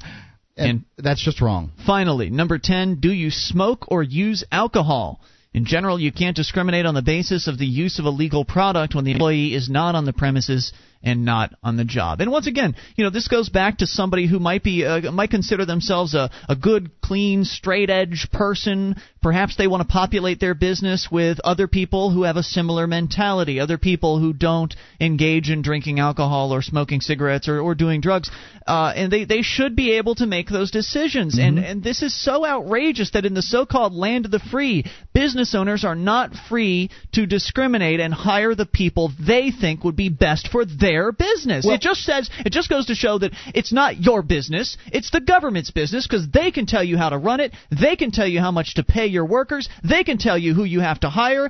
And, 0.57 0.85
that's 0.97 1.23
just 1.23 1.41
wrong. 1.41 1.71
Finally, 1.85 2.29
number 2.29 2.57
10, 2.57 2.99
do 2.99 3.11
you 3.11 3.31
smoke 3.31 3.85
or 3.89 4.03
use 4.03 4.43
alcohol? 4.51 5.21
In 5.53 5.65
general, 5.65 5.99
you 5.99 6.11
can't 6.11 6.35
discriminate 6.35 6.85
on 6.85 6.93
the 6.93 7.01
basis 7.01 7.47
of 7.47 7.57
the 7.57 7.65
use 7.65 7.99
of 7.99 8.05
a 8.05 8.09
legal 8.09 8.45
product 8.45 8.95
when 8.95 9.03
the 9.03 9.11
employee 9.11 9.53
is 9.53 9.69
not 9.69 9.95
on 9.95 10.05
the 10.05 10.13
premises 10.13 10.71
and 11.03 11.25
not 11.25 11.53
on 11.63 11.77
the 11.77 11.85
job. 11.85 12.21
And 12.21 12.31
once 12.31 12.47
again, 12.47 12.75
you 12.95 13.03
know, 13.03 13.09
this 13.09 13.27
goes 13.27 13.49
back 13.49 13.79
to 13.79 13.87
somebody 13.87 14.27
who 14.27 14.39
might 14.39 14.63
be 14.63 14.85
uh, 14.85 15.11
might 15.11 15.31
consider 15.31 15.65
themselves 15.65 16.13
a, 16.13 16.29
a 16.47 16.55
good, 16.55 16.91
clean, 17.01 17.43
straight 17.43 17.89
edge 17.89 18.27
person. 18.31 18.95
Perhaps 19.21 19.55
they 19.57 19.67
want 19.67 19.81
to 19.81 19.87
populate 19.87 20.39
their 20.39 20.53
business 20.53 21.07
with 21.11 21.39
other 21.43 21.67
people 21.67 22.11
who 22.11 22.23
have 22.23 22.37
a 22.37 22.43
similar 22.43 22.87
mentality, 22.87 23.59
other 23.59 23.77
people 23.77 24.19
who 24.19 24.33
don't 24.33 24.75
engage 24.99 25.49
in 25.49 25.61
drinking 25.61 25.99
alcohol 25.99 26.53
or 26.53 26.61
smoking 26.61 27.01
cigarettes 27.01 27.47
or, 27.47 27.59
or 27.59 27.75
doing 27.75 28.01
drugs. 28.01 28.29
Uh, 28.65 28.93
and 28.95 29.11
they, 29.11 29.25
they 29.25 29.41
should 29.41 29.75
be 29.75 29.97
able 29.97 30.15
to 30.15 30.25
make 30.25 30.47
those 30.49 30.71
decisions. 30.71 31.37
And, 31.39 31.59
and 31.59 31.83
this 31.83 32.01
is 32.01 32.23
so 32.23 32.45
outrageous 32.45 33.11
that 33.11 33.25
in 33.25 33.33
the 33.33 33.41
so 33.41 33.65
called 33.65 33.93
land 33.93 34.25
of 34.25 34.31
the 34.31 34.39
free, 34.39 34.85
business 35.13 35.55
owners 35.55 35.83
are 35.83 35.95
not 35.95 36.31
free 36.49 36.89
to 37.13 37.25
discriminate 37.25 37.99
and 37.99 38.13
hire 38.13 38.55
the 38.55 38.65
people 38.65 39.11
they 39.19 39.51
think 39.51 39.83
would 39.83 39.95
be 39.95 40.09
best 40.09 40.47
for 40.47 40.65
their 40.65 40.90
business. 41.11 41.65
it 41.65 41.81
just 41.81 42.03
says, 42.03 42.29
it 42.45 42.51
just 42.51 42.69
goes 42.69 42.85
to 42.87 42.95
show 42.95 43.17
that 43.19 43.31
it's 43.53 43.71
not 43.71 43.97
your 43.99 44.21
business, 44.21 44.77
it's 44.87 45.09
the 45.11 45.21
government's 45.21 45.71
business 45.71 46.07
because 46.07 46.27
they 46.29 46.51
can 46.51 46.65
tell 46.65 46.83
you 46.83 46.97
how 46.97 47.09
to 47.09 47.17
run 47.17 47.39
it, 47.39 47.53
they 47.71 47.95
can 47.95 48.11
tell 48.11 48.27
you 48.27 48.39
how 48.39 48.51
much 48.51 48.75
to 48.75 48.83
pay 48.83 49.07
your 49.07 49.25
workers, 49.25 49.69
they 49.83 50.03
can 50.03 50.17
tell 50.17 50.37
you 50.37 50.53
who 50.53 50.63
you 50.63 50.79
have 50.79 50.99
to 50.99 51.09
hire. 51.09 51.49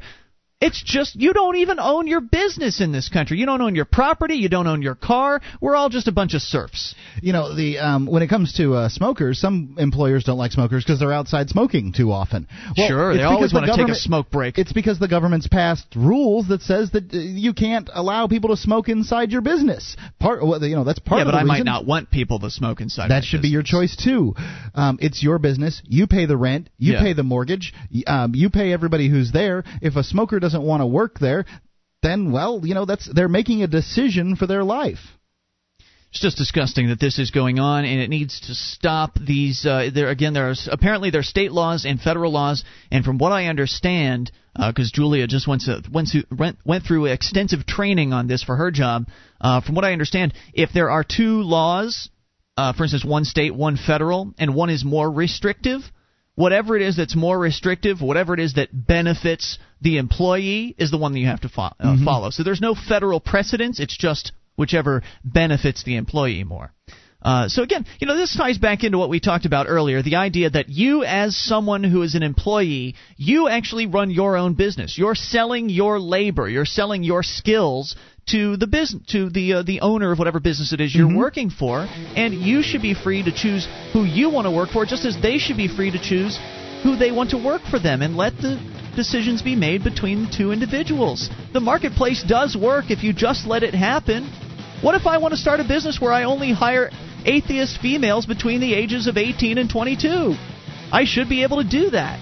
It's 0.62 0.82
just 0.84 1.16
you 1.16 1.34
don't 1.34 1.56
even 1.58 1.80
own 1.80 2.06
your 2.06 2.22
business 2.22 2.82
in 2.82 2.92
this 2.92 3.10
country. 3.10 3.40
You 3.40 3.48
don't 3.48 3.62
own 3.62 3.74
your 3.74 3.86
property. 3.86 4.36
You 4.36 4.48
don't 4.48 4.68
own 4.68 4.84
your 4.84 4.94
car. 4.94 5.42
We're 5.60 5.76
all 5.76 5.90
just 5.90 6.08
a 6.08 6.12
bunch 6.12 6.36
of 6.36 6.42
serfs. 6.42 6.94
You 7.22 7.34
know, 7.34 7.56
the 7.56 7.80
um, 7.80 8.06
when 8.06 8.22
it 8.22 8.28
comes 8.28 8.54
to 8.58 8.76
uh, 8.76 8.90
smokers, 8.90 9.40
some 9.40 9.76
employers 9.80 10.24
don't 10.24 10.38
like 10.38 10.52
smokers 10.52 10.84
because 10.84 11.00
they're 11.00 11.14
outside 11.14 11.50
smoking 11.50 11.94
too 11.94 12.12
often. 12.12 12.48
Well, 12.78 12.88
sure, 12.88 13.14
they 13.18 13.24
always 13.24 13.52
the 13.52 13.56
want 13.56 13.66
to 13.72 13.76
take 13.76 13.90
a 13.90 13.96
smoke 13.96 14.30
break. 14.30 14.60
It's 14.60 14.72
because 14.72 15.00
the 15.00 15.08
government's 15.08 15.48
passed 15.48 15.88
rules 15.96 16.48
that 16.50 16.62
says 16.62 16.92
that 16.92 17.12
uh, 17.12 17.18
you 17.18 17.54
can't 17.54 17.90
allow 17.92 18.28
people 18.28 18.52
to 18.52 18.58
smoke 18.58 18.88
inside 18.88 19.32
your 19.32 19.42
business. 19.42 19.98
Part, 20.20 20.46
well, 20.46 20.64
you 20.64 20.76
know, 20.76 20.84
that's 20.84 21.00
part 21.00 21.20
yeah, 21.20 21.26
but 21.26 21.34
I 21.34 21.44
might 21.44 21.66
not 21.66 21.88
want 21.88 22.12
people 22.12 22.38
to 22.40 22.52
smoke 22.52 22.82
inside. 22.82 23.10
That 23.10 23.24
should 23.24 23.42
be 23.42 23.48
your 23.48 23.64
choice 23.64 23.96
too. 23.96 24.36
Um, 24.76 25.00
it's 25.02 25.24
your 25.24 25.40
business. 25.40 25.82
You 25.86 26.06
pay 26.06 26.28
the 26.28 26.38
rent. 26.38 26.70
You 26.78 26.94
Yeah. 26.94 27.02
pay 27.02 27.14
the 27.14 27.24
mortgage. 27.24 27.74
Um, 28.06 28.36
you 28.36 28.52
pay 28.52 28.72
everybody 28.74 29.10
who's 29.10 29.32
there. 29.32 29.64
If 29.82 29.96
a 29.96 30.04
smoker 30.04 30.40
doesn't 30.40 30.51
want 30.60 30.82
to 30.82 30.88
work 30.88 31.20
there, 31.20 31.46
then 32.02 32.32
well, 32.32 32.62
you 32.64 32.74
know 32.74 32.86
that's 32.86 33.10
they're 33.14 33.30
making 33.30 33.64
a 33.64 33.68
decision 33.68 34.36
for 34.36 34.48
their 34.48 34.64
life. 34.64 35.00
It's 36.12 36.20
just 36.20 36.38
disgusting 36.38 36.90
that 36.90 37.00
this 37.00 37.20
is 37.20 37.32
going 37.32 37.60
on, 37.60 37.86
and 37.86 38.02
it 38.02 38.10
needs 38.10 38.42
to 38.42 38.54
stop. 38.54 39.18
These 39.18 39.66
uh, 39.66 39.92
there 39.94 40.10
again, 40.10 40.34
there's 40.34 40.68
apparently 40.70 41.10
there 41.10 41.22
are 41.22 41.24
state 41.24 41.54
laws 41.54 41.86
and 41.86 42.02
federal 42.02 42.34
laws, 42.34 42.66
and 42.92 43.06
from 43.06 43.18
what 43.18 43.32
I 43.32 43.46
understand, 43.46 44.30
because 44.56 44.92
Julia 44.92 45.26
just 45.28 45.48
went 45.48 45.62
to, 45.62 45.82
went, 45.90 46.10
to, 46.10 46.26
went 46.30 46.58
went 46.66 46.86
through 46.86 47.06
extensive 47.06 47.66
training 47.66 48.12
on 48.12 48.28
this 48.28 48.44
for 48.44 48.58
her 48.58 48.72
job. 48.72 49.08
Uh, 49.40 49.62
from 49.62 49.76
what 49.76 49.86
I 49.86 49.94
understand, 49.94 50.34
if 50.54 50.72
there 50.74 50.90
are 50.90 51.06
two 51.06 51.44
laws, 51.44 52.10
uh, 52.58 52.74
for 52.74 52.84
instance, 52.84 53.06
one 53.06 53.24
state, 53.24 53.56
one 53.56 53.78
federal, 53.78 54.34
and 54.38 54.54
one 54.54 54.70
is 54.70 54.84
more 54.84 55.10
restrictive, 55.10 55.82
whatever 56.42 56.76
it 56.76 56.82
is 56.82 56.96
that's 56.98 57.16
more 57.16 57.38
restrictive, 57.38 58.02
whatever 58.02 58.34
it 58.34 58.40
is 58.40 58.54
that 58.54 58.70
benefits 58.74 59.60
the 59.82 59.98
employee, 59.98 60.76
is 60.78 60.90
the 60.92 60.98
one 60.98 61.14
that 61.14 61.20
you 61.20 61.28
have 61.28 61.42
to 61.42 61.50
fo- 61.50 61.76
uh, 61.80 61.96
Mhm. 61.96 62.04
follow. 62.04 62.30
So 62.32 62.44
there's 62.44 62.62
no 62.70 62.74
federal 62.76 63.20
precedence. 63.20 63.80
It's 63.80 63.98
just 63.98 64.32
whichever 64.58 65.04
benefits 65.24 65.84
the 65.84 65.96
employee 65.96 66.44
more. 66.44 66.74
Uh, 67.24 67.48
so 67.48 67.62
again, 67.62 67.86
you 68.00 68.08
know, 68.08 68.18
this 68.18 68.36
ties 68.36 68.58
back 68.58 68.84
into 68.84 68.98
what 68.98 69.10
we 69.10 69.20
talked 69.20 69.46
about 69.46 69.68
earlier: 69.70 70.02
the 70.02 70.16
idea 70.16 70.50
that 70.50 70.70
you, 70.70 71.04
as 71.04 71.38
someone 71.38 71.84
who 71.84 72.02
is 72.02 72.16
an 72.16 72.24
employee, 72.24 72.96
you 73.16 73.48
actually 73.48 73.86
run 73.86 74.10
your 74.10 74.36
own 74.38 74.56
business. 74.56 74.98
You're 74.98 75.14
selling 75.14 75.70
your 75.70 76.00
labor. 76.00 76.50
You're 76.50 76.66
selling 76.66 77.04
your 77.04 77.22
skills 77.22 77.96
to 78.28 78.58
the 78.58 78.68
business 78.68 79.02
to 79.10 79.30
the 79.30 79.54
uh, 79.54 79.64
the 79.64 79.82
owner 79.82 80.12
of 80.12 80.20
whatever 80.20 80.40
business 80.40 80.74
it 80.74 80.80
is 80.80 80.94
you're 80.94 81.16
working 81.16 81.50
for, 81.50 81.88
and 82.16 82.34
you 82.34 82.62
should 82.62 82.82
be 82.82 82.94
free 82.94 83.24
to 83.24 83.32
choose 83.32 83.68
who 83.94 84.04
you 84.04 84.30
want 84.30 84.46
to 84.46 84.52
work 84.52 84.70
for, 84.70 84.86
just 84.86 85.06
as 85.06 85.20
they 85.22 85.38
should 85.38 85.58
be 85.58 85.68
free 85.68 85.92
to 85.92 86.02
choose 86.02 86.40
who 86.84 86.96
they 86.96 87.12
want 87.12 87.32
to 87.32 87.38
work 87.38 87.62
for 87.70 87.80
them, 87.80 88.02
and 88.02 88.16
let 88.16 88.36
the 88.38 88.60
decisions 88.96 89.42
be 89.42 89.56
made 89.56 89.84
between 89.84 90.26
the 90.26 90.32
two 90.32 90.52
individuals. 90.52 91.30
The 91.54 91.60
marketplace 91.60 92.24
does 92.28 92.56
work 92.56 92.86
if 92.90 93.04
you 93.04 93.14
just 93.14 93.46
let 93.48 93.64
it 93.64 93.74
happen. 93.74 94.30
What 94.82 94.96
if 94.96 95.06
I 95.06 95.18
want 95.18 95.34
to 95.34 95.38
start 95.38 95.60
a 95.60 95.64
business 95.64 96.00
where 96.02 96.12
I 96.12 96.24
only 96.24 96.52
hire 96.52 96.90
atheist 97.26 97.80
females 97.82 98.26
between 98.26 98.62
the 98.62 98.74
ages 98.74 99.08
of 99.08 99.18
18 99.18 99.58
and 99.58 99.70
22? 99.70 100.36
I 100.92 101.06
should 101.06 101.30
be 101.30 101.44
able 101.44 101.64
to 101.64 101.70
do 101.70 101.92
that. 101.92 102.20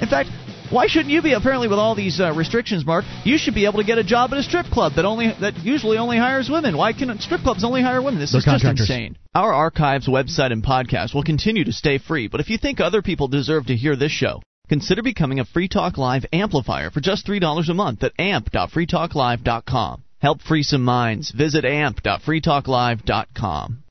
In 0.00 0.08
fact, 0.08 0.30
why 0.70 0.86
shouldn't 0.86 1.10
you 1.10 1.22
be? 1.22 1.32
Apparently, 1.32 1.68
with 1.68 1.78
all 1.78 1.94
these 1.94 2.20
uh, 2.20 2.34
restrictions, 2.34 2.84
Mark, 2.84 3.04
you 3.24 3.38
should 3.38 3.54
be 3.54 3.64
able 3.66 3.78
to 3.78 3.84
get 3.84 3.98
a 3.98 4.04
job 4.04 4.32
at 4.32 4.38
a 4.38 4.42
strip 4.42 4.66
club 4.66 4.94
that 4.96 5.04
only 5.04 5.32
that 5.40 5.64
usually 5.64 5.98
only 5.98 6.18
hires 6.18 6.50
women. 6.50 6.76
Why 6.76 6.92
can 6.92 7.16
strip 7.20 7.42
clubs 7.42 7.62
only 7.64 7.82
hire 7.82 8.02
women? 8.02 8.18
This 8.20 8.32
They're 8.32 8.40
is 8.40 8.44
just 8.44 8.64
insane. 8.64 9.16
Our 9.34 9.52
archives, 9.52 10.08
website, 10.08 10.52
and 10.52 10.62
podcast 10.62 11.14
will 11.14 11.22
continue 11.22 11.64
to 11.64 11.72
stay 11.72 11.98
free. 11.98 12.28
But 12.28 12.40
if 12.40 12.50
you 12.50 12.58
think 12.58 12.80
other 12.80 13.02
people 13.02 13.28
deserve 13.28 13.66
to 13.66 13.76
hear 13.76 13.94
this 13.96 14.12
show, 14.12 14.42
consider 14.68 15.02
becoming 15.02 15.40
a 15.40 15.44
Free 15.44 15.68
Talk 15.68 15.98
Live 15.98 16.24
amplifier 16.32 16.90
for 16.90 17.00
just 17.00 17.26
three 17.26 17.38
dollars 17.38 17.68
a 17.68 17.74
month 17.74 18.02
at 18.02 18.12
amp.freetalklive.com. 18.18 20.02
Help 20.20 20.42
free 20.42 20.64
some 20.64 20.82
minds. 20.84 21.30
Visit 21.30 21.64
amp.freetalklive.com. 21.64 23.84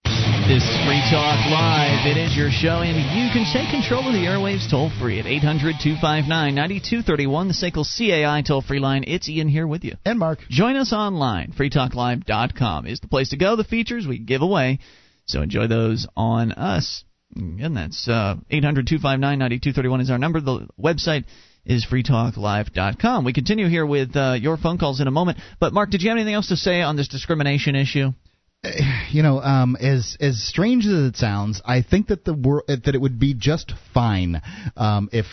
This 0.47 0.63
is 0.63 0.85
Free 0.85 1.03
Talk 1.11 1.51
Live. 1.51 2.07
It 2.07 2.15
is 2.15 2.33
your 2.33 2.49
show, 2.49 2.79
and 2.79 2.95
you 2.95 3.27
can 3.33 3.43
take 3.51 3.69
control 3.69 4.07
of 4.07 4.13
the 4.13 4.27
airwaves 4.27 4.69
toll 4.71 4.89
free 4.97 5.19
at 5.19 5.25
800 5.25 5.75
259 5.83 6.55
9231, 6.55 7.47
the 7.49 7.53
SACL 7.53 7.83
CAI 7.83 8.43
toll 8.47 8.61
free 8.61 8.79
line. 8.79 9.03
It's 9.05 9.27
Ian 9.27 9.49
here 9.49 9.67
with 9.67 9.83
you. 9.83 9.95
And 10.05 10.17
Mark. 10.17 10.39
Join 10.49 10.77
us 10.77 10.93
online. 10.93 11.51
FreeTalkLive.com 11.51 12.87
is 12.87 13.01
the 13.01 13.09
place 13.09 13.31
to 13.31 13.37
go. 13.37 13.57
The 13.57 13.65
features 13.65 14.07
we 14.07 14.19
give 14.19 14.41
away, 14.41 14.79
so 15.25 15.41
enjoy 15.41 15.67
those 15.67 16.07
on 16.15 16.53
us. 16.53 17.03
And 17.35 17.75
that's 17.75 18.07
uh, 18.07 18.35
800 18.49 18.87
259 18.87 19.19
9231 19.19 19.99
is 19.99 20.09
our 20.09 20.17
number. 20.17 20.39
The 20.39 20.69
website 20.81 21.25
is 21.65 21.85
freetalklive.com. 21.85 23.25
We 23.25 23.33
continue 23.33 23.67
here 23.67 23.85
with 23.85 24.15
uh, 24.15 24.37
your 24.39 24.55
phone 24.55 24.77
calls 24.77 25.01
in 25.01 25.07
a 25.07 25.11
moment. 25.11 25.39
But, 25.59 25.73
Mark, 25.73 25.89
did 25.89 26.03
you 26.03 26.09
have 26.09 26.17
anything 26.17 26.35
else 26.35 26.47
to 26.47 26.55
say 26.55 26.81
on 26.83 26.95
this 26.95 27.09
discrimination 27.09 27.75
issue? 27.75 28.13
you 29.11 29.23
know, 29.23 29.41
um, 29.41 29.75
as 29.79 30.17
as 30.19 30.41
strange 30.41 30.85
as 30.85 30.93
it 31.09 31.15
sounds, 31.17 31.61
I 31.65 31.81
think 31.81 32.07
that 32.07 32.25
the 32.25 32.33
wor- 32.33 32.63
that 32.67 32.93
it 32.93 33.01
would 33.01 33.19
be 33.19 33.33
just 33.33 33.73
fine 33.93 34.41
um, 34.75 35.09
if 35.11 35.25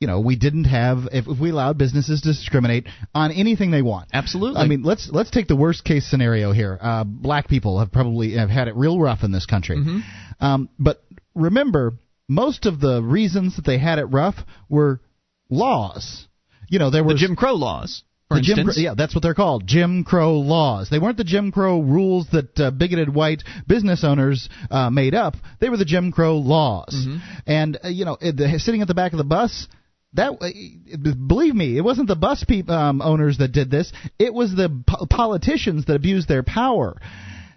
you 0.00 0.06
know 0.08 0.20
we 0.20 0.36
didn't 0.36 0.64
have 0.64 1.08
if, 1.12 1.26
if 1.28 1.38
we 1.38 1.50
allowed 1.50 1.78
businesses 1.78 2.20
to 2.22 2.28
discriminate 2.28 2.86
on 3.14 3.30
anything 3.32 3.70
they 3.70 3.82
want. 3.82 4.08
Absolutely. 4.12 4.60
I 4.60 4.66
mean, 4.66 4.82
let's 4.82 5.08
let's 5.10 5.30
take 5.30 5.48
the 5.48 5.56
worst 5.56 5.84
case 5.84 6.08
scenario 6.10 6.52
here. 6.52 6.78
Uh, 6.80 7.04
black 7.04 7.48
people 7.48 7.78
have 7.78 7.92
probably 7.92 8.32
have 8.36 8.50
had 8.50 8.68
it 8.68 8.76
real 8.76 8.98
rough 8.98 9.22
in 9.22 9.32
this 9.32 9.46
country, 9.46 9.76
Mm-hmm. 9.78 10.44
um, 10.44 10.68
but 10.78 11.02
remember, 11.34 11.94
most 12.28 12.66
of 12.66 12.80
the 12.80 13.02
reasons 13.02 13.56
that 13.56 13.64
they 13.64 13.78
had 13.78 13.98
it 13.98 14.04
rough 14.06 14.36
were 14.68 15.00
laws. 15.48 16.26
You 16.68 16.78
know, 16.78 16.90
there 16.90 17.04
The 17.04 17.14
Jim 17.14 17.36
Crow 17.36 17.52
laws, 17.54 18.02
for 18.36 18.40
the 18.40 18.50
instance. 18.50 18.74
Crow, 18.74 18.82
yeah, 18.82 18.94
that's 18.96 19.14
what 19.14 19.22
they're 19.22 19.34
called, 19.34 19.66
Jim 19.66 20.04
Crow 20.04 20.34
laws. 20.38 20.88
They 20.90 20.98
weren't 20.98 21.16
the 21.16 21.24
Jim 21.24 21.52
Crow 21.52 21.80
rules 21.80 22.28
that 22.32 22.58
uh, 22.58 22.70
bigoted 22.70 23.12
white 23.12 23.42
business 23.66 24.04
owners 24.04 24.48
uh, 24.70 24.90
made 24.90 25.14
up. 25.14 25.34
They 25.60 25.68
were 25.68 25.76
the 25.76 25.84
Jim 25.84 26.12
Crow 26.12 26.36
laws. 26.36 26.94
Mm-hmm. 26.94 27.18
And 27.46 27.78
uh, 27.84 27.88
you 27.88 28.04
know, 28.04 28.16
the, 28.20 28.58
sitting 28.58 28.82
at 28.82 28.88
the 28.88 28.94
back 28.94 29.12
of 29.12 29.18
the 29.18 29.24
bus. 29.24 29.68
That 30.14 30.32
uh, 30.42 30.96
believe 31.26 31.54
me, 31.54 31.78
it 31.78 31.80
wasn't 31.80 32.08
the 32.08 32.16
bus 32.16 32.44
peop, 32.46 32.68
um, 32.68 33.00
owners 33.00 33.38
that 33.38 33.52
did 33.52 33.70
this. 33.70 33.90
It 34.18 34.34
was 34.34 34.54
the 34.54 34.68
po- 34.86 35.06
politicians 35.06 35.86
that 35.86 35.94
abused 35.96 36.28
their 36.28 36.42
power. 36.42 37.00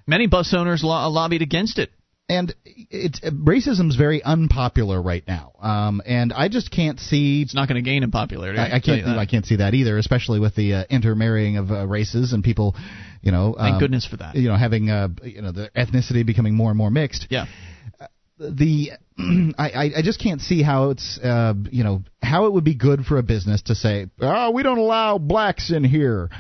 Many 0.08 0.28
bus 0.28 0.54
owners 0.54 0.82
lo- 0.82 1.10
lobbied 1.10 1.42
against 1.42 1.80
it. 1.80 1.92
And 2.28 2.56
it's 2.66 3.20
racism's 3.20 3.96
very 3.96 4.24
unpopular 4.24 5.00
right 5.00 5.24
now, 5.28 5.52
um, 5.62 6.02
and 6.08 6.34
I 6.34 6.50
just 6.50 6.72
can't 6.72 7.00
see. 7.00 7.44
It's 7.44 7.54
not 7.54 7.68
going 7.68 7.76
to 7.76 7.88
gain 7.88 8.02
in 8.02 8.10
popularity. 8.10 8.58
I, 8.58 8.78
I 8.78 8.80
can't. 8.80 9.06
I 9.06 9.28
can't 9.28 9.46
see 9.46 9.58
that 9.58 9.76
either, 9.76 9.96
especially 10.00 10.40
with 10.40 10.56
the 10.56 10.74
uh, 10.74 10.84
intermarrying 10.90 11.58
of 11.58 11.70
uh, 11.70 11.86
races 11.86 12.34
and 12.34 12.44
people, 12.44 12.76
you 13.22 13.32
know. 13.32 13.54
Thank 13.56 13.76
um, 13.76 13.80
goodness 13.80 14.08
for 14.08 14.18
that. 14.18 14.36
You 14.36 14.50
know, 14.50 14.56
having 14.56 14.90
uh, 14.90 15.10
you 15.24 15.44
know 15.44 15.52
the 15.52 15.70
ethnicity 15.76 16.26
becoming 16.26 16.56
more 16.56 16.72
and 16.72 16.78
more 16.80 16.90
mixed. 16.90 17.28
Yeah. 17.30 17.46
The 18.40 18.94
I, 19.20 19.70
I 19.70 19.84
I 19.98 20.02
just 20.02 20.20
can't 20.20 20.42
see 20.42 20.64
how 20.64 20.90
it's 20.90 21.20
uh, 21.20 21.54
you 21.72 21.84
know 21.84 22.02
how 22.24 22.48
it 22.48 22.54
would 22.54 22.64
be 22.64 22.74
good 22.74 23.06
for 23.06 23.20
a 23.20 23.24
business 23.24 23.62
to 23.64 23.76
say 23.76 24.08
oh 24.20 24.50
we 24.50 24.64
don't 24.64 24.80
allow 24.80 25.20
blacks 25.20 25.72
in 25.72 25.84
here. 25.84 26.32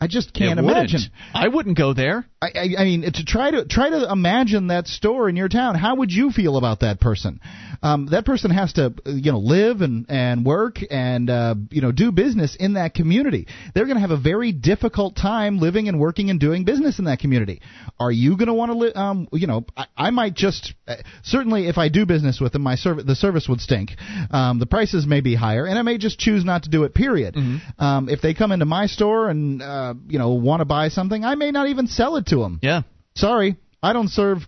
I 0.00 0.06
just 0.06 0.32
can't 0.32 0.58
It 0.58 0.62
wouldn't. 0.62 0.90
imagine. 0.92 1.00
I 1.34 1.48
wouldn't 1.48 1.76
go 1.76 1.92
there. 1.92 2.26
I, 2.40 2.46
I, 2.54 2.68
I 2.78 2.84
mean, 2.84 3.02
to 3.02 3.24
try 3.24 3.50
to 3.50 3.66
try 3.66 3.90
to 3.90 4.10
imagine 4.10 4.68
that 4.68 4.86
store 4.86 5.28
in 5.28 5.36
your 5.36 5.48
town. 5.48 5.74
How 5.74 5.96
would 5.96 6.10
you 6.10 6.30
feel 6.30 6.56
about 6.56 6.80
that 6.80 7.00
person? 7.00 7.38
Um, 7.82 8.06
that 8.10 8.24
person 8.24 8.50
has 8.50 8.72
to, 8.74 8.94
you 9.04 9.30
know, 9.30 9.38
live 9.38 9.82
and 9.82 10.06
and 10.08 10.44
work 10.44 10.78
and 10.90 11.28
uh, 11.28 11.54
you 11.70 11.82
know 11.82 11.92
do 11.92 12.12
business 12.12 12.56
in 12.58 12.74
that 12.74 12.94
community. 12.94 13.46
They're 13.74 13.84
going 13.84 13.96
to 13.96 14.00
have 14.00 14.10
a 14.10 14.16
very 14.20 14.52
difficult 14.52 15.16
time 15.16 15.58
living 15.58 15.88
and 15.88 16.00
working 16.00 16.30
and 16.30 16.40
doing 16.40 16.64
business 16.64 16.98
in 16.98 17.04
that 17.04 17.18
community. 17.18 17.60
Are 17.98 18.10
you 18.12 18.36
going 18.38 18.48
to 18.48 18.54
want 18.54 18.72
to 18.72 18.78
live? 18.78 18.96
Um, 18.96 19.28
you 19.32 19.46
know, 19.46 19.66
I, 19.76 19.86
I 19.96 20.10
might 20.10 20.32
just 20.34 20.72
uh, 20.88 20.96
certainly 21.22 21.68
if 21.68 21.76
I 21.76 21.90
do 21.90 22.06
business 22.06 22.40
with 22.40 22.52
them, 22.52 22.62
my 22.62 22.76
service 22.76 23.04
the 23.06 23.14
service 23.16 23.48
would 23.50 23.60
stink. 23.60 23.90
Um, 24.30 24.58
the 24.58 24.66
prices 24.66 25.06
may 25.06 25.20
be 25.20 25.34
higher, 25.34 25.66
and 25.66 25.78
I 25.78 25.82
may 25.82 25.98
just 25.98 26.18
choose 26.18 26.42
not 26.42 26.62
to 26.62 26.70
do 26.70 26.84
it. 26.84 26.94
Period. 26.94 27.36
Um, 27.78 28.08
if 28.08 28.22
they 28.22 28.32
come 28.32 28.50
into 28.52 28.64
my 28.64 28.86
store 28.86 29.28
and 29.28 29.60
uh, 29.62 29.89
you 30.08 30.18
know 30.18 30.30
want 30.30 30.60
to 30.60 30.64
buy 30.64 30.88
something, 30.88 31.24
I 31.24 31.34
may 31.34 31.50
not 31.50 31.68
even 31.68 31.86
sell 31.86 32.16
it 32.16 32.26
to 32.26 32.36
them. 32.36 32.58
Yeah. 32.62 32.82
Sorry, 33.14 33.56
I 33.82 33.92
don't 33.92 34.08
serve 34.08 34.38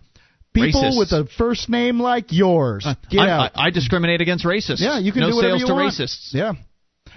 people 0.53 0.81
Racists. 0.83 0.97
with 0.99 1.11
a 1.11 1.27
first 1.37 1.69
name 1.69 1.99
like 1.99 2.31
yours. 2.31 2.85
Get 3.09 3.19
I, 3.21 3.29
out. 3.29 3.51
I, 3.55 3.67
I 3.67 3.69
discriminate 3.71 4.21
against 4.21 4.45
racists. 4.45 4.79
yeah, 4.79 4.99
you 4.99 5.11
can 5.11 5.21
no 5.21 5.29
do 5.29 5.35
whatever 5.35 5.57
sales 5.57 5.61
you 5.61 5.67
to 5.67 5.73
want. 5.73 5.93
racists. 5.93 6.33
Yeah. 6.33 6.53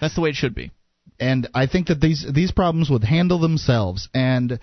That's 0.00 0.14
the 0.14 0.20
way 0.20 0.30
it 0.30 0.36
should 0.36 0.54
be. 0.54 0.70
and 1.18 1.48
I 1.54 1.66
think 1.66 1.86
that 1.88 2.00
these 2.00 2.26
these 2.32 2.52
problems 2.52 2.90
would 2.90 3.04
handle 3.04 3.38
themselves. 3.38 4.08
And 4.12 4.58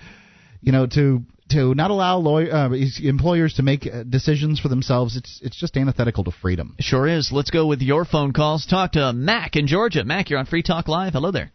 you 0.61 0.71
know, 0.71 0.85
to 0.87 1.23
to 1.49 1.73
not 1.75 1.91
allow 1.91 2.17
lawyer, 2.17 2.51
uh, 2.53 2.69
employers 3.03 3.55
to 3.55 3.63
make 3.63 3.85
uh, 3.85 4.03
decisions 4.03 4.59
for 4.59 4.69
themselves, 4.69 5.17
it's 5.17 5.39
it's 5.43 5.57
just 5.59 5.75
antithetical 5.77 6.23
to 6.25 6.31
freedom. 6.31 6.75
It 6.77 6.85
sure 6.85 7.07
is. 7.07 7.31
Let's 7.31 7.49
go 7.51 7.65
with 7.67 7.81
your 7.81 8.05
phone 8.05 8.33
calls. 8.33 8.65
Talk 8.65 8.93
to 8.93 9.11
Mac 9.13 9.55
in 9.55 9.67
Georgia. 9.67 10.03
Mac, 10.03 10.29
you're 10.29 10.39
on 10.39 10.45
Free 10.45 10.63
Talk 10.63 10.87
Live. 10.87 11.13
Hello 11.13 11.31
there. 11.31 11.51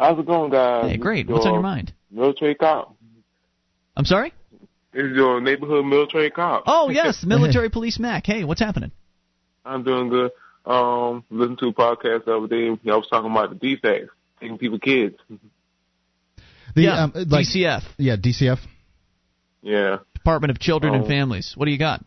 How's 0.00 0.18
it 0.18 0.24
going, 0.24 0.50
guys? 0.50 0.90
Hey, 0.90 0.96
great. 0.96 1.28
What's 1.28 1.44
on 1.44 1.52
your 1.52 1.56
your 1.56 1.62
mind? 1.62 1.92
Military 2.10 2.54
cop. 2.54 2.96
I'm 3.94 4.06
sorry? 4.06 4.32
This 4.94 5.04
is 5.04 5.14
your 5.14 5.42
neighborhood 5.42 5.84
military 5.84 6.30
cop. 6.30 6.64
Oh, 6.66 6.88
yes, 6.90 7.22
military 7.22 7.68
police 7.68 7.98
Mac. 7.98 8.24
Hey, 8.24 8.44
what's 8.44 8.60
happening? 8.62 8.92
I'm 9.62 9.82
doing 9.84 10.08
good. 10.08 10.30
Um, 10.64 11.22
listened 11.28 11.58
to 11.58 11.66
a 11.68 11.74
podcast 11.74 12.24
the 12.24 12.34
other 12.34 12.46
day. 12.48 12.78
Y'all 12.82 13.00
was 13.00 13.08
talking 13.10 13.30
about 13.30 13.50
the 13.50 13.56
defects, 13.56 14.10
taking 14.40 14.56
people 14.58 14.78
kids. 14.78 15.16
The, 16.72 16.82
yeah, 16.82 17.02
um, 17.02 17.12
like- 17.16 17.46
DCF, 17.46 17.82
Yeah, 17.98 18.14
DCF. 18.14 18.58
Yeah. 19.60 19.96
Department 20.14 20.52
of 20.52 20.60
Children 20.60 20.94
and 20.94 21.02
Oh. 21.04 21.08
Families. 21.08 21.52
What 21.56 21.64
do 21.64 21.72
you 21.72 21.78
got? 21.78 22.04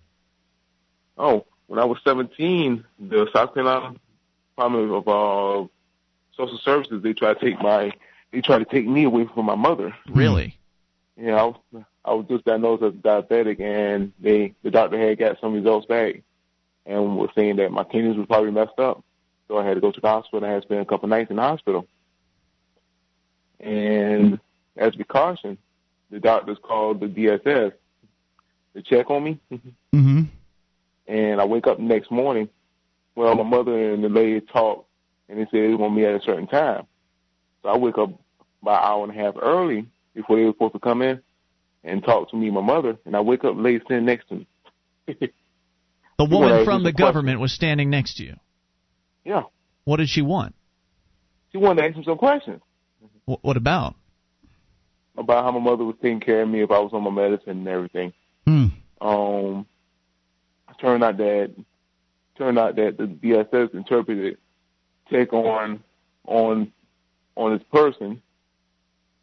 Oh, 1.18 1.46
when 1.68 1.80
I 1.80 1.84
was 1.84 1.98
17, 2.06 2.86
the 2.98 3.28
South 3.36 3.54
Carolina 3.54 3.94
Department 4.56 4.90
of 4.94 5.08
uh, 5.10 5.68
Social 6.36 6.58
Services 6.58 7.02
they 7.04 7.14
tried 7.14 7.40
to 7.40 7.46
take 7.46 7.62
my 7.62 7.92
they 8.32 8.42
tried 8.42 8.60
to 8.60 8.66
take 8.66 8.88
me 8.88 9.04
away 9.04 9.28
from 9.34 9.46
my 9.46 9.56
mother. 9.56 9.96
Really? 10.10 10.58
Yeah, 11.16 11.36
I 11.36 11.44
was, 11.44 11.86
I 12.04 12.14
was 12.16 12.26
just 12.28 12.44
diagnosed 12.44 12.82
as 12.82 12.94
diabetic, 12.94 13.60
and 13.60 14.12
they 14.20 14.56
the 14.64 14.72
doctor 14.72 14.98
had 14.98 15.20
got 15.20 15.40
some 15.40 15.54
results 15.54 15.86
back, 15.86 16.24
and 16.88 17.18
was 17.18 17.30
saying 17.36 17.58
that 17.58 17.72
my 17.72 17.84
kidneys 17.84 18.18
were 18.18 18.26
probably 18.26 18.50
messed 18.50 18.80
up. 18.80 19.04
So 19.48 19.60
I 19.60 19.64
had 19.64 19.76
to 19.76 19.80
go 19.80 19.92
to 19.92 20.02
the 20.02 20.08
hospital. 20.08 20.44
I 20.44 20.52
had 20.52 20.64
to 20.64 20.68
spend 20.68 20.82
a 20.82 20.86
couple 20.86 21.08
nights 21.08 21.30
in 21.30 21.36
the 21.36 21.44
hospital. 21.44 21.88
And 23.60 24.40
as 24.76 24.94
a 24.94 24.98
precaution, 24.98 25.58
the 26.10 26.20
doctors 26.20 26.58
called 26.62 27.00
the 27.00 27.08
DSS 27.08 27.74
to 28.76 28.82
check 28.82 29.10
on 29.10 29.24
me. 29.24 29.40
Mm-hmm. 29.94 30.24
And 31.06 31.42
I 31.42 31.44
wake 31.44 31.68
up 31.68 31.78
the 31.78 31.84
next 31.84 32.10
morning. 32.10 32.48
Well, 33.14 33.36
my 33.36 33.44
mother 33.44 33.92
and 33.92 34.02
the 34.02 34.08
lady 34.08 34.40
talked, 34.40 34.88
and 35.34 35.42
they 35.42 35.50
said 35.50 35.62
it 35.62 35.70
was 35.70 35.78
going 35.78 35.92
to 35.92 35.96
be 35.96 36.06
at 36.06 36.16
a 36.16 36.22
certain 36.24 36.48
time. 36.48 36.86
So 37.64 37.70
I 37.70 37.78
wake 37.78 37.98
up 37.98 38.10
about 38.62 38.84
an 38.84 38.92
hour 38.92 39.04
and 39.04 39.12
a 39.12 39.24
half 39.24 39.36
early 39.42 39.88
before 40.14 40.38
they 40.38 40.44
were 40.44 40.52
supposed 40.52 40.74
to 40.74 40.80
come 40.80 41.02
in 41.02 41.22
and 41.84 42.04
talk 42.04 42.30
to 42.30 42.36
me 42.38 42.48
and 42.48 42.56
my 42.56 42.62
mother. 42.62 42.98
And 43.06 43.16
I 43.16 43.22
wake 43.22 43.44
up, 43.44 43.56
lady 43.58 43.84
sitting 43.88 44.06
next 44.06 44.28
to 44.30 44.36
me. 44.36 44.48
The 46.20 46.26
woman 46.26 46.64
from 46.64 46.84
the 46.84 46.94
government 46.94 47.40
was 47.40 47.52
standing 47.52 47.90
next 47.90 48.18
to 48.18 48.24
you. 48.24 48.36
Yeah. 49.26 49.44
What 49.84 49.98
did 49.98 50.10
she 50.10 50.22
want? 50.22 50.54
She 51.52 51.58
wanted 51.58 51.82
to 51.82 51.88
ask 51.88 51.98
me 51.98 52.04
some 52.06 52.18
questions 52.20 52.62
Wh- 53.26 53.44
What 53.44 53.58
about? 53.58 53.96
about 55.18 55.44
how 55.44 55.52
my 55.52 55.60
mother 55.60 55.84
was 55.84 55.96
taking 56.02 56.20
care 56.20 56.44
of 56.44 56.48
me 56.50 56.62
if 56.62 56.70
I 56.70 56.78
was 56.80 56.92
on 56.94 57.04
my 57.04 57.10
medicine 57.10 57.58
and 57.58 57.68
everything. 57.68 58.14
Hmm. 58.46 58.68
Um, 59.02 59.66
turned 60.80 61.04
out 61.04 61.18
that 61.18 61.52
turned 62.38 62.60
out 62.60 62.76
that 62.76 62.98
the 62.98 63.06
DSS 63.06 63.74
interpreted 63.74 64.38
take 65.10 65.34
on 65.34 65.84
on 66.26 66.72
on 67.36 67.58
this 67.58 67.64
person 67.72 68.22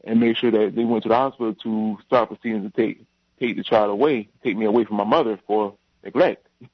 and 0.04 0.20
make 0.20 0.36
sure 0.36 0.50
that 0.50 0.74
they 0.74 0.84
went 0.84 1.02
to 1.04 1.08
the 1.08 1.14
hospital 1.14 1.54
to 1.54 1.98
start 2.06 2.28
proceedings 2.28 2.70
to 2.70 2.76
take 2.76 3.04
take 3.38 3.56
the 3.56 3.64
child 3.64 3.90
away, 3.90 4.28
take 4.42 4.56
me 4.56 4.66
away 4.66 4.84
from 4.84 4.96
my 4.96 5.04
mother 5.04 5.38
for 5.46 5.74
neglect. 6.04 6.46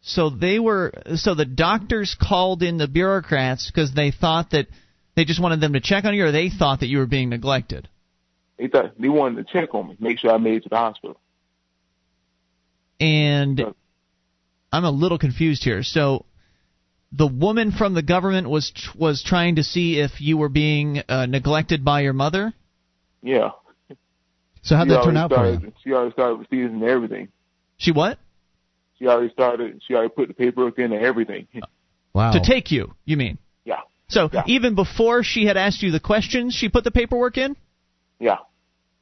So 0.00 0.30
they 0.30 0.58
were 0.58 0.92
so 1.16 1.34
the 1.34 1.44
doctors 1.44 2.16
called 2.18 2.62
in 2.62 2.78
the 2.78 2.86
bureaucrats 2.86 3.70
because 3.70 3.92
they 3.92 4.10
thought 4.12 4.52
that 4.52 4.68
they 5.16 5.24
just 5.24 5.40
wanted 5.40 5.60
them 5.60 5.72
to 5.72 5.80
check 5.80 6.04
on 6.04 6.14
you, 6.14 6.24
or 6.24 6.32
they 6.32 6.48
thought 6.48 6.80
that 6.80 6.86
you 6.86 6.98
were 6.98 7.06
being 7.06 7.28
neglected. 7.28 7.88
They 8.58 8.68
thought 8.68 8.98
they 8.98 9.08
wanted 9.08 9.46
to 9.46 9.52
check 9.52 9.74
on 9.74 9.88
me, 9.88 9.96
make 9.98 10.20
sure 10.20 10.30
I 10.30 10.38
made 10.38 10.54
it 10.54 10.62
to 10.62 10.68
the 10.68 10.76
hospital. 10.76 11.20
And 13.00 13.60
I'm 14.72 14.84
a 14.84 14.90
little 14.90 15.18
confused 15.18 15.64
here. 15.64 15.82
So 15.82 16.24
the 17.12 17.26
woman 17.26 17.72
from 17.72 17.94
the 17.94 18.02
government 18.02 18.48
was 18.48 18.72
was 18.94 19.22
trying 19.22 19.56
to 19.56 19.64
see 19.64 19.98
if 19.98 20.20
you 20.20 20.36
were 20.36 20.48
being 20.48 21.02
uh, 21.08 21.26
neglected 21.26 21.84
by 21.84 22.02
your 22.02 22.12
mother. 22.12 22.52
Yeah. 23.22 23.50
So 24.62 24.76
how'd 24.76 24.88
She 24.88 24.94
that 24.94 25.04
turn 25.04 25.16
already 25.16 25.18
out 25.18 25.30
for 25.30 25.34
started, 25.34 25.62
you? 25.62 25.72
She 25.82 25.92
already 25.92 26.12
started 26.12 26.34
receiving 26.36 26.74
and 26.74 26.84
everything. 26.84 27.28
She 27.78 27.92
what? 27.92 28.18
She 28.98 29.06
already 29.06 29.32
started. 29.32 29.80
She 29.86 29.94
already 29.94 30.10
put 30.10 30.28
the 30.28 30.34
paperwork 30.34 30.78
in 30.78 30.92
and 30.92 31.04
everything. 31.04 31.46
Wow. 32.14 32.32
To 32.32 32.40
take 32.40 32.72
you, 32.72 32.94
you 33.04 33.16
mean? 33.16 33.38
Yeah. 33.64 33.82
So 34.08 34.28
even 34.46 34.74
before 34.74 35.22
she 35.22 35.44
had 35.44 35.56
asked 35.56 35.82
you 35.82 35.92
the 35.92 36.00
questions, 36.00 36.52
she 36.52 36.68
put 36.68 36.82
the 36.82 36.90
paperwork 36.90 37.36
in. 37.36 37.54
Yeah. 38.18 38.38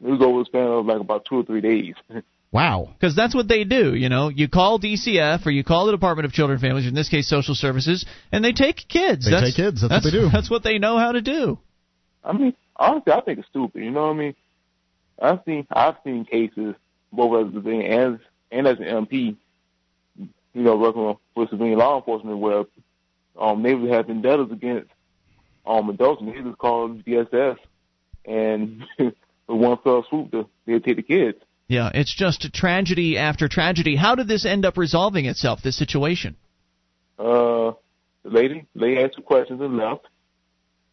It 0.04 0.08
was 0.10 0.20
over 0.20 0.42
a 0.42 0.44
span 0.44 0.66
of 0.66 0.84
like 0.84 1.00
about 1.00 1.24
two 1.24 1.36
or 1.36 1.44
three 1.44 1.62
days. 1.62 1.94
Wow. 2.52 2.90
Because 2.92 3.14
that's 3.14 3.34
what 3.34 3.48
they 3.48 3.64
do. 3.64 3.94
You 3.94 4.08
know, 4.08 4.28
you 4.28 4.48
call 4.48 4.78
DCF 4.78 5.44
or 5.46 5.50
you 5.50 5.64
call 5.64 5.86
the 5.86 5.92
Department 5.92 6.26
of 6.26 6.32
Children 6.32 6.56
and 6.56 6.62
Families, 6.62 6.86
in 6.86 6.94
this 6.94 7.08
case, 7.08 7.28
Social 7.28 7.54
Services, 7.54 8.06
and 8.32 8.44
they 8.44 8.52
take 8.52 8.88
kids. 8.88 9.26
They 9.26 9.32
that's, 9.32 9.46
take 9.46 9.56
kids. 9.56 9.82
That's 9.82 9.92
what 9.92 10.04
they 10.04 10.10
do. 10.10 10.28
That's 10.30 10.50
what 10.50 10.62
they 10.62 10.78
know 10.78 10.98
how 10.98 11.12
to 11.12 11.20
do. 11.20 11.58
I 12.24 12.32
mean, 12.32 12.54
honestly, 12.76 13.12
I 13.12 13.20
think 13.20 13.38
it's 13.40 13.48
stupid. 13.48 13.82
You 13.82 13.90
know 13.90 14.06
what 14.06 14.14
I 14.14 14.18
mean? 14.18 14.34
I've 15.20 15.40
seen 15.46 15.66
I've 15.70 15.96
seen 16.04 16.24
cases 16.24 16.74
both 17.12 17.46
as 17.46 17.52
a 17.52 17.56
civilian 17.56 17.92
and 17.92 18.20
and 18.50 18.66
as 18.66 18.78
an 18.78 19.06
MP. 19.06 19.36
You 20.18 20.62
know, 20.62 20.76
working 20.76 21.16
with 21.34 21.50
civilian 21.50 21.78
law 21.78 21.98
enforcement 21.98 22.38
where 22.38 22.64
um 23.38 23.62
neighbors 23.62 23.90
have 23.90 24.06
vendettas 24.06 24.50
against 24.50 24.90
um 25.66 25.88
adults 25.90 26.20
and 26.20 26.30
they 26.30 26.42
just 26.42 26.58
call 26.58 26.88
DSS 26.88 27.56
and 28.24 28.84
with 28.98 29.14
one 29.46 29.78
fell 29.82 30.04
swoop 30.08 30.30
they 30.30 30.44
they 30.66 30.78
take 30.78 30.96
the 30.96 31.02
kids. 31.02 31.38
Yeah, 31.68 31.90
it's 31.92 32.14
just 32.14 32.52
tragedy 32.54 33.18
after 33.18 33.48
tragedy. 33.48 33.96
How 33.96 34.14
did 34.14 34.28
this 34.28 34.44
end 34.44 34.64
up 34.64 34.76
resolving 34.76 35.26
itself? 35.26 35.62
This 35.62 35.76
situation? 35.76 36.36
Uh, 37.18 37.72
the 38.22 38.30
lady, 38.30 38.66
lady 38.74 39.00
answered 39.00 39.24
questions 39.24 39.60
and 39.60 39.76
left. 39.76 40.06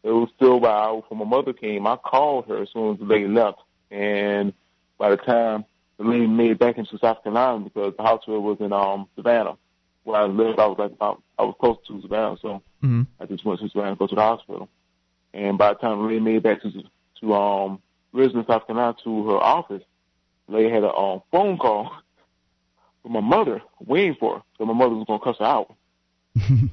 It 0.04 0.10
was 0.10 0.30
still 0.36 0.58
about 0.58 0.88
hour 0.88 1.02
before 1.02 1.18
my 1.18 1.26
mother 1.26 1.54
came. 1.54 1.88
I 1.88 1.96
called 1.96 2.48
her 2.48 2.62
as 2.62 2.70
soon 2.74 2.94
as 2.94 3.00
the 3.00 3.06
lady 3.06 3.28
left, 3.28 3.60
and 3.92 4.54
by 4.98 5.10
the 5.10 5.18
time 5.18 5.66
the 5.98 6.04
lady 6.04 6.28
made 6.28 6.52
it 6.52 6.60
back 6.60 6.78
into 6.78 6.98
South 6.98 7.24
Carolina 7.24 7.64
because 7.64 7.94
the 7.96 8.04
hospital 8.04 8.42
was 8.42 8.58
in 8.60 8.74
um 8.74 9.08
Savannah, 9.16 9.58
where 10.04 10.22
I 10.22 10.26
lived, 10.26 10.60
I 10.60 10.66
was 10.66 10.78
like 10.78 10.92
about 10.92 11.22
I 11.38 11.44
was 11.44 11.56
close 11.60 11.78
to 11.88 12.02
Savannah, 12.02 12.38
so 12.42 12.64
Mm-hmm. 12.84 13.04
I 13.20 13.26
just 13.26 13.46
went 13.46 13.62
to 13.62 13.70
Savannah 13.70 13.92
to 13.92 13.96
go 13.96 14.08
to 14.08 14.16
the 14.16 14.22
hospital. 14.22 14.70
And 15.34 15.58
by 15.58 15.70
the 15.70 15.80
time 15.80 16.00
the 16.00 16.06
lady 16.06 16.20
made 16.20 16.36
it 16.38 16.44
back 16.44 16.62
to 16.62 16.72
to 17.22 17.34
um 17.34 17.82
Richmond, 18.12 18.46
South 18.48 18.68
Carolina, 18.68 18.96
to 19.04 19.28
her 19.30 19.38
office, 19.38 19.82
lady 20.48 20.70
had 20.70 20.84
a 20.84 20.94
um 20.94 21.22
phone 21.32 21.58
call 21.58 21.92
from 23.02 23.14
my 23.14 23.20
mother 23.22 23.62
waiting 23.86 24.16
for 24.20 24.38
her, 24.38 24.44
so 24.58 24.66
my 24.66 24.74
mother 24.74 24.96
was 24.96 25.06
gonna 25.08 25.20
cuss 25.24 25.38
her 25.40 25.46
out. 25.46 25.74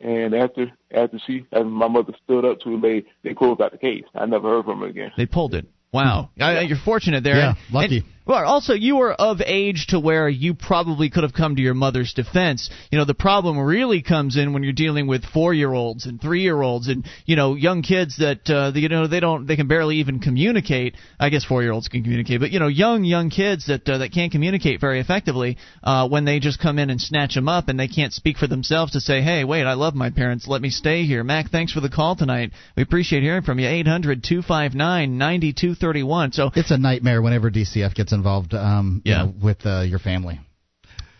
And 0.00 0.34
after 0.34 0.72
after 0.92 1.18
she 1.24 1.46
after 1.52 1.64
my 1.64 1.86
mother 1.86 2.12
stood 2.24 2.44
up 2.44 2.58
to 2.60 2.70
the 2.70 2.76
lady, 2.76 3.06
they 3.22 3.34
closed 3.34 3.60
out 3.60 3.70
the 3.70 3.78
case. 3.78 4.02
I 4.14 4.26
never 4.26 4.48
heard 4.48 4.64
from 4.64 4.80
her 4.80 4.86
again. 4.88 5.12
They 5.16 5.26
pulled 5.26 5.54
it. 5.54 5.66
Wow, 5.92 6.30
I, 6.40 6.60
you're 6.62 6.78
fortunate 6.78 7.22
there. 7.22 7.36
Yeah, 7.36 7.54
lucky. 7.70 7.98
and- 7.98 8.06
well, 8.24 8.44
also 8.46 8.74
you 8.74 8.96
were 8.96 9.12
of 9.12 9.40
age 9.44 9.86
to 9.88 9.98
where 9.98 10.28
you 10.28 10.54
probably 10.54 11.10
could 11.10 11.24
have 11.24 11.32
come 11.32 11.56
to 11.56 11.62
your 11.62 11.74
mother's 11.74 12.14
defense. 12.14 12.70
You 12.90 12.98
know, 12.98 13.04
the 13.04 13.14
problem 13.14 13.58
really 13.58 14.00
comes 14.02 14.36
in 14.36 14.52
when 14.52 14.62
you're 14.62 14.72
dealing 14.72 15.08
with 15.08 15.24
four-year-olds 15.24 16.06
and 16.06 16.20
three-year-olds 16.20 16.88
and 16.88 17.04
you 17.26 17.34
know 17.34 17.54
young 17.56 17.82
kids 17.82 18.18
that 18.18 18.48
uh, 18.48 18.70
you 18.78 18.88
know 18.88 19.08
they 19.08 19.18
don't 19.18 19.46
they 19.46 19.56
can 19.56 19.66
barely 19.66 19.96
even 19.96 20.20
communicate. 20.20 20.94
I 21.18 21.30
guess 21.30 21.44
four-year-olds 21.44 21.88
can 21.88 22.02
communicate, 22.04 22.40
but 22.40 22.52
you 22.52 22.60
know 22.60 22.68
young 22.68 23.02
young 23.04 23.30
kids 23.30 23.66
that 23.66 23.88
uh, 23.88 23.98
that 23.98 24.12
can't 24.12 24.30
communicate 24.30 24.80
very 24.80 25.00
effectively 25.00 25.58
uh, 25.82 26.08
when 26.08 26.24
they 26.24 26.38
just 26.38 26.60
come 26.60 26.78
in 26.78 26.90
and 26.90 27.00
snatch 27.00 27.34
them 27.34 27.48
up 27.48 27.68
and 27.68 27.78
they 27.78 27.88
can't 27.88 28.12
speak 28.12 28.36
for 28.36 28.46
themselves 28.46 28.92
to 28.92 29.00
say, 29.00 29.20
hey, 29.20 29.42
wait, 29.42 29.64
I 29.64 29.74
love 29.74 29.94
my 29.94 30.10
parents, 30.10 30.46
let 30.46 30.62
me 30.62 30.70
stay 30.70 31.04
here. 31.04 31.24
Mac, 31.24 31.50
thanks 31.50 31.72
for 31.72 31.80
the 31.80 31.88
call 31.88 32.14
tonight. 32.14 32.52
We 32.76 32.84
appreciate 32.84 33.22
hearing 33.22 33.42
from 33.42 33.58
you. 33.58 33.68
Eight 33.68 33.88
hundred 33.88 34.22
two 34.22 34.42
five 34.42 34.74
nine 34.74 35.18
ninety 35.18 35.52
two 35.52 35.74
thirty 35.74 36.04
one. 36.04 36.30
So 36.32 36.50
It's 36.54 36.70
a 36.70 36.78
nightmare 36.78 37.20
whenever 37.20 37.50
DCF 37.50 37.94
gets 37.94 38.11
involved. 38.12 38.54
Um, 38.54 39.02
you 39.04 39.12
Yeah. 39.12 39.24
know, 39.24 39.34
with 39.42 39.64
uh, 39.66 39.80
your 39.80 39.98
family. 39.98 40.40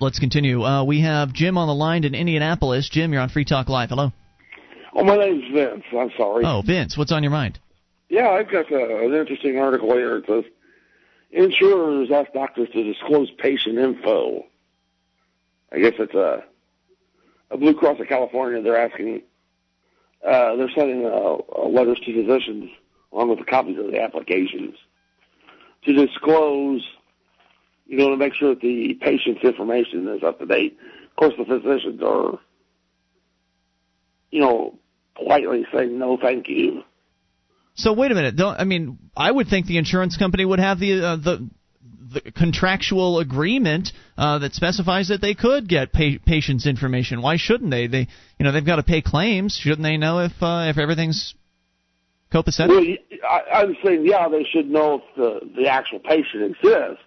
Let's 0.00 0.18
continue. 0.18 0.62
Uh, 0.64 0.84
we 0.84 1.00
have 1.02 1.32
Jim 1.32 1.56
on 1.56 1.68
the 1.68 1.74
line 1.74 2.04
in 2.04 2.14
Indianapolis. 2.14 2.88
Jim, 2.90 3.12
you're 3.12 3.22
on 3.22 3.28
Free 3.28 3.44
Talk 3.44 3.68
Live. 3.68 3.90
Hello. 3.90 4.12
Oh, 4.94 5.04
my 5.04 5.16
name's 5.16 5.44
Vince. 5.54 5.84
I'm 5.96 6.10
sorry. 6.16 6.44
Oh, 6.44 6.62
Vince, 6.66 6.98
what's 6.98 7.12
on 7.12 7.22
your 7.22 7.32
mind? 7.32 7.58
Yeah, 8.08 8.28
I've 8.30 8.50
got 8.50 8.70
uh, 8.70 8.76
an 9.06 9.14
interesting 9.14 9.58
article 9.58 9.92
here. 9.94 10.16
It 10.18 10.24
says 10.26 10.44
insurers 11.30 12.10
ask 12.10 12.32
doctors 12.32 12.68
to 12.74 12.82
disclose 12.82 13.30
patient 13.38 13.78
info. 13.78 14.44
I 15.72 15.78
guess 15.78 15.94
it's 15.98 16.14
a, 16.14 16.44
a 17.50 17.56
Blue 17.56 17.74
Cross 17.74 18.00
of 18.00 18.08
California. 18.08 18.60
They're 18.60 18.76
asking, 18.76 19.22
uh, 20.26 20.56
they're 20.56 20.70
sending 20.76 21.06
uh, 21.06 21.08
uh, 21.08 21.68
letters 21.68 21.98
to 22.04 22.12
physicians 22.12 22.70
along 23.12 23.30
with 23.30 23.38
the 23.38 23.44
copies 23.44 23.78
of 23.78 23.86
the 23.90 24.02
applications 24.02 24.74
to 25.84 25.92
disclose, 25.92 26.86
you 27.86 27.98
know, 27.98 28.10
to 28.10 28.16
make 28.16 28.34
sure 28.34 28.50
that 28.50 28.60
the 28.60 28.94
patient's 29.00 29.42
information 29.42 30.08
is 30.08 30.22
up 30.22 30.38
to 30.38 30.46
date. 30.46 30.78
Of 31.10 31.16
course, 31.16 31.34
the 31.36 31.44
physicians 31.44 32.00
are, 32.02 32.38
you 34.30 34.40
know, 34.40 34.78
politely 35.14 35.66
saying 35.74 35.98
no, 35.98 36.16
thank 36.20 36.48
you. 36.48 36.82
So 37.74 37.92
wait 37.92 38.10
a 38.10 38.14
minute. 38.14 38.36
Don't 38.36 38.58
I 38.58 38.64
mean 38.64 38.98
I 39.16 39.30
would 39.30 39.48
think 39.48 39.66
the 39.66 39.78
insurance 39.78 40.16
company 40.16 40.44
would 40.44 40.58
have 40.58 40.78
the 40.78 41.04
uh, 41.04 41.16
the 41.16 41.48
the 42.12 42.32
contractual 42.32 43.18
agreement 43.18 43.92
uh, 44.18 44.38
that 44.38 44.52
specifies 44.52 45.08
that 45.08 45.20
they 45.20 45.34
could 45.34 45.68
get 45.68 45.92
pa- 45.92 46.18
patients' 46.26 46.66
information. 46.66 47.22
Why 47.22 47.36
shouldn't 47.36 47.70
they? 47.70 47.86
They 47.86 48.08
you 48.38 48.44
know 48.44 48.52
they've 48.52 48.64
got 48.64 48.76
to 48.76 48.82
pay 48.82 49.00
claims. 49.00 49.58
Shouldn't 49.60 49.82
they 49.82 49.96
know 49.96 50.20
if 50.20 50.32
uh, 50.42 50.66
if 50.68 50.78
everything's 50.78 51.34
copacetic? 52.32 52.68
Well, 52.68 53.40
I'm 53.52 53.76
saying, 53.84 54.06
yeah, 54.06 54.28
they 54.28 54.44
should 54.44 54.70
know 54.70 55.02
if 55.02 55.16
the, 55.16 55.50
the 55.54 55.68
actual 55.68 55.98
patient 56.00 56.42
exists. 56.42 57.04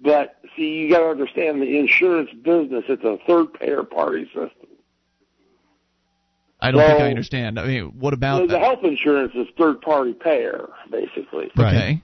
But 0.00 0.36
see, 0.56 0.68
you 0.68 0.90
got 0.90 1.00
to 1.00 1.08
understand 1.08 1.60
the 1.62 1.78
insurance 1.78 2.30
business. 2.42 2.84
It's 2.88 3.04
a 3.04 3.18
third 3.26 3.54
payer 3.54 3.82
party 3.82 4.26
system. 4.26 4.68
I 6.60 6.70
don't 6.70 6.86
think 6.86 7.00
I 7.00 7.10
understand. 7.10 7.58
I 7.58 7.66
mean, 7.66 7.92
what 7.98 8.12
So 8.12 8.16
about 8.16 8.48
the 8.48 8.58
health 8.58 8.82
insurance 8.82 9.32
is 9.34 9.46
third 9.58 9.80
party 9.82 10.14
payer, 10.14 10.68
basically. 10.90 11.50
Okay. 11.58 12.02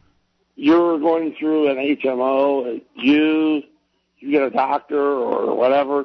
You're 0.56 0.98
going 0.98 1.34
through 1.38 1.70
an 1.70 1.76
HMO, 1.76 2.80
you 2.94 3.62
you 4.18 4.30
get 4.30 4.42
a 4.42 4.50
doctor 4.50 5.00
or 5.00 5.56
whatever, 5.56 6.04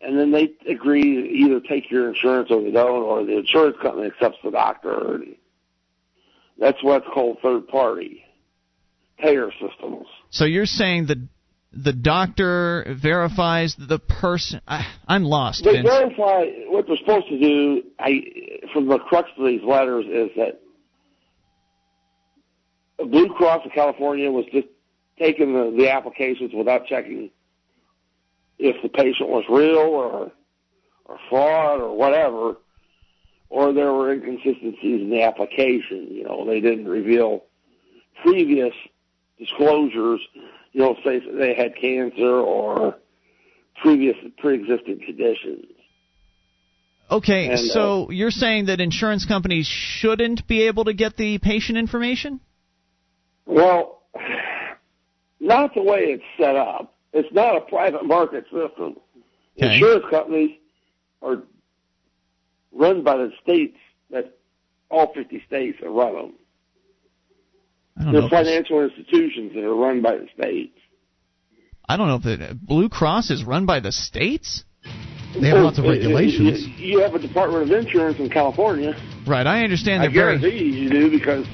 and 0.00 0.18
then 0.18 0.30
they 0.30 0.52
agree 0.66 1.16
to 1.16 1.28
either 1.28 1.60
take 1.60 1.90
your 1.90 2.08
insurance 2.08 2.50
or 2.50 2.62
they 2.62 2.70
don't, 2.70 3.02
or 3.02 3.24
the 3.24 3.38
insurance 3.38 3.76
company 3.82 4.06
accepts 4.06 4.38
the 4.42 4.50
doctor. 4.50 5.20
That's 6.58 6.82
what's 6.82 7.06
called 7.12 7.38
third 7.42 7.68
party 7.68 8.24
payer 9.18 9.50
systems. 9.52 10.06
So 10.30 10.44
you're 10.44 10.66
saying 10.66 11.06
that 11.06 11.18
the 11.72 11.92
doctor 11.92 12.96
verifies 13.00 13.76
the 13.78 13.98
person? 13.98 14.60
I, 14.66 14.86
I'm 15.06 15.24
lost, 15.24 15.64
They 15.64 15.72
Vince. 15.72 15.88
verify 15.88 16.46
what 16.66 16.86
they're 16.86 16.96
supposed 16.96 17.28
to 17.28 17.38
do. 17.38 17.82
I, 17.98 18.22
from 18.72 18.88
the 18.88 18.98
crux 18.98 19.28
of 19.38 19.46
these 19.46 19.62
letters, 19.62 20.06
is 20.06 20.30
that 20.36 20.60
Blue 22.98 23.28
Cross 23.34 23.66
of 23.66 23.72
California 23.72 24.30
was 24.30 24.46
just 24.52 24.66
taking 25.18 25.52
the, 25.54 25.74
the 25.76 25.90
applications 25.90 26.52
without 26.54 26.86
checking 26.86 27.30
if 28.60 28.82
the 28.82 28.88
patient 28.88 29.28
was 29.28 29.44
real 29.48 29.78
or 29.78 30.32
or 31.06 31.18
fraud 31.28 31.80
or 31.80 31.96
whatever, 31.96 32.56
or 33.48 33.72
there 33.72 33.92
were 33.92 34.12
inconsistencies 34.12 35.00
in 35.00 35.10
the 35.10 35.22
application. 35.22 36.06
You 36.10 36.24
know, 36.24 36.46
they 36.46 36.60
didn't 36.60 36.86
reveal 36.86 37.44
previous 38.22 38.74
disclosures. 39.38 40.20
You 40.72 40.82
know, 40.82 40.96
say 41.04 41.20
they 41.36 41.54
had 41.54 41.74
cancer 41.74 42.30
or 42.30 42.96
previous 43.82 44.16
pre-existing 44.38 45.00
conditions. 45.04 45.66
Okay, 47.10 47.46
And, 47.46 47.54
uh, 47.54 47.56
so 47.56 48.10
you're 48.10 48.30
saying 48.30 48.66
that 48.66 48.80
insurance 48.80 49.24
companies 49.24 49.66
shouldn't 49.66 50.46
be 50.46 50.68
able 50.68 50.84
to 50.84 50.92
get 50.92 51.16
the 51.16 51.38
patient 51.38 51.76
information? 51.76 52.38
Well, 53.46 54.02
not 55.40 55.74
the 55.74 55.82
way 55.82 56.02
it's 56.04 56.22
set 56.38 56.54
up. 56.54 56.94
It's 57.12 57.32
not 57.32 57.56
a 57.56 57.60
private 57.62 58.04
market 58.04 58.44
system. 58.44 58.96
Insurance 59.56 60.04
companies 60.10 60.56
are 61.22 61.42
run 62.72 63.02
by 63.02 63.16
the 63.16 63.30
states 63.42 63.76
that 64.10 64.38
all 64.90 65.12
50 65.12 65.42
states 65.46 65.78
are 65.82 65.90
run 65.90 66.14
them. 66.14 66.32
They're 68.12 68.28
financial 68.28 68.82
institutions 68.82 69.52
that 69.54 69.62
are 69.62 69.74
run 69.74 70.00
by 70.00 70.16
the 70.16 70.26
states. 70.38 70.76
I 71.88 71.96
don't 71.96 72.06
know 72.06 72.16
if 72.16 72.22
the 72.22 72.58
Blue 72.62 72.88
Cross 72.88 73.30
is 73.30 73.44
run 73.44 73.66
by 73.66 73.80
the 73.80 73.92
states. 73.92 74.64
They 75.34 75.48
have 75.48 75.58
lots 75.58 75.78
of 75.78 75.84
regulations. 75.84 76.66
You, 76.78 77.00
have 77.00 77.14
a 77.14 77.18
Department 77.18 77.70
of 77.70 77.70
Insurance 77.70 78.18
in 78.18 78.30
California. 78.30 78.94
Right. 79.26 79.46
I 79.46 79.62
understand 79.62 80.02
I 80.02 80.06
very. 80.06 80.38
guarantee 80.38 80.64
you, 80.64 80.84
you 80.84 80.90
do 80.90 81.10
because 81.10 81.46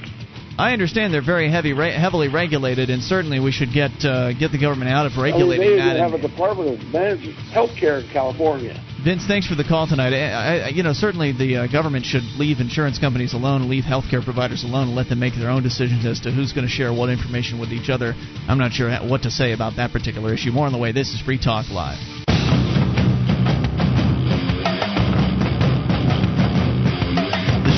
I 0.59 0.73
understand 0.73 1.13
they're 1.13 1.21
very 1.21 1.51
heavy, 1.51 1.73
re- 1.73 1.93
heavily 1.93 2.29
regulated, 2.29 2.89
and 2.89 3.03
certainly 3.03 3.39
we 3.39 3.51
should 3.51 3.71
get 3.71 3.91
uh, 4.03 4.33
get 4.33 4.51
the 4.51 4.57
government 4.59 4.89
out 4.89 5.05
of 5.05 5.11
I 5.13 5.15
mean, 5.17 5.23
regulating 5.25 5.69
they 5.69 5.75
that. 5.75 5.97
and- 5.97 5.99
have 5.99 6.13
a 6.13 6.17
Department 6.21 6.69
of 6.81 6.87
Managed 6.91 7.37
Healthcare 7.53 8.03
in 8.03 8.09
California. 8.09 8.83
Vince, 9.03 9.27
thanks 9.27 9.47
for 9.47 9.53
the 9.53 9.63
call 9.63 9.85
tonight. 9.87 10.13
I, 10.13 10.59
I, 10.61 10.67
you 10.69 10.81
know, 10.81 10.93
certainly 10.93 11.31
the 11.31 11.57
uh, 11.57 11.67
government 11.67 12.05
should 12.05 12.23
leave 12.39 12.59
insurance 12.59 12.97
companies 12.97 13.33
alone, 13.33 13.69
leave 13.69 13.83
healthcare 13.83 14.23
providers 14.23 14.63
alone, 14.63 14.87
and 14.87 14.95
let 14.95 15.09
them 15.09 15.19
make 15.19 15.35
their 15.35 15.49
own 15.51 15.61
decisions 15.61 16.05
as 16.07 16.19
to 16.21 16.31
who's 16.31 16.53
going 16.53 16.65
to 16.65 16.71
share 16.71 16.91
what 16.91 17.09
information 17.09 17.59
with 17.59 17.69
each 17.69 17.89
other. 17.89 18.15
I'm 18.47 18.57
not 18.57 18.71
sure 18.73 18.89
what 19.07 19.21
to 19.23 19.31
say 19.31 19.53
about 19.53 19.75
that 19.77 19.91
particular 19.91 20.33
issue. 20.33 20.51
More 20.51 20.65
on 20.65 20.71
the 20.73 20.79
way. 20.79 20.91
This 20.91 21.13
is 21.13 21.21
Free 21.21 21.37
Talk 21.37 21.69
Live. 21.69 22.16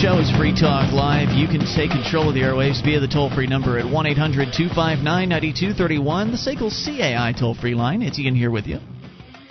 Show 0.10 0.20
is 0.20 0.32
Free 0.38 0.54
Talk 0.54 0.92
Live. 0.92 1.30
You 1.38 1.48
can 1.48 1.60
take 1.76 1.92
control 1.92 2.30
of 2.30 2.34
the 2.34 2.42
airwaves 2.42 2.84
via 2.84 3.00
the 3.00 3.08
toll 3.08 3.30
free 3.30 3.46
number 3.46 3.78
at 3.78 3.86
1 3.86 4.08
800 4.08 4.54
259 4.58 5.04
9231, 5.30 6.32
the 6.32 6.38
SACL 6.38 6.72
CAI 6.72 7.34
toll 7.38 7.54
free 7.54 7.76
line. 7.76 8.02
It's 8.02 8.18
Ian 8.18 8.34
here 8.34 8.50
with 8.50 8.66
you. 8.66 8.80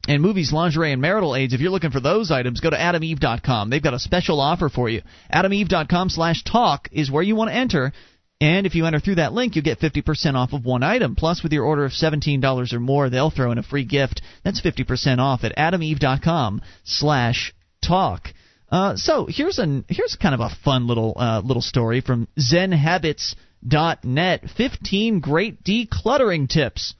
And 0.05 0.21
movies, 0.21 0.51
lingerie, 0.51 0.91
and 0.91 1.01
marital 1.01 1.33
aids, 1.33 1.53
if 1.53 1.61
you're 1.61 1.71
looking 1.71 1.91
for 1.91 2.01
those 2.01 2.29
items, 2.29 2.59
go 2.59 2.69
to 2.69 2.75
adameve.com. 2.75 3.69
They've 3.69 3.81
got 3.81 3.93
a 3.93 3.99
special 3.99 4.41
offer 4.41 4.67
for 4.67 4.89
you. 4.89 5.01
adameve.com 5.33 6.09
slash 6.09 6.43
talk 6.43 6.89
is 6.91 7.09
where 7.09 7.23
you 7.23 7.37
want 7.37 7.51
to 7.51 7.55
enter. 7.55 7.93
And 8.41 8.65
if 8.65 8.75
you 8.75 8.85
enter 8.85 8.99
through 8.99 9.15
that 9.15 9.31
link, 9.31 9.55
you 9.55 9.61
get 9.61 9.79
50% 9.79 10.35
off 10.35 10.51
of 10.51 10.65
one 10.65 10.83
item. 10.83 11.15
Plus, 11.15 11.41
with 11.41 11.53
your 11.53 11.63
order 11.63 11.85
of 11.85 11.93
$17 11.93 12.73
or 12.73 12.79
more, 12.81 13.09
they'll 13.09 13.31
throw 13.31 13.53
in 13.53 13.59
a 13.59 13.63
free 13.63 13.85
gift. 13.85 14.21
That's 14.43 14.59
50% 14.59 15.19
off 15.19 15.45
at 15.45 15.55
adameve.com 15.55 16.61
slash 16.83 17.53
talk. 17.81 18.33
Uh, 18.71 18.95
so 18.95 19.27
here's 19.27 19.59
an 19.59 19.85
here's 19.89 20.15
kind 20.15 20.33
of 20.33 20.39
a 20.39 20.49
fun 20.63 20.87
little 20.87 21.13
uh, 21.17 21.41
little 21.43 21.61
story 21.61 21.99
from 22.01 22.27
ZenHabits.net. 22.39 24.43
15 24.55 25.19
great 25.19 25.61
decluttering 25.63 26.47
tips. 26.47 26.95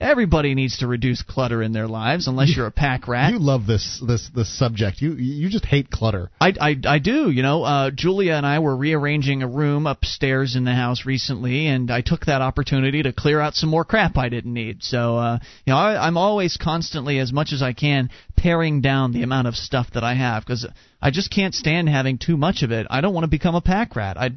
Everybody 0.00 0.54
needs 0.54 0.78
to 0.78 0.86
reduce 0.86 1.22
clutter 1.22 1.62
in 1.62 1.72
their 1.72 1.86
lives, 1.86 2.26
unless 2.26 2.56
you're 2.56 2.66
a 2.66 2.70
pack 2.70 3.06
rat. 3.06 3.32
You 3.32 3.38
love 3.38 3.66
this 3.66 4.02
this 4.06 4.30
this 4.34 4.58
subject. 4.58 5.02
You 5.02 5.12
you 5.12 5.50
just 5.50 5.66
hate 5.66 5.90
clutter. 5.90 6.30
I, 6.40 6.54
I, 6.58 6.76
I 6.86 6.98
do. 6.98 7.30
You 7.30 7.42
know, 7.42 7.64
uh, 7.64 7.90
Julia 7.90 8.32
and 8.32 8.46
I 8.46 8.60
were 8.60 8.74
rearranging 8.74 9.42
a 9.42 9.46
room 9.46 9.86
upstairs 9.86 10.56
in 10.56 10.64
the 10.64 10.72
house 10.72 11.04
recently, 11.04 11.66
and 11.66 11.90
I 11.90 12.00
took 12.00 12.24
that 12.26 12.40
opportunity 12.40 13.02
to 13.02 13.12
clear 13.12 13.40
out 13.40 13.54
some 13.54 13.68
more 13.68 13.84
crap 13.84 14.16
I 14.16 14.30
didn't 14.30 14.54
need. 14.54 14.82
So, 14.82 15.18
uh, 15.18 15.38
you 15.66 15.72
know, 15.74 15.78
I, 15.78 16.06
I'm 16.06 16.16
always 16.16 16.56
constantly, 16.56 17.18
as 17.18 17.30
much 17.30 17.52
as 17.52 17.62
I 17.62 17.74
can, 17.74 18.08
paring 18.36 18.80
down 18.80 19.12
the 19.12 19.22
amount 19.22 19.48
of 19.48 19.54
stuff 19.54 19.88
that 19.92 20.02
I 20.02 20.14
have 20.14 20.46
because 20.46 20.66
I 21.02 21.10
just 21.10 21.30
can't 21.30 21.54
stand 21.54 21.90
having 21.90 22.16
too 22.16 22.38
much 22.38 22.62
of 22.62 22.72
it. 22.72 22.86
I 22.88 23.02
don't 23.02 23.12
want 23.12 23.24
to 23.24 23.28
become 23.28 23.54
a 23.54 23.60
pack 23.60 23.94
rat. 23.96 24.16
I 24.16 24.30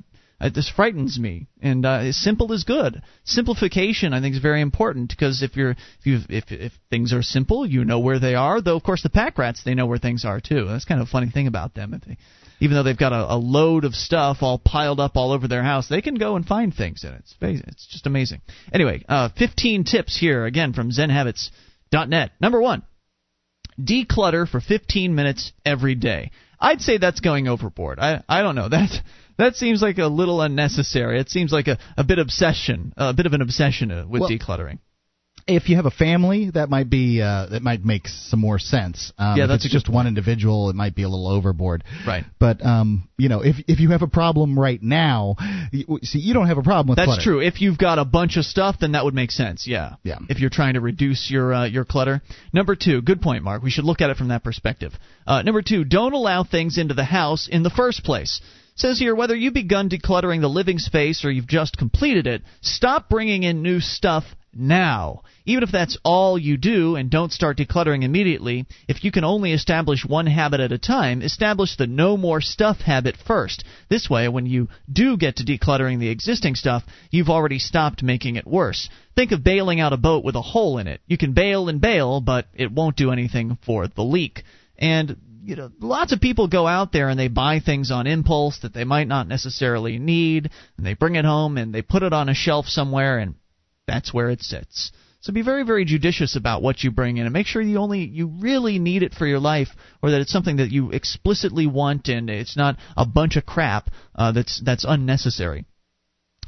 uh, 0.44 0.50
this 0.54 0.70
frightens 0.70 1.18
me, 1.18 1.48
and 1.62 1.86
uh, 1.86 2.12
simple 2.12 2.52
is 2.52 2.66
good. 2.66 3.02
Simplification, 3.24 4.14
I 4.14 4.20
think, 4.20 4.36
is 4.36 4.42
very 4.42 4.60
important 4.60 5.10
because 5.10 5.42
if 5.42 5.56
you're 5.56 5.72
if 5.72 6.06
you 6.06 6.20
if 6.28 6.52
if 6.52 6.74
things 6.90 7.14
are 7.14 7.22
simple, 7.22 7.66
you 7.66 7.86
know 7.86 8.00
where 8.00 8.20
they 8.20 8.36
are. 8.36 8.60
Though, 8.60 8.76
of 8.76 8.84
course, 8.84 9.04
the 9.04 9.10
pack 9.10 9.38
rats 9.38 9.64
they 9.64 9.74
know 9.74 9.86
where 9.86 9.98
things 9.98 10.26
are 10.26 10.42
too. 10.42 10.66
That's 10.66 10.84
kind 10.84 11.00
of 11.00 11.08
a 11.08 11.10
funny 11.10 11.30
thing 11.30 11.48
about 11.48 11.76
them. 11.76 11.94
If 11.94 12.02
they, 12.02 12.18
even 12.60 12.76
though 12.76 12.84
they've 12.84 12.98
got 12.98 13.14
a, 13.14 13.34
a 13.34 13.38
load 13.38 13.86
of 13.86 13.96
stuff 13.96 14.40
all 14.42 14.60
piled 14.60 15.00
up 15.00 15.16
all 15.16 15.32
over 15.32 15.48
their 15.48 15.64
house, 15.64 15.88
they 15.88 16.02
can 16.02 16.16
go 16.16 16.36
and 16.36 16.46
find 16.46 16.74
things 16.74 17.06
in 17.06 17.14
it. 17.14 17.20
It's. 17.20 17.36
It's 17.42 17.88
just 17.88 18.06
amazing. 18.06 18.42
Anyway, 18.74 19.06
uh, 19.08 19.30
15 19.38 19.86
tips 19.86 20.18
here 20.20 20.46
again 20.46 20.74
from 20.74 20.92
ZenHabits.net. 20.92 22.32
Number 22.42 22.62
one, 22.62 22.84
declutter 23.80 24.48
for 24.48 24.60
15 24.60 25.16
minutes 25.16 25.54
every 25.66 25.96
day. 25.96 26.32
I'd 26.60 26.82
say 26.82 26.98
that's 26.98 27.20
going 27.20 27.48
overboard. 27.48 28.00
I 28.00 28.24
I 28.28 28.42
don't 28.42 28.56
know 28.56 28.70
that 28.70 28.92
that 29.38 29.56
seems 29.56 29.82
like 29.82 29.98
a 29.98 30.08
little 30.08 30.42
unnecessary. 30.42 31.20
It 31.20 31.30
seems 31.30 31.52
like 31.52 31.68
a, 31.68 31.78
a 31.98 32.04
bit 32.04 32.20
obsession, 32.20 32.94
a 32.98 33.14
bit 33.14 33.26
of 33.26 33.34
an 33.34 33.42
obsession 33.42 33.92
uh, 33.92 34.06
with 34.08 34.22
Well- 34.22 34.30
decluttering. 34.30 34.80
If 35.46 35.68
you 35.68 35.76
have 35.76 35.86
a 35.86 35.92
family, 35.92 36.52
that 36.52 36.70
might 36.70 36.90
be 36.90 37.22
uh, 37.22 37.48
that 37.48 37.62
might 37.62 37.84
make 37.84 38.08
some 38.08 38.40
more 38.40 38.60
sense. 38.60 39.12
Um, 39.18 39.36
Yeah, 39.36 39.44
if 39.44 39.50
that's 39.50 39.66
it's 39.66 39.74
a 39.74 39.76
good 39.76 39.84
just 39.84 39.90
one 39.90 40.08
individual. 40.08 40.70
It 40.70 40.76
might 40.78 40.96
be 40.96 41.04
a 41.04 41.10
little 41.10 41.28
overboard. 41.28 41.84
Right. 42.08 42.24
But 42.40 42.66
um, 42.66 43.10
you 43.18 43.28
know, 43.28 43.42
if 43.42 43.58
if 43.68 43.82
you 43.82 43.90
have 43.90 44.04
a 44.04 44.08
problem 44.08 44.58
right 44.58 44.82
now, 44.82 45.36
you, 45.74 46.00
see, 46.04 46.20
you 46.20 46.34
don't 46.34 46.48
have 46.48 46.58
a 46.58 46.62
problem 46.64 46.88
with 46.88 46.96
That's 46.96 47.08
clutter. 47.08 47.22
true. 47.24 47.42
If 47.42 47.60
you've 47.60 47.78
got 47.78 48.00
a 48.00 48.06
bunch 48.06 48.38
of 48.38 48.46
stuff, 48.46 48.78
then 48.80 48.94
that 48.94 49.04
would 49.04 49.14
make 49.16 49.32
sense. 49.32 49.68
Yeah. 49.68 49.96
Yeah. 50.04 50.20
If 50.30 50.40
you're 50.40 50.50
trying 50.50 50.76
to 50.76 50.80
reduce 50.80 51.30
your 51.30 51.54
uh, 51.54 51.66
your 51.66 51.84
clutter. 51.84 52.22
Number 52.54 52.78
two, 52.78 53.02
good 53.02 53.22
point, 53.22 53.44
Mark. 53.44 53.64
We 53.64 53.70
should 53.70 53.84
look 53.84 54.00
at 54.00 54.10
it 54.12 54.16
from 54.16 54.30
that 54.30 54.46
perspective. 54.46 54.94
Uh, 55.28 55.42
number 55.42 55.62
two, 55.62 55.84
don't 55.84 56.14
allow 56.14 56.46
things 56.46 56.78
into 56.78 56.94
the 56.94 57.04
house 57.04 57.50
in 57.52 57.64
the 57.64 57.70
first 57.70 58.06
place. 58.06 58.40
Says 58.76 58.98
here, 58.98 59.14
whether 59.14 59.36
you've 59.36 59.54
begun 59.54 59.90
decluttering 59.90 60.42
the 60.42 60.48
living 60.48 60.80
space 60.80 61.24
or 61.24 61.32
you've 61.32 61.48
just 61.48 61.78
completed 61.78 62.26
it, 62.26 62.42
stop 62.62 63.08
bringing 63.08 63.44
in 63.44 63.62
new 63.62 63.80
stuff 63.80 64.24
now. 64.56 65.22
Even 65.46 65.64
if 65.64 65.72
that's 65.72 65.98
all 66.04 66.38
you 66.40 66.58
do 66.58 66.96
and 66.96 67.10
don't 67.10 67.32
start 67.32 67.58
decluttering 67.58 68.04
immediately, 68.04 68.66
if 68.88 69.04
you 69.04 69.12
can 69.12 69.24
only 69.24 69.52
establish 69.52 70.06
one 70.06 70.26
habit 70.26 70.60
at 70.60 70.72
a 70.72 70.78
time, 70.78 71.22
establish 71.22 71.76
the 71.76 71.88
no 71.88 72.18
more 72.18 72.42
stuff 72.42 72.80
habit 72.80 73.16
first. 73.18 73.64
This 73.90 74.10
way, 74.10 74.28
when 74.28 74.46
you 74.46 74.70
do 74.92 75.18
get 75.18 75.38
to 75.38 75.46
decluttering 75.46 76.00
the 76.00 76.10
existing 76.10 76.56
stuff, 76.56 76.84
you've 77.12 77.30
already 77.30 77.60
stopped 77.60 78.04
making 78.04 78.38
it 78.38 78.48
worse. 78.48 78.90
Think 79.16 79.32
of 79.32 79.44
bailing 79.44 79.80
out 79.80 79.94
a 79.94 79.98
boat 79.98 80.24
with 80.24 80.36
a 80.36 80.42
hole 80.42 80.78
in 80.78 80.88
it. 80.88 81.02
You 81.08 81.18
can 81.18 81.34
bail 81.34 81.70
and 81.70 81.82
bail, 81.82 82.22
but 82.22 82.48
it 82.56 82.72
won't 82.72 82.96
do 82.96 83.12
anything 83.12 83.58
for 83.66 83.88
the 83.88 84.04
leak. 84.04 84.44
And 84.78 85.18
you 85.44 85.56
know, 85.56 85.72
lots 85.80 86.14
of 86.14 86.22
people 86.22 86.48
go 86.48 86.66
out 86.68 86.92
there 86.92 87.10
and 87.10 87.20
they 87.20 87.28
buy 87.28 87.60
things 87.60 87.92
on 87.92 88.08
impulse 88.08 88.60
that 88.60 88.74
they 88.74 88.84
might 88.84 89.08
not 89.08 89.28
necessarily 89.28 90.00
need, 90.00 90.50
and 90.78 90.86
they 90.86 90.94
bring 90.94 91.16
it 91.16 91.26
home 91.26 91.58
and 91.58 91.74
they 91.74 91.82
put 91.82 92.04
it 92.04 92.14
on 92.14 92.30
a 92.30 92.34
shelf 92.34 92.68
somewhere, 92.68 93.18
and 93.20 93.36
that's 93.88 94.14
where 94.14 94.30
it 94.30 94.42
sits. 94.42 94.92
So 95.22 95.32
be 95.32 95.42
very, 95.42 95.64
very 95.64 95.86
judicious 95.86 96.36
about 96.36 96.62
what 96.62 96.84
you 96.84 96.92
bring 96.92 97.18
in, 97.18 97.26
and 97.26 97.34
make 97.34 97.48
sure 97.48 97.62
you 97.62 97.78
only 97.78 98.06
you 98.06 98.28
really 98.28 98.78
need 98.80 99.04
it 99.04 99.14
for 99.14 99.26
your 99.26 99.40
life, 99.40 99.70
or 100.02 100.12
that 100.12 100.22
it's 100.22 100.32
something 100.32 100.58
that 100.58 100.72
you 100.72 100.92
explicitly 100.92 101.66
want, 101.66 102.10
and 102.10 102.30
it's 102.30 102.58
not 102.58 102.78
a 102.98 103.06
bunch 103.06 103.38
of 103.38 103.46
crap 103.46 103.90
uh, 104.16 104.34
that's 104.34 104.62
that's 104.64 104.86
unnecessary. 104.88 105.66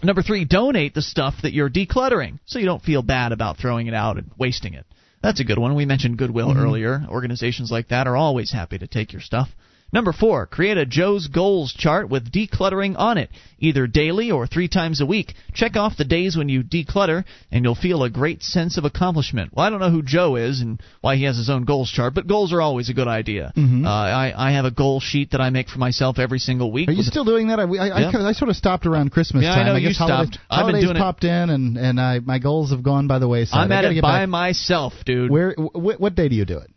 Number 0.03 0.21
three, 0.21 0.43
donate 0.43 0.93
the 0.93 1.01
stuff 1.01 1.35
that 1.43 1.53
you're 1.53 1.69
decluttering, 1.69 2.39
so 2.45 2.59
you 2.59 2.65
don't 2.65 2.83
feel 2.83 3.01
bad 3.01 3.31
about 3.31 3.57
throwing 3.57 3.87
it 3.87 3.93
out 3.93 4.17
and 4.17 4.29
wasting 4.37 4.73
it. 4.73 4.85
That's 5.25 5.39
a 5.39 5.43
good 5.43 5.57
one. 5.57 5.73
We 5.73 5.87
mentioned 5.87 6.19
Goodwill 6.19 6.53
Mhm. 6.53 6.57
earlier. 6.57 7.03
Organizations 7.09 7.71
like 7.71 7.87
that 7.87 8.05
are 8.05 8.15
always 8.15 8.51
happy 8.51 8.77
to 8.77 8.85
take 8.85 9.11
your 9.11 9.23
stuff. 9.23 9.55
Number 9.95 10.11
four, 10.11 10.45
create 10.45 10.77
a 10.77 10.85
Joe's 10.85 11.27
Goals 11.27 11.71
chart 11.71 12.09
with 12.09 12.29
decluttering 12.29 12.95
on 12.97 13.17
it, 13.17 13.29
either 13.59 13.87
daily 13.87 14.29
or 14.29 14.45
three 14.45 14.67
times 14.67 14.99
a 14.99 15.05
week. 15.05 15.33
Check 15.53 15.77
off 15.77 15.95
the 15.95 16.03
days 16.03 16.35
when 16.35 16.49
you 16.49 16.63
declutter, 16.63 17.23
and 17.49 17.63
you'll 17.63 17.75
feel 17.75 18.03
a 18.03 18.09
great 18.09 18.43
sense 18.43 18.77
of 18.77 18.83
accomplishment. 18.83 19.51
Well, 19.53 19.65
I 19.65 19.69
don't 19.69 19.79
know 19.79 19.89
who 19.89 20.01
Joe 20.01 20.35
is 20.35 20.59
and 20.59 20.81
why 20.99 21.15
he 21.15 21.23
has 21.23 21.37
his 21.37 21.49
own 21.49 21.63
goals 21.63 21.89
chart, 21.89 22.13
but 22.13 22.27
goals 22.27 22.51
are 22.51 22.61
always 22.61 22.89
a 22.89 22.93
good 22.93 23.07
idea. 23.07 23.53
Mhm. 23.55 23.85
Uh, 23.85 23.89
I, 23.89 24.33
I 24.35 24.51
have 24.51 24.65
a 24.65 24.71
goal 24.71 24.99
sheet 24.99 25.31
that 25.31 25.39
I 25.39 25.49
make 25.49 25.69
for 25.69 25.79
myself 25.79 26.19
every 26.19 26.39
single 26.39 26.73
week. 26.73 26.89
Are 26.89 26.91
you 26.91 27.03
still 27.03 27.23
doing 27.23 27.47
that? 27.47 27.61
I, 27.61 27.63
I, 27.63 27.99
Yeah. 28.01 28.11
I, 28.15 28.27
I 28.27 28.31
sort 28.33 28.49
of 28.49 28.57
stopped 28.57 28.85
around 28.85 29.13
Christmas 29.13 29.43
Yeah, 29.45 29.53
I 29.53 29.55
time. 29.55 29.67
know 29.67 29.79
guess 29.79 29.97
you 29.97 30.05
holidays, 30.05 30.33
stopped. 30.33 30.45
I've 30.49 30.69
been 30.73 30.81
doing 30.81 30.97
it- 30.97 30.99
popped 30.99 31.23
in, 31.23 31.49
and 31.49 31.77
and 31.77 32.01
I, 32.01 32.19
my 32.19 32.39
goals 32.39 32.71
have 32.71 32.83
gone 32.83 33.07
by 33.07 33.19
the 33.19 33.29
wayside. 33.29 33.59
I'm 33.61 33.71
at 33.71 33.85
it 33.85 34.01
by 34.01 34.19
back. 34.23 34.29
myself, 34.29 34.91
dude. 35.05 35.31
Where? 35.31 35.53
Wh- 35.53 36.01
what 36.01 36.15
day 36.15 36.27
do 36.27 36.35
you 36.35 36.43
do 36.43 36.57
it? 36.57 36.69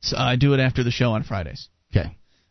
So 0.00 0.16
I 0.16 0.36
do 0.36 0.54
it 0.54 0.60
after 0.60 0.84
the 0.84 0.92
show 0.92 1.10
on 1.14 1.24
Fridays. 1.24 1.68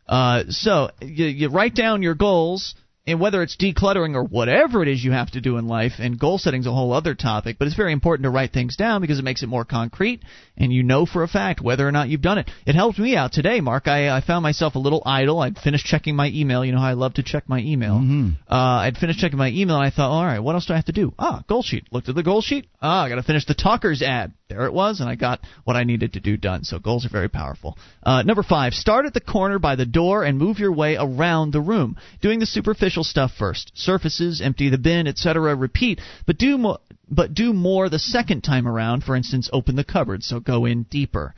Uh, 0.08 0.44
so 0.48 0.90
you, 1.00 1.26
you 1.26 1.48
write 1.48 1.74
down 1.74 2.02
your 2.02 2.14
goals, 2.14 2.74
and 3.06 3.18
whether 3.20 3.42
it's 3.42 3.56
decluttering 3.56 4.14
or 4.14 4.22
whatever 4.22 4.82
it 4.82 4.88
is 4.88 5.02
you 5.02 5.10
have 5.10 5.30
to 5.32 5.40
do 5.40 5.56
in 5.56 5.66
life, 5.66 5.94
and 5.98 6.18
goal 6.18 6.38
setting's 6.38 6.66
a 6.66 6.72
whole 6.72 6.92
other 6.92 7.14
topic, 7.14 7.56
but 7.58 7.66
it's 7.66 7.76
very 7.76 7.92
important 7.92 8.24
to 8.24 8.30
write 8.30 8.52
things 8.52 8.76
down 8.76 9.00
because 9.00 9.18
it 9.18 9.24
makes 9.24 9.42
it 9.42 9.48
more 9.48 9.64
concrete, 9.64 10.22
and 10.56 10.72
you 10.72 10.82
know 10.82 11.04
for 11.04 11.22
a 11.22 11.28
fact 11.28 11.60
whether 11.60 11.86
or 11.86 11.90
not 11.92 12.08
you've 12.08 12.22
done 12.22 12.38
it. 12.38 12.48
It 12.64 12.74
helped 12.74 12.98
me 12.98 13.16
out 13.16 13.32
today, 13.32 13.60
Mark. 13.60 13.88
I, 13.88 14.16
I 14.16 14.20
found 14.20 14.44
myself 14.44 14.76
a 14.76 14.78
little 14.78 15.02
idle. 15.04 15.40
I'd 15.40 15.58
finished 15.58 15.86
checking 15.86 16.14
my 16.14 16.28
email. 16.28 16.64
You 16.64 16.72
know 16.72 16.78
how 16.78 16.88
I 16.88 16.92
love 16.92 17.14
to 17.14 17.24
check 17.24 17.48
my 17.48 17.58
email. 17.58 17.94
Mm-hmm. 17.94 18.28
Uh, 18.48 18.54
I'd 18.54 18.96
finished 18.96 19.18
checking 19.18 19.38
my 19.38 19.48
email, 19.48 19.76
and 19.76 19.86
I 19.86 19.90
thought, 19.90 20.10
all 20.10 20.24
right, 20.24 20.40
what 20.40 20.54
else 20.54 20.66
do 20.66 20.74
I 20.74 20.76
have 20.76 20.84
to 20.86 20.92
do? 20.92 21.12
Ah, 21.18 21.42
goal 21.48 21.62
sheet. 21.62 21.92
Looked 21.92 22.08
at 22.08 22.14
the 22.14 22.22
goal 22.22 22.40
sheet. 22.40 22.68
Ah, 22.80 23.04
I 23.04 23.08
got 23.08 23.16
to 23.16 23.22
finish 23.22 23.46
the 23.46 23.54
Talkers 23.54 24.02
ad. 24.02 24.32
There 24.52 24.66
it 24.66 24.72
was, 24.74 25.00
and 25.00 25.08
I 25.08 25.14
got 25.14 25.40
what 25.64 25.76
I 25.76 25.84
needed 25.84 26.12
to 26.12 26.20
do 26.20 26.36
done. 26.36 26.64
So 26.64 26.78
goals 26.78 27.06
are 27.06 27.10
very 27.10 27.30
powerful. 27.30 27.78
Uh, 28.02 28.22
number 28.22 28.42
five, 28.42 28.74
start 28.74 29.06
at 29.06 29.14
the 29.14 29.20
corner 29.20 29.58
by 29.58 29.76
the 29.76 29.86
door 29.86 30.24
and 30.24 30.36
move 30.36 30.58
your 30.58 30.72
way 30.72 30.96
around 30.98 31.52
the 31.52 31.60
room, 31.62 31.96
doing 32.20 32.38
the 32.38 32.44
superficial 32.44 33.02
stuff 33.02 33.32
first. 33.38 33.72
Surfaces, 33.74 34.42
empty 34.42 34.68
the 34.68 34.76
bin, 34.76 35.06
etc. 35.06 35.54
Repeat, 35.54 36.02
but 36.26 36.36
do 36.36 36.58
more. 36.58 36.78
But 37.08 37.32
do 37.32 37.54
more 37.54 37.88
the 37.88 37.98
second 37.98 38.42
time 38.42 38.68
around. 38.68 39.04
For 39.04 39.16
instance, 39.16 39.48
open 39.52 39.74
the 39.74 39.84
cupboard, 39.84 40.22
so 40.22 40.38
go 40.38 40.66
in 40.66 40.82
deeper. 40.84 41.34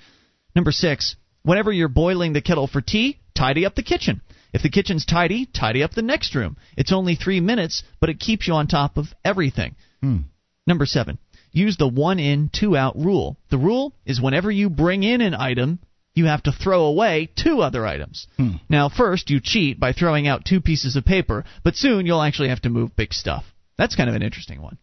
Number 0.56 0.72
six, 0.72 1.14
whenever 1.42 1.70
you're 1.70 1.88
boiling 1.88 2.32
the 2.32 2.42
kettle 2.42 2.66
for 2.66 2.80
tea, 2.80 3.20
tidy 3.36 3.64
up 3.64 3.76
the 3.76 3.82
kitchen. 3.82 4.22
If 4.52 4.62
the 4.62 4.70
kitchen's 4.70 5.04
tidy, 5.04 5.46
tidy 5.46 5.84
up 5.84 5.92
the 5.92 6.02
next 6.02 6.34
room. 6.34 6.56
It's 6.76 6.92
only 6.92 7.14
three 7.14 7.40
minutes, 7.40 7.84
but 8.00 8.08
it 8.10 8.18
keeps 8.18 8.48
you 8.48 8.54
on 8.54 8.66
top 8.66 8.96
of 8.96 9.06
everything. 9.24 9.76
Hmm. 10.00 10.18
Number 10.66 10.86
seven, 10.86 11.18
use 11.54 11.76
the 11.76 11.88
one 11.88 12.18
in, 12.18 12.50
two 12.52 12.76
out 12.76 12.96
rule. 12.96 13.38
The 13.50 13.58
rule 13.58 13.94
is 14.04 14.20
whenever 14.20 14.50
you 14.50 14.68
bring 14.68 15.02
in 15.02 15.20
an 15.20 15.34
item, 15.34 15.78
you 16.14 16.26
have 16.26 16.42
to 16.42 16.52
throw 16.52 16.84
away 16.84 17.30
two 17.34 17.60
other 17.60 17.86
items. 17.86 18.26
Hmm. 18.36 18.56
Now, 18.68 18.88
first, 18.88 19.30
you 19.30 19.40
cheat 19.40 19.80
by 19.80 19.92
throwing 19.92 20.28
out 20.28 20.44
two 20.44 20.60
pieces 20.60 20.96
of 20.96 21.04
paper, 21.04 21.44
but 21.62 21.76
soon 21.76 22.06
you'll 22.06 22.22
actually 22.22 22.50
have 22.50 22.62
to 22.62 22.70
move 22.70 22.96
big 22.96 23.12
stuff. 23.12 23.44
That's 23.78 23.96
kind 23.96 24.08
of 24.08 24.14
an 24.14 24.22
interesting 24.22 24.60
one. 24.60 24.78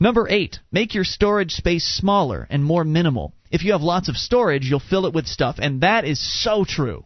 Number 0.00 0.26
eight, 0.28 0.58
make 0.72 0.94
your 0.94 1.04
storage 1.04 1.52
space 1.52 1.84
smaller 1.84 2.46
and 2.50 2.64
more 2.64 2.84
minimal. 2.84 3.32
If 3.50 3.62
you 3.62 3.72
have 3.72 3.82
lots 3.82 4.08
of 4.08 4.16
storage, 4.16 4.64
you'll 4.68 4.80
fill 4.80 5.06
it 5.06 5.14
with 5.14 5.26
stuff, 5.26 5.56
and 5.58 5.82
that 5.82 6.04
is 6.04 6.20
so 6.42 6.64
true. 6.64 7.04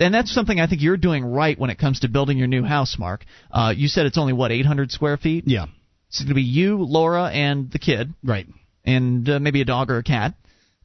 And 0.00 0.12
that's 0.12 0.32
something 0.32 0.58
I 0.58 0.66
think 0.66 0.82
you're 0.82 0.96
doing 0.96 1.24
right 1.24 1.58
when 1.58 1.70
it 1.70 1.78
comes 1.78 2.00
to 2.00 2.08
building 2.08 2.38
your 2.38 2.48
new 2.48 2.64
house, 2.64 2.98
Mark. 2.98 3.24
Uh, 3.50 3.72
you 3.76 3.88
said 3.88 4.06
it's 4.06 4.18
only, 4.18 4.32
what, 4.32 4.52
800 4.52 4.90
square 4.90 5.16
feet? 5.16 5.44
Yeah. 5.46 5.66
It's 6.08 6.20
going 6.20 6.28
to 6.28 6.34
be 6.34 6.42
you, 6.42 6.76
Laura, 6.78 7.24
and 7.26 7.70
the 7.70 7.78
kid. 7.78 8.14
Right. 8.22 8.46
And 8.84 9.28
uh, 9.28 9.40
maybe 9.40 9.60
a 9.60 9.64
dog 9.64 9.90
or 9.90 9.98
a 9.98 10.02
cat. 10.02 10.34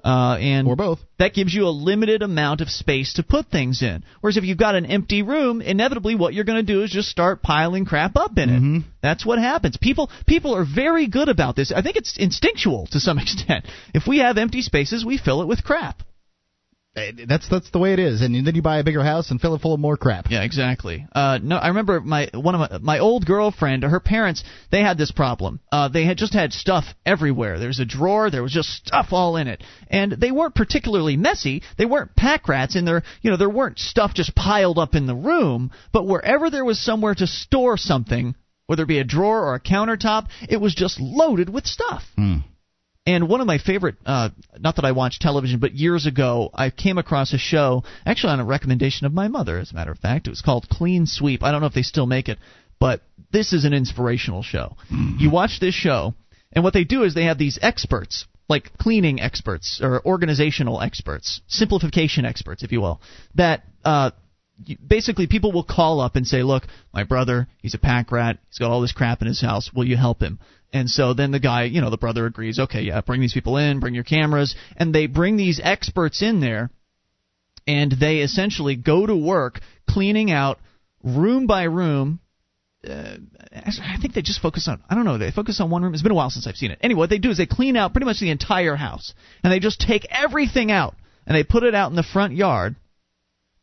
Uh, 0.03 0.35
and 0.41 0.67
or 0.67 0.75
both. 0.75 0.97
That 1.19 1.35
gives 1.35 1.53
you 1.53 1.67
a 1.67 1.69
limited 1.69 2.23
amount 2.23 2.61
of 2.61 2.69
space 2.69 3.13
to 3.13 3.23
put 3.23 3.49
things 3.51 3.83
in. 3.83 4.03
Whereas 4.19 4.35
if 4.35 4.43
you've 4.43 4.57
got 4.57 4.73
an 4.73 4.87
empty 4.87 5.21
room, 5.21 5.61
inevitably 5.61 6.15
what 6.15 6.33
you're 6.33 6.43
going 6.43 6.65
to 6.65 6.73
do 6.73 6.81
is 6.81 6.89
just 6.89 7.07
start 7.09 7.43
piling 7.43 7.85
crap 7.85 8.15
up 8.15 8.35
in 8.39 8.49
Mm-hmm. 8.49 8.75
it. 8.77 8.83
That's 9.03 9.23
what 9.27 9.37
happens. 9.37 9.77
People 9.77 10.09
people 10.25 10.55
are 10.55 10.65
very 10.65 11.05
good 11.07 11.29
about 11.29 11.55
this. 11.55 11.71
I 11.71 11.83
think 11.83 11.97
it's 11.97 12.17
instinctual 12.17 12.87
to 12.93 12.99
some 12.99 13.19
extent. 13.19 13.67
If 13.93 14.07
we 14.07 14.17
have 14.19 14.39
empty 14.39 14.63
spaces, 14.63 15.05
we 15.05 15.19
fill 15.19 15.43
it 15.43 15.47
with 15.47 15.63
crap. 15.63 16.01
Eh, 16.93 17.11
That's 17.25 17.47
that's 17.47 17.69
the 17.71 17.79
way 17.79 17.93
it 17.93 17.99
is, 17.99 18.21
and 18.21 18.45
then 18.45 18.53
you 18.53 18.61
buy 18.61 18.79
a 18.79 18.83
bigger 18.83 19.01
house 19.01 19.31
and 19.31 19.39
fill 19.39 19.55
it 19.55 19.61
full 19.61 19.73
of 19.73 19.79
more 19.79 19.95
crap. 19.95 20.25
Yeah, 20.29 20.43
exactly. 20.43 21.05
Uh, 21.15 21.39
no, 21.41 21.55
I 21.55 21.69
remember 21.69 22.01
my 22.01 22.29
one 22.33 22.53
of 22.53 22.69
my, 22.69 22.77
my 22.79 22.99
old 22.99 23.25
girlfriend. 23.25 23.83
Her 23.83 24.01
parents 24.01 24.43
they 24.71 24.81
had 24.81 24.97
this 24.97 25.09
problem. 25.11 25.61
Uh, 25.71 25.87
they 25.87 26.03
had 26.03 26.17
just 26.17 26.33
had 26.33 26.51
stuff 26.51 26.83
everywhere. 27.05 27.59
There 27.59 27.69
was 27.69 27.79
a 27.79 27.85
drawer. 27.85 28.29
There 28.29 28.43
was 28.43 28.51
just 28.51 28.69
stuff 28.85 29.07
all 29.11 29.37
in 29.37 29.47
it, 29.47 29.63
and 29.89 30.11
they 30.11 30.31
weren't 30.31 30.53
particularly 30.53 31.15
messy. 31.15 31.63
They 31.77 31.85
weren't 31.85 32.13
pack 32.17 32.49
rats 32.49 32.75
in 32.75 32.83
there. 32.83 33.03
You 33.21 33.31
know, 33.31 33.37
there 33.37 33.49
weren't 33.49 33.79
stuff 33.79 34.13
just 34.13 34.35
piled 34.35 34.77
up 34.77 34.93
in 34.93 35.05
the 35.07 35.15
room. 35.15 35.71
But 35.93 36.07
wherever 36.07 36.49
there 36.49 36.65
was 36.65 36.77
somewhere 36.77 37.15
to 37.15 37.25
store 37.25 37.77
something, 37.77 38.35
whether 38.67 38.83
it 38.83 38.87
be 38.87 38.99
a 38.99 39.05
drawer 39.05 39.45
or 39.45 39.55
a 39.55 39.61
countertop, 39.61 40.27
it 40.49 40.59
was 40.59 40.75
just 40.75 40.99
loaded 40.99 41.47
with 41.47 41.65
stuff. 41.65 42.03
Hmm. 42.17 42.39
And 43.05 43.27
one 43.27 43.41
of 43.41 43.47
my 43.47 43.57
favorite, 43.57 43.95
uh, 44.05 44.29
not 44.59 44.75
that 44.75 44.85
I 44.85 44.91
watch 44.91 45.17
television, 45.17 45.59
but 45.59 45.73
years 45.73 46.05
ago, 46.05 46.51
I 46.53 46.69
came 46.69 46.99
across 46.99 47.33
a 47.33 47.39
show, 47.39 47.83
actually 48.05 48.33
on 48.33 48.39
a 48.39 48.45
recommendation 48.45 49.07
of 49.07 49.13
my 49.13 49.27
mother, 49.27 49.57
as 49.57 49.71
a 49.71 49.75
matter 49.75 49.91
of 49.91 49.97
fact. 49.97 50.27
It 50.27 50.29
was 50.29 50.41
called 50.41 50.69
Clean 50.69 51.07
Sweep. 51.07 51.41
I 51.41 51.51
don't 51.51 51.61
know 51.61 51.67
if 51.67 51.73
they 51.73 51.81
still 51.81 52.05
make 52.05 52.29
it, 52.29 52.37
but 52.79 53.01
this 53.31 53.53
is 53.53 53.65
an 53.65 53.73
inspirational 53.73 54.43
show. 54.43 54.75
You 55.17 55.31
watch 55.31 55.59
this 55.59 55.73
show, 55.73 56.13
and 56.53 56.63
what 56.63 56.73
they 56.73 56.83
do 56.83 57.01
is 57.03 57.15
they 57.15 57.25
have 57.25 57.39
these 57.39 57.57
experts, 57.61 58.25
like 58.47 58.77
cleaning 58.77 59.19
experts 59.19 59.79
or 59.81 60.05
organizational 60.05 60.79
experts, 60.79 61.41
simplification 61.47 62.23
experts, 62.23 62.61
if 62.61 62.71
you 62.71 62.81
will, 62.81 63.01
that 63.33 63.63
uh, 63.83 64.11
basically 64.85 65.25
people 65.25 65.51
will 65.51 65.63
call 65.63 66.01
up 66.01 66.15
and 66.15 66.27
say, 66.27 66.43
"Look, 66.43 66.67
my 66.93 67.03
brother, 67.03 67.47
he's 67.63 67.73
a 67.73 67.79
pack 67.79 68.11
rat. 68.11 68.37
He's 68.49 68.59
got 68.59 68.69
all 68.69 68.81
this 68.81 68.91
crap 68.91 69.21
in 69.21 69.27
his 69.27 69.41
house. 69.41 69.71
Will 69.73 69.85
you 69.87 69.97
help 69.97 70.21
him?" 70.21 70.37
And 70.73 70.89
so 70.89 71.13
then 71.13 71.31
the 71.31 71.39
guy, 71.39 71.63
you 71.63 71.81
know, 71.81 71.89
the 71.89 71.97
brother 71.97 72.25
agrees. 72.25 72.59
Okay, 72.59 72.83
yeah, 72.83 73.01
bring 73.01 73.19
these 73.19 73.33
people 73.33 73.57
in, 73.57 73.79
bring 73.79 73.93
your 73.93 74.05
cameras, 74.05 74.55
and 74.77 74.95
they 74.95 75.07
bring 75.07 75.35
these 75.35 75.59
experts 75.61 76.21
in 76.21 76.39
there, 76.39 76.69
and 77.67 77.91
they 77.91 78.19
essentially 78.19 78.75
go 78.75 79.05
to 79.05 79.15
work 79.15 79.59
cleaning 79.89 80.31
out 80.31 80.59
room 81.03 81.45
by 81.45 81.63
room. 81.63 82.19
Uh, 82.87 83.17
I 83.53 83.97
think 84.01 84.13
they 84.13 84.21
just 84.21 84.41
focus 84.41 84.67
on. 84.67 84.81
I 84.89 84.95
don't 84.95 85.05
know. 85.05 85.17
They 85.17 85.31
focus 85.31 85.59
on 85.59 85.69
one 85.69 85.83
room. 85.83 85.93
It's 85.93 86.01
been 86.01 86.13
a 86.13 86.15
while 86.15 86.29
since 86.29 86.47
I've 86.47 86.55
seen 86.55 86.71
it. 86.71 86.79
Anyway, 86.81 86.99
what 86.99 87.09
they 87.09 87.19
do 87.19 87.29
is 87.29 87.37
they 87.37 87.45
clean 87.45 87.75
out 87.75 87.93
pretty 87.93 88.05
much 88.05 88.19
the 88.19 88.31
entire 88.31 88.75
house, 88.75 89.13
and 89.43 89.51
they 89.51 89.59
just 89.59 89.81
take 89.81 90.07
everything 90.09 90.71
out 90.71 90.95
and 91.27 91.35
they 91.35 91.43
put 91.43 91.63
it 91.63 91.75
out 91.75 91.89
in 91.89 91.95
the 91.95 92.03
front 92.03 92.33
yard 92.33 92.75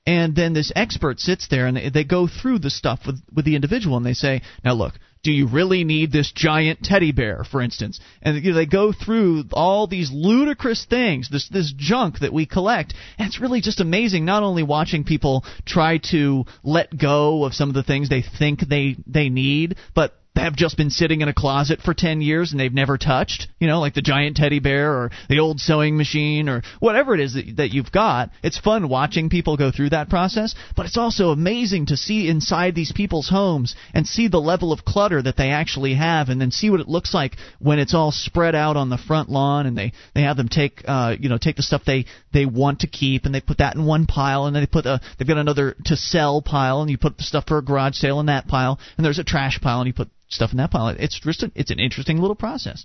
and 0.06 0.34
then 0.34 0.54
this 0.54 0.72
expert 0.74 1.20
sits 1.20 1.48
there 1.48 1.66
and 1.66 1.76
they, 1.76 1.90
they 1.90 2.04
go 2.04 2.26
through 2.26 2.58
the 2.58 2.70
stuff 2.70 3.00
with 3.06 3.20
with 3.34 3.44
the 3.44 3.54
individual 3.54 3.96
and 3.96 4.06
they 4.06 4.14
say 4.14 4.42
now 4.64 4.72
look 4.72 4.94
do 5.22 5.32
you 5.32 5.46
really 5.46 5.84
need 5.84 6.12
this 6.12 6.32
giant 6.32 6.82
teddy 6.82 7.12
bear 7.12 7.44
for 7.44 7.60
instance? 7.60 8.00
And 8.22 8.42
you 8.42 8.50
know, 8.50 8.56
they 8.56 8.66
go 8.66 8.92
through 8.92 9.44
all 9.52 9.86
these 9.86 10.10
ludicrous 10.12 10.86
things 10.88 11.28
this 11.30 11.48
this 11.48 11.72
junk 11.76 12.20
that 12.20 12.32
we 12.32 12.46
collect 12.46 12.94
and 13.18 13.26
it's 13.28 13.40
really 13.40 13.60
just 13.60 13.80
amazing 13.80 14.24
not 14.24 14.42
only 14.42 14.62
watching 14.62 15.04
people 15.04 15.44
try 15.64 15.98
to 16.10 16.44
let 16.62 16.96
go 16.96 17.44
of 17.44 17.54
some 17.54 17.68
of 17.68 17.74
the 17.74 17.82
things 17.82 18.08
they 18.08 18.22
think 18.38 18.60
they 18.68 18.96
they 19.06 19.28
need 19.28 19.76
but 19.94 20.17
have 20.38 20.56
just 20.56 20.76
been 20.76 20.90
sitting 20.90 21.20
in 21.20 21.28
a 21.28 21.34
closet 21.34 21.80
for 21.80 21.94
10 21.94 22.20
years 22.20 22.50
and 22.50 22.60
they've 22.60 22.72
never 22.72 22.98
touched, 22.98 23.48
you 23.58 23.66
know, 23.66 23.80
like 23.80 23.94
the 23.94 24.02
giant 24.02 24.36
teddy 24.36 24.60
bear 24.60 24.92
or 24.92 25.10
the 25.28 25.38
old 25.38 25.60
sewing 25.60 25.96
machine 25.96 26.48
or 26.48 26.62
whatever 26.80 27.14
it 27.14 27.20
is 27.20 27.34
that, 27.34 27.56
that 27.56 27.70
you've 27.72 27.92
got. 27.92 28.30
It's 28.42 28.58
fun 28.58 28.88
watching 28.88 29.30
people 29.30 29.56
go 29.56 29.70
through 29.70 29.90
that 29.90 30.08
process, 30.08 30.54
but 30.76 30.86
it's 30.86 30.96
also 30.96 31.30
amazing 31.30 31.86
to 31.86 31.96
see 31.96 32.28
inside 32.28 32.74
these 32.74 32.92
people's 32.92 33.28
homes 33.28 33.74
and 33.94 34.06
see 34.06 34.28
the 34.28 34.40
level 34.40 34.72
of 34.72 34.84
clutter 34.84 35.22
that 35.22 35.36
they 35.36 35.50
actually 35.50 35.94
have 35.94 36.28
and 36.28 36.40
then 36.40 36.50
see 36.50 36.70
what 36.70 36.80
it 36.80 36.88
looks 36.88 37.14
like 37.14 37.36
when 37.58 37.78
it's 37.78 37.94
all 37.94 38.12
spread 38.12 38.54
out 38.54 38.76
on 38.76 38.90
the 38.90 38.98
front 38.98 39.28
lawn 39.28 39.66
and 39.66 39.76
they 39.76 39.92
they 40.14 40.22
have 40.22 40.36
them 40.36 40.48
take 40.48 40.82
uh 40.86 41.14
you 41.18 41.28
know 41.28 41.38
take 41.38 41.56
the 41.56 41.62
stuff 41.62 41.82
they 41.86 42.04
they 42.32 42.46
want 42.46 42.80
to 42.80 42.86
keep 42.86 43.24
and 43.24 43.34
they 43.34 43.40
put 43.40 43.58
that 43.58 43.74
in 43.74 43.84
one 43.84 44.06
pile 44.06 44.46
and 44.46 44.54
then 44.54 44.62
they 44.62 44.66
put 44.66 44.86
a 44.86 45.00
they've 45.18 45.28
got 45.28 45.38
another 45.38 45.76
to 45.84 45.96
sell 45.96 46.42
pile 46.42 46.80
and 46.80 46.90
you 46.90 46.98
put 46.98 47.16
the 47.16 47.22
stuff 47.22 47.44
for 47.46 47.58
a 47.58 47.64
garage 47.64 47.96
sale 47.96 48.20
in 48.20 48.26
that 48.26 48.46
pile 48.48 48.78
and 48.96 49.04
there's 49.04 49.18
a 49.18 49.24
trash 49.24 49.60
pile 49.60 49.80
and 49.80 49.86
you 49.86 49.94
put 49.94 50.08
stuff 50.28 50.52
in 50.52 50.58
that 50.58 50.70
pile. 50.70 50.88
It's 50.88 51.18
just 51.20 51.42
a, 51.42 51.52
it's 51.54 51.70
an 51.70 51.78
interesting 51.78 52.18
little 52.18 52.36
process. 52.36 52.84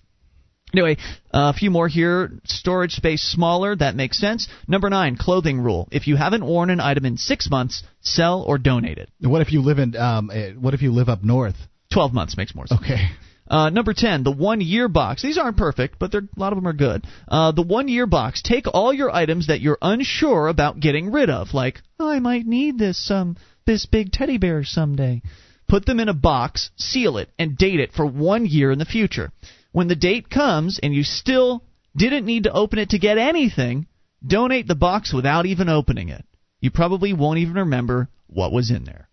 Anyway, 0.74 0.98
uh, 1.32 1.54
a 1.54 1.58
few 1.58 1.70
more 1.70 1.88
here. 1.88 2.32
Storage 2.46 2.94
space 2.94 3.22
smaller, 3.22 3.76
that 3.76 3.96
makes 3.96 4.18
sense. 4.18 4.48
Number 4.68 4.90
nine, 4.90 5.18
clothing 5.18 5.62
rule. 5.62 5.88
If 5.92 6.08
you 6.08 6.16
haven't 6.16 6.44
worn 6.44 6.72
an 6.72 6.80
item 6.80 7.06
in 7.06 7.18
six 7.18 7.50
months, 7.50 7.84
sell 8.02 8.42
or 8.42 8.58
donate 8.58 8.98
it. 8.98 9.10
What 9.22 9.42
if 9.42 9.52
you 9.52 9.62
live 9.62 9.78
in 9.78 9.96
um, 9.96 10.32
eh, 10.34 10.54
what 10.54 10.74
if 10.74 10.82
you 10.82 10.92
live 10.92 11.10
up 11.10 11.24
north? 11.24 11.56
Twelve 11.92 12.12
months 12.12 12.36
makes 12.38 12.56
more 12.56 12.66
sense. 12.66 12.82
Okay. 12.82 13.10
Uh, 13.46 13.70
number 13.70 13.94
10, 13.94 14.24
the 14.24 14.32
one 14.32 14.62
year 14.62 14.88
box. 14.88 15.22
These 15.22 15.38
aren't 15.38 15.58
perfect, 15.58 16.00
but 16.00 16.12
they're, 16.12 16.22
a 16.22 16.40
lot 16.40 16.54
of 16.54 16.58
them 16.58 16.68
are 16.68 16.74
good. 16.74 17.06
Uh, 17.28 17.52
the 17.52 17.62
one 17.62 17.88
year 17.88 18.08
box. 18.08 18.42
Take 18.42 18.66
all 18.74 18.94
your 18.94 19.14
items 19.14 19.48
that 19.48 19.60
you're 19.60 19.78
unsure 19.82 20.48
about 20.48 20.80
getting 20.80 21.12
rid 21.12 21.30
of, 21.30 21.54
like, 21.54 21.82
oh, 22.00 22.10
I 22.10 22.20
might 22.20 22.48
need 22.48 22.80
this, 22.80 23.12
um, 23.12 23.36
this 23.66 23.86
big 23.86 24.12
teddy 24.12 24.38
bear 24.38 24.64
someday. 24.64 25.22
Put 25.68 25.86
them 25.86 26.00
in 26.00 26.10
a 26.10 26.14
box, 26.14 26.70
seal 26.78 27.18
it, 27.18 27.30
and 27.40 27.58
date 27.58 27.80
it 27.80 27.94
for 27.94 28.06
one 28.06 28.46
year 28.46 28.72
in 28.72 28.80
the 28.80 28.86
future. 28.86 29.32
When 29.72 29.88
the 29.88 29.96
date 29.96 30.30
comes 30.30 30.80
and 30.82 30.94
you 30.94 31.04
still 31.04 31.64
didn't 31.96 32.26
need 32.26 32.44
to 32.44 32.52
open 32.52 32.80
it 32.80 32.90
to 32.90 33.00
get 33.00 33.18
anything, 33.18 33.88
donate 34.26 34.68
the 34.68 34.76
box 34.76 35.14
without 35.14 35.46
even 35.46 35.70
opening 35.70 36.10
it. 36.10 36.26
You 36.62 36.72
probably 36.72 37.14
won't 37.14 37.40
even 37.40 37.56
remember 37.56 38.10
what 38.28 38.54
was 38.54 38.72
in 38.72 38.86
there. 38.86 39.10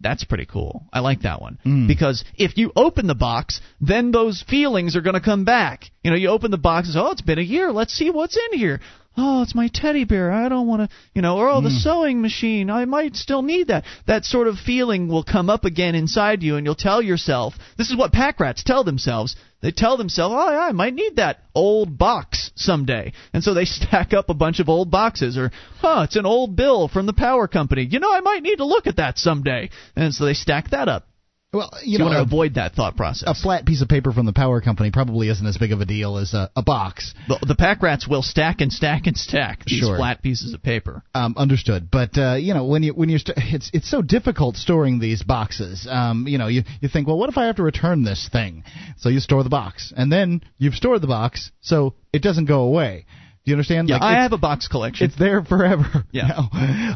That's 0.00 0.24
pretty 0.24 0.46
cool. 0.46 0.86
I 0.92 0.98
like 0.98 1.22
that 1.22 1.40
one. 1.40 1.58
Hmm. 1.62 1.86
Because 1.86 2.24
if 2.34 2.58
you 2.58 2.72
open 2.74 3.06
the 3.06 3.14
box, 3.14 3.60
then 3.80 4.10
those 4.10 4.42
feelings 4.42 4.96
are 4.96 5.00
going 5.00 5.14
to 5.14 5.20
come 5.20 5.44
back. 5.44 5.84
You 6.02 6.10
know, 6.10 6.16
you 6.16 6.28
open 6.28 6.50
the 6.50 6.58
box 6.58 6.88
and 6.88 6.94
say, 6.94 7.00
oh, 7.00 7.12
it's 7.12 7.22
been 7.22 7.38
a 7.38 7.42
year. 7.42 7.70
Let's 7.70 7.94
see 7.94 8.10
what's 8.10 8.36
in 8.36 8.58
here. 8.58 8.80
Oh, 9.16 9.42
it's 9.42 9.54
my 9.54 9.68
teddy 9.72 10.04
bear. 10.04 10.32
I 10.32 10.48
don't 10.48 10.66
want 10.66 10.82
to, 10.82 10.96
you 11.14 11.22
know, 11.22 11.36
or 11.36 11.48
oh, 11.50 11.60
the 11.60 11.68
Mm. 11.68 11.82
sewing 11.82 12.22
machine. 12.22 12.70
I 12.70 12.84
might 12.84 13.16
still 13.16 13.42
need 13.42 13.68
that. 13.68 13.84
That 14.06 14.24
sort 14.24 14.48
of 14.48 14.58
feeling 14.58 15.08
will 15.08 15.22
come 15.24 15.50
up 15.50 15.64
again 15.64 15.94
inside 15.94 16.42
you, 16.42 16.56
and 16.56 16.66
you'll 16.66 16.74
tell 16.74 17.02
yourself, 17.02 17.54
this 17.76 17.90
is 17.90 17.96
what 17.96 18.12
pack 18.12 18.40
rats 18.40 18.62
tell 18.62 18.84
themselves. 18.84 19.36
They 19.60 19.70
tell 19.70 19.96
themselves, 19.96 20.34
oh, 20.36 20.50
yeah, 20.50 20.58
I 20.60 20.72
might 20.72 20.94
need 20.94 21.16
that 21.16 21.38
old 21.54 21.96
box 21.96 22.50
someday. 22.56 23.12
And 23.32 23.44
so 23.44 23.54
they 23.54 23.64
stack 23.78 24.12
up 24.12 24.28
a 24.28 24.34
bunch 24.34 24.60
of 24.60 24.68
old 24.68 24.90
boxes, 24.90 25.36
or, 25.36 25.50
huh, 25.80 26.02
it's 26.04 26.16
an 26.16 26.26
old 26.26 26.56
bill 26.56 26.88
from 26.88 27.06
the 27.06 27.12
power 27.12 27.46
company. 27.46 27.86
You 27.88 28.00
know, 28.00 28.12
I 28.12 28.20
might 28.20 28.42
need 28.42 28.56
to 28.56 28.64
look 28.64 28.86
at 28.86 28.96
that 28.96 29.18
someday. 29.18 29.70
And 29.94 30.12
so 30.14 30.24
they 30.24 30.34
stack 30.34 30.70
that 30.70 30.88
up. 30.88 31.06
Well, 31.52 31.68
So 31.72 31.78
you 31.84 31.98
know, 31.98 32.06
want 32.06 32.14
to 32.14 32.20
a- 32.20 32.22
avoid 32.22 32.54
that 32.54 32.74
thought 32.74 32.96
process. 32.96 33.28
A 33.28 33.34
flat 33.34 33.66
piece 33.66 33.82
of 33.82 33.88
paper 33.88 34.10
from 34.12 34.24
the 34.26 34.32
power 34.32 34.60
company 34.60 34.90
probably 34.90 35.28
isn't 35.28 35.46
as 35.46 35.58
big 35.58 35.72
of 35.72 35.80
a 35.80 35.84
deal 35.84 36.16
as 36.16 36.32
a, 36.32 36.50
a 36.56 36.62
box. 36.62 37.12
The, 37.28 37.38
the 37.46 37.54
pack 37.54 37.82
rats 37.82 38.08
will 38.08 38.22
stack 38.22 38.60
and 38.62 38.72
stack 38.72 39.06
and 39.06 39.16
stack 39.16 39.64
these 39.66 39.80
Sure. 39.80 39.96
flat 39.96 40.22
pieces 40.22 40.54
of 40.54 40.62
paper. 40.62 41.02
Um, 41.14 41.34
understood, 41.36 41.90
but 41.90 42.16
uh, 42.16 42.34
you 42.36 42.54
know 42.54 42.64
when 42.64 42.82
you 42.82 42.94
when 42.94 43.08
you're 43.10 43.18
st- 43.18 43.36
it's 43.36 43.70
it's 43.74 43.90
so 43.90 44.00
difficult 44.00 44.56
storing 44.56 44.98
these 44.98 45.22
boxes. 45.22 45.86
Um, 45.90 46.26
you 46.26 46.38
know 46.38 46.46
you 46.46 46.62
you 46.80 46.88
think, 46.88 47.06
well, 47.06 47.18
what 47.18 47.28
if 47.28 47.36
I 47.36 47.46
have 47.46 47.56
to 47.56 47.62
return 47.62 48.02
this 48.02 48.28
thing? 48.32 48.64
So 48.98 49.08
you 49.10 49.20
store 49.20 49.42
the 49.42 49.50
box, 49.50 49.92
and 49.94 50.10
then 50.10 50.42
you've 50.58 50.74
stored 50.74 51.02
the 51.02 51.06
box, 51.06 51.50
so 51.60 51.94
it 52.12 52.22
doesn't 52.22 52.46
go 52.46 52.60
away. 52.62 53.04
Do 53.44 53.50
you 53.50 53.54
understand? 53.56 53.88
Yeah, 53.88 53.96
Like, 53.96 54.02
I 54.04 54.22
have 54.22 54.32
a 54.32 54.38
box 54.38 54.68
collection. 54.68 55.06
It's 55.08 55.18
there 55.18 55.42
forever. 55.44 56.04
Yeah. 56.12 56.28
Now, 56.28 56.48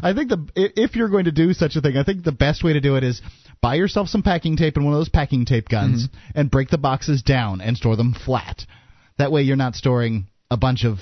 I 0.03 0.13
think 0.15 0.29
the 0.29 0.47
if 0.55 0.95
you're 0.95 1.09
going 1.09 1.25
to 1.25 1.31
do 1.31 1.53
such 1.53 1.75
a 1.75 1.81
thing, 1.81 1.97
I 1.97 2.03
think 2.03 2.23
the 2.23 2.31
best 2.31 2.63
way 2.63 2.73
to 2.73 2.79
do 2.79 2.95
it 2.95 3.03
is 3.03 3.21
buy 3.61 3.75
yourself 3.75 4.07
some 4.09 4.21
packing 4.23 4.55
tape 4.57 4.75
and 4.77 4.85
one 4.85 4.93
of 4.93 4.99
those 4.99 5.09
packing 5.09 5.45
tape 5.45 5.67
guns, 5.69 6.07
Mm-hmm. 6.07 6.39
and 6.39 6.51
break 6.51 6.69
the 6.69 6.77
boxes 6.77 7.21
down 7.23 7.59
and 7.61 7.75
store 7.75 7.95
them 7.95 8.13
flat. 8.13 8.61
That 9.17 9.31
way, 9.31 9.41
you're 9.41 9.55
not 9.55 9.75
storing 9.75 10.27
a 10.51 10.55
bunch 10.57 10.85
of 10.85 10.99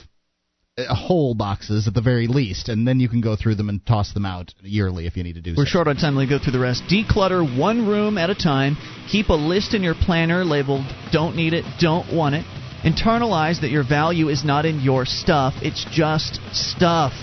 uh, 0.77 0.93
whole 0.95 1.35
boxes 1.35 1.87
at 1.87 1.93
the 1.93 2.01
very 2.01 2.27
least, 2.27 2.69
and 2.69 2.87
then 2.87 2.99
you 3.01 3.09
can 3.09 3.21
go 3.21 3.35
through 3.35 3.55
them 3.55 3.67
and 3.69 3.85
toss 3.85 4.13
them 4.13 4.25
out 4.25 4.53
yearly 4.61 5.05
if 5.05 5.15
you 5.17 5.23
need 5.23 5.35
to 5.35 5.41
do 5.41 5.53
We're 5.57 5.65
so. 5.65 5.69
short 5.71 5.87
on 5.89 5.97
time. 5.97 6.15
Let 6.15 6.23
me 6.23 6.29
go 6.29 6.39
through 6.41 6.53
the 6.53 6.59
rest. 6.59 6.83
Declutter 6.89 7.59
one 7.59 7.85
room 7.87 8.17
at 8.17 8.29
a 8.29 8.35
time. 8.35 8.77
Keep 9.11 9.29
a 9.29 9.33
list 9.33 9.73
in 9.73 9.83
your 9.83 9.95
planner 9.95 10.43
labeled 10.45 10.85
"Don't 11.11 11.35
need 11.35 11.53
it, 11.53 11.65
don't 11.79 12.13
want 12.15 12.35
it." 12.35 12.45
Internalize 12.85 13.61
that 13.61 13.71
your 13.71 13.83
value 13.83 14.29
is 14.29 14.45
not 14.45 14.65
in 14.65 14.79
your 14.79 15.05
stuff; 15.05 15.55
it's 15.61 15.85
just 15.91 16.39
stuff. 16.53 17.13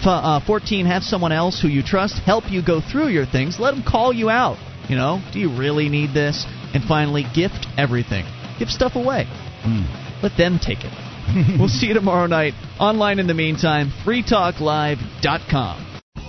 F- 0.00 0.06
uh, 0.06 0.40
14. 0.44 0.86
Have 0.86 1.02
someone 1.02 1.32
else 1.32 1.60
who 1.60 1.68
you 1.68 1.82
trust 1.82 2.18
help 2.24 2.50
you 2.50 2.62
go 2.64 2.80
through 2.80 3.08
your 3.08 3.24
things. 3.24 3.58
Let 3.58 3.74
them 3.74 3.84
call 3.86 4.12
you 4.12 4.28
out. 4.28 4.58
You 4.88 4.96
know, 4.96 5.22
do 5.32 5.38
you 5.38 5.48
really 5.56 5.88
need 5.88 6.12
this? 6.12 6.44
And 6.74 6.84
finally, 6.84 7.24
gift 7.34 7.66
everything. 7.78 8.24
Give 8.58 8.68
stuff 8.68 8.96
away. 8.96 9.26
Let 10.22 10.36
them 10.36 10.58
take 10.62 10.78
it. 10.80 10.92
we'll 11.58 11.68
see 11.68 11.86
you 11.86 11.94
tomorrow 11.94 12.26
night. 12.26 12.54
Online 12.78 13.18
in 13.18 13.26
the 13.26 13.34
meantime, 13.34 13.90
freetalklive.com. 14.04 15.91